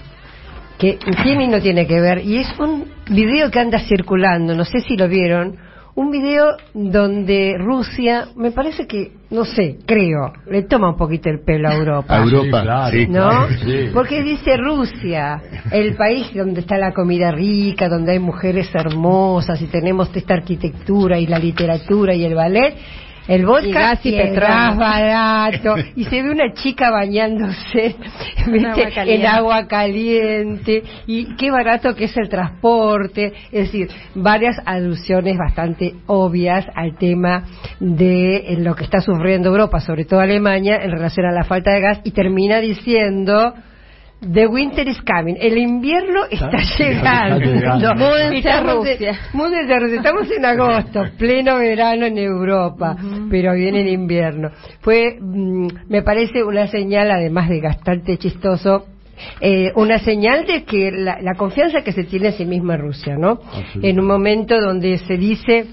que 0.78 1.00
tiene 1.24 1.46
y 1.46 1.48
no 1.48 1.60
tiene 1.60 1.84
que 1.88 2.00
ver, 2.00 2.24
y 2.24 2.36
es 2.36 2.48
un 2.60 2.84
video 3.10 3.50
que 3.50 3.58
anda 3.58 3.80
circulando, 3.80 4.54
no 4.54 4.64
sé 4.64 4.78
si 4.82 4.96
lo 4.96 5.08
vieron, 5.08 5.56
un 5.94 6.10
video 6.10 6.56
donde 6.72 7.56
Rusia, 7.58 8.28
me 8.36 8.52
parece 8.52 8.86
que, 8.86 9.12
no 9.30 9.44
sé, 9.44 9.78
creo, 9.86 10.32
le 10.48 10.62
toma 10.62 10.90
un 10.90 10.96
poquito 10.96 11.28
el 11.28 11.40
pelo 11.40 11.68
a 11.68 11.74
Europa. 11.74 12.16
A 12.16 12.22
Europa, 12.22 12.90
sí, 12.90 13.06
¿No? 13.08 13.28
claro, 13.28 13.48
sí. 13.64 13.90
Porque 13.92 14.22
dice 14.22 14.56
Rusia, 14.56 15.42
el 15.70 15.96
país 15.96 16.32
donde 16.34 16.60
está 16.60 16.78
la 16.78 16.92
comida 16.92 17.32
rica, 17.32 17.88
donde 17.88 18.12
hay 18.12 18.18
mujeres 18.18 18.72
hermosas 18.74 19.60
y 19.60 19.66
tenemos 19.66 20.10
esta 20.14 20.34
arquitectura 20.34 21.18
y 21.18 21.26
la 21.26 21.38
literatura 21.38 22.14
y 22.14 22.24
el 22.24 22.34
ballet. 22.34 22.74
El 23.30 23.46
vodka 23.46 23.68
Y 23.68 23.72
gas 23.72 24.06
y 24.06 24.16
gas 24.16 24.76
barato. 24.76 25.76
Y 25.94 26.04
se 26.04 26.20
ve 26.20 26.30
una 26.30 26.52
chica 26.52 26.90
bañándose 26.90 27.94
agua 28.46 29.04
en 29.06 29.26
agua 29.26 29.68
caliente. 29.68 30.82
Y 31.06 31.36
qué 31.36 31.52
barato 31.52 31.94
que 31.94 32.06
es 32.06 32.16
el 32.16 32.28
transporte. 32.28 33.32
Es 33.52 33.66
decir, 33.66 33.88
varias 34.16 34.56
alusiones 34.66 35.38
bastante 35.38 35.94
obvias 36.06 36.66
al 36.74 36.98
tema 36.98 37.44
de 37.78 38.36
eh, 38.36 38.56
lo 38.58 38.74
que 38.74 38.82
está 38.82 39.00
sufriendo 39.00 39.50
Europa, 39.50 39.78
sobre 39.78 40.06
todo 40.06 40.18
Alemania, 40.18 40.80
en 40.82 40.90
relación 40.90 41.26
a 41.26 41.32
la 41.32 41.44
falta 41.44 41.70
de 41.70 41.80
gas. 41.80 42.00
Y 42.02 42.10
termina 42.10 42.58
diciendo... 42.58 43.54
The 44.20 44.46
winter 44.46 44.86
is 44.86 45.00
coming. 45.02 45.36
El 45.40 45.56
invierno 45.56 46.24
está 46.30 46.58
llegando. 46.78 47.38
llegando. 47.40 47.94
Múdense 47.94 48.48
a 48.50 48.58
Estamos 48.58 48.86
en- 48.86 48.92
Rusia. 48.92 49.18
múdense 49.32 49.72
a 49.74 49.78
Rusia. 49.78 49.96
Estamos 49.96 50.30
en 50.30 50.44
agosto, 50.44 51.04
pleno 51.18 51.56
verano 51.58 52.04
en 52.06 52.18
Europa, 52.18 52.96
pero 53.30 53.54
viene 53.54 53.80
el 53.80 53.88
invierno. 53.88 54.50
Fue, 54.80 55.16
mm, 55.18 55.68
me 55.88 56.02
parece 56.02 56.44
una 56.44 56.66
señal, 56.66 57.10
además 57.10 57.48
de 57.48 57.62
bastante 57.62 58.18
chistoso, 58.18 58.86
eh, 59.40 59.72
una 59.74 59.98
señal 59.98 60.46
de 60.46 60.64
que 60.64 60.90
la, 60.92 61.18
la 61.22 61.34
confianza 61.34 61.82
que 61.82 61.92
se 61.92 62.04
tiene 62.04 62.28
en 62.28 62.32
sí 62.34 62.44
misma 62.44 62.76
Rusia, 62.76 63.16
¿no? 63.16 63.40
En 63.82 63.98
un 64.00 64.06
momento 64.06 64.60
donde 64.60 64.98
se 64.98 65.16
dice 65.16 65.66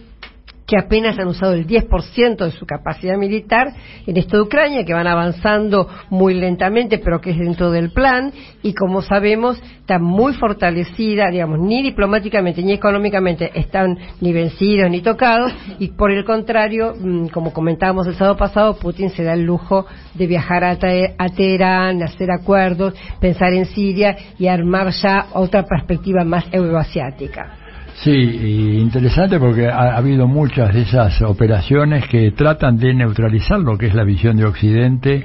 que 0.67 0.77
apenas 0.77 1.17
han 1.17 1.29
usado 1.29 1.53
el 1.53 1.65
10% 1.65 2.43
de 2.43 2.51
su 2.51 2.65
capacidad 2.65 3.17
militar 3.17 3.69
en 4.05 4.17
esto 4.17 4.35
de 4.35 4.43
Ucrania, 4.43 4.83
que 4.83 4.93
van 4.93 5.07
avanzando 5.07 5.87
muy 6.09 6.33
lentamente, 6.33 6.97
pero 6.99 7.21
que 7.21 7.31
es 7.31 7.37
dentro 7.37 7.71
del 7.71 7.91
plan, 7.91 8.33
y 8.61 8.73
como 8.73 9.01
sabemos, 9.01 9.61
está 9.79 9.97
muy 9.97 10.33
fortalecida, 10.33 11.29
digamos, 11.31 11.59
ni 11.59 11.81
diplomáticamente 11.81 12.61
ni 12.63 12.73
económicamente 12.73 13.49
están 13.57 13.97
ni 14.19 14.33
vencidos 14.33 14.91
ni 14.91 14.99
tocados, 15.01 15.53
y 15.79 15.87
por 15.93 16.11
el 16.11 16.25
contrario, 16.25 16.93
mm, 16.99 17.27
como 17.27 17.53
comentábamos 17.53 18.05
el 18.07 18.15
sábado 18.15 18.35
pasado, 18.35 18.77
Putin 18.77 19.09
se 19.11 19.23
da 19.23 19.33
el 19.35 19.43
lujo 19.43 19.85
de 20.15 20.27
viajar 20.27 20.65
a, 20.65 20.75
Te- 20.75 21.15
a 21.17 21.29
Teherán, 21.29 22.03
hacer 22.03 22.29
acuerdos, 22.29 22.93
pensar 23.21 23.53
en 23.53 23.67
Siria 23.67 24.17
y 24.37 24.47
armar 24.47 24.89
ya 24.91 25.27
otra 25.33 25.63
perspectiva 25.63 26.25
más 26.25 26.43
euroasiática. 26.51 27.66
Sí, 28.03 28.11
interesante 28.11 29.39
porque 29.39 29.67
ha, 29.67 29.93
ha 29.93 29.97
habido 29.97 30.27
muchas 30.27 30.71
de 30.71 30.81
esas 30.81 31.19
operaciones 31.23 32.07
que 32.07 32.29
tratan 32.31 32.77
de 32.77 32.93
neutralizar 32.93 33.59
lo 33.59 33.75
que 33.75 33.87
es 33.87 33.95
la 33.95 34.03
visión 34.03 34.37
de 34.37 34.45
Occidente 34.45 35.23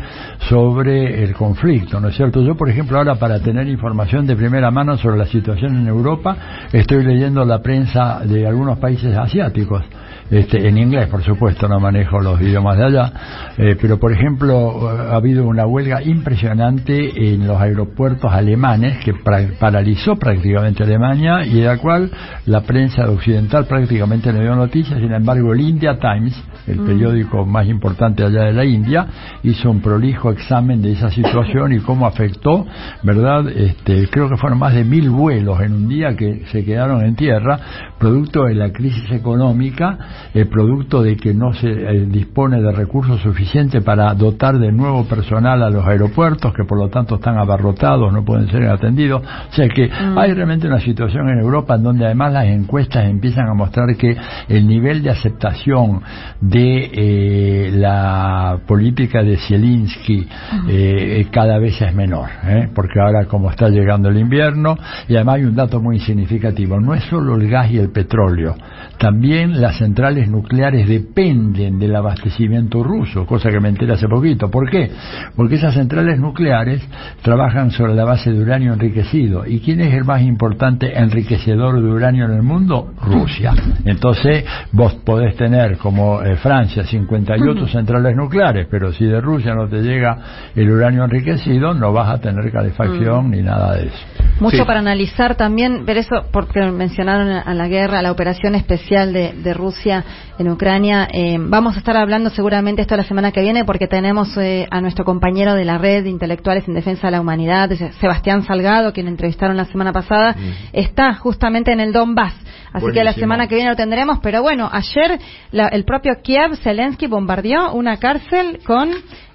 sobre 0.49 1.23
el 1.23 1.35
conflicto, 1.35 2.01
¿no 2.01 2.09
es 2.09 2.17
cierto? 2.17 2.41
Yo, 2.41 2.55
por 2.57 2.71
ejemplo, 2.71 2.97
ahora 2.97 3.17
para 3.17 3.41
tener 3.41 3.69
información 3.69 4.27
de 4.27 4.37
primera 4.37 4.71
mano 4.71 4.97
sobre 4.97 5.19
la 5.19 5.27
situación 5.27 5.77
en 5.77 5.87
Europa, 5.87 6.35
estoy 6.73 7.05
leyendo 7.05 7.45
la 7.45 7.61
prensa 7.61 8.21
de 8.25 8.47
algunos 8.47 8.79
países 8.79 9.15
asiáticos. 9.19 9.85
Este, 10.33 10.67
en 10.67 10.79
inglés, 10.79 11.09
por 11.09 11.23
supuesto, 11.23 11.69
no 11.69 11.79
manejo 11.79 12.19
los 12.19 12.41
idiomas 12.41 12.79
de 12.79 12.85
allá, 12.87 13.13
eh, 13.59 13.77
pero 13.79 13.99
por 13.99 14.13
ejemplo 14.13 14.89
ha 14.89 15.15
habido 15.15 15.47
una 15.47 15.67
huelga 15.67 16.03
impresionante 16.03 17.35
en 17.35 17.47
los 17.47 17.61
aeropuertos 17.61 18.33
alemanes 18.33 18.97
que 19.05 19.13
pra- 19.15 19.59
paralizó 19.59 20.17
prácticamente 20.17 20.83
Alemania 20.85 21.45
y 21.45 21.61
de 21.61 21.67
la 21.67 21.77
cual 21.77 22.11
la 22.47 22.63
prensa 22.63 23.09
occidental 23.11 23.67
prácticamente 23.67 24.33
no 24.33 24.41
dio 24.41 24.57
noticias, 24.57 24.99
sin 24.99 25.13
embargo 25.13 25.53
el 25.53 25.61
India 25.61 25.99
Times, 25.99 26.35
el 26.67 26.81
Mm. 26.81 26.87
periódico 26.87 27.45
más 27.45 27.67
importante 27.69 28.25
allá 28.25 28.45
de 28.45 28.53
la 28.55 28.65
India, 28.65 29.07
hizo 29.43 29.71
un 29.71 29.81
prolijo 29.83 30.31
examen 30.31 30.81
de 30.81 30.93
esa 30.93 31.11
situación 31.11 31.73
y 31.75 31.81
cómo 31.81 32.07
afectó, 32.07 32.67
¿verdad? 33.03 33.49
Este, 33.49 34.09
creo 34.09 34.31
que 34.31 34.37
fueron 34.39 34.59
más 34.59 34.73
de 34.73 34.85
mil 34.85 35.11
vuelos 35.11 35.61
en 35.61 35.75
un 35.75 35.89
día 35.89 36.17
que 36.17 36.47
se 36.51 36.65
quedaron 36.65 37.05
en 37.05 37.17
tierra, 37.17 37.59
producto 37.99 38.45
de 38.45 38.55
la 38.55 38.71
crisis 38.73 39.11
económica, 39.11 39.99
el 40.35 40.49
producto 40.49 41.03
de 41.03 41.17
que 41.17 41.35
no 41.35 41.53
se 41.55 41.71
eh, 41.71 42.07
dispone 42.07 42.61
de 42.61 42.73
recursos 42.73 43.21
suficientes 43.21 43.83
para 43.83 44.13
dotar 44.15 44.59
de 44.59 44.73
nuevo 44.73 45.05
personal 45.05 45.63
a 45.63 45.71
los 45.71 45.87
aeropuertos, 45.87 46.53
que 46.55 46.65
por 46.65 46.79
lo 46.79 46.89
tanto 46.89 47.17
están 47.17 47.39
abarrotados, 47.39 48.13
no 48.13 48.25
pueden 48.25 48.49
ser 48.51 48.69
atendidos. 48.69 49.23
O 49.23 49.55
sea 49.55 49.69
que 49.69 49.89
Mm. 49.89 50.19
hay 50.19 50.33
realmente 50.33 50.67
una 50.67 50.81
situación 50.81 51.29
en 51.29 51.39
Europa 51.39 51.75
en 51.75 51.83
donde 51.83 52.05
además 52.07 52.33
las 52.33 52.47
encuestas 52.47 53.05
empiezan 53.07 53.49
a 53.49 53.55
mostrar 53.55 53.95
que 53.97 54.17
el 54.49 54.67
nivel 54.67 55.03
de 55.03 55.11
aceptación 55.11 56.01
de 56.41 56.91
eh, 56.93 57.71
la 57.73 58.59
política 58.67 59.23
de 59.23 59.37
Zelensky 59.37 60.27
eh, 60.69 61.27
cada 61.31 61.59
vez 61.59 61.81
es 61.81 61.95
menor, 61.95 62.29
¿eh? 62.45 62.69
porque 62.75 63.01
ahora 63.01 63.27
como 63.27 63.51
está 63.51 63.69
llegando 63.69 64.09
el 64.09 64.19
invierno, 64.19 64.77
y 65.09 65.17
además 65.17 65.37
hay 65.37 65.45
un 65.45 65.55
dato 65.55 65.81
muy 65.81 65.99
significativo, 66.01 66.81
no 66.81 66.95
es 66.95 67.05
solo 67.05 67.37
el 67.37 67.49
gas 67.49 67.71
y 67.71 67.79
el 67.79 67.91
petróleo, 67.91 68.55
también 68.99 69.61
las 69.61 69.79
centrales 69.79 70.02
nucleares 70.11 70.89
dependen 70.89 71.79
del 71.79 71.95
abastecimiento 71.95 72.83
ruso, 72.83 73.25
cosa 73.25 73.51
que 73.51 73.61
me 73.61 73.69
enteré 73.69 73.93
hace 73.93 74.09
poquito. 74.09 74.51
¿Por 74.51 74.69
qué? 74.69 74.91
Porque 75.37 75.57
esas 75.57 75.75
centrales 75.75 76.19
nucleares 76.19 76.83
trabajan 77.23 77.71
sobre 77.71 77.95
la 77.95 78.05
base 78.05 78.33
de 78.33 78.41
uranio 78.41 78.73
enriquecido. 78.73 79.47
¿Y 79.47 79.61
quién 79.61 79.81
es 79.81 79.95
el 79.95 80.05
más 80.05 80.23
importante 80.23 80.99
enriquecedor 80.99 81.81
de 81.81 81.89
uranio 81.89 82.25
en 82.25 82.33
el 82.33 82.43
mundo? 82.43 82.93
Rusia. 83.01 83.53
Entonces, 83.85 84.45
vos 84.73 84.95
podés 85.05 85.37
tener, 85.37 85.79
como 85.79 86.21
eh, 86.23 86.37
Francia, 86.37 86.85
58 86.85 87.69
centrales 87.69 88.17
nucleares, 88.17 88.67
pero 88.71 88.93
si 88.93 89.05
de 89.05 89.21
Rusia 89.21 89.55
no 89.55 89.69
te 89.69 89.83
llega 89.83 90.51
el 90.57 90.69
uranio 90.71 91.05
enriquecido, 91.05 91.75
no 91.75 91.93
vas 91.93 92.11
a 92.11 92.21
tener 92.21 92.51
calefacción 92.51 93.31
ni 93.31 93.43
nada 93.43 93.77
de 93.77 93.87
eso. 93.87 93.99
Mucho 94.41 94.57
Sí. 94.57 94.63
para 94.65 94.81
analizar 94.81 95.37
también, 95.37 95.85
ver 95.87 95.99
eso, 95.99 96.27
porque 96.33 96.61
mencionaron 96.61 97.29
a 97.29 97.53
a 97.53 97.55
la 97.55 97.69
guerra, 97.69 97.99
a 97.99 98.03
la 98.03 98.11
operación 98.11 98.55
especial 98.55 99.13
de, 99.13 99.35
de 99.35 99.55
Rusia 99.55 99.92
en 100.39 100.49
Ucrania. 100.49 101.09
Eh, 101.13 101.37
vamos 101.39 101.75
a 101.77 101.79
estar 101.79 101.97
hablando 101.97 102.31
seguramente 102.31 102.83
esto 102.83 102.97
la 102.97 103.05
semana 103.05 103.33
que 103.33 103.41
viene, 103.43 103.65
porque 103.65 103.87
tenemos 103.89 104.37
eh, 104.39 104.67
a 104.71 104.81
nuestro 104.81 105.05
compañero 105.05 105.55
de 105.55 105.65
la 105.65 105.79
red 105.79 106.05
de 106.05 106.11
intelectuales 106.11 106.67
en 106.69 106.75
defensa 106.75 107.09
de 107.09 107.11
la 107.13 107.21
humanidad, 107.21 107.71
Se- 107.71 107.93
Sebastián 107.95 108.45
Salgado, 108.45 108.93
quien 108.93 109.09
entrevistaron 109.09 109.57
la 109.57 109.65
semana 109.67 109.93
pasada, 109.93 110.35
está 110.73 111.15
justamente 111.15 111.73
en 111.73 111.81
el 111.81 111.93
Donbass. 111.93 112.35
Así 112.73 112.87
que 112.95 113.05
la 113.05 113.13
semana 113.13 113.49
que 113.49 113.55
viene 113.57 113.71
lo 113.71 113.77
tendremos. 113.77 114.19
Pero 114.23 114.41
bueno, 114.43 114.69
ayer 114.73 115.19
la- 115.51 115.69
el 115.69 115.85
propio 115.85 116.13
Kiev, 116.23 116.57
Zelensky, 116.57 117.07
bombardeó 117.07 117.73
una 117.75 117.99
cárcel 117.99 118.61
con 118.65 118.89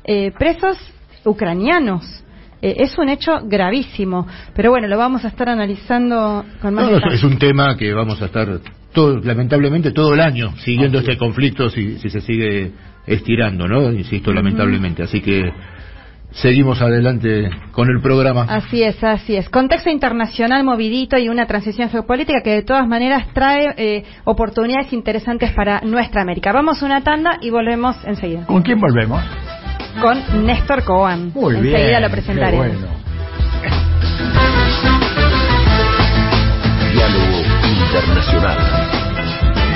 eh, 0.03 0.31
presos 0.39 0.77
ucranianos. 1.25 2.23
Eh, 2.61 2.77
es 2.79 2.97
un 2.97 3.09
hecho 3.09 3.33
gravísimo, 3.43 4.25
pero 4.55 4.71
bueno, 4.71 4.87
lo 4.87 4.97
vamos 4.97 5.23
a 5.23 5.27
estar 5.27 5.47
analizando 5.49 6.43
con 6.61 6.73
más 6.73 6.89
No, 6.89 7.11
es 7.11 7.23
un 7.23 7.37
tema 7.37 7.77
que 7.77 7.93
vamos 7.93 8.19
a 8.21 8.25
estar, 8.25 8.47
todo, 8.97 9.19
lamentablemente, 9.19 9.91
todo 9.91 10.15
el 10.15 10.21
año 10.21 10.55
siguiendo 10.57 10.97
este 10.97 11.17
conflicto 11.17 11.69
si, 11.69 11.99
si 11.99 12.09
se 12.09 12.19
sigue 12.19 12.71
estirando, 13.05 13.67
¿no? 13.67 13.91
Insisto, 13.91 14.33
lamentablemente. 14.33 15.03
Así 15.03 15.21
que 15.21 15.53
seguimos 16.31 16.81
adelante 16.81 17.47
con 17.73 17.89
el 17.89 18.01
programa. 18.01 18.47
Así 18.49 18.81
es, 18.81 19.03
así 19.03 19.35
es. 19.35 19.49
Contexto 19.49 19.91
internacional 19.91 20.63
movidito 20.63 21.15
y 21.15 21.29
una 21.29 21.45
transición 21.45 21.91
geopolítica 21.91 22.41
que 22.43 22.49
de 22.49 22.63
todas 22.63 22.87
maneras 22.87 23.27
trae 23.35 23.75
eh, 23.77 24.03
oportunidades 24.23 24.91
interesantes 24.91 25.51
para 25.51 25.81
nuestra 25.81 26.23
América. 26.23 26.51
Vamos 26.51 26.81
a 26.81 26.85
una 26.87 27.01
tanda 27.01 27.37
y 27.39 27.51
volvemos 27.51 27.95
enseguida. 28.03 28.47
¿Con 28.47 28.63
quién 28.63 28.79
volvemos? 28.79 29.23
Con 30.01 30.43
Néstor 30.43 30.83
Coan. 30.85 31.33
Muy 31.35 31.55
enseguida 31.55 31.87
bien, 31.87 32.01
lo 32.01 32.09
presentaremos. 32.09 32.65
qué 32.65 32.77
bueno. 32.77 33.07
Diálogo 36.93 37.57
Internacional. 37.87 38.86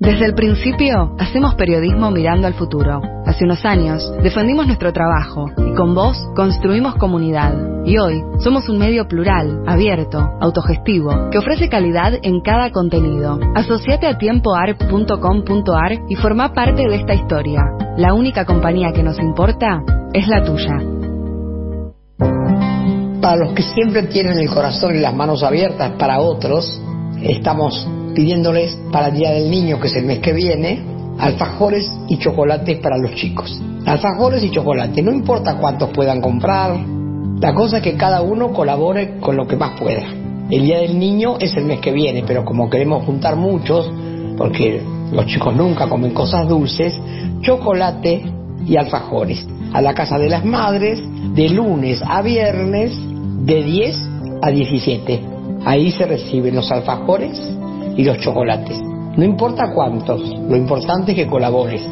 Desde 0.00 0.24
el 0.24 0.34
principio, 0.34 1.14
hacemos 1.18 1.56
periodismo 1.56 2.10
mirando 2.10 2.46
al 2.46 2.54
futuro. 2.54 3.02
Hace 3.26 3.44
unos 3.44 3.66
años, 3.66 4.10
defendimos 4.22 4.66
nuestro 4.66 4.94
trabajo 4.94 5.50
y 5.58 5.74
con 5.74 5.94
vos 5.94 6.16
construimos 6.34 6.94
comunidad. 6.94 7.84
Y 7.84 7.98
hoy, 7.98 8.24
somos 8.38 8.66
un 8.70 8.78
medio 8.78 9.06
plural, 9.06 9.62
abierto, 9.66 10.26
autogestivo, 10.40 11.28
que 11.30 11.36
ofrece 11.36 11.68
calidad 11.68 12.14
en 12.22 12.40
cada 12.40 12.70
contenido. 12.70 13.38
Asociate 13.54 14.06
a 14.06 14.16
tiempoarp.com.ar 14.16 15.92
y 16.08 16.14
forma 16.14 16.54
parte 16.54 16.88
de 16.88 16.94
esta 16.96 17.12
historia. 17.12 17.60
La 17.98 18.14
única 18.14 18.46
compañía 18.46 18.92
que 18.94 19.02
nos 19.02 19.18
importa 19.18 19.82
es 20.14 20.26
la 20.28 20.42
tuya. 20.42 20.78
Para 23.20 23.36
los 23.36 23.52
que 23.52 23.62
siempre 23.62 24.04
tienen 24.04 24.38
el 24.38 24.48
corazón 24.48 24.96
y 24.96 25.00
las 25.00 25.14
manos 25.14 25.42
abiertas 25.42 25.92
para 25.98 26.20
otros, 26.20 26.80
estamos 27.22 27.86
pidiéndoles 28.14 28.76
para 28.92 29.08
el 29.08 29.14
Día 29.14 29.30
del 29.32 29.50
Niño, 29.50 29.80
que 29.80 29.88
es 29.88 29.96
el 29.96 30.04
mes 30.04 30.20
que 30.20 30.32
viene, 30.32 30.82
alfajores 31.18 31.90
y 32.08 32.18
chocolates 32.18 32.78
para 32.78 32.98
los 32.98 33.14
chicos. 33.14 33.60
Alfajores 33.86 34.42
y 34.42 34.50
chocolate, 34.50 35.02
no 35.02 35.12
importa 35.12 35.56
cuántos 35.56 35.90
puedan 35.90 36.20
comprar, 36.20 36.78
la 37.40 37.54
cosa 37.54 37.78
es 37.78 37.82
que 37.82 37.96
cada 37.96 38.20
uno 38.20 38.52
colabore 38.52 39.18
con 39.18 39.36
lo 39.36 39.46
que 39.46 39.56
más 39.56 39.78
pueda. 39.78 40.02
El 40.50 40.62
Día 40.62 40.80
del 40.80 40.98
Niño 40.98 41.36
es 41.38 41.56
el 41.56 41.64
mes 41.64 41.80
que 41.80 41.92
viene, 41.92 42.24
pero 42.26 42.44
como 42.44 42.68
queremos 42.68 43.04
juntar 43.04 43.36
muchos, 43.36 43.90
porque 44.36 44.82
los 45.12 45.26
chicos 45.26 45.54
nunca 45.56 45.88
comen 45.88 46.12
cosas 46.12 46.48
dulces, 46.48 46.98
chocolate 47.40 48.22
y 48.66 48.76
alfajores. 48.76 49.46
A 49.72 49.80
la 49.80 49.94
casa 49.94 50.18
de 50.18 50.28
las 50.28 50.44
madres, 50.44 51.00
de 51.34 51.48
lunes 51.48 52.02
a 52.06 52.20
viernes, 52.22 52.98
de 53.44 53.62
10 53.62 54.08
a 54.42 54.50
17. 54.50 55.20
Ahí 55.64 55.92
se 55.92 56.06
reciben 56.06 56.56
los 56.56 56.70
alfajores 56.70 57.40
y 58.00 58.04
los 58.04 58.18
chocolates. 58.18 58.80
No 58.80 59.24
importa 59.24 59.72
cuántos, 59.74 60.22
lo 60.22 60.56
importante 60.56 61.12
es 61.12 61.16
que 61.16 61.26
colabores, 61.26 61.82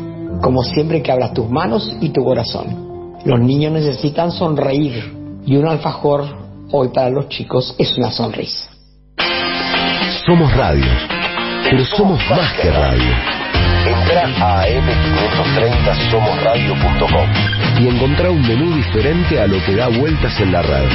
como 0.40 0.62
siempre 0.62 1.02
que 1.02 1.12
abras 1.12 1.34
tus 1.34 1.50
manos 1.50 1.94
y 2.00 2.08
tu 2.08 2.24
corazón. 2.24 3.18
Los 3.26 3.40
niños 3.40 3.72
necesitan 3.72 4.30
sonreír 4.30 5.12
y 5.44 5.56
un 5.56 5.66
alfajor 5.66 6.24
hoy 6.72 6.88
para 6.88 7.10
los 7.10 7.28
chicos 7.28 7.74
es 7.76 7.98
una 7.98 8.10
sonrisa. 8.10 8.70
Somos 10.26 10.50
radio, 10.56 10.86
pero 11.64 11.84
somos 11.84 12.18
más 12.30 12.54
que 12.54 12.70
radio. 12.70 13.37
Entra 14.08 14.24
a 14.40 14.64
am530somosradio.com 14.64 17.28
y 17.78 17.88
encontrá 17.88 18.30
un 18.30 18.40
menú 18.40 18.74
diferente 18.74 19.38
a 19.38 19.46
lo 19.46 19.62
que 19.66 19.76
da 19.76 19.88
vueltas 19.88 20.40
en 20.40 20.50
la 20.50 20.62
red. 20.62 20.88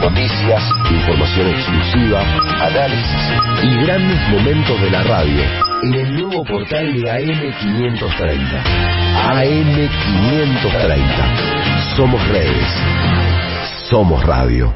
Noticias, 0.00 0.64
información 0.90 1.48
exclusiva, 1.48 2.22
análisis 2.60 3.30
y 3.62 3.72
grandes 3.84 4.18
momentos 4.30 4.82
de 4.82 4.90
la 4.90 5.04
radio 5.04 5.44
en 5.84 5.94
el 5.94 6.16
nuevo 6.16 6.44
portal 6.44 6.92
de 6.92 7.02
AM530. 7.08 8.64
AM530. 9.22 11.94
Somos 11.96 12.28
redes. 12.28 12.66
Somos 13.88 14.24
radio. 14.24 14.74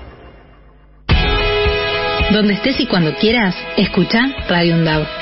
Donde 2.31 2.55
estés 2.55 2.79
y 2.79 2.87
cuando 2.87 3.13
quieras, 3.17 3.57
escucha 3.77 4.29
Radio 4.49 4.77
UNDAV. 4.77 5.20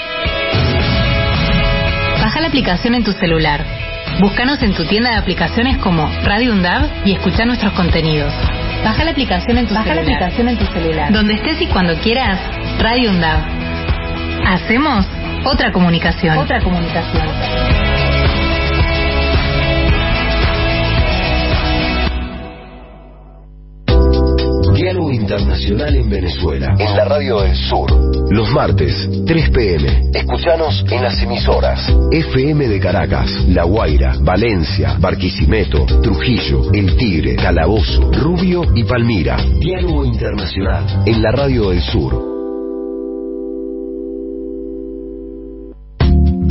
Baja 2.38 2.46
la 2.46 2.48
aplicación 2.50 2.94
en 2.94 3.02
tu 3.02 3.10
celular. 3.14 3.64
Búscanos 4.20 4.62
en 4.62 4.72
tu 4.72 4.84
tienda 4.84 5.10
de 5.10 5.16
aplicaciones 5.16 5.76
como 5.78 6.08
Radio 6.22 6.52
UNDAV 6.52 7.04
y 7.04 7.14
escucha 7.14 7.44
nuestros 7.44 7.72
contenidos. 7.72 8.32
Baja 8.84 9.02
la 9.02 9.10
aplicación 9.10 9.58
en 9.58 9.66
tu 9.66 9.74
Baja 9.74 9.88
la 9.88 10.02
celular. 10.02 10.22
aplicación 10.22 10.48
en 10.48 10.56
tu 10.56 10.66
celular. 10.66 11.12
Donde 11.12 11.34
estés 11.34 11.60
y 11.62 11.66
cuando 11.66 11.96
quieras, 11.96 12.38
Radio 12.78 13.10
UNDAV. 13.10 13.40
Hacemos 14.46 15.04
otra 15.46 15.72
comunicación. 15.72 16.38
Otra 16.38 16.60
comunicación. 16.60 17.87
Internacional 25.28 25.94
en 25.94 26.08
Venezuela. 26.08 26.74
En 26.78 26.96
la 26.96 27.04
Radio 27.04 27.42
del 27.42 27.54
Sur. 27.54 28.32
Los 28.32 28.50
martes, 28.50 29.06
3 29.26 29.50
pm. 29.50 30.10
Escuchanos 30.14 30.82
en 30.90 31.02
las 31.02 31.22
emisoras. 31.22 31.94
FM 32.10 32.66
de 32.66 32.80
Caracas, 32.80 33.30
La 33.46 33.64
Guaira, 33.64 34.16
Valencia, 34.22 34.96
Barquisimeto, 34.98 35.84
Trujillo, 36.00 36.72
El 36.72 36.96
Tigre, 36.96 37.36
Calabozo, 37.36 38.10
Rubio 38.10 38.62
y 38.74 38.84
Palmira. 38.84 39.36
Diálogo 39.58 40.06
Internacional. 40.06 41.02
En 41.04 41.22
la 41.22 41.30
Radio 41.32 41.68
del 41.70 41.82
Sur. 41.82 42.37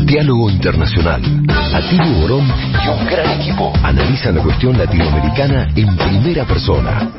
Diálogo 0.08 0.50
Internacional. 0.50 1.22
Atilio 1.74 2.22
Borón 2.22 2.48
y 2.48 2.88
un 2.88 3.06
gran 3.08 3.42
equipo 3.42 3.74
analizan 3.84 4.36
la 4.36 4.42
cuestión 4.42 4.78
latinoamericana 4.78 5.68
en 5.76 5.98
primera 5.98 6.46
persona. 6.46 7.12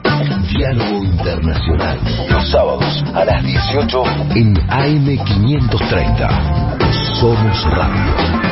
Diálogo 0.48 1.04
Internacional. 1.04 1.98
Los 2.30 2.50
sábados 2.50 3.04
a 3.14 3.26
las 3.26 3.44
18 3.44 4.02
en 4.36 4.54
AM530. 4.54 7.20
Somos 7.20 7.62
Radio. 7.72 8.48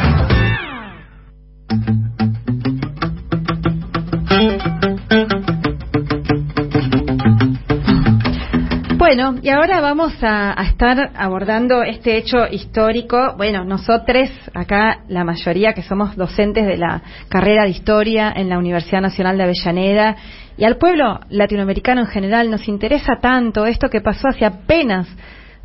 Bueno, 9.07 9.37
y 9.41 9.51
ahora 9.51 9.81
vamos 9.81 10.15
a, 10.21 10.61
estar 10.69 11.13
abordando 11.15 11.85
este 11.85 12.17
hecho 12.17 12.39
histórico. 12.51 13.37
Bueno, 13.37 13.65
nosotros, 13.65 14.29
acá 14.53 15.05
la 15.07 15.23
mayoría 15.23 15.75
que 15.75 15.83
somos 15.83 16.17
docentes 16.17 16.67
de 16.67 16.77
la 16.77 17.03
carrera 17.29 17.63
de 17.63 17.71
historia 17.71 18.33
en 18.35 18.49
la 18.49 18.59
Universidad 18.59 19.01
Nacional 19.01 19.37
de 19.37 19.45
Avellaneda, 19.45 20.17
y 20.59 20.65
al 20.65 20.77
pueblo 20.77 21.21
latinoamericano 21.31 22.01
en 22.01 22.09
general 22.09 22.51
nos 22.51 22.67
interesa 22.67 23.21
tanto 23.21 23.65
esto 23.65 23.89
que 23.89 24.01
pasó 24.01 24.27
hace 24.27 24.45
apenas 24.45 25.07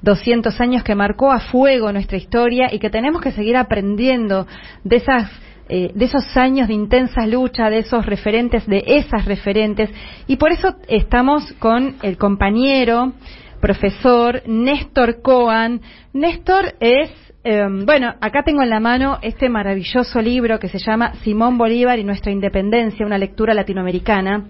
200 0.04 0.62
años 0.62 0.84
que 0.84 0.94
marcó 0.94 1.32
a 1.32 1.40
fuego 1.40 1.92
nuestra 1.92 2.18
historia 2.18 2.68
y 2.72 2.78
que 2.78 2.92
tenemos 2.92 3.24
que 3.24 3.32
seguir 3.32 3.58
aprendiendo 3.58 4.46
de 4.84 4.98
esas 4.98 5.32
eh, 5.70 5.92
de 5.94 6.06
esos 6.06 6.36
años 6.36 6.68
de 6.68 6.74
intensa 6.74 7.26
lucha, 7.26 7.70
de 7.70 7.80
esos 7.80 8.06
referentes, 8.06 8.66
de 8.68 8.84
esas 8.86 9.26
referentes, 9.26 9.90
y 10.28 10.36
por 10.36 10.52
eso 10.52 10.76
estamos 10.88 11.52
con 11.54 11.96
el 12.02 12.18
compañero, 12.18 13.14
profesor 13.60 14.42
Néstor 14.48 15.22
Coan. 15.22 15.82
Néstor 16.14 16.74
es, 16.80 17.10
eh, 17.44 17.66
bueno, 17.86 18.14
acá 18.20 18.44
tengo 18.44 18.64
en 18.64 18.70
la 18.70 18.80
mano 18.80 19.20
este 19.22 19.50
maravilloso 19.50 20.22
libro 20.22 20.60
que 20.60 20.68
se 20.68 20.80
llama 20.80 21.14
Simón 21.24 21.58
Bolívar 21.58 22.00
y 22.00 22.04
nuestra 22.04 22.32
independencia, 22.32 23.06
una 23.06 23.18
lectura 23.18 23.54
latinoamericana, 23.54 24.46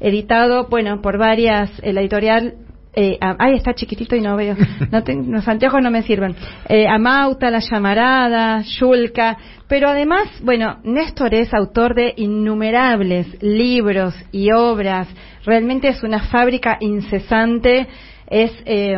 editado, 0.00 0.66
bueno, 0.68 1.00
por 1.00 1.18
varias, 1.18 1.70
la 1.84 2.00
editorial 2.00 2.54
eh, 2.96 3.18
está 3.54 3.74
chiquitito 3.74 4.14
y 4.16 4.20
no 4.20 4.36
veo, 4.36 4.56
no 4.90 5.02
los 5.32 5.48
anteojos 5.48 5.82
no 5.82 5.90
me 5.90 6.02
sirven. 6.02 6.34
Eh, 6.68 6.86
Amauta, 6.86 7.50
La 7.50 7.58
Llamarada, 7.58 8.62
Yulka, 8.62 9.36
pero 9.68 9.88
además, 9.88 10.28
bueno, 10.42 10.78
Néstor 10.84 11.34
es 11.34 11.52
autor 11.52 11.94
de 11.94 12.14
innumerables 12.16 13.42
libros 13.42 14.14
y 14.30 14.52
obras, 14.52 15.08
realmente 15.44 15.88
es 15.88 16.02
una 16.02 16.20
fábrica 16.20 16.76
incesante. 16.80 17.86
Es, 18.26 18.50
eh, 18.64 18.96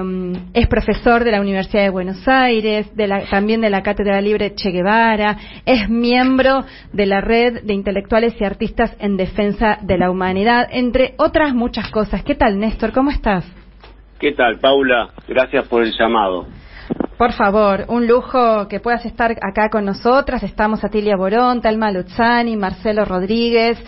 es 0.55 0.69
profesor 0.69 1.25
de 1.25 1.33
la 1.33 1.41
Universidad 1.41 1.83
de 1.83 1.91
Buenos 1.91 2.27
Aires, 2.29 2.95
de 2.95 3.09
la, 3.09 3.29
también 3.29 3.61
de 3.61 3.69
la 3.69 3.83
Cátedra 3.83 4.21
Libre 4.21 4.55
Che 4.55 4.71
Guevara, 4.71 5.37
es 5.67 5.91
miembro 5.91 6.65
de 6.93 7.07
la 7.07 7.21
Red 7.21 7.65
de 7.65 7.75
Intelectuales 7.75 8.35
y 8.41 8.45
Artistas 8.45 8.97
en 9.01 9.17
Defensa 9.17 9.79
de 9.83 9.99
la 9.99 10.13
Humanidad, 10.13 10.69
entre 10.71 11.15
otras 11.19 11.55
muchas 11.55 11.91
cosas. 11.91 12.23
¿Qué 12.23 12.37
tal, 12.37 12.61
Néstor? 12.61 12.93
¿Cómo 12.93 13.11
estás? 13.11 13.45
¿Qué 14.19 14.33
tal, 14.33 14.59
Paula? 14.59 15.11
Gracias 15.29 15.69
por 15.69 15.83
el 15.83 15.93
llamado. 15.99 16.47
Por 17.19 17.33
favor, 17.33 17.85
un 17.89 18.07
lujo 18.07 18.69
que 18.69 18.81
puedas 18.81 19.05
estar 19.05 19.33
acá 19.43 19.69
con 19.71 19.85
nosotras. 19.85 20.43
Estamos 20.43 20.85
Atilia 20.85 21.17
Borón, 21.17 21.61
Talma 21.61 21.91
Luzzani, 21.91 22.57
Marcelo 22.57 23.05
Rodríguez. 23.05 23.79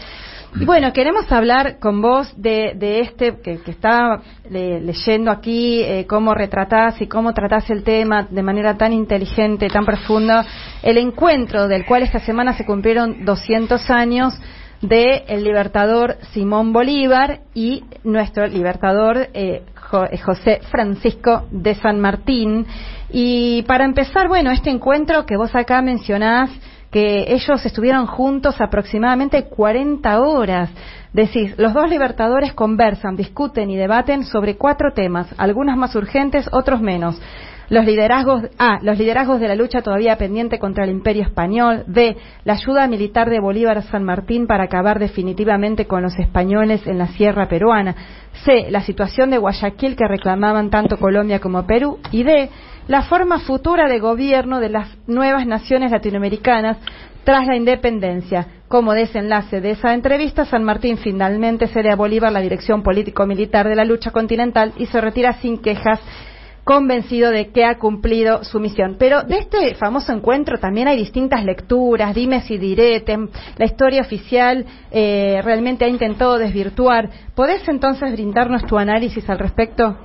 Y 0.59 0.65
bueno, 0.65 0.93
queremos 0.95 1.31
hablar 1.31 1.79
con 1.79 2.01
vos 2.01 2.33
de, 2.41 2.73
de 2.75 3.01
este 3.01 3.39
que, 3.43 3.61
está 3.67 4.21
le- 4.51 4.81
leyendo 4.81 5.31
aquí, 5.31 5.83
eh, 5.83 6.07
cómo 6.09 6.35
retratás 6.35 7.01
y 7.03 7.07
cómo 7.07 7.33
tratás 7.35 7.69
el 7.71 7.85
tema 7.85 8.27
de 8.31 8.43
manera 8.43 8.77
tan 8.77 8.93
inteligente, 8.95 9.69
tan 9.69 9.85
profunda. 9.85 10.45
El 10.83 10.97
encuentro 10.97 11.69
del 11.69 11.85
cual 11.85 12.03
esta 12.03 12.19
semana 12.21 12.55
se 12.55 12.65
cumplieron 12.65 13.25
200 13.27 13.91
años 13.91 14.35
de 14.81 15.25
el 15.29 15.45
libertador 15.45 16.17
Simón 16.33 16.73
Bolívar 16.73 17.41
y 17.53 17.85
nuestro 18.05 18.47
libertador 18.47 19.19
eh, 19.19 19.29
eh, 19.35 19.63
José 19.89 20.61
Francisco 20.71 21.47
de 21.51 21.75
San 21.75 22.01
Martín. 22.01 22.67
Y 23.11 23.63
para 23.63 23.85
empezar, 23.85 24.29
bueno, 24.29 24.51
este 24.51 24.71
encuentro 24.71 25.25
que 25.27 25.37
vos 25.37 25.55
acá 25.55 25.83
mencionás, 25.83 26.51
que 26.91 27.33
ellos 27.33 27.65
estuvieron 27.67 28.07
juntos 28.07 28.61
aproximadamente 28.61 29.45
40 29.45 30.21
horas. 30.21 30.71
Decís, 31.13 31.55
los 31.59 31.75
dos 31.75 31.89
libertadores 31.89 32.53
conversan, 32.53 33.17
discuten 33.17 33.71
y 33.71 33.77
debaten 33.77 34.25
sobre 34.25 34.57
cuatro 34.57 34.93
temas, 34.93 35.27
algunos 35.39 35.77
más 35.77 35.95
urgentes, 35.95 36.49
otros 36.53 36.81
menos. 36.81 37.21
Los 37.71 37.85
liderazgos, 37.85 38.45
A. 38.59 38.79
Los 38.83 38.99
liderazgos 38.99 39.41
de 39.41 39.49
la 39.49 39.55
lucha 39.55 39.83
todavía 39.83 40.17
pendiente 40.17 40.59
contra 40.59 40.85
el 40.85 40.91
imperio 40.91 41.23
español. 41.23 41.85
B. 41.87 42.17
La 42.45 42.55
ayuda 42.55 42.87
militar 42.87 43.29
de 43.29 43.41
Bolívar 43.41 43.77
a 43.77 43.83
San 43.83 44.05
Martín 44.05 44.47
para 44.47 44.65
acabar 44.65 44.99
definitivamente 44.99 45.87
con 45.87 46.03
los 46.03 46.19
españoles 46.19 46.87
en 46.87 46.97
la 46.97 47.09
sierra 47.09 47.47
peruana. 47.47 47.95
C. 48.45 48.71
La 48.71 48.81
situación 48.81 49.31
de 49.31 49.39
Guayaquil 49.39 49.97
que 49.97 50.09
reclamaban 50.09 50.71
tanto 50.71 50.97
Colombia 50.97 51.41
como 51.41 51.67
Perú. 51.67 51.99
Y 52.11 52.23
D. 52.23 52.49
La 52.87 53.03
forma 53.03 53.41
futura 53.41 53.87
de 53.87 53.99
gobierno 53.99 54.61
de 54.61 54.71
las 54.71 54.89
nuevas 55.07 55.47
naciones 55.47 55.91
latinoamericanas 55.91 56.79
tras 57.25 57.47
la 57.47 57.57
independencia. 57.57 58.47
Como 58.69 58.95
desenlace 58.95 59.61
de 59.61 59.73
esa 59.73 59.93
entrevista, 59.93 60.47
San 60.47 60.65
Martín 60.65 60.97
finalmente 60.97 61.67
cede 61.67 61.91
a 61.91 61.97
Bolívar 61.97 62.33
la 62.33 62.41
dirección 62.41 62.83
político-militar 62.83 63.69
de 63.69 63.77
la 63.77 63.85
lucha 63.85 64.11
continental 64.11 64.73
y 64.79 64.87
se 64.87 65.03
retira 65.03 65.35
sin 65.35 65.59
quejas 65.59 66.01
convencido 66.69 67.31
de 67.31 67.51
que 67.51 67.65
ha 67.65 67.79
cumplido 67.79 68.45
su 68.45 68.61
misión. 68.61 68.97
Pero 68.99 69.23
de 69.23 69.39
este 69.39 69.75
famoso 69.77 70.13
encuentro 70.13 70.59
también 70.59 70.87
hay 70.87 70.99
distintas 70.99 71.43
lecturas, 71.43 72.15
dimes 72.15 72.51
y 72.51 72.59
diretes. 72.59 73.19
La 73.57 73.65
historia 73.65 74.03
oficial 74.03 74.67
eh, 74.91 75.41
realmente 75.43 75.87
ha 75.87 75.89
intentado 75.89 76.37
desvirtuar. 76.37 77.09
¿Podés 77.35 77.67
entonces 77.69 78.13
brindarnos 78.13 78.67
tu 78.67 78.77
análisis 78.77 79.27
al 79.31 79.39
respecto? 79.39 79.97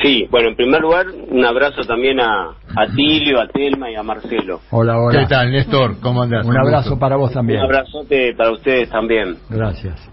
Sí, 0.00 0.28
bueno, 0.30 0.50
en 0.50 0.54
primer 0.54 0.80
lugar, 0.80 1.06
un 1.08 1.44
abrazo 1.44 1.82
también 1.82 2.20
a, 2.20 2.50
a 2.76 2.86
Tilio, 2.94 3.40
a 3.40 3.48
Telma 3.48 3.90
y 3.90 3.96
a 3.96 4.04
Marcelo. 4.04 4.60
Hola, 4.70 4.96
hola. 4.96 5.18
¿Qué 5.18 5.26
tal, 5.26 5.50
Néstor? 5.50 5.98
¿Cómo 6.00 6.22
andás? 6.22 6.46
Un 6.46 6.56
abrazo 6.56 7.00
para 7.00 7.16
vos 7.16 7.32
también. 7.32 7.58
Un 7.58 7.64
abrazote 7.64 8.32
para 8.36 8.52
ustedes 8.52 8.88
también. 8.90 9.38
Gracias. 9.50 10.08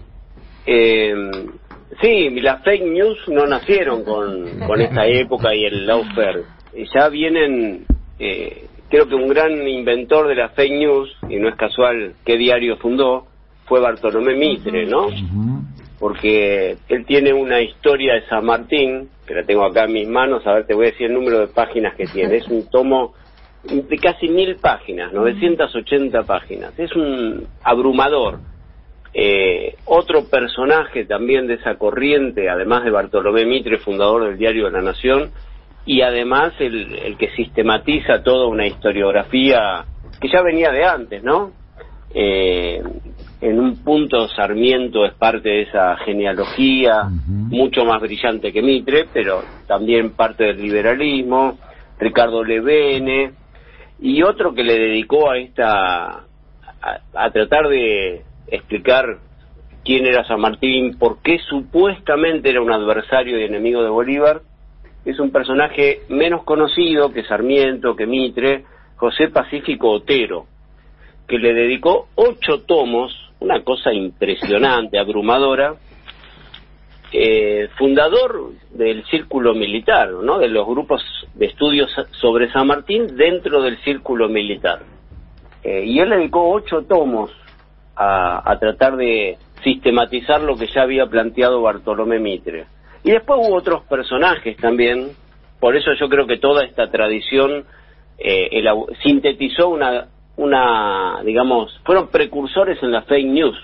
Eh, 0.66 1.14
sí, 2.00 2.30
las 2.40 2.62
fake 2.62 2.84
news 2.84 3.18
no 3.28 3.46
nacieron 3.46 4.04
con, 4.04 4.60
con 4.66 4.80
esta 4.80 5.06
época 5.06 5.54
y 5.54 5.64
el 5.64 5.86
lawfare. 5.86 6.42
Ya 6.94 7.08
vienen, 7.08 7.86
eh, 8.18 8.66
creo 8.88 9.08
que 9.08 9.14
un 9.14 9.28
gran 9.28 9.66
inventor 9.66 10.28
de 10.28 10.34
las 10.34 10.52
fake 10.54 10.72
news, 10.72 11.16
y 11.28 11.36
no 11.36 11.48
es 11.48 11.56
casual 11.56 12.14
qué 12.24 12.36
diario 12.36 12.76
fundó, 12.76 13.26
fue 13.66 13.80
Bartolomé 13.80 14.34
Mitre, 14.34 14.86
¿no? 14.86 15.08
Porque 15.98 16.76
él 16.88 17.06
tiene 17.06 17.32
una 17.32 17.60
historia 17.60 18.14
de 18.14 18.26
San 18.26 18.44
Martín, 18.44 19.08
que 19.26 19.34
la 19.34 19.44
tengo 19.44 19.64
acá 19.64 19.84
en 19.84 19.92
mis 19.92 20.08
manos, 20.08 20.46
a 20.46 20.54
ver, 20.54 20.66
te 20.66 20.74
voy 20.74 20.86
a 20.86 20.90
decir 20.90 21.06
el 21.06 21.14
número 21.14 21.40
de 21.40 21.46
páginas 21.46 21.94
que 21.94 22.06
tiene. 22.06 22.36
Es 22.36 22.48
un 22.48 22.68
tomo 22.68 23.14
de 23.64 23.96
casi 23.98 24.28
mil 24.28 24.56
páginas, 24.56 25.12
980 25.12 26.22
páginas. 26.24 26.78
Es 26.78 26.94
un 26.94 27.46
abrumador. 27.62 28.40
Eh, 29.16 29.76
otro 29.84 30.28
personaje 30.28 31.04
también 31.04 31.46
de 31.46 31.54
esa 31.54 31.76
corriente, 31.76 32.50
además 32.50 32.82
de 32.82 32.90
Bartolomé 32.90 33.46
Mitre, 33.46 33.78
fundador 33.78 34.24
del 34.24 34.38
Diario 34.38 34.64
de 34.64 34.72
la 34.72 34.82
Nación, 34.82 35.30
y 35.86 36.00
además 36.00 36.52
el, 36.58 36.96
el 36.96 37.16
que 37.16 37.30
sistematiza 37.36 38.24
toda 38.24 38.48
una 38.48 38.66
historiografía 38.66 39.84
que 40.20 40.28
ya 40.28 40.42
venía 40.42 40.72
de 40.72 40.84
antes, 40.84 41.22
¿no? 41.22 41.52
Eh, 42.12 42.82
en 43.40 43.60
un 43.60 43.84
punto 43.84 44.26
Sarmiento 44.28 45.04
es 45.04 45.14
parte 45.14 45.48
de 45.48 45.62
esa 45.62 45.96
genealogía, 45.98 47.02
mucho 47.26 47.84
más 47.84 48.00
brillante 48.00 48.52
que 48.52 48.62
Mitre, 48.62 49.06
pero 49.12 49.42
también 49.66 50.12
parte 50.12 50.44
del 50.44 50.62
liberalismo, 50.62 51.58
Ricardo 51.98 52.42
Levene, 52.42 53.32
y 54.00 54.22
otro 54.22 54.54
que 54.54 54.64
le 54.64 54.78
dedicó 54.78 55.30
a 55.30 55.38
esta, 55.38 56.04
a, 56.06 57.00
a 57.14 57.30
tratar 57.30 57.68
de 57.68 58.22
explicar 58.46 59.18
quién 59.84 60.06
era 60.06 60.24
San 60.24 60.40
Martín, 60.40 60.98
por 60.98 61.20
qué 61.22 61.38
supuestamente 61.38 62.50
era 62.50 62.62
un 62.62 62.72
adversario 62.72 63.38
y 63.38 63.44
enemigo 63.44 63.82
de 63.82 63.90
Bolívar, 63.90 64.40
es 65.04 65.18
un 65.20 65.30
personaje 65.30 66.00
menos 66.08 66.44
conocido 66.44 67.12
que 67.12 67.24
Sarmiento, 67.24 67.94
que 67.94 68.06
Mitre, 68.06 68.64
José 68.96 69.28
Pacífico 69.28 69.90
Otero, 69.90 70.46
que 71.28 71.38
le 71.38 71.52
dedicó 71.52 72.08
ocho 72.14 72.62
tomos, 72.62 73.12
una 73.40 73.62
cosa 73.62 73.92
impresionante, 73.92 74.98
abrumadora, 74.98 75.74
eh, 77.12 77.68
fundador 77.76 78.52
del 78.72 79.04
círculo 79.06 79.54
militar, 79.54 80.10
¿no? 80.10 80.38
de 80.38 80.48
los 80.48 80.66
grupos 80.66 81.02
de 81.34 81.46
estudios 81.46 81.90
sobre 82.12 82.50
San 82.50 82.66
Martín 82.66 83.16
dentro 83.16 83.62
del 83.62 83.78
círculo 83.82 84.28
militar. 84.28 84.80
Eh, 85.62 85.84
y 85.86 85.98
él 85.98 86.10
dedicó 86.10 86.50
ocho 86.50 86.82
tomos 86.82 87.30
a, 87.96 88.50
a 88.50 88.58
tratar 88.58 88.96
de 88.96 89.38
sistematizar 89.62 90.42
lo 90.42 90.56
que 90.56 90.66
ya 90.66 90.82
había 90.82 91.06
planteado 91.06 91.62
Bartolomé 91.62 92.18
Mitre. 92.18 92.66
Y 93.02 93.10
después 93.10 93.40
hubo 93.42 93.56
otros 93.56 93.82
personajes 93.84 94.56
también, 94.56 95.10
por 95.60 95.76
eso 95.76 95.92
yo 95.98 96.08
creo 96.08 96.26
que 96.26 96.38
toda 96.38 96.64
esta 96.64 96.90
tradición 96.90 97.64
eh, 98.18 98.62
sintetizó 99.02 99.68
una, 99.68 100.06
una, 100.36 101.22
digamos, 101.24 101.80
fueron 101.84 102.08
precursores 102.08 102.82
en 102.82 102.92
la 102.92 103.02
fake 103.02 103.26
news. 103.26 103.56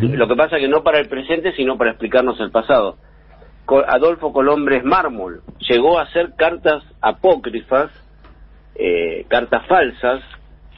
Lo 0.00 0.28
que 0.28 0.36
pasa 0.36 0.58
que 0.58 0.68
no 0.68 0.82
para 0.82 0.98
el 0.98 1.08
presente, 1.08 1.52
sino 1.52 1.78
para 1.78 1.90
explicarnos 1.90 2.38
el 2.40 2.50
pasado. 2.50 2.96
Adolfo 3.66 4.32
Colombres 4.32 4.84
Mármol 4.84 5.40
llegó 5.66 5.98
a 5.98 6.02
hacer 6.02 6.34
cartas 6.36 6.82
apócrifas, 7.00 7.90
eh, 8.74 9.24
cartas 9.28 9.66
falsas, 9.66 10.22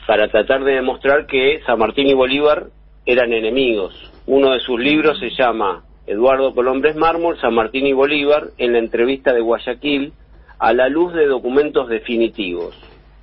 para 0.07 0.28
tratar 0.28 0.65
de 0.65 0.74
demostrar 0.74 1.27
que 1.27 1.61
San 1.66 1.78
Martín 1.78 2.07
y 2.07 2.15
Bolívar 2.15 2.66
eran 3.05 3.33
enemigos. 3.33 3.95
Uno 4.27 4.53
de 4.53 4.61
sus 4.61 4.81
libros 4.81 5.19
se 5.19 5.31
llama 5.31 5.85
Eduardo 6.07 6.55
Colombres 6.55 6.97
Mármol, 6.97 7.39
San 7.41 7.55
Martín 7.55 7.87
y 7.87 7.93
Bolívar, 7.93 8.49
en 8.59 8.73
la 8.73 8.78
entrevista 8.78 9.33
de 9.33 9.41
Guayaquil, 9.41 10.12
a 10.59 10.73
la 10.73 10.89
luz 10.89 11.12
de 11.15 11.27
documentos 11.27 11.89
definitivos. 11.89 12.74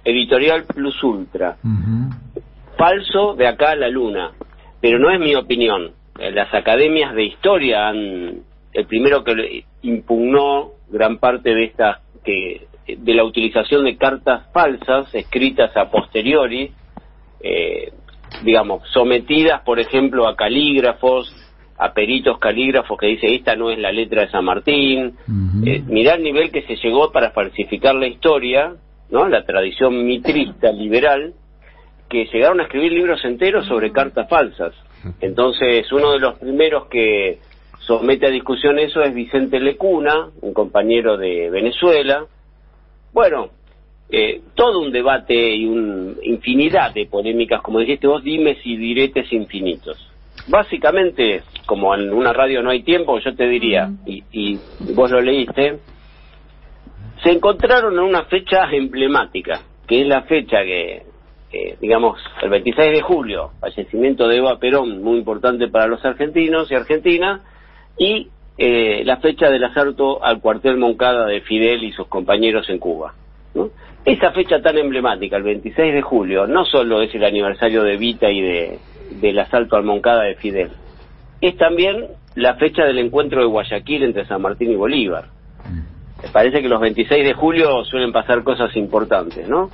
Editorial 0.06 0.66
Plus 0.66 1.02
Ultra. 1.04 1.58
Falso 2.78 3.36
de 3.36 3.48
acá 3.48 3.72
a 3.72 3.76
la 3.76 3.88
luna. 3.90 4.32
Pero 4.82 5.00
no 5.00 5.10
es 5.12 5.20
mi 5.20 5.36
opinión. 5.36 5.92
Eh, 6.20 6.32
Las 6.32 6.54
academias 6.54 7.14
de 7.16 7.24
historia 7.24 7.88
han. 7.88 8.42
El 8.74 8.86
primero 8.88 9.24
que 9.24 9.36
le 9.36 9.66
impugnó 9.84 10.72
gran 10.90 11.18
parte 11.20 11.54
de 11.54 11.64
esta. 11.66 12.02
que 12.24 12.68
de 12.88 13.14
la 13.14 13.24
utilización 13.24 13.86
de 13.86 13.98
cartas 13.98 14.52
falsas 14.52 15.14
escritas 15.16 15.76
a 15.78 15.90
posteriori, 15.90 16.72
eh, 17.42 17.92
digamos, 18.44 18.88
sometidas, 18.92 19.62
por 19.62 19.80
ejemplo, 19.80 20.28
a 20.28 20.36
calígrafos, 20.36 21.34
a 21.78 21.94
peritos 21.94 22.38
calígrafos 22.40 22.98
que 22.98 23.08
dice 23.08 23.34
esta 23.34 23.56
no 23.56 23.70
es 23.70 23.80
la 23.80 23.92
letra 23.92 24.22
de 24.24 24.32
San 24.32 24.46
Martín. 24.46 25.16
Eh, 25.66 25.84
mirá 25.88 26.16
el 26.16 26.24
nivel 26.24 26.52
que 26.52 26.64
se 26.64 26.76
llegó 26.76 27.12
para 27.12 27.32
falsificar 27.32 27.96
la 27.96 28.08
historia, 28.08 28.76
¿no? 29.10 29.28
La 29.28 29.46
tradición 29.46 30.06
mitrista 30.06 30.72
liberal, 30.72 31.34
que 32.10 32.26
llegaron 32.26 32.60
a 32.60 32.64
escribir 32.64 32.92
libros 32.92 33.24
enteros 33.26 33.66
sobre 33.68 33.92
cartas 33.92 34.30
falsas. 34.30 34.74
Entonces, 35.20 35.92
uno 35.92 36.14
de 36.14 36.20
los 36.20 36.38
primeros 36.40 36.88
que 36.88 37.40
somete 37.80 38.28
a 38.28 38.30
discusión 38.30 38.80
eso 38.80 39.02
es 39.02 39.14
Vicente 39.14 39.60
Lecuna, 39.60 40.30
un 40.42 40.54
compañero 40.54 41.18
de 41.18 41.50
Venezuela. 41.50 42.26
Bueno, 43.14 43.50
eh, 44.10 44.42
todo 44.56 44.80
un 44.80 44.92
debate 44.92 45.56
y 45.56 45.66
una 45.66 46.14
infinidad 46.24 46.94
de 46.94 47.06
polémicas, 47.06 47.62
como 47.62 47.80
dijiste 47.80 48.08
vos, 48.08 48.24
dimes 48.24 48.58
y 48.64 48.76
diretes 48.76 49.32
infinitos. 49.32 49.98
Básicamente, 50.48 51.44
como 51.66 51.96
en 51.96 52.12
una 52.12 52.34
radio 52.34 52.62
no 52.62 52.72
hay 52.72 52.84
tiempo, 52.84 53.20
yo 53.20 53.34
te 53.36 53.48
diría, 53.48 53.90
y, 54.06 54.24
y 54.32 54.60
vos 54.94 55.10
lo 55.12 55.22
leíste, 55.22 55.80
se 57.24 57.32
encontraron 57.32 57.94
en 57.94 58.00
una 58.00 58.26
fecha 58.26 58.70
emblemática, 58.72 59.62
que 59.88 60.02
es 60.02 60.08
la 60.08 60.24
fecha 60.24 60.64
que, 60.64 61.04
eh, 61.52 61.78
digamos, 61.80 62.20
el 62.42 62.50
26 62.50 62.92
de 62.92 63.02
julio, 63.02 63.52
fallecimiento 63.62 64.28
de 64.28 64.38
Eva 64.38 64.60
Perón, 64.60 65.02
muy 65.02 65.20
importante 65.20 65.70
para 65.70 65.88
los 65.88 66.04
argentinos 66.04 66.70
y 66.70 66.76
argentinas, 66.76 67.42
y 67.98 68.28
eh, 68.58 69.04
la 69.06 69.18
fecha 69.18 69.50
del 69.50 69.64
asalto 69.64 70.24
al 70.24 70.40
cuartel 70.40 70.78
Moncada 70.78 71.26
de 71.26 71.42
Fidel 71.42 71.84
y 71.84 71.92
sus 71.92 72.08
compañeros 72.08 72.70
en 72.70 72.80
Cuba. 72.80 73.14
¿no? 73.56 73.70
Esa 74.06 74.32
fecha 74.32 74.62
tan 74.62 74.78
emblemática, 74.78 75.38
el 75.38 75.44
26 75.44 75.94
de 75.94 76.02
julio, 76.02 76.46
no 76.46 76.66
solo 76.66 77.02
es 77.02 77.14
el 77.16 77.24
aniversario 77.24 77.84
de 77.84 77.98
Vita 77.98 78.30
y 78.30 78.42
de, 78.42 78.80
del 79.22 79.40
asalto 79.40 79.76
al 79.76 79.84
Moncada 79.84 80.24
de 80.24 80.36
Fidel, 80.36 80.72
es 81.42 81.58
también 81.58 82.08
la 82.36 82.56
fecha 82.56 82.84
del 82.86 83.00
encuentro 83.00 83.42
de 83.42 83.48
Guayaquil 83.48 84.04
entre 84.04 84.26
San 84.26 84.42
Martín 84.42 84.72
y 84.72 84.76
Bolívar. 84.76 85.26
Me 86.22 86.30
parece 86.30 86.62
que 86.62 86.70
los 86.70 86.80
26 86.80 87.26
de 87.26 87.34
julio 87.34 87.84
suelen 87.84 88.14
pasar 88.14 88.44
cosas 88.44 88.76
importantes, 88.78 89.48
¿no? 89.48 89.70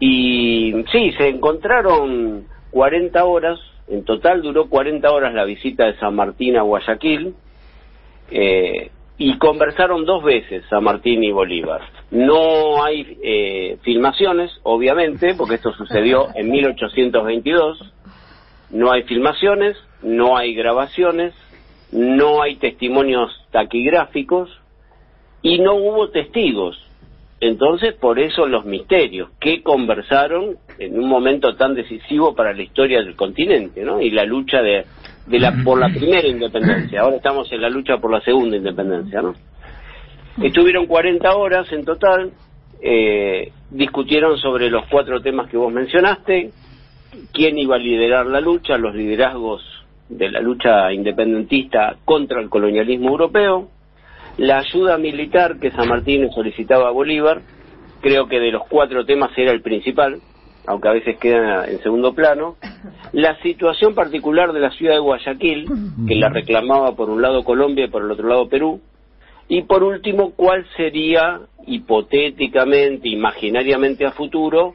Y 0.00 0.84
sí, 0.92 1.12
se 1.16 1.28
encontraron 1.28 2.46
40 2.70 3.24
horas, 3.24 3.58
en 3.86 4.04
total 4.04 4.42
duró 4.42 4.68
40 4.68 5.10
horas 5.10 5.34
la 5.34 5.44
visita 5.44 5.86
de 5.86 5.96
San 5.98 6.14
Martín 6.14 6.56
a 6.56 6.62
Guayaquil, 6.62 7.34
eh, 8.30 8.90
y 9.18 9.36
conversaron 9.38 10.04
dos 10.04 10.22
veces 10.22 10.64
San 10.70 10.84
Martín 10.84 11.24
y 11.24 11.32
Bolívar. 11.32 11.82
No 12.10 12.82
hay 12.82 13.18
eh, 13.22 13.78
filmaciones, 13.82 14.50
obviamente, 14.62 15.34
porque 15.34 15.56
esto 15.56 15.72
sucedió 15.72 16.28
en 16.34 16.50
1822, 16.50 17.92
no 18.70 18.92
hay 18.92 19.02
filmaciones, 19.02 19.76
no 20.02 20.36
hay 20.36 20.54
grabaciones, 20.54 21.34
no 21.90 22.42
hay 22.42 22.56
testimonios 22.56 23.30
taquigráficos 23.50 24.50
y 25.42 25.58
no 25.58 25.74
hubo 25.74 26.10
testigos. 26.10 26.87
Entonces, 27.40 27.94
por 27.94 28.18
eso 28.18 28.46
los 28.46 28.64
misterios, 28.64 29.30
que 29.38 29.62
conversaron 29.62 30.56
en 30.78 30.98
un 30.98 31.08
momento 31.08 31.54
tan 31.54 31.74
decisivo 31.74 32.34
para 32.34 32.52
la 32.52 32.62
historia 32.62 32.98
del 32.98 33.14
continente, 33.14 33.84
¿no? 33.84 34.00
Y 34.00 34.10
la 34.10 34.24
lucha 34.24 34.60
de, 34.60 34.84
de 35.26 35.38
la, 35.38 35.54
por 35.64 35.78
la 35.78 35.88
primera 35.88 36.26
independencia. 36.26 37.02
Ahora 37.02 37.16
estamos 37.16 37.50
en 37.52 37.60
la 37.60 37.70
lucha 37.70 37.98
por 37.98 38.10
la 38.10 38.20
segunda 38.22 38.56
independencia, 38.56 39.22
¿no? 39.22 39.34
Estuvieron 40.42 40.86
40 40.86 41.36
horas 41.36 41.72
en 41.72 41.84
total, 41.84 42.32
eh, 42.80 43.52
discutieron 43.70 44.38
sobre 44.38 44.70
los 44.70 44.86
cuatro 44.86 45.20
temas 45.20 45.48
que 45.50 45.56
vos 45.56 45.72
mencionaste, 45.72 46.50
quién 47.32 47.58
iba 47.58 47.76
a 47.76 47.78
liderar 47.78 48.26
la 48.26 48.40
lucha, 48.40 48.78
los 48.78 48.94
liderazgos 48.94 49.62
de 50.08 50.30
la 50.30 50.40
lucha 50.40 50.92
independentista 50.92 51.96
contra 52.04 52.40
el 52.40 52.48
colonialismo 52.48 53.10
europeo, 53.10 53.68
la 54.38 54.58
ayuda 54.58 54.96
militar 54.98 55.58
que 55.58 55.70
San 55.72 55.88
Martín 55.88 56.30
solicitaba 56.32 56.88
a 56.88 56.92
Bolívar, 56.92 57.42
creo 58.00 58.28
que 58.28 58.38
de 58.40 58.52
los 58.52 58.62
cuatro 58.68 59.04
temas 59.04 59.30
era 59.36 59.50
el 59.50 59.60
principal, 59.60 60.20
aunque 60.66 60.88
a 60.88 60.92
veces 60.92 61.18
queda 61.18 61.66
en 61.66 61.82
segundo 61.82 62.14
plano, 62.14 62.56
la 63.12 63.36
situación 63.42 63.94
particular 63.94 64.52
de 64.52 64.60
la 64.60 64.70
ciudad 64.70 64.94
de 64.94 65.00
Guayaquil, 65.00 65.66
que 66.06 66.14
la 66.14 66.28
reclamaba 66.28 66.94
por 66.94 67.10
un 67.10 67.20
lado 67.20 67.42
Colombia 67.42 67.86
y 67.86 67.88
por 67.88 68.02
el 68.02 68.10
otro 68.10 68.28
lado 68.28 68.48
Perú, 68.48 68.80
y 69.48 69.62
por 69.62 69.82
último, 69.82 70.32
cuál 70.36 70.66
sería 70.76 71.40
hipotéticamente, 71.66 73.08
imaginariamente 73.08 74.04
a 74.04 74.12
futuro, 74.12 74.74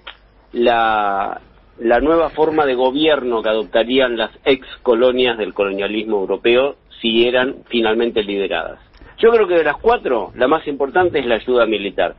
la, 0.51 1.41
la 1.79 1.99
nueva 1.99 2.31
forma 2.31 2.65
de 2.65 2.73
gobierno 2.73 3.41
que 3.43 3.49
adoptarían 3.49 4.17
las 4.17 4.31
ex 4.45 4.65
colonias 4.81 5.37
del 5.37 5.53
colonialismo 5.53 6.17
europeo 6.17 6.75
si 7.01 7.27
eran 7.27 7.57
finalmente 7.69 8.23
lideradas. 8.23 8.79
Yo 9.23 9.31
creo 9.31 9.47
que 9.47 9.55
de 9.55 9.63
las 9.63 9.77
cuatro, 9.77 10.33
la 10.35 10.49
más 10.49 10.67
importante 10.67 11.17
es 11.17 11.25
la 11.25 11.35
ayuda 11.35 11.65
militar. 11.65 12.13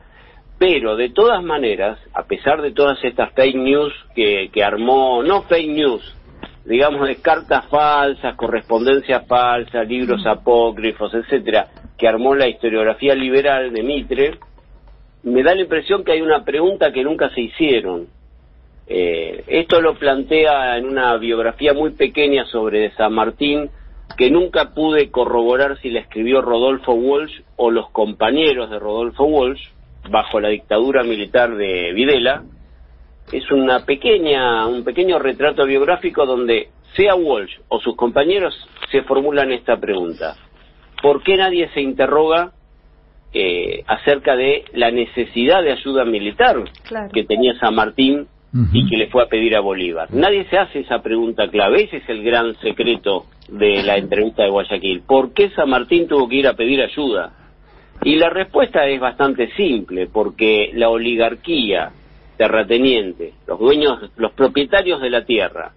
Pero 0.57 0.95
de 0.95 1.09
todas 1.09 1.43
maneras, 1.43 1.99
a 2.15 2.23
pesar 2.23 2.63
de 2.63 2.71
todas 2.71 2.97
estas 3.03 3.31
fake 3.33 3.57
news 3.57 3.93
que, 4.15 4.49
que 4.51 4.63
armó, 4.63 5.21
no 5.21 5.43
fake 5.43 5.69
news, 5.69 6.15
digamos 6.65 7.07
de 7.07 7.17
cartas 7.17 7.67
falsas, 7.67 8.35
correspondencia 8.35 9.19
falsa, 9.19 9.83
libros 9.83 10.25
apócrifos, 10.25 11.13
etcétera, 11.13 11.67
que 11.95 12.07
armó 12.07 12.33
la 12.33 12.47
historiografía 12.47 13.13
liberal 13.13 13.71
de 13.71 13.83
Mitre, 13.83 14.39
me 15.21 15.43
da 15.43 15.53
la 15.53 15.61
impresión 15.61 16.03
que 16.03 16.13
hay 16.13 16.21
una 16.21 16.43
pregunta 16.43 16.91
que 16.91 17.03
nunca 17.03 17.29
se 17.35 17.41
hicieron. 17.41 18.07
Eh, 18.87 19.43
esto 19.45 19.79
lo 19.79 19.93
plantea 19.93 20.75
en 20.79 20.85
una 20.85 21.15
biografía 21.17 21.73
muy 21.73 21.91
pequeña 21.91 22.45
sobre 22.45 22.89
San 22.95 23.13
Martín, 23.13 23.69
que 24.17 24.29
nunca 24.29 24.73
pude 24.73 25.11
corroborar 25.11 25.79
si 25.81 25.89
la 25.89 25.99
escribió 25.99 26.41
Rodolfo 26.41 26.93
Walsh 26.93 27.41
o 27.57 27.71
los 27.71 27.89
compañeros 27.89 28.69
de 28.69 28.79
Rodolfo 28.79 29.25
Walsh, 29.25 29.69
bajo 30.09 30.39
la 30.39 30.49
dictadura 30.49 31.03
militar 31.03 31.55
de 31.55 31.91
Videla. 31.93 32.43
Es 33.31 33.49
una 33.51 33.85
pequeña, 33.85 34.67
un 34.67 34.83
pequeño 34.83 35.19
retrato 35.19 35.65
biográfico 35.65 36.25
donde 36.25 36.69
sea 36.95 37.15
Walsh 37.15 37.57
o 37.67 37.79
sus 37.79 37.95
compañeros 37.95 38.53
se 38.91 39.01
formulan 39.01 39.51
esta 39.51 39.77
pregunta. 39.77 40.35
¿por 41.05 41.21
qué 41.21 41.37
nadie 41.37 41.69
se 41.75 41.81
interroga 41.81 42.51
eh, 43.31 43.83
acerca 43.85 44.35
de 44.35 44.65
la 44.73 44.89
necesidad 44.89 45.61
de 45.61 45.73
ayuda 45.73 46.03
militar 46.03 46.57
que 47.13 47.23
tenía 47.23 47.53
San 47.59 47.75
Martín 47.75 48.27
y 48.73 48.89
que 48.89 48.97
le 48.97 49.07
fue 49.11 49.21
a 49.21 49.27
pedir 49.27 49.55
a 49.55 49.59
Bolívar? 49.59 50.11
Nadie 50.11 50.45
se 50.49 50.57
hace 50.57 50.79
esa 50.79 51.03
pregunta 51.03 51.47
clave, 51.49 51.83
ese 51.83 51.97
es 51.97 52.09
el 52.09 52.23
gran 52.23 52.55
secreto 52.59 53.25
de 53.47 53.83
la 53.83 53.97
entrevista 53.97 54.43
de 54.43 54.49
Guayaquil. 54.49 55.01
¿Por 55.01 55.33
qué 55.33 55.49
San 55.51 55.69
Martín 55.69 56.07
tuvo 56.07 56.27
que 56.27 56.37
ir 56.37 56.47
a 56.47 56.55
pedir 56.55 56.81
ayuda? 56.81 57.33
Y 58.03 58.15
la 58.15 58.29
respuesta 58.29 58.85
es 58.87 58.99
bastante 58.99 59.51
simple, 59.55 60.07
porque 60.07 60.71
la 60.73 60.89
oligarquía 60.89 61.91
terrateniente, 62.37 63.33
los 63.47 63.59
dueños, 63.59 64.11
los 64.17 64.33
propietarios 64.33 65.01
de 65.01 65.09
la 65.09 65.25
tierra, 65.25 65.71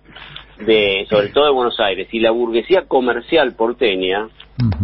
de, 0.58 1.06
sobre 1.08 1.28
todo 1.28 1.44
de 1.44 1.52
Buenos 1.52 1.78
Aires, 1.78 2.08
y 2.12 2.18
la 2.18 2.32
burguesía 2.32 2.86
comercial 2.86 3.54
porteña, 3.54 4.28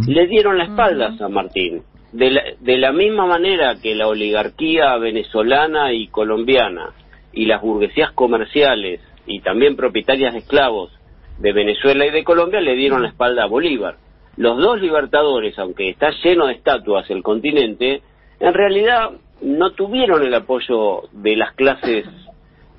le 0.07 0.27
dieron 0.29 0.57
la 0.57 0.65
espalda 0.65 1.09
a 1.09 1.19
San 1.19 1.33
Martín. 1.33 1.83
De 2.13 2.31
la, 2.31 2.43
de 2.61 2.79
la 2.79 2.93
misma 2.93 3.27
manera 3.27 3.75
que 3.83 3.97
la 3.97 4.07
oligarquía 4.07 4.97
venezolana 4.99 5.93
y 5.93 6.07
colombiana 6.07 6.93
y 7.33 7.47
las 7.47 7.61
burguesías 7.61 8.13
comerciales 8.13 9.01
y 9.27 9.41
también 9.41 9.75
propietarias 9.75 10.33
de 10.33 10.39
esclavos 10.39 10.93
de 11.39 11.53
Venezuela 11.53 12.07
y 12.07 12.11
de 12.11 12.25
Colombia 12.25 12.61
le 12.61 12.75
dieron 12.75 13.03
la 13.03 13.09
espalda 13.09 13.45
a 13.45 13.47
Bolívar. 13.47 13.97
Los 14.37 14.59
dos 14.59 14.81
libertadores, 14.81 15.59
aunque 15.59 15.91
está 15.91 16.11
lleno 16.23 16.47
de 16.47 16.55
estatuas 16.55 17.09
el 17.11 17.23
continente, 17.23 18.03
en 18.41 18.55
realidad 18.55 19.11
no 19.43 19.71
tuvieron 19.73 20.23
el 20.25 20.35
apoyo 20.35 21.03
de 21.13 21.37
las 21.37 21.53
clases 21.55 22.07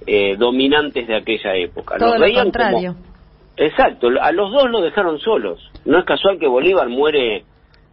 eh, 0.07 0.36
dominantes 0.38 1.07
de 1.07 1.15
aquella 1.15 1.56
época. 1.56 1.98
Todo 1.98 2.18
lo 2.18 2.34
contrario. 2.34 2.95
Exacto, 3.57 4.10
a 4.19 4.32
los 4.32 4.52
dos 4.52 4.69
lo 4.69 4.82
dejaron 4.82 5.19
solos. 5.19 5.60
No 5.86 5.98
es 5.98 6.06
casual 6.06 6.40
que 6.40 6.48
Bolívar 6.48 6.90
muere, 6.90 7.45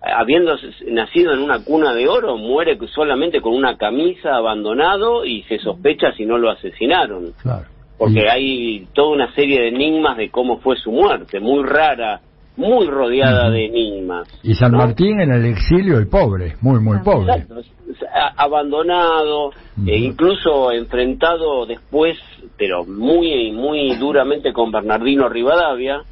habiendo 0.03 0.57
nacido 0.89 1.33
en 1.33 1.39
una 1.39 1.63
cuna 1.65 1.95
de 1.95 2.09
oro, 2.09 2.37
muere 2.37 2.77
solamente 2.89 3.41
con 3.41 3.55
una 3.55 3.77
camisa 3.77 4.35
abandonado 4.35 5.25
y 5.25 5.43
se 5.45 5.59
sospecha 5.59 6.13
si 6.17 6.27
no 6.27 6.37
lo 6.37 6.51
asesinaron. 6.51 7.33
Porque 8.03 8.29
hay 8.29 8.89
toda 8.93 9.15
una 9.15 9.33
serie 9.33 9.61
de 9.61 9.69
enigmas 9.69 10.17
de 10.17 10.29
cómo 10.29 10.59
fue 10.59 10.77
su 10.77 10.91
muerte, 10.91 11.39
muy 11.39 11.63
rara, 11.63 12.21
muy 12.57 12.89
rodeada 12.89 13.49
de 13.49 13.67
enigmas. 13.67 14.27
Y 14.43 14.55
San 14.55 14.73
Martín 14.73 15.21
en 15.21 15.31
el 15.31 15.45
exilio 15.45 16.01
y 16.01 16.07
pobre, 16.07 16.57
muy, 16.63 16.81
muy 16.81 16.99
pobre. 16.99 17.47
abandonado, 18.37 19.53
e 19.87 19.97
incluso 19.99 20.73
enfrentado 20.73 21.65
después, 21.65 22.19
pero 22.59 22.85
muy, 22.85 23.53
muy 23.53 23.95
duramente 23.95 24.53
con 24.53 24.73
Bernardino 24.73 25.29
Rivadavia, 25.29 26.03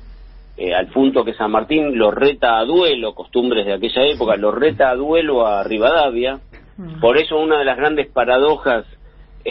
eh, 0.57 0.73
al 0.73 0.87
punto 0.93 1.25
que 1.25 1.35
San 1.35 1.51
Martín 1.51 1.99
lo 1.99 2.13
reta 2.13 2.61
a 2.61 2.65
duelo, 2.65 3.17
costumbres 3.17 3.67
de 3.67 3.73
aquella 3.73 4.05
época, 4.05 4.37
lo 4.37 4.53
reta 4.53 4.91
a 4.91 4.95
duelo 4.95 5.45
a 5.45 5.65
Rivadavia. 5.65 6.39
Por 7.01 7.19
eso 7.19 7.37
una 7.37 7.59
de 7.59 7.65
las 7.65 7.77
grandes 7.77 8.07
paradojas 8.13 8.87
eh, 9.45 9.51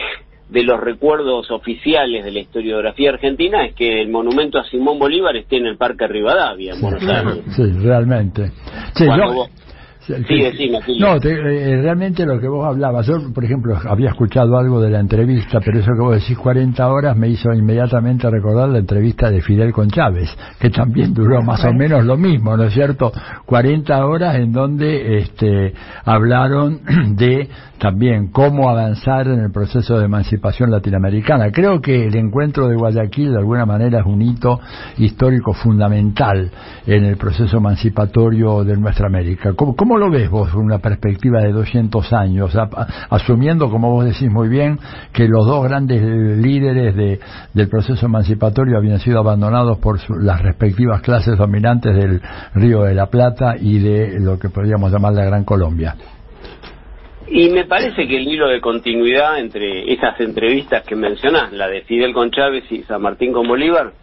de 0.50 0.64
los 0.64 0.80
recuerdos 0.80 1.52
oficiales 1.52 2.26
de 2.26 2.32
la 2.32 2.40
historiografía 2.40 3.12
argentina 3.12 3.66
es 3.66 3.76
que 3.76 4.02
el 4.02 4.10
monumento 4.10 4.58
a 4.58 4.64
Simón 4.64 4.98
Bolívar 4.98 5.36
esté 5.38 5.58
en 5.58 5.68
el 5.68 5.78
Parque 5.78 6.08
Rivadavia, 6.08 6.74
en 6.74 6.82
Buenos 6.82 7.04
Aires. 7.08 7.44
Sí, 7.56 7.64
realmente. 7.84 8.52
Sí, 8.96 9.06
Sí, 10.28 10.72
No, 11.00 11.18
eh, 11.18 11.82
realmente 11.82 12.26
lo 12.26 12.40
que 12.40 12.48
vos 12.48 12.66
hablabas, 12.66 13.06
yo 13.06 13.32
por 13.32 13.44
ejemplo 13.46 13.78
había 13.88 14.10
escuchado 14.10 14.58
algo 14.58 14.82
de 14.82 14.90
la 14.90 15.00
entrevista, 15.00 15.60
pero 15.64 15.80
eso 15.80 15.92
que 15.94 16.02
vos 16.02 16.16
decís 16.16 16.38
40 16.38 16.88
horas 16.88 17.16
me 17.16 17.30
hizo 17.30 17.54
inmediatamente 17.54 18.30
recordar 18.30 18.70
la 18.70 18.80
entrevista 18.80 19.30
de 19.30 19.42
Fidel 19.42 19.72
con 19.72 19.90
Chávez, 19.90 20.30
que 20.60 20.70
también 20.72 21.14
duró 21.14 21.44
más 21.44 21.64
o 21.66 21.74
menos 21.74 22.04
lo 22.06 22.18
mismo, 22.18 22.58
¿no 22.58 22.64
es 22.64 22.74
cierto? 22.74 23.12
40 23.46 24.06
horas 24.06 24.36
en 24.36 24.52
donde 24.52 25.20
este, 25.20 25.74
hablaron 26.06 26.80
de 27.16 27.48
también 27.80 28.28
cómo 28.28 28.70
avanzar 28.70 29.28
en 29.28 29.40
el 29.40 29.52
proceso 29.52 29.98
de 29.98 30.06
emancipación 30.06 30.70
latinoamericana. 30.70 31.52
Creo 31.52 31.82
que 31.82 32.08
el 32.08 32.16
encuentro 32.16 32.68
de 32.68 32.76
Guayaquil 32.76 33.32
de 33.32 33.38
alguna 33.38 33.66
manera 33.66 34.00
es 34.02 34.06
un 34.06 34.22
hito 34.22 34.60
histórico 34.98 35.54
fundamental 35.54 36.52
en 36.86 37.06
el 37.06 37.18
proceso 37.18 37.58
emancipatorio 37.58 38.64
de 38.64 38.76
nuestra 38.76 39.08
América. 39.08 39.54
¿Cómo, 39.56 39.76
cómo 39.76 39.98
lo 40.00 40.10
ves 40.10 40.30
vos 40.30 40.54
una 40.56 40.80
perspectiva 40.80 41.42
de 41.42 41.52
200 41.52 42.12
años, 42.14 42.58
asumiendo, 43.10 43.70
como 43.70 43.92
vos 43.92 44.06
decís 44.06 44.32
muy 44.32 44.50
bien, 44.50 44.80
que 45.14 45.28
los 45.28 45.46
dos 45.46 45.64
grandes 45.64 46.02
líderes 46.02 46.96
de, 46.96 47.20
del 47.54 47.70
proceso 47.70 48.06
emancipatorio 48.06 48.78
habían 48.78 49.00
sido 49.00 49.20
abandonados 49.20 49.78
por 49.80 50.00
las 50.22 50.42
respectivas 50.42 51.02
clases 51.02 51.38
dominantes 51.38 51.96
del 51.96 52.22
Río 52.56 52.84
de 52.84 52.96
la 52.96 53.08
Plata 53.08 53.56
y 53.60 53.80
de 53.80 54.20
lo 54.20 54.40
que 54.40 54.50
podríamos 54.50 54.92
llamar 54.92 55.14
la 55.14 55.26
Gran 55.26 55.44
Colombia? 55.44 55.96
Y 57.28 57.50
me 57.50 57.66
parece 57.66 58.08
que 58.08 58.18
el 58.18 58.28
hilo 58.28 58.48
de 58.48 58.60
continuidad 58.60 59.38
entre 59.38 59.94
esas 59.94 60.20
entrevistas 60.20 60.84
que 60.84 60.96
mencionás, 60.96 61.54
la 61.54 61.68
de 61.68 61.82
Fidel 61.82 62.12
con 62.12 62.32
Chávez 62.32 62.64
y 62.72 62.82
San 62.84 63.04
Martín 63.04 63.34
con 63.34 63.48
Bolívar, 63.48 63.94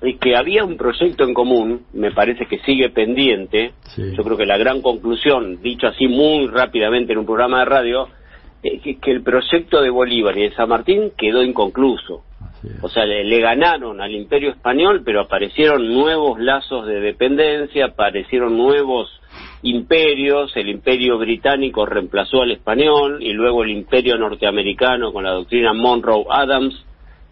es 0.00 0.18
que 0.18 0.36
había 0.36 0.64
un 0.64 0.76
proyecto 0.76 1.24
en 1.24 1.34
común, 1.34 1.86
me 1.92 2.10
parece 2.10 2.46
que 2.46 2.58
sigue 2.60 2.90
pendiente. 2.90 3.72
Yo 3.96 4.22
creo 4.22 4.36
que 4.36 4.46
la 4.46 4.58
gran 4.58 4.82
conclusión, 4.82 5.62
dicho 5.62 5.86
así 5.86 6.06
muy 6.06 6.46
rápidamente 6.48 7.12
en 7.12 7.20
un 7.20 7.26
programa 7.26 7.60
de 7.60 7.64
radio, 7.64 8.08
es 8.62 8.82
que, 8.82 9.10
el 9.10 9.22
proyecto 9.22 9.80
de 9.80 9.90
Bolívar 9.90 10.36
y 10.36 10.42
de 10.42 10.54
San 10.54 10.68
Martín 10.68 11.12
quedó 11.16 11.42
inconcluso. 11.42 12.24
O 12.82 12.88
sea, 12.88 13.06
le, 13.06 13.40
ganaron 13.40 14.00
al 14.00 14.12
imperio 14.12 14.50
español, 14.50 15.02
pero 15.04 15.20
aparecieron 15.20 15.92
nuevos 15.92 16.40
lazos 16.40 16.86
de 16.86 17.00
dependencia, 17.00 17.86
aparecieron 17.86 18.56
nuevos 18.56 19.08
imperios, 19.62 20.56
el 20.56 20.68
imperio 20.68 21.18
británico 21.18 21.86
reemplazó 21.86 22.42
al 22.42 22.50
español 22.50 23.22
y 23.22 23.32
luego 23.32 23.62
el 23.62 23.70
imperio 23.70 24.16
norteamericano 24.16 25.12
con 25.12 25.24
la 25.24 25.32
doctrina 25.32 25.72
Monroe 25.72 26.24
Adams 26.28 26.85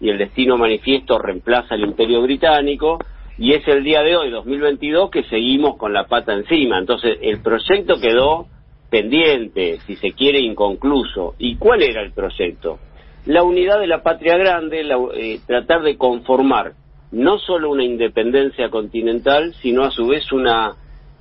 y 0.04 0.10
el 0.10 0.18
destino 0.18 0.58
manifiesto 0.58 1.18
reemplaza 1.18 1.76
al 1.76 1.80
imperio 1.80 2.20
británico 2.20 2.98
y 3.38 3.54
es 3.54 3.66
el 3.66 3.82
día 3.82 4.02
de 4.02 4.14
hoy, 4.14 4.30
2022, 4.30 5.10
que 5.10 5.24
seguimos 5.24 5.78
con 5.78 5.94
la 5.94 6.04
pata 6.04 6.34
encima. 6.34 6.78
Entonces 6.78 7.16
el 7.22 7.40
proyecto 7.40 7.98
quedó 7.98 8.46
pendiente, 8.90 9.78
si 9.86 9.96
se 9.96 10.12
quiere, 10.12 10.40
inconcluso. 10.40 11.36
¿Y 11.38 11.56
cuál 11.56 11.82
era 11.82 12.02
el 12.02 12.12
proyecto? 12.12 12.80
La 13.24 13.44
unidad 13.44 13.80
de 13.80 13.86
la 13.86 14.02
patria 14.02 14.36
grande, 14.36 14.84
la, 14.84 14.98
eh, 15.14 15.40
tratar 15.46 15.82
de 15.82 15.96
conformar 15.96 16.74
no 17.10 17.38
solo 17.38 17.70
una 17.70 17.84
independencia 17.84 18.68
continental, 18.68 19.54
sino 19.62 19.84
a 19.84 19.90
su 19.90 20.06
vez 20.06 20.30
una 20.32 20.74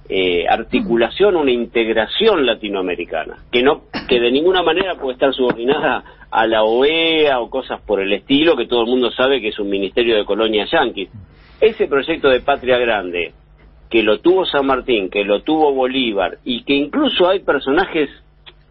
eh, 0.10 0.46
articulación, 0.48 1.36
una 1.36 1.52
integración 1.52 2.46
latinoamericana, 2.46 3.38
que 3.52 3.64
no, 3.64 3.84
que 4.08 4.20
de 4.20 4.32
ninguna 4.32 4.62
manera 4.62 4.96
puede 4.96 5.14
estar 5.14 5.34
subordinada 5.34 6.04
a 6.30 6.48
la 6.48 6.64
OEA 6.64 7.40
o 7.40 7.50
cosas 7.50 7.82
por 7.82 8.02
el 8.02 8.12
estilo, 8.12 8.58
que 8.58 8.68
todo 8.68 8.82
el 8.82 8.90
mundo 8.90 9.12
sabe 9.12 9.40
que 9.40 9.50
es 9.50 9.60
un 9.60 9.70
ministerio 9.70 10.18
de 10.18 10.26
colonias 10.26 10.70
yanquis. 10.72 11.10
Ese 11.62 11.88
proyecto 11.88 12.30
de 12.30 12.42
patria 12.42 12.78
grande, 12.78 13.34
que 13.90 14.04
lo 14.04 14.20
tuvo 14.20 14.46
San 14.46 14.66
Martín, 14.66 15.10
que 15.10 15.24
lo 15.24 15.44
tuvo 15.44 15.74
Bolívar, 15.74 16.40
y 16.44 16.64
que 16.64 16.74
incluso 16.74 17.30
hay 17.30 17.40
personajes 17.40 18.10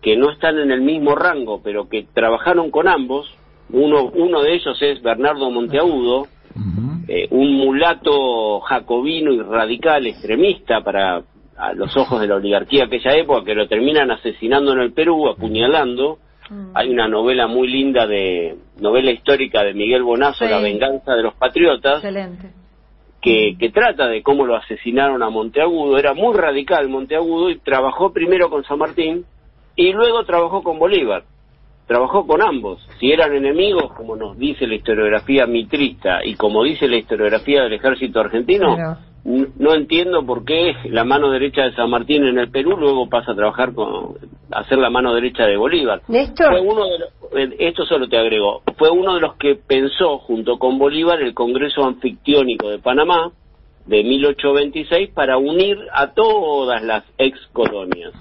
que 0.02 0.16
no 0.16 0.30
están 0.30 0.58
en 0.58 0.70
el 0.70 0.82
mismo 0.82 1.14
rango, 1.14 1.62
pero 1.62 1.88
que 1.88 2.04
trabajaron 2.12 2.70
con 2.70 2.88
ambos, 2.88 3.32
uno, 3.70 4.10
uno 4.14 4.42
de 4.42 4.54
ellos 4.54 4.76
es 4.82 5.00
Bernardo 5.00 5.50
Monteagudo, 5.50 6.26
eh, 7.08 7.28
un 7.30 7.52
mulato 7.54 8.60
jacobino 8.60 9.32
y 9.32 9.40
radical 9.40 10.06
extremista 10.06 10.82
para 10.82 11.22
a 11.56 11.72
los 11.74 11.96
ojos 11.96 12.20
de 12.20 12.26
la 12.26 12.36
oligarquía 12.36 12.86
de 12.86 12.96
aquella 12.96 13.16
época, 13.16 13.44
que 13.44 13.54
lo 13.54 13.68
terminan 13.68 14.10
asesinando 14.10 14.72
en 14.72 14.80
el 14.80 14.92
Perú, 14.92 15.28
apuñalando. 15.28 16.18
Hay 16.74 16.90
una 16.90 17.08
novela 17.08 17.46
muy 17.46 17.68
linda 17.68 18.06
de 18.06 18.56
novela 18.78 19.10
histórica 19.10 19.62
de 19.62 19.72
Miguel 19.72 20.02
Bonazo, 20.02 20.44
Sí. 20.44 20.50
La 20.50 20.60
venganza 20.60 21.14
de 21.14 21.22
los 21.22 21.34
patriotas, 21.34 21.96
Excelente. 22.04 22.50
que, 23.22 23.56
que 23.58 23.70
trata 23.70 24.08
de 24.08 24.22
cómo 24.22 24.44
lo 24.44 24.56
asesinaron 24.56 25.22
a 25.22 25.30
Monteagudo. 25.30 25.96
Era 25.98 26.14
muy 26.14 26.36
radical 26.36 26.88
Monteagudo 26.88 27.48
y 27.48 27.58
trabajó 27.58 28.12
primero 28.12 28.50
con 28.50 28.64
San 28.64 28.78
Martín 28.78 29.24
y 29.76 29.92
luego 29.92 30.24
trabajó 30.24 30.62
con 30.62 30.78
Bolívar. 30.78 31.24
Trabajó 31.92 32.26
con 32.26 32.40
ambos. 32.40 32.80
Si 32.98 33.12
eran 33.12 33.34
enemigos, 33.34 33.92
como 33.92 34.16
nos 34.16 34.38
dice 34.38 34.66
la 34.66 34.76
historiografía 34.76 35.44
mitrista 35.46 36.24
y 36.24 36.36
como 36.36 36.62
dice 36.64 36.88
la 36.88 36.96
historiografía 36.96 37.62
del 37.64 37.74
ejército 37.74 38.18
argentino, 38.18 38.76
Claro. 38.76 38.96
no 39.58 39.74
entiendo 39.74 40.24
por 40.24 40.42
qué 40.46 40.72
la 40.86 41.04
mano 41.04 41.30
derecha 41.30 41.64
de 41.64 41.74
San 41.74 41.90
Martín 41.90 42.24
en 42.24 42.38
el 42.38 42.50
Perú 42.50 42.78
luego 42.78 43.10
pasa 43.10 43.32
a 43.32 43.34
trabajar 43.34 43.74
con 43.74 44.14
a 44.50 44.60
hacer 44.60 44.78
la 44.78 44.88
mano 44.88 45.14
derecha 45.14 45.44
de 45.44 45.58
Bolívar. 45.58 46.00
Néstor. 46.08 46.48
Fue 46.50 46.60
uno 46.62 46.86
de 46.86 46.98
los- 46.98 47.10
eh, 47.36 47.56
esto 47.58 47.84
solo 47.84 48.08
te 48.08 48.16
agrego, 48.16 48.62
fue 48.78 48.88
uno 48.88 49.14
de 49.16 49.20
los 49.20 49.34
que 49.36 49.54
pensó 49.56 50.16
junto 50.16 50.58
con 50.58 50.78
Bolívar 50.78 51.20
el 51.20 51.34
Congreso 51.34 51.84
Anfictiónico 51.84 52.70
de 52.70 52.78
Panamá 52.78 53.32
de 53.84 54.02
1826 54.02 55.10
para 55.10 55.36
unir 55.36 55.76
a 55.92 56.14
todas 56.14 56.82
las 56.82 57.04
ex 57.18 57.38
colonias. 57.52 58.12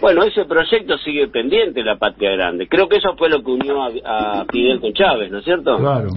Bueno, 0.00 0.22
ese 0.22 0.44
proyecto 0.44 0.96
sigue 0.98 1.26
pendiente, 1.28 1.82
la 1.82 1.96
Patria 1.96 2.30
Grande. 2.32 2.68
Creo 2.68 2.88
que 2.88 2.98
eso 2.98 3.16
fue 3.16 3.28
lo 3.28 3.42
que 3.42 3.50
unió 3.50 3.82
a, 3.82 3.88
a 4.40 4.44
Fidel 4.46 4.80
con 4.80 4.92
Chávez, 4.92 5.30
¿no 5.30 5.38
es 5.38 5.44
cierto? 5.44 5.76
Claro. 5.76 6.10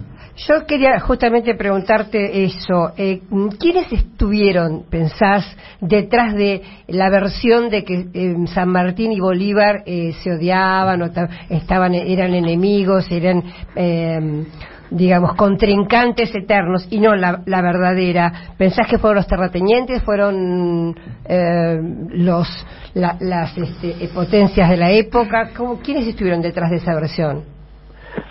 Yo 0.48 0.66
quería 0.66 1.00
justamente 1.00 1.56
preguntarte 1.56 2.44
eso. 2.46 2.92
Eh, 2.98 3.20
¿Quiénes 3.60 3.92
estuvieron, 3.92 4.84
pensás, 4.90 5.46
detrás 5.82 6.36
de 6.36 6.62
la 6.88 7.10
versión 7.10 7.70
de 7.70 7.84
que 7.84 8.06
eh, 8.14 8.36
San 8.54 8.70
Martín 8.70 9.12
y 9.12 9.20
Bolívar 9.20 9.84
eh, 9.86 10.14
se 10.24 10.32
odiaban 10.32 11.02
o 11.02 11.12
ta- 11.12 11.28
estaban, 11.50 11.94
eran 11.96 12.34
enemigos, 12.34 13.12
eran, 13.12 13.44
eh, 13.76 14.46
digamos, 14.92 15.36
contrincantes 15.36 16.36
eternos 16.36 16.86
y 16.92 17.00
no 17.00 17.16
la, 17.16 17.42
la 17.46 17.62
verdadera? 17.62 18.54
¿Pensás 18.58 18.88
que 18.88 18.98
fueron 19.00 19.16
los 19.16 19.28
terratenientes, 19.28 20.04
fueron 20.04 20.96
eh, 21.26 21.80
los, 22.12 22.48
la- 22.94 23.18
las 23.20 23.58
este, 23.58 24.08
potencias 24.14 24.70
de 24.70 24.78
la 24.78 24.92
época? 24.92 25.52
¿Cómo, 25.58 25.80
¿Quiénes 25.80 26.08
estuvieron 26.08 26.42
detrás 26.42 26.70
de 26.70 26.78
esa 26.78 26.94
versión? 26.94 27.44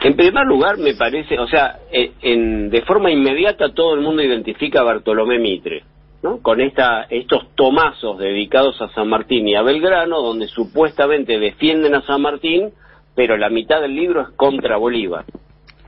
En 0.03 0.15
primer 0.15 0.45
lugar, 0.47 0.77
me 0.79 0.95
parece, 0.95 1.39
o 1.39 1.47
sea, 1.47 1.79
eh, 1.91 2.13
en, 2.21 2.69
de 2.71 2.83
forma 2.83 3.11
inmediata 3.11 3.73
todo 3.73 3.95
el 3.95 4.03
mundo 4.03 4.23
identifica 4.23 4.81
a 4.81 4.85
Bartolomé 4.85 5.39
Mitre, 5.39 5.83
¿no? 6.23 6.39
Con 6.43 6.61
esta, 6.61 7.07
estos 7.09 7.55
tomazos 7.55 8.19
dedicados 8.19 8.81
a 8.83 8.89
San 8.91 9.09
Martín 9.09 9.49
y 9.49 9.55
a 9.55 9.63
Belgrano, 9.63 10.21
donde 10.21 10.47
supuestamente 10.49 11.39
defienden 11.39 11.95
a 11.95 12.03
San 12.03 12.21
Martín, 12.21 12.71
pero 13.15 13.39
la 13.39 13.49
mitad 13.49 13.81
del 13.81 13.95
libro 13.95 14.21
es 14.21 14.29
contra 14.37 14.77
Bolívar. 14.77 15.25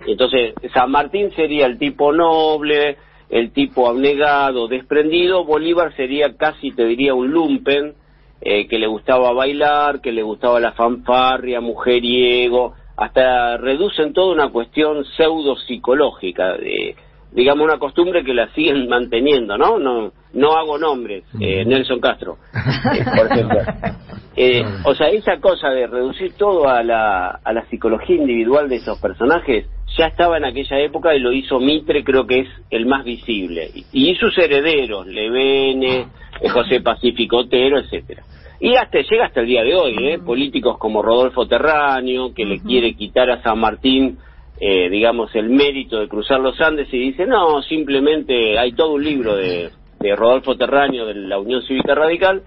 Entonces, 0.07 0.55
San 0.75 0.91
Martín 0.91 1.31
sería 1.33 1.67
el 1.67 1.79
tipo 1.79 2.13
noble, 2.13 2.97
el 3.31 3.53
tipo 3.53 3.89
abnegado, 3.89 4.69
desprendido, 4.69 5.45
Bolívar 5.45 5.95
sería 5.97 6.37
casi, 6.37 6.71
te 6.73 6.85
diría, 6.85 7.15
un 7.15 7.31
lumpen, 7.31 7.95
eh, 8.43 8.67
que 8.67 8.79
le 8.79 8.87
gustaba 8.87 9.33
bailar, 9.33 10.01
que 10.01 10.13
le 10.13 10.23
gustaba 10.23 10.61
la 10.61 10.73
fanfarria, 10.73 11.61
mujeriego, 11.61 12.75
hasta 12.97 13.57
reducen 13.57 14.13
toda 14.13 14.35
una 14.35 14.51
cuestión 14.51 15.05
pseudo 15.17 15.57
psicológica, 15.57 16.57
de, 16.57 16.95
digamos 17.31 17.65
una 17.65 17.79
costumbre 17.79 18.23
que 18.23 18.35
la 18.35 18.53
siguen 18.53 18.89
manteniendo, 18.91 19.57
¿no? 19.57 19.79
No, 19.79 20.13
no 20.35 20.53
hago 20.53 20.79
nombres, 20.79 21.25
eh, 21.41 21.65
Nelson 21.65 22.01
Castro, 22.01 22.37
eh, 22.55 23.05
por 23.17 23.33
ejemplo. 23.33 23.59
Eh, 24.35 24.65
o 24.87 24.95
sea, 24.95 25.09
esa 25.11 25.39
cosa 25.43 25.69
de 25.69 25.87
reducir 25.87 26.33
todo 26.39 26.67
a 26.67 26.83
la, 26.83 27.39
a 27.45 27.53
la 27.53 27.67
psicología 27.67 28.17
individual 28.17 28.67
de 28.67 28.77
esos 28.77 28.99
personajes 28.99 29.67
ya 29.97 30.07
estaba 30.07 30.37
en 30.37 30.45
aquella 30.45 30.79
época 30.81 31.15
y 31.15 31.21
lo 31.21 31.33
hizo 31.33 31.61
Mitre, 31.61 32.05
creo 32.05 32.27
que 32.27 32.41
es 32.41 32.49
el 32.71 32.87
más 32.87 33.05
visible. 33.05 33.71
Y, 33.93 34.11
y 34.11 34.15
sus 34.17 34.37
herederos, 34.39 35.07
Levene, 35.07 36.07
eh, 36.41 36.49
José 36.49 36.81
Pacífico 36.81 37.39
Otero, 37.39 37.79
etcétera. 37.79 38.23
Y 38.61 38.77
hasta 38.77 39.01
llega 39.01 39.27
hasta 39.27 39.41
el 39.41 39.47
día 39.47 39.63
de 39.65 39.75
hoy, 39.75 39.97
¿eh? 40.07 40.19
políticos 40.19 40.79
como 40.79 41.03
Rodolfo 41.03 41.47
Terráneo, 41.47 42.33
que 42.33 42.45
le 42.45 42.61
quiere 42.61 42.95
quitar 42.95 43.29
a 43.31 43.43
San 43.43 43.59
Martín, 43.59 44.19
eh, 44.61 44.89
digamos, 44.89 45.35
el 45.35 45.51
mérito 45.51 45.99
de 45.99 46.09
cruzar 46.09 46.39
los 46.39 46.61
Andes 46.61 46.87
y 46.93 46.99
dice, 46.99 47.27
no, 47.27 47.61
simplemente 47.63 48.57
hay 48.59 48.73
todo 48.73 48.93
un 48.93 49.03
libro 49.03 49.35
de, 49.35 49.71
de 49.99 50.17
Rodolfo 50.17 50.57
Terráneo 50.57 51.07
de 51.07 51.15
la 51.15 51.41
Unión 51.41 51.63
Cívica 51.63 51.95
Radical 51.95 52.43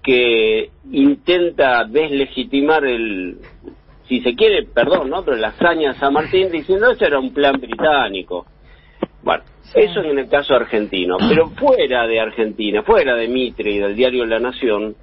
que 0.00 0.70
intenta 0.92 1.84
deslegitimar 1.84 2.84
el, 2.84 3.38
si 4.08 4.20
se 4.20 4.34
quiere, 4.34 4.64
perdón, 4.64 5.10
¿no? 5.10 5.24
Pero 5.24 5.36
la 5.36 5.48
hazaña 5.48 5.94
San 5.94 6.12
Martín 6.14 6.50
diciendo 6.50 6.90
eso 6.90 7.04
era 7.04 7.18
un 7.18 7.32
plan 7.32 7.60
británico. 7.60 8.46
Bueno, 9.22 9.42
eso 9.74 10.00
en 10.00 10.18
el 10.18 10.28
caso 10.28 10.54
argentino. 10.54 11.16
Pero 11.28 11.48
fuera 11.50 12.06
de 12.06 12.20
Argentina, 12.20 12.82
fuera 12.82 13.14
de 13.14 13.28
Mitre 13.28 13.70
y 13.72 13.78
del 13.78 13.94
diario 13.94 14.24
La 14.26 14.38
Nación, 14.38 14.94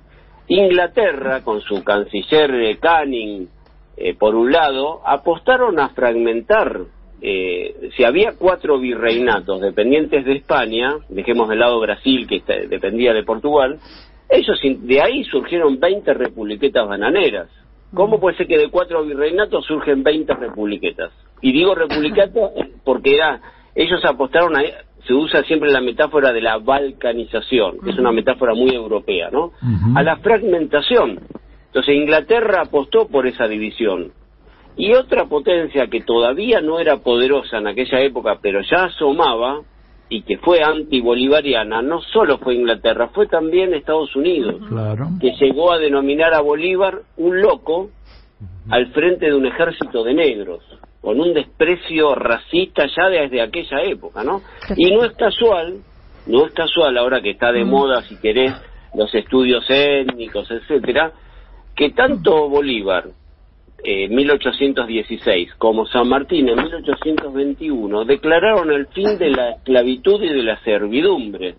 Inglaterra, 0.48 1.44
con 1.44 1.62
su 1.62 1.84
canciller 1.84 2.54
eh, 2.56 2.78
Canning, 2.80 3.48
eh, 3.98 4.14
por 4.16 4.36
un 4.36 4.52
lado, 4.52 5.02
apostaron 5.06 5.80
a 5.80 5.90
fragmentar. 5.90 6.82
Eh, 7.22 7.90
si 7.96 8.04
había 8.04 8.34
cuatro 8.38 8.78
virreinatos 8.78 9.62
dependientes 9.62 10.26
de 10.26 10.34
España, 10.34 10.94
dejemos 11.10 11.50
de 11.50 11.56
lado 11.56 11.80
Brasil, 11.80 12.28
que 12.28 12.38
está- 12.38 12.56
dependía 12.70 13.14
de 13.14 13.24
Portugal, 13.24 13.80
ellos 14.30 14.60
de 14.62 15.02
ahí 15.02 15.24
surgieron 15.26 15.80
20 15.80 16.14
republiquetas 16.14 16.88
bananeras. 16.88 17.48
¿Cómo 17.96 18.20
puede 18.20 18.38
ser 18.38 18.48
que 18.48 18.58
de 18.58 18.70
cuatro 18.70 19.04
virreinatos 19.04 19.66
surgen 19.66 20.04
20 20.04 20.34
republiquetas? 20.36 21.12
Y 21.42 21.52
digo 21.52 21.74
republicatas 21.74 22.52
porque 22.84 23.16
era, 23.16 23.42
ellos 23.74 24.04
apostaron 24.06 24.56
a, 24.56 24.62
se 25.08 25.14
usa 25.14 25.44
siempre 25.44 25.72
la 25.72 25.82
metáfora 25.82 26.34
de 26.34 26.42
la 26.42 26.58
balcanización, 26.58 27.80
que 27.84 27.92
es 27.92 27.98
una 27.98 28.12
metáfora 28.12 28.54
muy 28.54 28.72
europea, 28.72 29.30
¿no? 29.32 29.52
A 29.96 30.04
la 30.04 30.18
fragmentación. 30.18 31.20
Entonces 31.68 31.96
Inglaterra 31.96 32.62
apostó 32.62 33.08
por 33.08 33.28
esa 33.28 33.48
división. 33.48 34.12
Y 34.78 34.94
otra 34.94 35.26
potencia 35.26 35.88
que 35.88 36.02
todavía 36.02 36.60
no 36.60 36.80
era 36.80 36.98
poderosa 36.98 37.58
en 37.58 37.68
aquella 37.68 38.00
época, 38.02 38.40
pero 38.42 38.62
ya 38.62 38.86
asomaba, 38.86 39.62
y 40.10 40.22
que 40.22 40.38
fue 40.38 40.62
antibolivariana, 40.62 41.82
no 41.82 42.02
solo 42.02 42.38
fue 42.38 42.56
Inglaterra, 42.56 43.10
fue 43.14 43.28
también 43.28 43.74
Estados 43.74 44.16
Unidos 44.16 44.62
Claro. 44.70 45.08
que 45.20 45.32
llegó 45.40 45.72
a 45.72 45.80
denominar 45.80 46.34
a 46.34 46.42
Bolívar 46.42 47.00
un 47.18 47.42
loco 47.42 47.90
al 48.70 48.88
frente 48.94 49.28
de 49.28 49.34
un 49.36 49.46
ejército 49.46 50.04
de 50.04 50.14
negros, 50.14 50.64
con 51.02 51.20
un 51.20 51.34
desprecio 51.34 52.16
racista 52.16 52.86
ya 52.96 53.10
desde 53.10 53.42
aquella 53.42 53.82
época, 53.84 54.24
¿no? 54.24 54.42
Y 54.76 54.92
no 54.92 55.04
es 55.04 55.14
casual, 55.14 55.80
no 56.28 56.46
es 56.46 56.54
casual 56.54 56.98
ahora 56.98 57.22
que 57.22 57.32
está 57.32 57.52
de 57.52 57.64
moda, 57.64 58.02
si 58.04 58.18
querés, 58.20 58.54
los 58.96 59.14
estudios 59.14 59.66
étnicos, 59.70 60.50
etcétera, 60.50 61.12
que 61.76 61.92
tanto 61.92 62.50
Bolívar, 62.50 63.06
eh, 63.86 64.10
1816, 64.10 65.56
como 65.58 65.86
San 65.86 66.08
Martín 66.08 66.50
en 66.50 66.56
1821, 66.56 68.06
declararon 68.06 68.72
el 68.72 68.88
fin 68.88 69.18
de 69.18 69.30
la 69.30 69.52
esclavitud 69.52 70.22
y 70.24 70.30
de 70.30 70.44
la 70.44 70.60
servidumbre. 70.64 71.56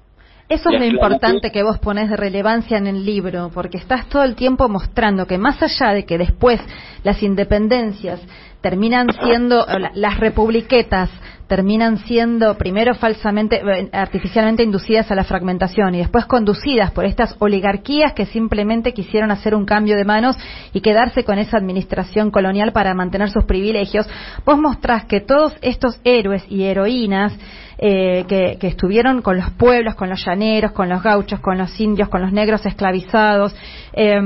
Eso 0.48 0.70
La 0.70 0.77
es 0.77 0.81
lo 0.82 0.86
importante 0.89 1.51
que 1.51 1.62
vos 1.62 1.78
pones 1.78 2.09
de 2.11 2.16
relevancia 2.16 2.78
en 2.78 2.86
el 2.86 3.05
libro, 3.05 3.51
porque 3.53 3.78
estás 3.78 4.09
todo 4.09 4.23
el 4.23 4.36
tiempo 4.36 4.69
mostrando 4.69 5.27
que 5.27 5.39
más 5.39 5.61
allá 5.62 5.93
de 5.93 6.05
que 6.05 6.19
después 6.19 6.61
las 7.03 7.23
independencias 7.23 8.20
terminan 8.61 9.09
siendo, 9.23 9.66
las 9.94 10.19
republiquetas 10.19 11.11
terminan 11.47 11.98
siendo 11.98 12.56
primero 12.59 12.94
falsamente, 12.94 13.60
eh, 13.60 13.89
artificialmente 13.93 14.62
inducidas 14.62 15.10
a 15.10 15.14
la 15.14 15.24
fragmentación 15.24 15.94
y 15.94 15.98
después 15.98 16.27
conducidas 16.27 16.90
por 16.90 17.05
estas 17.05 17.36
oligarquías 17.39 18.12
que 18.14 18.27
simplemente 18.27 18.93
quisieron 18.93 19.31
hacer 19.31 19.55
un 19.55 19.64
cambio 19.64 19.97
de 19.97 20.05
manos 20.05 20.36
y 20.73 20.81
quedarse 20.81 21.24
con 21.24 21.39
esa 21.39 21.59
administración 21.59 22.31
colonial 22.31 22.73
para 22.73 22.94
mantener 22.94 23.31
sus 23.31 23.44
privilegios, 23.44 24.09
vos 24.44 24.59
mostrás 24.59 25.05
que 25.05 25.20
todos 25.20 25.55
estos 25.62 26.01
héroes 26.05 26.44
y 26.48 26.64
heroínas 26.64 27.32
eh, 27.78 28.24
que, 28.27 28.66
estuvieron 28.66 29.20
con 29.20 29.36
los 29.36 29.51
pueblos, 29.51 29.94
con 29.97 30.09
los 30.09 30.24
llaneros, 30.24 30.73
con 30.73 30.89
los 30.89 31.02
gauchos, 31.02 31.40
con 31.40 31.59
los 31.59 31.78
indios, 31.78 32.09
con 32.09 32.23
los 32.23 32.32
negros 32.32 32.64
esclavizados, 32.64 33.55
eh, 33.93 34.18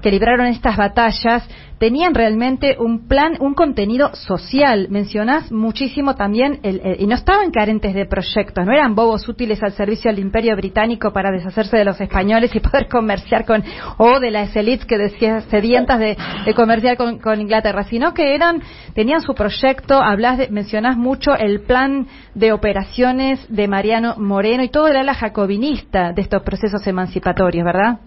que 0.00 0.10
libraron 0.12 0.46
estas 0.46 0.76
batallas, 0.76 1.48
tenían 1.78 2.14
realmente 2.14 2.76
un 2.78 3.08
plan, 3.08 3.36
un 3.40 3.54
contenido 3.54 4.14
social. 4.14 4.88
Mencionás 4.90 5.50
muchísimo 5.50 6.14
también, 6.14 6.60
el, 6.62 6.80
y 6.98 7.06
no 7.06 7.14
estaban 7.14 7.50
carentes 7.50 7.94
de 7.94 8.06
proyectos, 8.06 8.64
no 8.64 8.72
eran 8.72 8.94
bobos 8.94 9.28
útiles 9.28 9.62
al 9.62 9.72
servicio 9.72 10.10
del 10.10 10.20
imperio 10.20 10.56
británico 10.56 11.12
para 11.12 11.30
deshacerse 11.30 11.76
de 11.76 11.84
los 11.84 12.00
españoles 12.00 12.54
y 12.54 12.60
poder 12.60 12.88
comerciar 12.88 13.44
con, 13.44 13.62
o 13.98 14.20
de 14.20 14.30
las 14.30 14.54
élites 14.56 14.86
que 14.86 14.98
decían 14.98 15.42
sedientas 15.42 15.98
de, 15.98 16.16
de 16.44 16.54
comerciar 16.54 16.96
con, 16.96 17.18
con, 17.18 17.40
Inglaterra, 17.40 17.84
sino 17.84 18.14
que 18.14 18.34
eran, 18.34 18.62
tenían 18.94 19.20
su 19.20 19.34
proyecto, 19.34 20.00
hablas 20.00 20.38
de, 20.38 20.48
mencionás 20.48 20.96
mucho 20.96 21.34
el 21.36 21.62
plan 21.62 22.06
de 22.34 22.52
operaciones 22.52 23.44
de 23.48 23.68
Mariano 23.68 24.14
Moreno 24.16 24.62
y 24.62 24.68
todo 24.68 24.88
era 24.88 25.02
la 25.02 25.14
jacobinista 25.14 26.12
de 26.12 26.22
estos 26.22 26.42
procesos 26.42 26.86
emancipatorios, 26.86 27.64
¿verdad? 27.64 27.98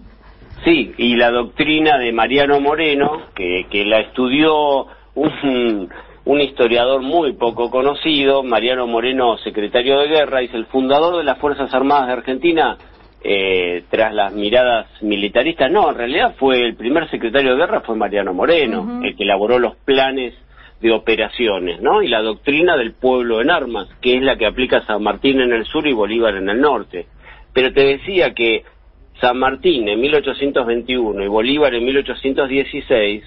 Sí, 0.64 0.92
y 0.98 1.16
la 1.16 1.30
doctrina 1.30 1.98
de 1.98 2.12
Mariano 2.12 2.60
Moreno, 2.60 3.22
que, 3.34 3.66
que 3.70 3.84
la 3.84 4.00
estudió 4.00 4.86
un, 5.14 5.88
un 6.24 6.40
historiador 6.40 7.00
muy 7.02 7.32
poco 7.34 7.70
conocido, 7.70 8.42
Mariano 8.42 8.86
Moreno, 8.86 9.38
secretario 9.38 10.00
de 10.00 10.08
guerra, 10.08 10.42
es 10.42 10.52
el 10.54 10.66
fundador 10.66 11.16
de 11.16 11.24
las 11.24 11.38
Fuerzas 11.38 11.72
Armadas 11.72 12.08
de 12.08 12.12
Argentina, 12.12 12.76
eh, 13.22 13.84
tras 13.90 14.14
las 14.14 14.32
miradas 14.32 14.86
militaristas. 15.02 15.70
No, 15.70 15.90
en 15.90 15.96
realidad 15.96 16.34
fue 16.38 16.60
el 16.60 16.76
primer 16.76 17.08
secretario 17.10 17.52
de 17.52 17.58
guerra, 17.58 17.80
fue 17.80 17.96
Mariano 17.96 18.32
Moreno, 18.34 18.82
uh 18.82 18.84
-huh. 18.84 19.06
el 19.06 19.16
que 19.16 19.24
elaboró 19.24 19.58
los 19.58 19.76
planes 19.76 20.34
de 20.80 20.92
operaciones, 20.92 21.80
¿no? 21.80 22.02
Y 22.02 22.08
la 22.08 22.22
doctrina 22.22 22.76
del 22.76 22.92
pueblo 22.92 23.40
en 23.40 23.50
armas, 23.50 23.88
que 24.00 24.16
es 24.16 24.22
la 24.22 24.36
que 24.36 24.46
aplica 24.46 24.86
San 24.86 25.02
Martín 25.02 25.40
en 25.40 25.52
el 25.52 25.64
sur 25.64 25.86
y 25.86 25.92
Bolívar 25.92 26.36
en 26.36 26.48
el 26.48 26.60
norte. 26.60 27.06
Pero 27.52 27.72
te 27.72 27.84
decía 27.84 28.34
que 28.34 28.62
San 29.20 29.38
Martín 29.38 29.88
en 29.88 30.00
1821 30.00 31.24
y 31.24 31.28
Bolívar 31.28 31.74
en 31.74 31.84
1816, 31.84 33.24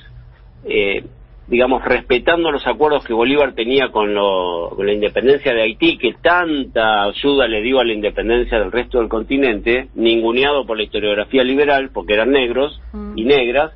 eh, 0.66 1.04
digamos, 1.48 1.84
respetando 1.84 2.50
los 2.52 2.66
acuerdos 2.66 3.04
que 3.04 3.14
Bolívar 3.14 3.54
tenía 3.54 3.92
con, 3.92 4.14
lo, 4.14 4.72
con, 4.76 4.86
la 4.86 4.94
independencia 4.94 5.54
de 5.54 5.64
Haití, 5.64 5.98
que 5.98 6.14
tanta 6.22 7.04
ayuda 7.04 7.48
le 7.48 7.62
dio 7.62 7.80
a 7.80 7.84
la 7.84 7.94
independencia 7.94 8.58
del 8.60 8.72
resto 8.72 9.00
del 9.00 9.10
continente, 9.10 9.90
ninguneado 9.96 10.66
por 10.66 10.78
la 10.78 10.84
historiografía 10.84 11.44
liberal, 11.44 11.90
porque 11.94 12.14
eran 12.14 12.32
negros 12.32 12.80
mm. 12.94 13.18
y 13.18 13.26
negras, 13.26 13.74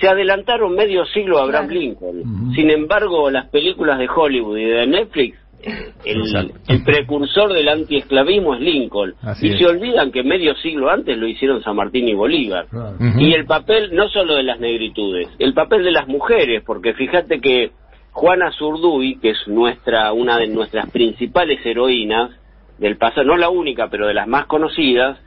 se 0.00 0.08
adelantaron 0.08 0.74
medio 0.74 1.06
siglo 1.06 1.38
a 1.38 1.44
Abraham 1.44 1.68
claro. 1.68 1.80
Lincoln. 1.80 2.18
Mm 2.18 2.50
-hmm. 2.50 2.54
Sin 2.54 2.70
embargo, 2.70 3.30
las 3.30 3.48
películas 3.48 3.98
de 3.98 4.08
Hollywood 4.08 4.58
y 4.58 4.64
de 4.64 4.86
Netflix 4.86 5.38
el, 5.62 6.52
el, 6.68 6.84
precursor 6.84 7.52
del 7.52 7.68
antiesclavismo 7.68 8.54
es 8.54 8.60
Lincoln. 8.60 9.14
Así 9.22 9.48
y 9.48 9.52
es. 9.52 9.58
se 9.58 9.66
olvidan 9.66 10.12
que 10.12 10.22
medio 10.22 10.54
siglo 10.56 10.90
antes 10.90 11.16
lo 11.16 11.26
hicieron 11.26 11.62
San 11.62 11.76
Martín 11.76 12.08
y 12.08 12.14
Bolívar. 12.14 12.66
Claro. 12.68 12.96
Uh 12.98 13.02
-huh. 13.02 13.22
Y 13.22 13.32
el 13.34 13.44
papel, 13.44 13.94
no 13.94 14.08
solo 14.08 14.36
de 14.36 14.44
las 14.44 14.60
negritudes, 14.60 15.28
el 15.38 15.54
papel 15.54 15.84
de 15.84 15.92
las 15.92 16.06
mujeres, 16.06 16.62
porque 16.64 16.94
fíjate 16.94 17.40
que 17.40 17.72
Juana 18.12 18.50
Zurduy, 18.52 19.18
que 19.20 19.30
es 19.30 19.48
nuestra, 19.48 20.12
una 20.12 20.38
de 20.38 20.48
nuestras 20.48 20.90
principales 20.90 21.64
heroínas 21.64 22.30
del 22.78 22.96
pasado, 22.96 23.26
no 23.26 23.36
la 23.36 23.48
única, 23.48 23.88
pero 23.88 24.06
de 24.06 24.14
las 24.14 24.28
más 24.28 24.46
conocidas, 24.46 25.18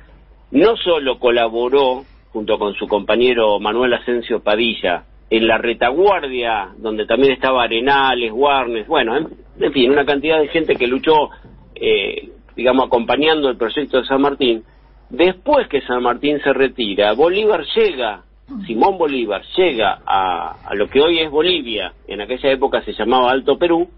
no 0.52 0.78
solo 0.78 1.20
colaboró 1.20 2.04
junto 2.32 2.58
con 2.58 2.74
su 2.76 2.88
compañero 2.88 3.60
Manuel 3.60 3.94
Asensio 3.94 4.42
Padilla 4.42 5.04
en 5.30 5.48
la 5.48 5.58
retaguardia, 5.58 6.70
donde 6.78 7.06
también 7.06 7.32
estaba 7.34 7.64
Arenales, 7.64 8.32
Warnes, 8.34 8.86
bueno, 8.88 9.16
en, 9.16 9.30
en 9.62 9.74
fin, 9.74 9.92
una 9.92 10.06
cantidad 10.06 10.40
de 10.40 10.48
gente 10.48 10.76
que 10.76 10.88
luchó, 10.88 11.30
eh, 11.76 12.30
digamos, 12.56 12.88
acompañando 12.88 13.50
el 13.50 13.58
proyecto 13.58 14.00
de 14.00 14.06
San 14.06 14.22
Martín. 14.22 14.64
Después 15.10 15.68
que 15.68 15.82
San 15.82 16.04
Martín 16.04 16.40
se 16.44 16.54
retira, 16.54 17.14
Bolívar 17.14 17.64
llega, 17.76 18.24
Simón 18.66 18.98
Bolívar 18.98 19.42
llega 19.58 20.00
a, 20.06 20.56
a 20.66 20.76
lo 20.76 20.88
que 20.88 21.02
hoy 21.02 21.20
es 21.20 21.30
Bolivia, 21.30 21.94
en 22.08 22.22
aquella 22.22 22.52
época 22.52 22.82
se 22.82 22.94
llamaba 22.94 23.32
Alto 23.32 23.58
Perú, 23.58 23.90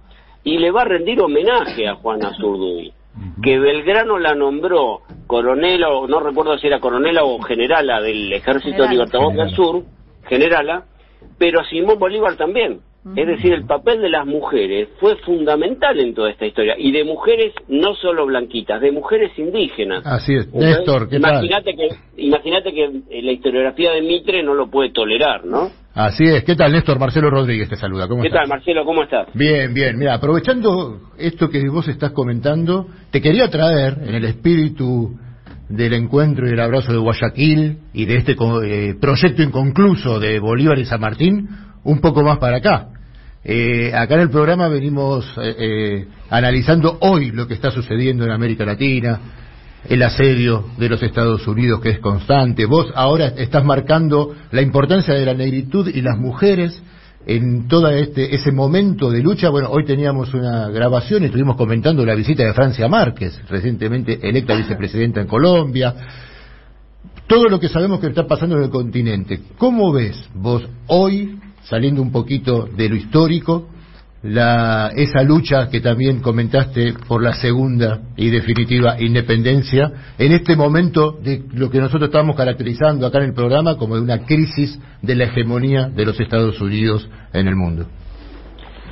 y 0.44 0.58
le 0.58 0.72
va 0.72 0.82
a 0.82 0.86
rendir 0.86 1.22
homenaje 1.22 1.88
a 1.88 1.96
Juana 1.96 2.32
Zurduy, 2.34 2.92
que 3.42 3.60
Belgrano 3.60 4.18
la 4.20 4.34
nombró 4.34 5.02
coronela, 5.28 5.90
o 5.90 6.08
no 6.08 6.20
recuerdo 6.20 6.58
si 6.58 6.68
era 6.68 6.80
coronela 6.80 7.24
o 7.24 7.40
generala 7.42 8.02
del 8.02 8.34
Ejército 8.34 8.86
Libertador 8.88 9.34
del 9.34 9.52
Sur, 9.52 9.84
generala, 10.28 10.86
pero 11.38 11.62
a 11.62 11.66
Simón 11.66 11.98
Bolívar 11.98 12.36
también. 12.36 12.82
Es 13.16 13.28
decir, 13.28 13.52
el 13.52 13.66
papel 13.66 14.02
de 14.02 14.10
las 14.10 14.26
mujeres 14.26 14.88
fue 15.00 15.18
fundamental 15.18 16.00
en 16.00 16.14
toda 16.14 16.32
esta 16.32 16.46
historia. 16.46 16.76
Y 16.78 16.94
de 16.94 17.04
mujeres 17.04 17.54
no 17.68 17.96
solo 17.96 18.26
blanquitas, 18.26 18.80
de 18.80 18.94
mujeres 18.94 19.32
indígenas. 19.38 20.06
Así 20.06 20.34
es. 20.34 20.52
Néstor, 20.54 21.10
¿qué 21.10 21.18
imagínate 21.18 21.74
tal? 21.74 21.90
Que, 21.90 22.24
imagínate 22.24 22.74
que 22.74 23.22
la 23.22 23.32
historiografía 23.34 23.92
de 23.92 24.02
Mitre 24.02 24.42
no 24.42 24.54
lo 24.54 24.72
puede 24.72 24.92
tolerar, 24.92 25.46
¿no? 25.46 25.70
Así 25.94 26.24
es. 26.24 26.46
¿Qué 26.46 26.56
tal, 26.56 26.72
Néstor? 26.72 26.98
Marcelo 26.98 27.30
Rodríguez 27.30 27.68
te 27.68 27.76
saluda. 27.76 28.08
¿Cómo 28.08 28.22
¿Qué 28.22 28.30
estás? 28.30 28.44
tal, 28.44 28.50
Marcelo? 28.50 28.86
¿Cómo 28.86 29.04
estás? 29.04 29.28
Bien, 29.34 29.74
bien. 29.74 29.98
Mira, 29.98 30.14
aprovechando 30.14 31.02
esto 31.18 31.50
que 31.50 31.68
vos 31.68 31.88
estás 31.90 32.12
comentando, 32.12 32.88
te 33.12 33.22
quería 33.22 33.50
traer 33.50 33.98
en 34.02 34.16
el 34.16 34.24
espíritu 34.24 35.12
del 35.68 35.94
encuentro 35.94 36.48
y 36.48 36.52
el 36.52 36.60
abrazo 36.60 36.94
de 36.94 37.00
Guayaquil 37.00 37.80
y 37.94 38.06
de 38.06 38.16
este 38.16 38.32
eh, 38.66 38.96
proyecto 39.00 39.44
inconcluso 39.44 40.20
de 40.22 40.40
Bolívar 40.40 40.80
y 40.80 40.86
San 40.86 41.02
Martín 41.02 41.50
un 41.84 42.00
poco 42.00 42.24
más 42.24 42.38
para 42.38 42.58
acá. 42.58 42.93
Eh, 43.46 43.92
acá 43.94 44.16
en 44.16 44.22
el 44.22 44.30
programa 44.30 44.70
venimos 44.70 45.26
eh, 45.38 45.56
eh, 45.60 46.08
analizando 46.30 46.98
hoy 47.02 47.32
lo 47.32 47.46
que 47.46 47.56
está 47.56 47.72
sucediendo 47.72 48.24
en 48.24 48.32
América 48.32 48.66
Latina, 48.66 49.20
el 49.90 50.02
asedio 50.02 50.68
de 50.78 50.88
los 50.88 51.04
Estados 51.04 51.46
Unidos 51.46 51.82
que 51.82 51.90
es 51.90 52.00
constante. 52.00 52.66
Vos 52.66 52.88
ahora 52.96 53.28
estás 53.28 53.66
marcando 53.66 54.34
la 54.52 54.62
importancia 54.62 55.14
de 55.14 55.26
la 55.26 55.34
negritud 55.34 55.90
y 55.94 56.02
las 56.02 56.18
mujeres 56.18 56.82
en 57.26 57.68
todo 57.68 57.90
este, 57.90 58.34
ese 58.34 58.54
momento 58.54 59.12
de 59.12 59.22
lucha. 59.22 59.50
Bueno, 59.50 59.70
hoy 59.72 59.84
teníamos 59.84 60.34
una 60.34 60.70
grabación 60.70 61.24
y 61.24 61.26
estuvimos 61.26 61.58
comentando 61.58 62.06
la 62.06 62.16
visita 62.16 62.44
de 62.44 62.54
Francia 62.54 62.88
Márquez, 62.88 63.42
recientemente 63.50 64.20
electa 64.22 64.56
vicepresidenta 64.56 65.20
en 65.20 65.28
Colombia. 65.28 65.94
Todo 67.28 67.50
lo 67.50 67.60
que 67.60 67.68
sabemos 67.68 68.00
que 68.00 68.08
está 68.08 68.26
pasando 68.26 68.56
en 68.56 68.64
el 68.64 68.70
continente. 68.70 69.42
¿Cómo 69.58 69.92
ves 69.92 70.30
vos 70.34 70.64
hoy 70.88 71.40
saliendo 71.64 72.02
un 72.02 72.12
poquito 72.12 72.68
de 72.76 72.90
lo 72.90 72.96
histórico, 72.96 73.70
la, 74.24 74.92
esa 74.96 75.22
lucha 75.22 75.70
que 75.70 75.82
también 75.82 76.22
comentaste 76.22 76.94
por 77.08 77.22
la 77.22 77.34
segunda 77.34 78.02
y 78.16 78.30
definitiva 78.30 78.96
independencia, 79.02 79.92
en 80.18 80.32
este 80.32 80.56
momento 80.56 81.12
de 81.12 81.44
lo 81.54 81.70
que 81.70 81.80
nosotros 81.80 82.08
estamos 82.08 82.36
caracterizando 82.36 83.06
acá 83.06 83.18
en 83.18 83.26
el 83.26 83.34
programa 83.34 83.78
como 83.78 83.96
de 83.96 84.02
una 84.02 84.26
crisis 84.26 84.80
de 85.02 85.16
la 85.16 85.26
hegemonía 85.26 85.90
de 85.90 86.06
los 86.06 86.20
Estados 86.20 86.60
Unidos 86.62 87.10
en 87.34 87.48
el 87.48 87.56
mundo. 87.56 87.86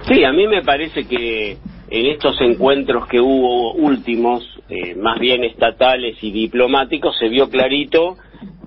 Sí, 0.07 0.23
a 0.23 0.33
mí 0.33 0.47
me 0.47 0.63
parece 0.63 1.05
que 1.05 1.57
en 1.89 2.05
estos 2.07 2.39
encuentros 2.41 3.07
que 3.07 3.19
hubo 3.21 3.73
últimos, 3.73 4.43
eh, 4.69 4.95
más 4.95 5.19
bien 5.19 5.43
estatales 5.43 6.17
y 6.21 6.31
diplomáticos, 6.31 7.17
se 7.17 7.29
vio 7.29 7.49
clarito 7.49 8.17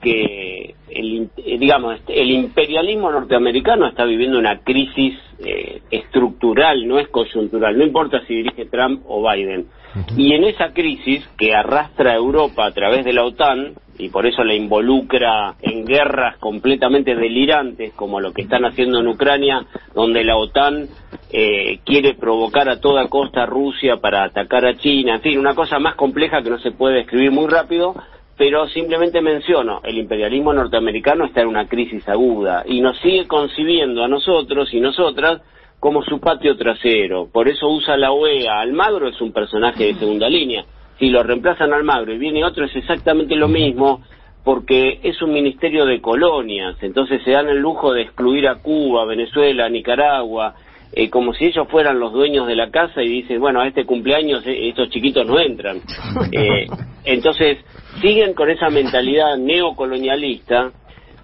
que 0.00 0.74
el, 0.90 1.30
digamos, 1.36 2.00
el 2.08 2.30
imperialismo 2.30 3.10
norteamericano 3.10 3.86
está 3.86 4.04
viviendo 4.04 4.38
una 4.38 4.60
crisis 4.60 5.14
eh, 5.44 5.82
estructural, 5.90 6.86
no 6.86 6.98
es 6.98 7.08
coyuntural, 7.08 7.76
no 7.76 7.84
importa 7.84 8.20
si 8.26 8.34
dirige 8.34 8.66
Trump 8.66 9.02
o 9.06 9.28
Biden. 9.28 9.66
Uh 9.94 9.98
-huh. 9.98 10.14
Y 10.16 10.32
en 10.32 10.44
esa 10.44 10.72
crisis 10.72 11.26
que 11.38 11.54
arrastra 11.54 12.12
a 12.12 12.16
Europa 12.16 12.66
a 12.66 12.72
través 12.72 13.04
de 13.04 13.12
la 13.12 13.24
OTAN, 13.24 13.74
y 13.98 14.08
por 14.08 14.26
eso 14.26 14.42
la 14.42 14.54
involucra 14.54 15.54
en 15.62 15.84
guerras 15.84 16.36
completamente 16.38 17.14
delirantes, 17.14 17.92
como 17.94 18.20
lo 18.20 18.32
que 18.32 18.42
están 18.42 18.64
haciendo 18.64 19.00
en 19.00 19.08
Ucrania, 19.08 19.66
donde 19.94 20.24
la 20.24 20.36
OTAN 20.36 20.88
eh, 21.32 21.78
quiere 21.84 22.14
provocar 22.14 22.68
a 22.68 22.80
toda 22.80 23.08
costa 23.08 23.44
a 23.44 23.46
Rusia 23.46 23.98
para 23.98 24.24
atacar 24.24 24.66
a 24.66 24.76
China, 24.76 25.16
en 25.16 25.20
fin, 25.20 25.38
una 25.38 25.54
cosa 25.54 25.78
más 25.78 25.94
compleja 25.94 26.42
que 26.42 26.50
no 26.50 26.58
se 26.58 26.72
puede 26.72 26.96
describir 26.96 27.30
muy 27.30 27.46
rápido, 27.46 27.94
pero 28.36 28.66
simplemente 28.68 29.20
menciono, 29.20 29.80
el 29.84 29.98
imperialismo 29.98 30.52
norteamericano 30.52 31.24
está 31.24 31.42
en 31.42 31.48
una 31.48 31.68
crisis 31.68 32.08
aguda 32.08 32.64
y 32.66 32.80
nos 32.80 32.98
sigue 32.98 33.26
concibiendo 33.26 34.02
a 34.02 34.08
nosotros 34.08 34.72
y 34.74 34.80
nosotras 34.80 35.40
como 35.78 36.02
su 36.02 36.18
patio 36.18 36.56
trasero. 36.56 37.28
Por 37.30 37.48
eso 37.48 37.68
usa 37.68 37.96
la 37.96 38.10
OEA. 38.10 38.60
Almagro 38.60 39.08
es 39.08 39.20
un 39.20 39.32
personaje 39.32 39.84
de 39.84 39.94
segunda 39.94 40.28
línea. 40.28 40.64
Si 40.98 41.10
lo 41.10 41.22
reemplazan 41.22 41.72
a 41.72 41.76
Almagro 41.76 42.12
y 42.12 42.18
viene 42.18 42.44
otro 42.44 42.64
es 42.64 42.74
exactamente 42.74 43.36
lo 43.36 43.48
mismo 43.48 44.02
porque 44.44 45.00
es 45.02 45.20
un 45.22 45.32
ministerio 45.32 45.86
de 45.86 46.00
colonias. 46.00 46.76
Entonces 46.82 47.22
se 47.22 47.32
dan 47.32 47.48
el 47.48 47.58
lujo 47.58 47.92
de 47.92 48.02
excluir 48.02 48.48
a 48.48 48.56
Cuba, 48.56 49.04
Venezuela, 49.04 49.68
Nicaragua, 49.68 50.54
eh, 50.96 51.10
como 51.10 51.34
si 51.34 51.46
ellos 51.46 51.66
fueran 51.68 51.98
los 51.98 52.12
dueños 52.12 52.46
de 52.46 52.54
la 52.54 52.70
casa 52.70 53.02
y 53.02 53.08
dicen, 53.08 53.40
bueno, 53.40 53.60
a 53.60 53.66
este 53.66 53.84
cumpleaños 53.84 54.46
eh, 54.46 54.68
estos 54.68 54.90
chiquitos 54.90 55.26
no 55.26 55.40
entran. 55.40 55.80
Eh, 56.32 56.66
entonces, 57.04 57.58
siguen 58.00 58.34
con 58.34 58.50
esa 58.50 58.68
mentalidad 58.68 59.36
neocolonialista. 59.36 60.72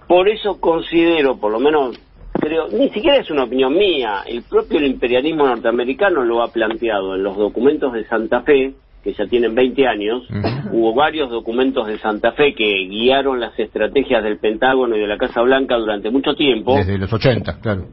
Por 0.07 0.29
eso 0.29 0.59
considero, 0.59 1.37
por 1.37 1.51
lo 1.51 1.59
menos 1.59 1.97
creo, 2.33 2.67
ni 2.69 2.89
siquiera 2.89 3.17
es 3.17 3.29
una 3.29 3.43
opinión 3.43 3.73
mía, 3.77 4.23
el 4.25 4.43
propio 4.43 4.85
imperialismo 4.85 5.45
norteamericano 5.45 6.23
lo 6.23 6.41
ha 6.41 6.51
planteado 6.51 7.15
en 7.15 7.23
los 7.23 7.35
documentos 7.35 7.93
de 7.93 8.05
Santa 8.05 8.41
Fe, 8.41 8.73
que 9.03 9.13
ya 9.13 9.25
tienen 9.25 9.55
20 9.55 9.87
años, 9.87 10.23
hubo 10.71 10.93
varios 10.93 11.29
documentos 11.29 11.87
de 11.87 11.97
Santa 11.99 12.31
Fe 12.33 12.53
que 12.53 12.87
guiaron 12.87 13.39
las 13.39 13.57
estrategias 13.57 14.23
del 14.23 14.37
Pentágono 14.37 14.95
y 14.95 14.99
de 14.99 15.07
la 15.07 15.17
Casa 15.17 15.41
Blanca 15.41 15.77
durante 15.77 16.09
mucho 16.11 16.35
tiempo. 16.35 16.75
Desde 16.75 16.97
los 16.97 17.11
80, 17.11 17.59
claro. 17.61 17.85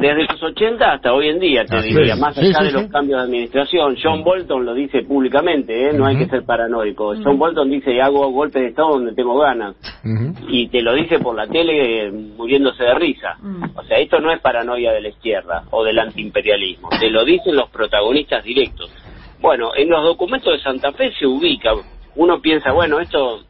Desde 0.00 0.24
los 0.30 0.42
80 0.42 0.92
hasta 0.92 1.12
hoy 1.12 1.28
en 1.28 1.40
día, 1.40 1.64
te 1.64 1.76
Así 1.76 1.88
diría, 1.88 2.14
es. 2.14 2.20
más 2.20 2.34
Sí, 2.34 2.46
allá 2.46 2.58
sí, 2.60 2.64
de 2.66 2.72
los 2.72 2.86
cambios 2.90 3.18
de 3.20 3.24
administración. 3.24 3.96
John 4.00 4.22
Bolton 4.22 4.64
lo 4.64 4.74
dice 4.74 5.02
públicamente, 5.02 5.88
¿eh? 5.88 5.92
no 5.92 6.06
hay 6.06 6.16
que 6.16 6.26
ser 6.26 6.44
paranoico. 6.44 7.14
John 7.22 7.38
Bolton 7.38 7.68
dice, 7.70 8.00
hago 8.00 8.30
golpes 8.30 8.62
de 8.62 8.68
Estado 8.68 8.90
donde 8.90 9.12
tengo 9.14 9.38
ganas. 9.38 9.74
Y 10.48 10.68
te 10.68 10.82
lo 10.82 10.94
dice 10.94 11.18
por 11.18 11.34
la 11.36 11.46
tele 11.48 12.06
eh, 12.06 12.12
muriéndose 12.12 12.84
de 12.84 12.94
risa. 12.94 13.36
O 13.74 13.82
sea, 13.84 13.98
esto 13.98 14.20
no 14.20 14.30
es 14.32 14.40
paranoia 14.40 14.92
de 14.92 15.00
la 15.00 15.08
izquierda 15.08 15.64
o 15.70 15.82
del 15.84 15.98
antiimperialismo. 15.98 16.88
Te 17.00 17.10
lo 17.10 17.24
dicen 17.24 17.56
los 17.56 17.68
protagonistas 17.70 18.44
directos. 18.44 18.90
Bueno, 19.40 19.70
en 19.76 19.88
los 19.88 20.02
documentos 20.02 20.52
de 20.52 20.62
Santa 20.62 20.92
Fe 20.92 21.12
se 21.18 21.26
ubica. 21.26 21.72
Uno 22.16 22.40
piensa, 22.40 22.72
bueno, 22.72 23.00
esto... 23.00 23.44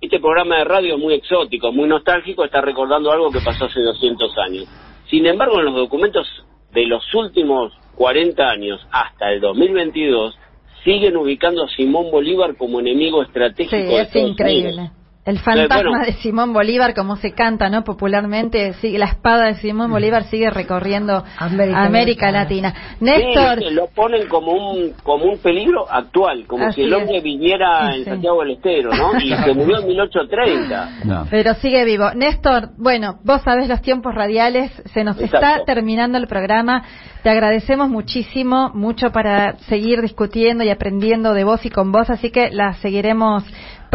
Este 0.00 0.20
programa 0.20 0.58
de 0.58 0.64
radio 0.64 0.96
es 0.96 1.00
muy 1.00 1.14
exótico, 1.14 1.72
muy 1.72 1.88
nostálgico, 1.88 2.44
está 2.44 2.60
recordando 2.60 3.10
algo 3.10 3.30
que 3.30 3.40
pasó 3.40 3.64
hace 3.64 3.80
200 3.80 4.36
años. 4.36 4.64
Sin 5.08 5.24
embargo, 5.24 5.60
en 5.60 5.64
los 5.64 5.74
documentos 5.76 6.26
de 6.72 6.84
los 6.84 7.02
últimos 7.14 7.72
40 7.94 8.42
años 8.46 8.86
hasta 8.90 9.32
el 9.32 9.40
2022 9.40 10.36
siguen 10.84 11.16
ubicando 11.16 11.64
a 11.64 11.68
Simón 11.68 12.10
Bolívar 12.10 12.54
como 12.56 12.80
enemigo 12.80 13.22
estratégico 13.22 13.76
Sí, 13.76 13.94
es 13.94 14.14
increíble. 14.14 14.74
Unidos. 14.74 14.90
El 15.24 15.38
fantasma 15.38 15.78
Eh, 15.80 15.84
bueno. 15.90 16.04
de 16.04 16.12
Simón 16.14 16.52
Bolívar, 16.52 16.94
como 16.94 17.16
se 17.16 17.32
canta, 17.32 17.70
¿no? 17.70 17.82
Popularmente, 17.82 18.74
sigue, 18.74 18.98
la 18.98 19.06
espada 19.06 19.46
de 19.46 19.54
Simón 19.54 19.90
Bolívar 19.90 20.24
sigue 20.24 20.50
recorriendo 20.50 21.24
América, 21.38 22.30
Latina. 22.30 22.74
Néstor, 23.00 23.58
Sí, 23.60 23.70
lo 23.70 23.86
ponen 23.86 24.28
como 24.28 24.52
un 24.52 24.92
como 25.02 25.24
un 25.24 25.38
peligro 25.38 25.86
actual, 25.90 26.44
como 26.46 26.66
Así 26.66 26.76
si 26.76 26.82
el 26.82 26.92
es. 26.92 26.98
hombre 27.00 27.20
viniera 27.22 27.86
Sí, 27.92 27.98
en 27.98 28.04
sí. 28.04 28.10
Santiago 28.10 28.40
del 28.42 28.50
Estero, 28.52 28.90
¿no? 28.92 29.18
Y 29.18 29.34
se 29.34 29.54
murió 29.54 29.78
en 29.80 29.86
1830. 29.88 31.26
pero 31.30 31.54
sigue 31.54 31.84
vivo. 31.84 32.10
Néstor, 32.14 32.70
bueno, 32.76 33.18
vos 33.24 33.40
sabés 33.42 33.68
los 33.68 33.80
tiempos 33.80 34.14
radiales, 34.14 34.70
se 34.92 35.04
nos 35.04 35.18
está 35.20 35.64
terminando 35.64 36.18
el 36.18 36.26
programa. 36.26 36.82
Te 37.22 37.30
agradecemos 37.30 37.88
muchísimo, 37.88 38.70
mucho 38.74 39.10
para 39.10 39.56
seguir 39.70 40.02
discutiendo 40.02 40.62
y 40.64 40.68
aprendiendo 40.68 41.32
de 41.32 41.44
vos 41.44 41.64
y 41.64 41.70
con 41.70 41.90
vos, 41.90 42.10
así 42.10 42.30
que 42.30 42.50
la 42.50 42.74
seguiremos 42.74 43.42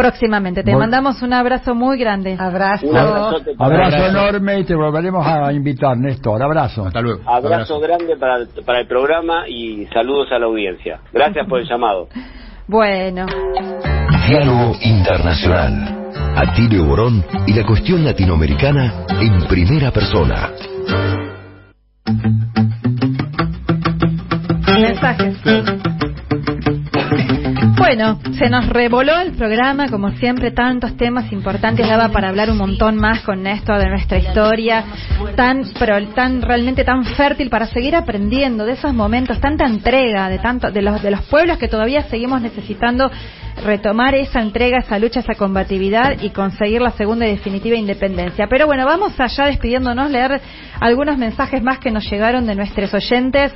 próximamente. 0.00 0.62
Te 0.62 0.74
mandamos 0.74 1.20
un 1.22 1.32
abrazo 1.32 1.74
muy 1.74 1.98
grande. 1.98 2.36
Abrazo. 2.38 2.86
Un 2.86 2.96
Abrazo 2.96 4.06
enorme 4.06 4.60
y 4.60 4.64
te 4.64 4.74
volveremos 4.74 5.26
a 5.26 5.52
invitar, 5.52 5.96
Néstor. 5.98 6.42
Abrazo. 6.42 6.86
Hasta 6.86 7.00
luego. 7.00 7.20
Abrazo 7.26 7.78
grande 7.80 8.16
para, 8.16 8.38
para 8.64 8.80
el 8.80 8.86
programa 8.86 9.46
y 9.46 9.86
saludos 9.92 10.28
a 10.32 10.38
la 10.38 10.46
audiencia. 10.46 11.00
Gracias 11.12 11.46
por 11.46 11.60
el 11.60 11.68
llamado. 11.68 12.08
Bueno. 12.66 13.26
Diálogo 14.28 14.76
Internacional. 14.80 16.12
Atilio 16.36 16.84
Borón 16.84 17.24
y 17.44 17.52
la 17.52 17.66
cuestión 17.66 18.04
latinoamericana 18.04 19.06
en 19.20 19.44
primera 19.48 19.90
persona. 19.90 20.50
Mensajes. 24.80 25.36
Bueno, 27.80 28.18
se 28.38 28.50
nos 28.50 28.68
revoló 28.68 29.18
el 29.20 29.32
programa, 29.32 29.88
como 29.88 30.10
siempre, 30.10 30.50
tantos 30.50 30.98
temas 30.98 31.32
importantes, 31.32 31.88
daba 31.88 32.10
para 32.10 32.28
hablar 32.28 32.50
un 32.50 32.58
montón 32.58 32.96
más 32.96 33.20
con 33.20 33.42
Néstor 33.42 33.78
de 33.78 33.88
nuestra 33.88 34.18
historia, 34.18 34.84
tan, 35.34 35.62
pero 35.78 35.98
tan 36.08 36.42
realmente 36.42 36.84
tan 36.84 37.06
fértil 37.06 37.48
para 37.48 37.64
seguir 37.64 37.96
aprendiendo 37.96 38.66
de 38.66 38.72
esos 38.72 38.92
momentos, 38.92 39.40
tanta 39.40 39.64
entrega 39.64 40.28
de 40.28 40.38
tanto, 40.38 40.70
de 40.70 40.82
los, 40.82 41.00
de 41.02 41.10
los 41.10 41.22
pueblos 41.22 41.56
que 41.56 41.68
todavía 41.68 42.02
seguimos 42.02 42.42
necesitando 42.42 43.10
retomar 43.64 44.14
esa 44.14 44.40
entrega, 44.40 44.78
esa 44.78 44.98
lucha, 44.98 45.20
esa 45.20 45.34
combatividad 45.34 46.20
y 46.20 46.30
conseguir 46.30 46.80
la 46.80 46.90
segunda 46.92 47.26
y 47.26 47.30
definitiva 47.30 47.76
independencia. 47.76 48.46
Pero 48.48 48.66
bueno, 48.66 48.84
vamos 48.84 49.18
allá 49.18 49.46
despidiéndonos, 49.46 50.10
leer 50.10 50.40
algunos 50.80 51.18
mensajes 51.18 51.62
más 51.62 51.78
que 51.78 51.90
nos 51.90 52.08
llegaron 52.10 52.46
de 52.46 52.54
nuestros 52.54 52.92
oyentes. 52.94 53.52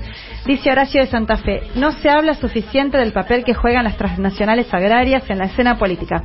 Dice 0.47 0.71
Horacio 0.71 1.01
de 1.01 1.07
Santa 1.07 1.37
Fe, 1.37 1.63
no 1.75 1.93
se 1.93 2.11
habla 2.11 2.35
suficiente 2.35 2.99
del 2.99 3.13
papel 3.13 3.45
que 3.45 3.55
juegan 3.55 3.85
las 3.85 3.95
transnacionales 4.15 4.73
agrarias 4.73 5.28
en 5.28 5.39
la 5.39 5.47
escena 5.47 5.77
política. 5.77 6.23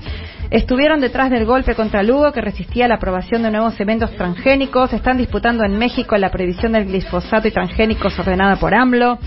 Estuvieron 0.52 1.00
detrás 1.00 1.30
del 1.30 1.46
golpe 1.46 1.76
contra 1.76 2.04
Lugo 2.04 2.32
que 2.32 2.42
resistía 2.42 2.88
la 2.88 2.96
aprobación 2.96 3.44
de 3.44 3.52
nuevos 3.52 3.80
eventos 3.80 4.12
transgénicos, 4.16 4.94
están 4.94 5.18
disputando 5.18 5.64
en 5.64 5.78
México 5.78 6.18
la 6.18 6.32
prohibición 6.32 6.72
del 6.72 6.86
glifosato 6.86 7.48
y 7.48 7.52
transgénicos 7.52 8.18
ordenada 8.18 8.56
por 8.56 8.74
AMLO. 8.74 9.20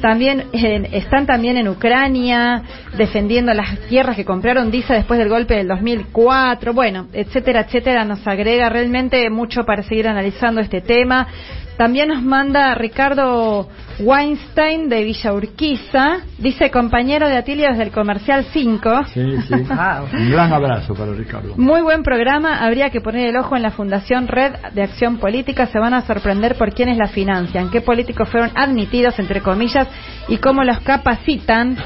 También 0.00 0.44
eh, 0.52 0.88
están 0.92 1.26
también 1.26 1.58
en 1.58 1.68
Ucrania 1.68 2.62
defendiendo 2.96 3.52
las 3.52 3.78
tierras 3.88 4.16
que 4.16 4.24
compraron, 4.24 4.70
dice, 4.70 4.94
después 4.94 5.18
del 5.18 5.28
golpe 5.28 5.54
del 5.54 5.68
2004. 5.68 6.72
Bueno, 6.72 7.08
etcétera, 7.12 7.60
etcétera. 7.60 8.04
Nos 8.04 8.26
agrega 8.26 8.70
realmente 8.70 9.28
mucho 9.28 9.64
para 9.64 9.82
seguir 9.82 10.08
analizando 10.08 10.62
este 10.62 10.80
tema. 10.80 11.28
También 11.76 12.08
nos 12.08 12.22
manda 12.22 12.74
Ricardo 12.74 13.68
Weinstein 13.98 14.88
de 14.88 15.04
Villa 15.04 15.32
Urquiza. 15.32 16.18
Dice, 16.38 16.70
compañero 16.70 17.28
de 17.28 17.36
Atilio 17.36 17.68
desde 17.68 17.84
el 17.84 17.90
Comercial 17.90 18.44
5. 18.52 19.04
Sí, 19.06 19.20
sí. 19.48 19.54
Un 20.12 20.30
gran 20.30 20.52
abrazo 20.52 20.94
para 20.94 21.12
Ricardo. 21.12 21.54
Muy 21.56 21.82
buen 21.82 22.02
programa. 22.02 22.64
Habría 22.64 22.90
que 22.90 23.00
poner 23.00 23.28
el 23.28 23.36
ojo 23.36 23.56
en 23.56 23.62
la 23.62 23.70
Fundación 23.70 24.28
Red 24.28 24.52
de 24.72 24.82
Acción 24.82 25.18
Política. 25.18 25.66
Se 25.66 25.78
van 25.78 25.94
a 25.94 26.02
sorprender 26.02 26.56
por 26.56 26.74
quiénes 26.74 26.98
la 26.98 27.08
financian, 27.08 27.70
qué 27.70 27.80
políticos 27.80 28.28
fueron 28.28 28.50
admitidos, 28.54 29.18
entre 29.18 29.40
comillas, 29.40 29.88
y 30.28 30.38
cómo 30.38 30.64
los 30.64 30.80
capacitan. 30.80 31.76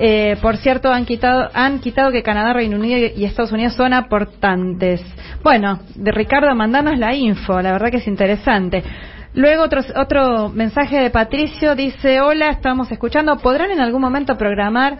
Eh, 0.00 0.36
por 0.40 0.56
cierto, 0.56 0.92
han 0.92 1.04
quitado, 1.04 1.48
han 1.54 1.80
quitado 1.80 2.12
que 2.12 2.22
Canadá, 2.22 2.52
Reino 2.52 2.76
Unido 2.76 3.10
y 3.16 3.24
Estados 3.24 3.50
Unidos 3.50 3.74
son 3.74 3.92
aportantes. 3.92 5.02
Bueno, 5.42 5.80
de 5.94 6.12
Ricardo, 6.12 6.54
mandanos 6.54 6.98
la 6.98 7.14
info. 7.14 7.60
La 7.60 7.72
verdad 7.72 7.90
que 7.90 7.96
es 7.96 8.06
interesante. 8.06 8.84
Luego 9.38 9.62
otro, 9.62 9.82
otro 9.94 10.48
mensaje 10.48 10.98
de 10.98 11.10
Patricio 11.10 11.76
dice, 11.76 12.20
hola, 12.20 12.50
estamos 12.50 12.90
escuchando, 12.90 13.36
¿podrán 13.36 13.70
en 13.70 13.78
algún 13.78 14.00
momento 14.00 14.36
programar 14.36 14.98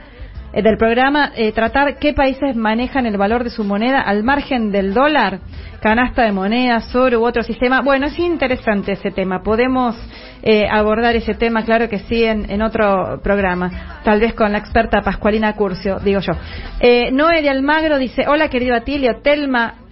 eh, 0.52 0.62
del 0.62 0.77
programa 0.77 1.32
eh, 1.35 1.51
tratar 1.51 1.98
qué 1.98 2.12
países 2.12 2.55
manejan 2.55 3.05
el 3.05 3.16
valor 3.16 3.43
de 3.43 3.51
su 3.51 3.65
moneda 3.65 4.01
al 4.01 4.23
margen 4.23 4.70
del 4.70 4.94
dólar, 4.94 5.40
canasta 5.82 6.23
de 6.23 6.31
monedas, 6.31 6.94
oro 6.94 7.19
u 7.19 7.27
otro 7.27 7.43
sistema? 7.43 7.81
Bueno, 7.81 8.06
es 8.06 8.16
interesante 8.20 8.93
ese 8.93 9.10
tema, 9.10 9.43
podemos 9.43 9.97
eh, 10.44 10.69
abordar 10.70 11.16
ese 11.16 11.35
tema, 11.35 11.65
claro 11.65 11.89
que 11.89 11.98
sí, 11.98 12.23
en, 12.23 12.48
en 12.48 12.62
otro 12.62 13.20
programa, 13.24 14.01
tal 14.05 14.20
vez 14.20 14.35
con 14.35 14.52
la 14.52 14.59
experta 14.59 15.02
Pascualina 15.02 15.52
Curcio, 15.55 15.98
digo 15.98 16.20
yo. 16.20 16.35
Eh, 16.78 17.10
Noé 17.10 17.43
de 17.43 17.51
Almagro 17.51 17.98
dice, 17.98 18.24
hola 18.28 18.48
querido 18.48 18.77
Atilio, 18.77 19.20
Telma, 19.20 19.88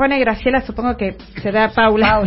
pone 0.00 0.18
Graciela, 0.18 0.62
supongo 0.62 0.96
que 0.96 1.14
será 1.42 1.68
Paula. 1.68 2.22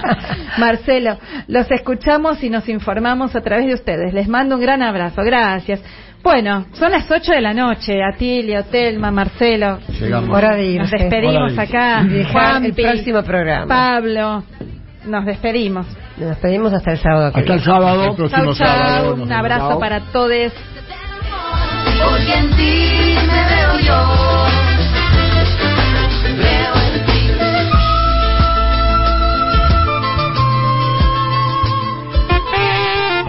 Marcelo, 0.58 1.18
los 1.48 1.70
escuchamos 1.70 2.42
y 2.42 2.48
nos 2.48 2.66
informamos 2.66 3.36
a 3.36 3.42
través 3.42 3.66
de 3.66 3.74
ustedes. 3.74 4.14
Les 4.14 4.26
mando 4.26 4.54
un 4.54 4.62
gran 4.62 4.82
abrazo. 4.82 5.20
Gracias. 5.22 5.82
Bueno, 6.22 6.64
son 6.72 6.90
las 6.92 7.10
8 7.10 7.32
de 7.32 7.40
la 7.42 7.52
noche. 7.52 8.02
Atilio, 8.02 8.64
Telma, 8.64 9.10
Marcelo. 9.10 9.80
Llegamos. 10.00 10.34
Hora 10.34 10.56
de 10.56 10.64
irse. 10.64 10.80
Nos 10.80 10.90
despedimos 10.90 11.34
Hora 11.36 11.44
de 11.44 11.52
irse. 11.52 11.76
acá. 11.76 12.32
Juanpi, 12.32 12.82
el 12.82 12.90
próximo 12.90 13.22
programa. 13.22 13.66
Pablo. 13.66 14.44
Nos 15.04 15.26
despedimos. 15.26 15.86
Nos 16.16 16.30
despedimos 16.30 16.72
hasta 16.72 16.92
el 16.92 16.98
sábado. 16.98 17.32
Hasta 17.34 17.52
el 17.52 17.60
sábado. 17.60 18.16
Chau, 18.30 18.54
chau. 18.54 19.12
Un 19.12 19.30
abrazo 19.30 19.78
para 19.78 20.00
todos. 20.10 20.54
Porque 22.02 22.34
en 22.34 22.50
ti 22.56 23.14
me 23.26 23.44
veo 23.44 23.78
yo. 23.86 24.79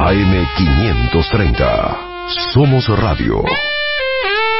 AM530. 0.01 1.61
Somos 2.53 2.87
Radio. 2.99 3.43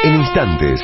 En 0.04 0.14
instantes, 0.14 0.84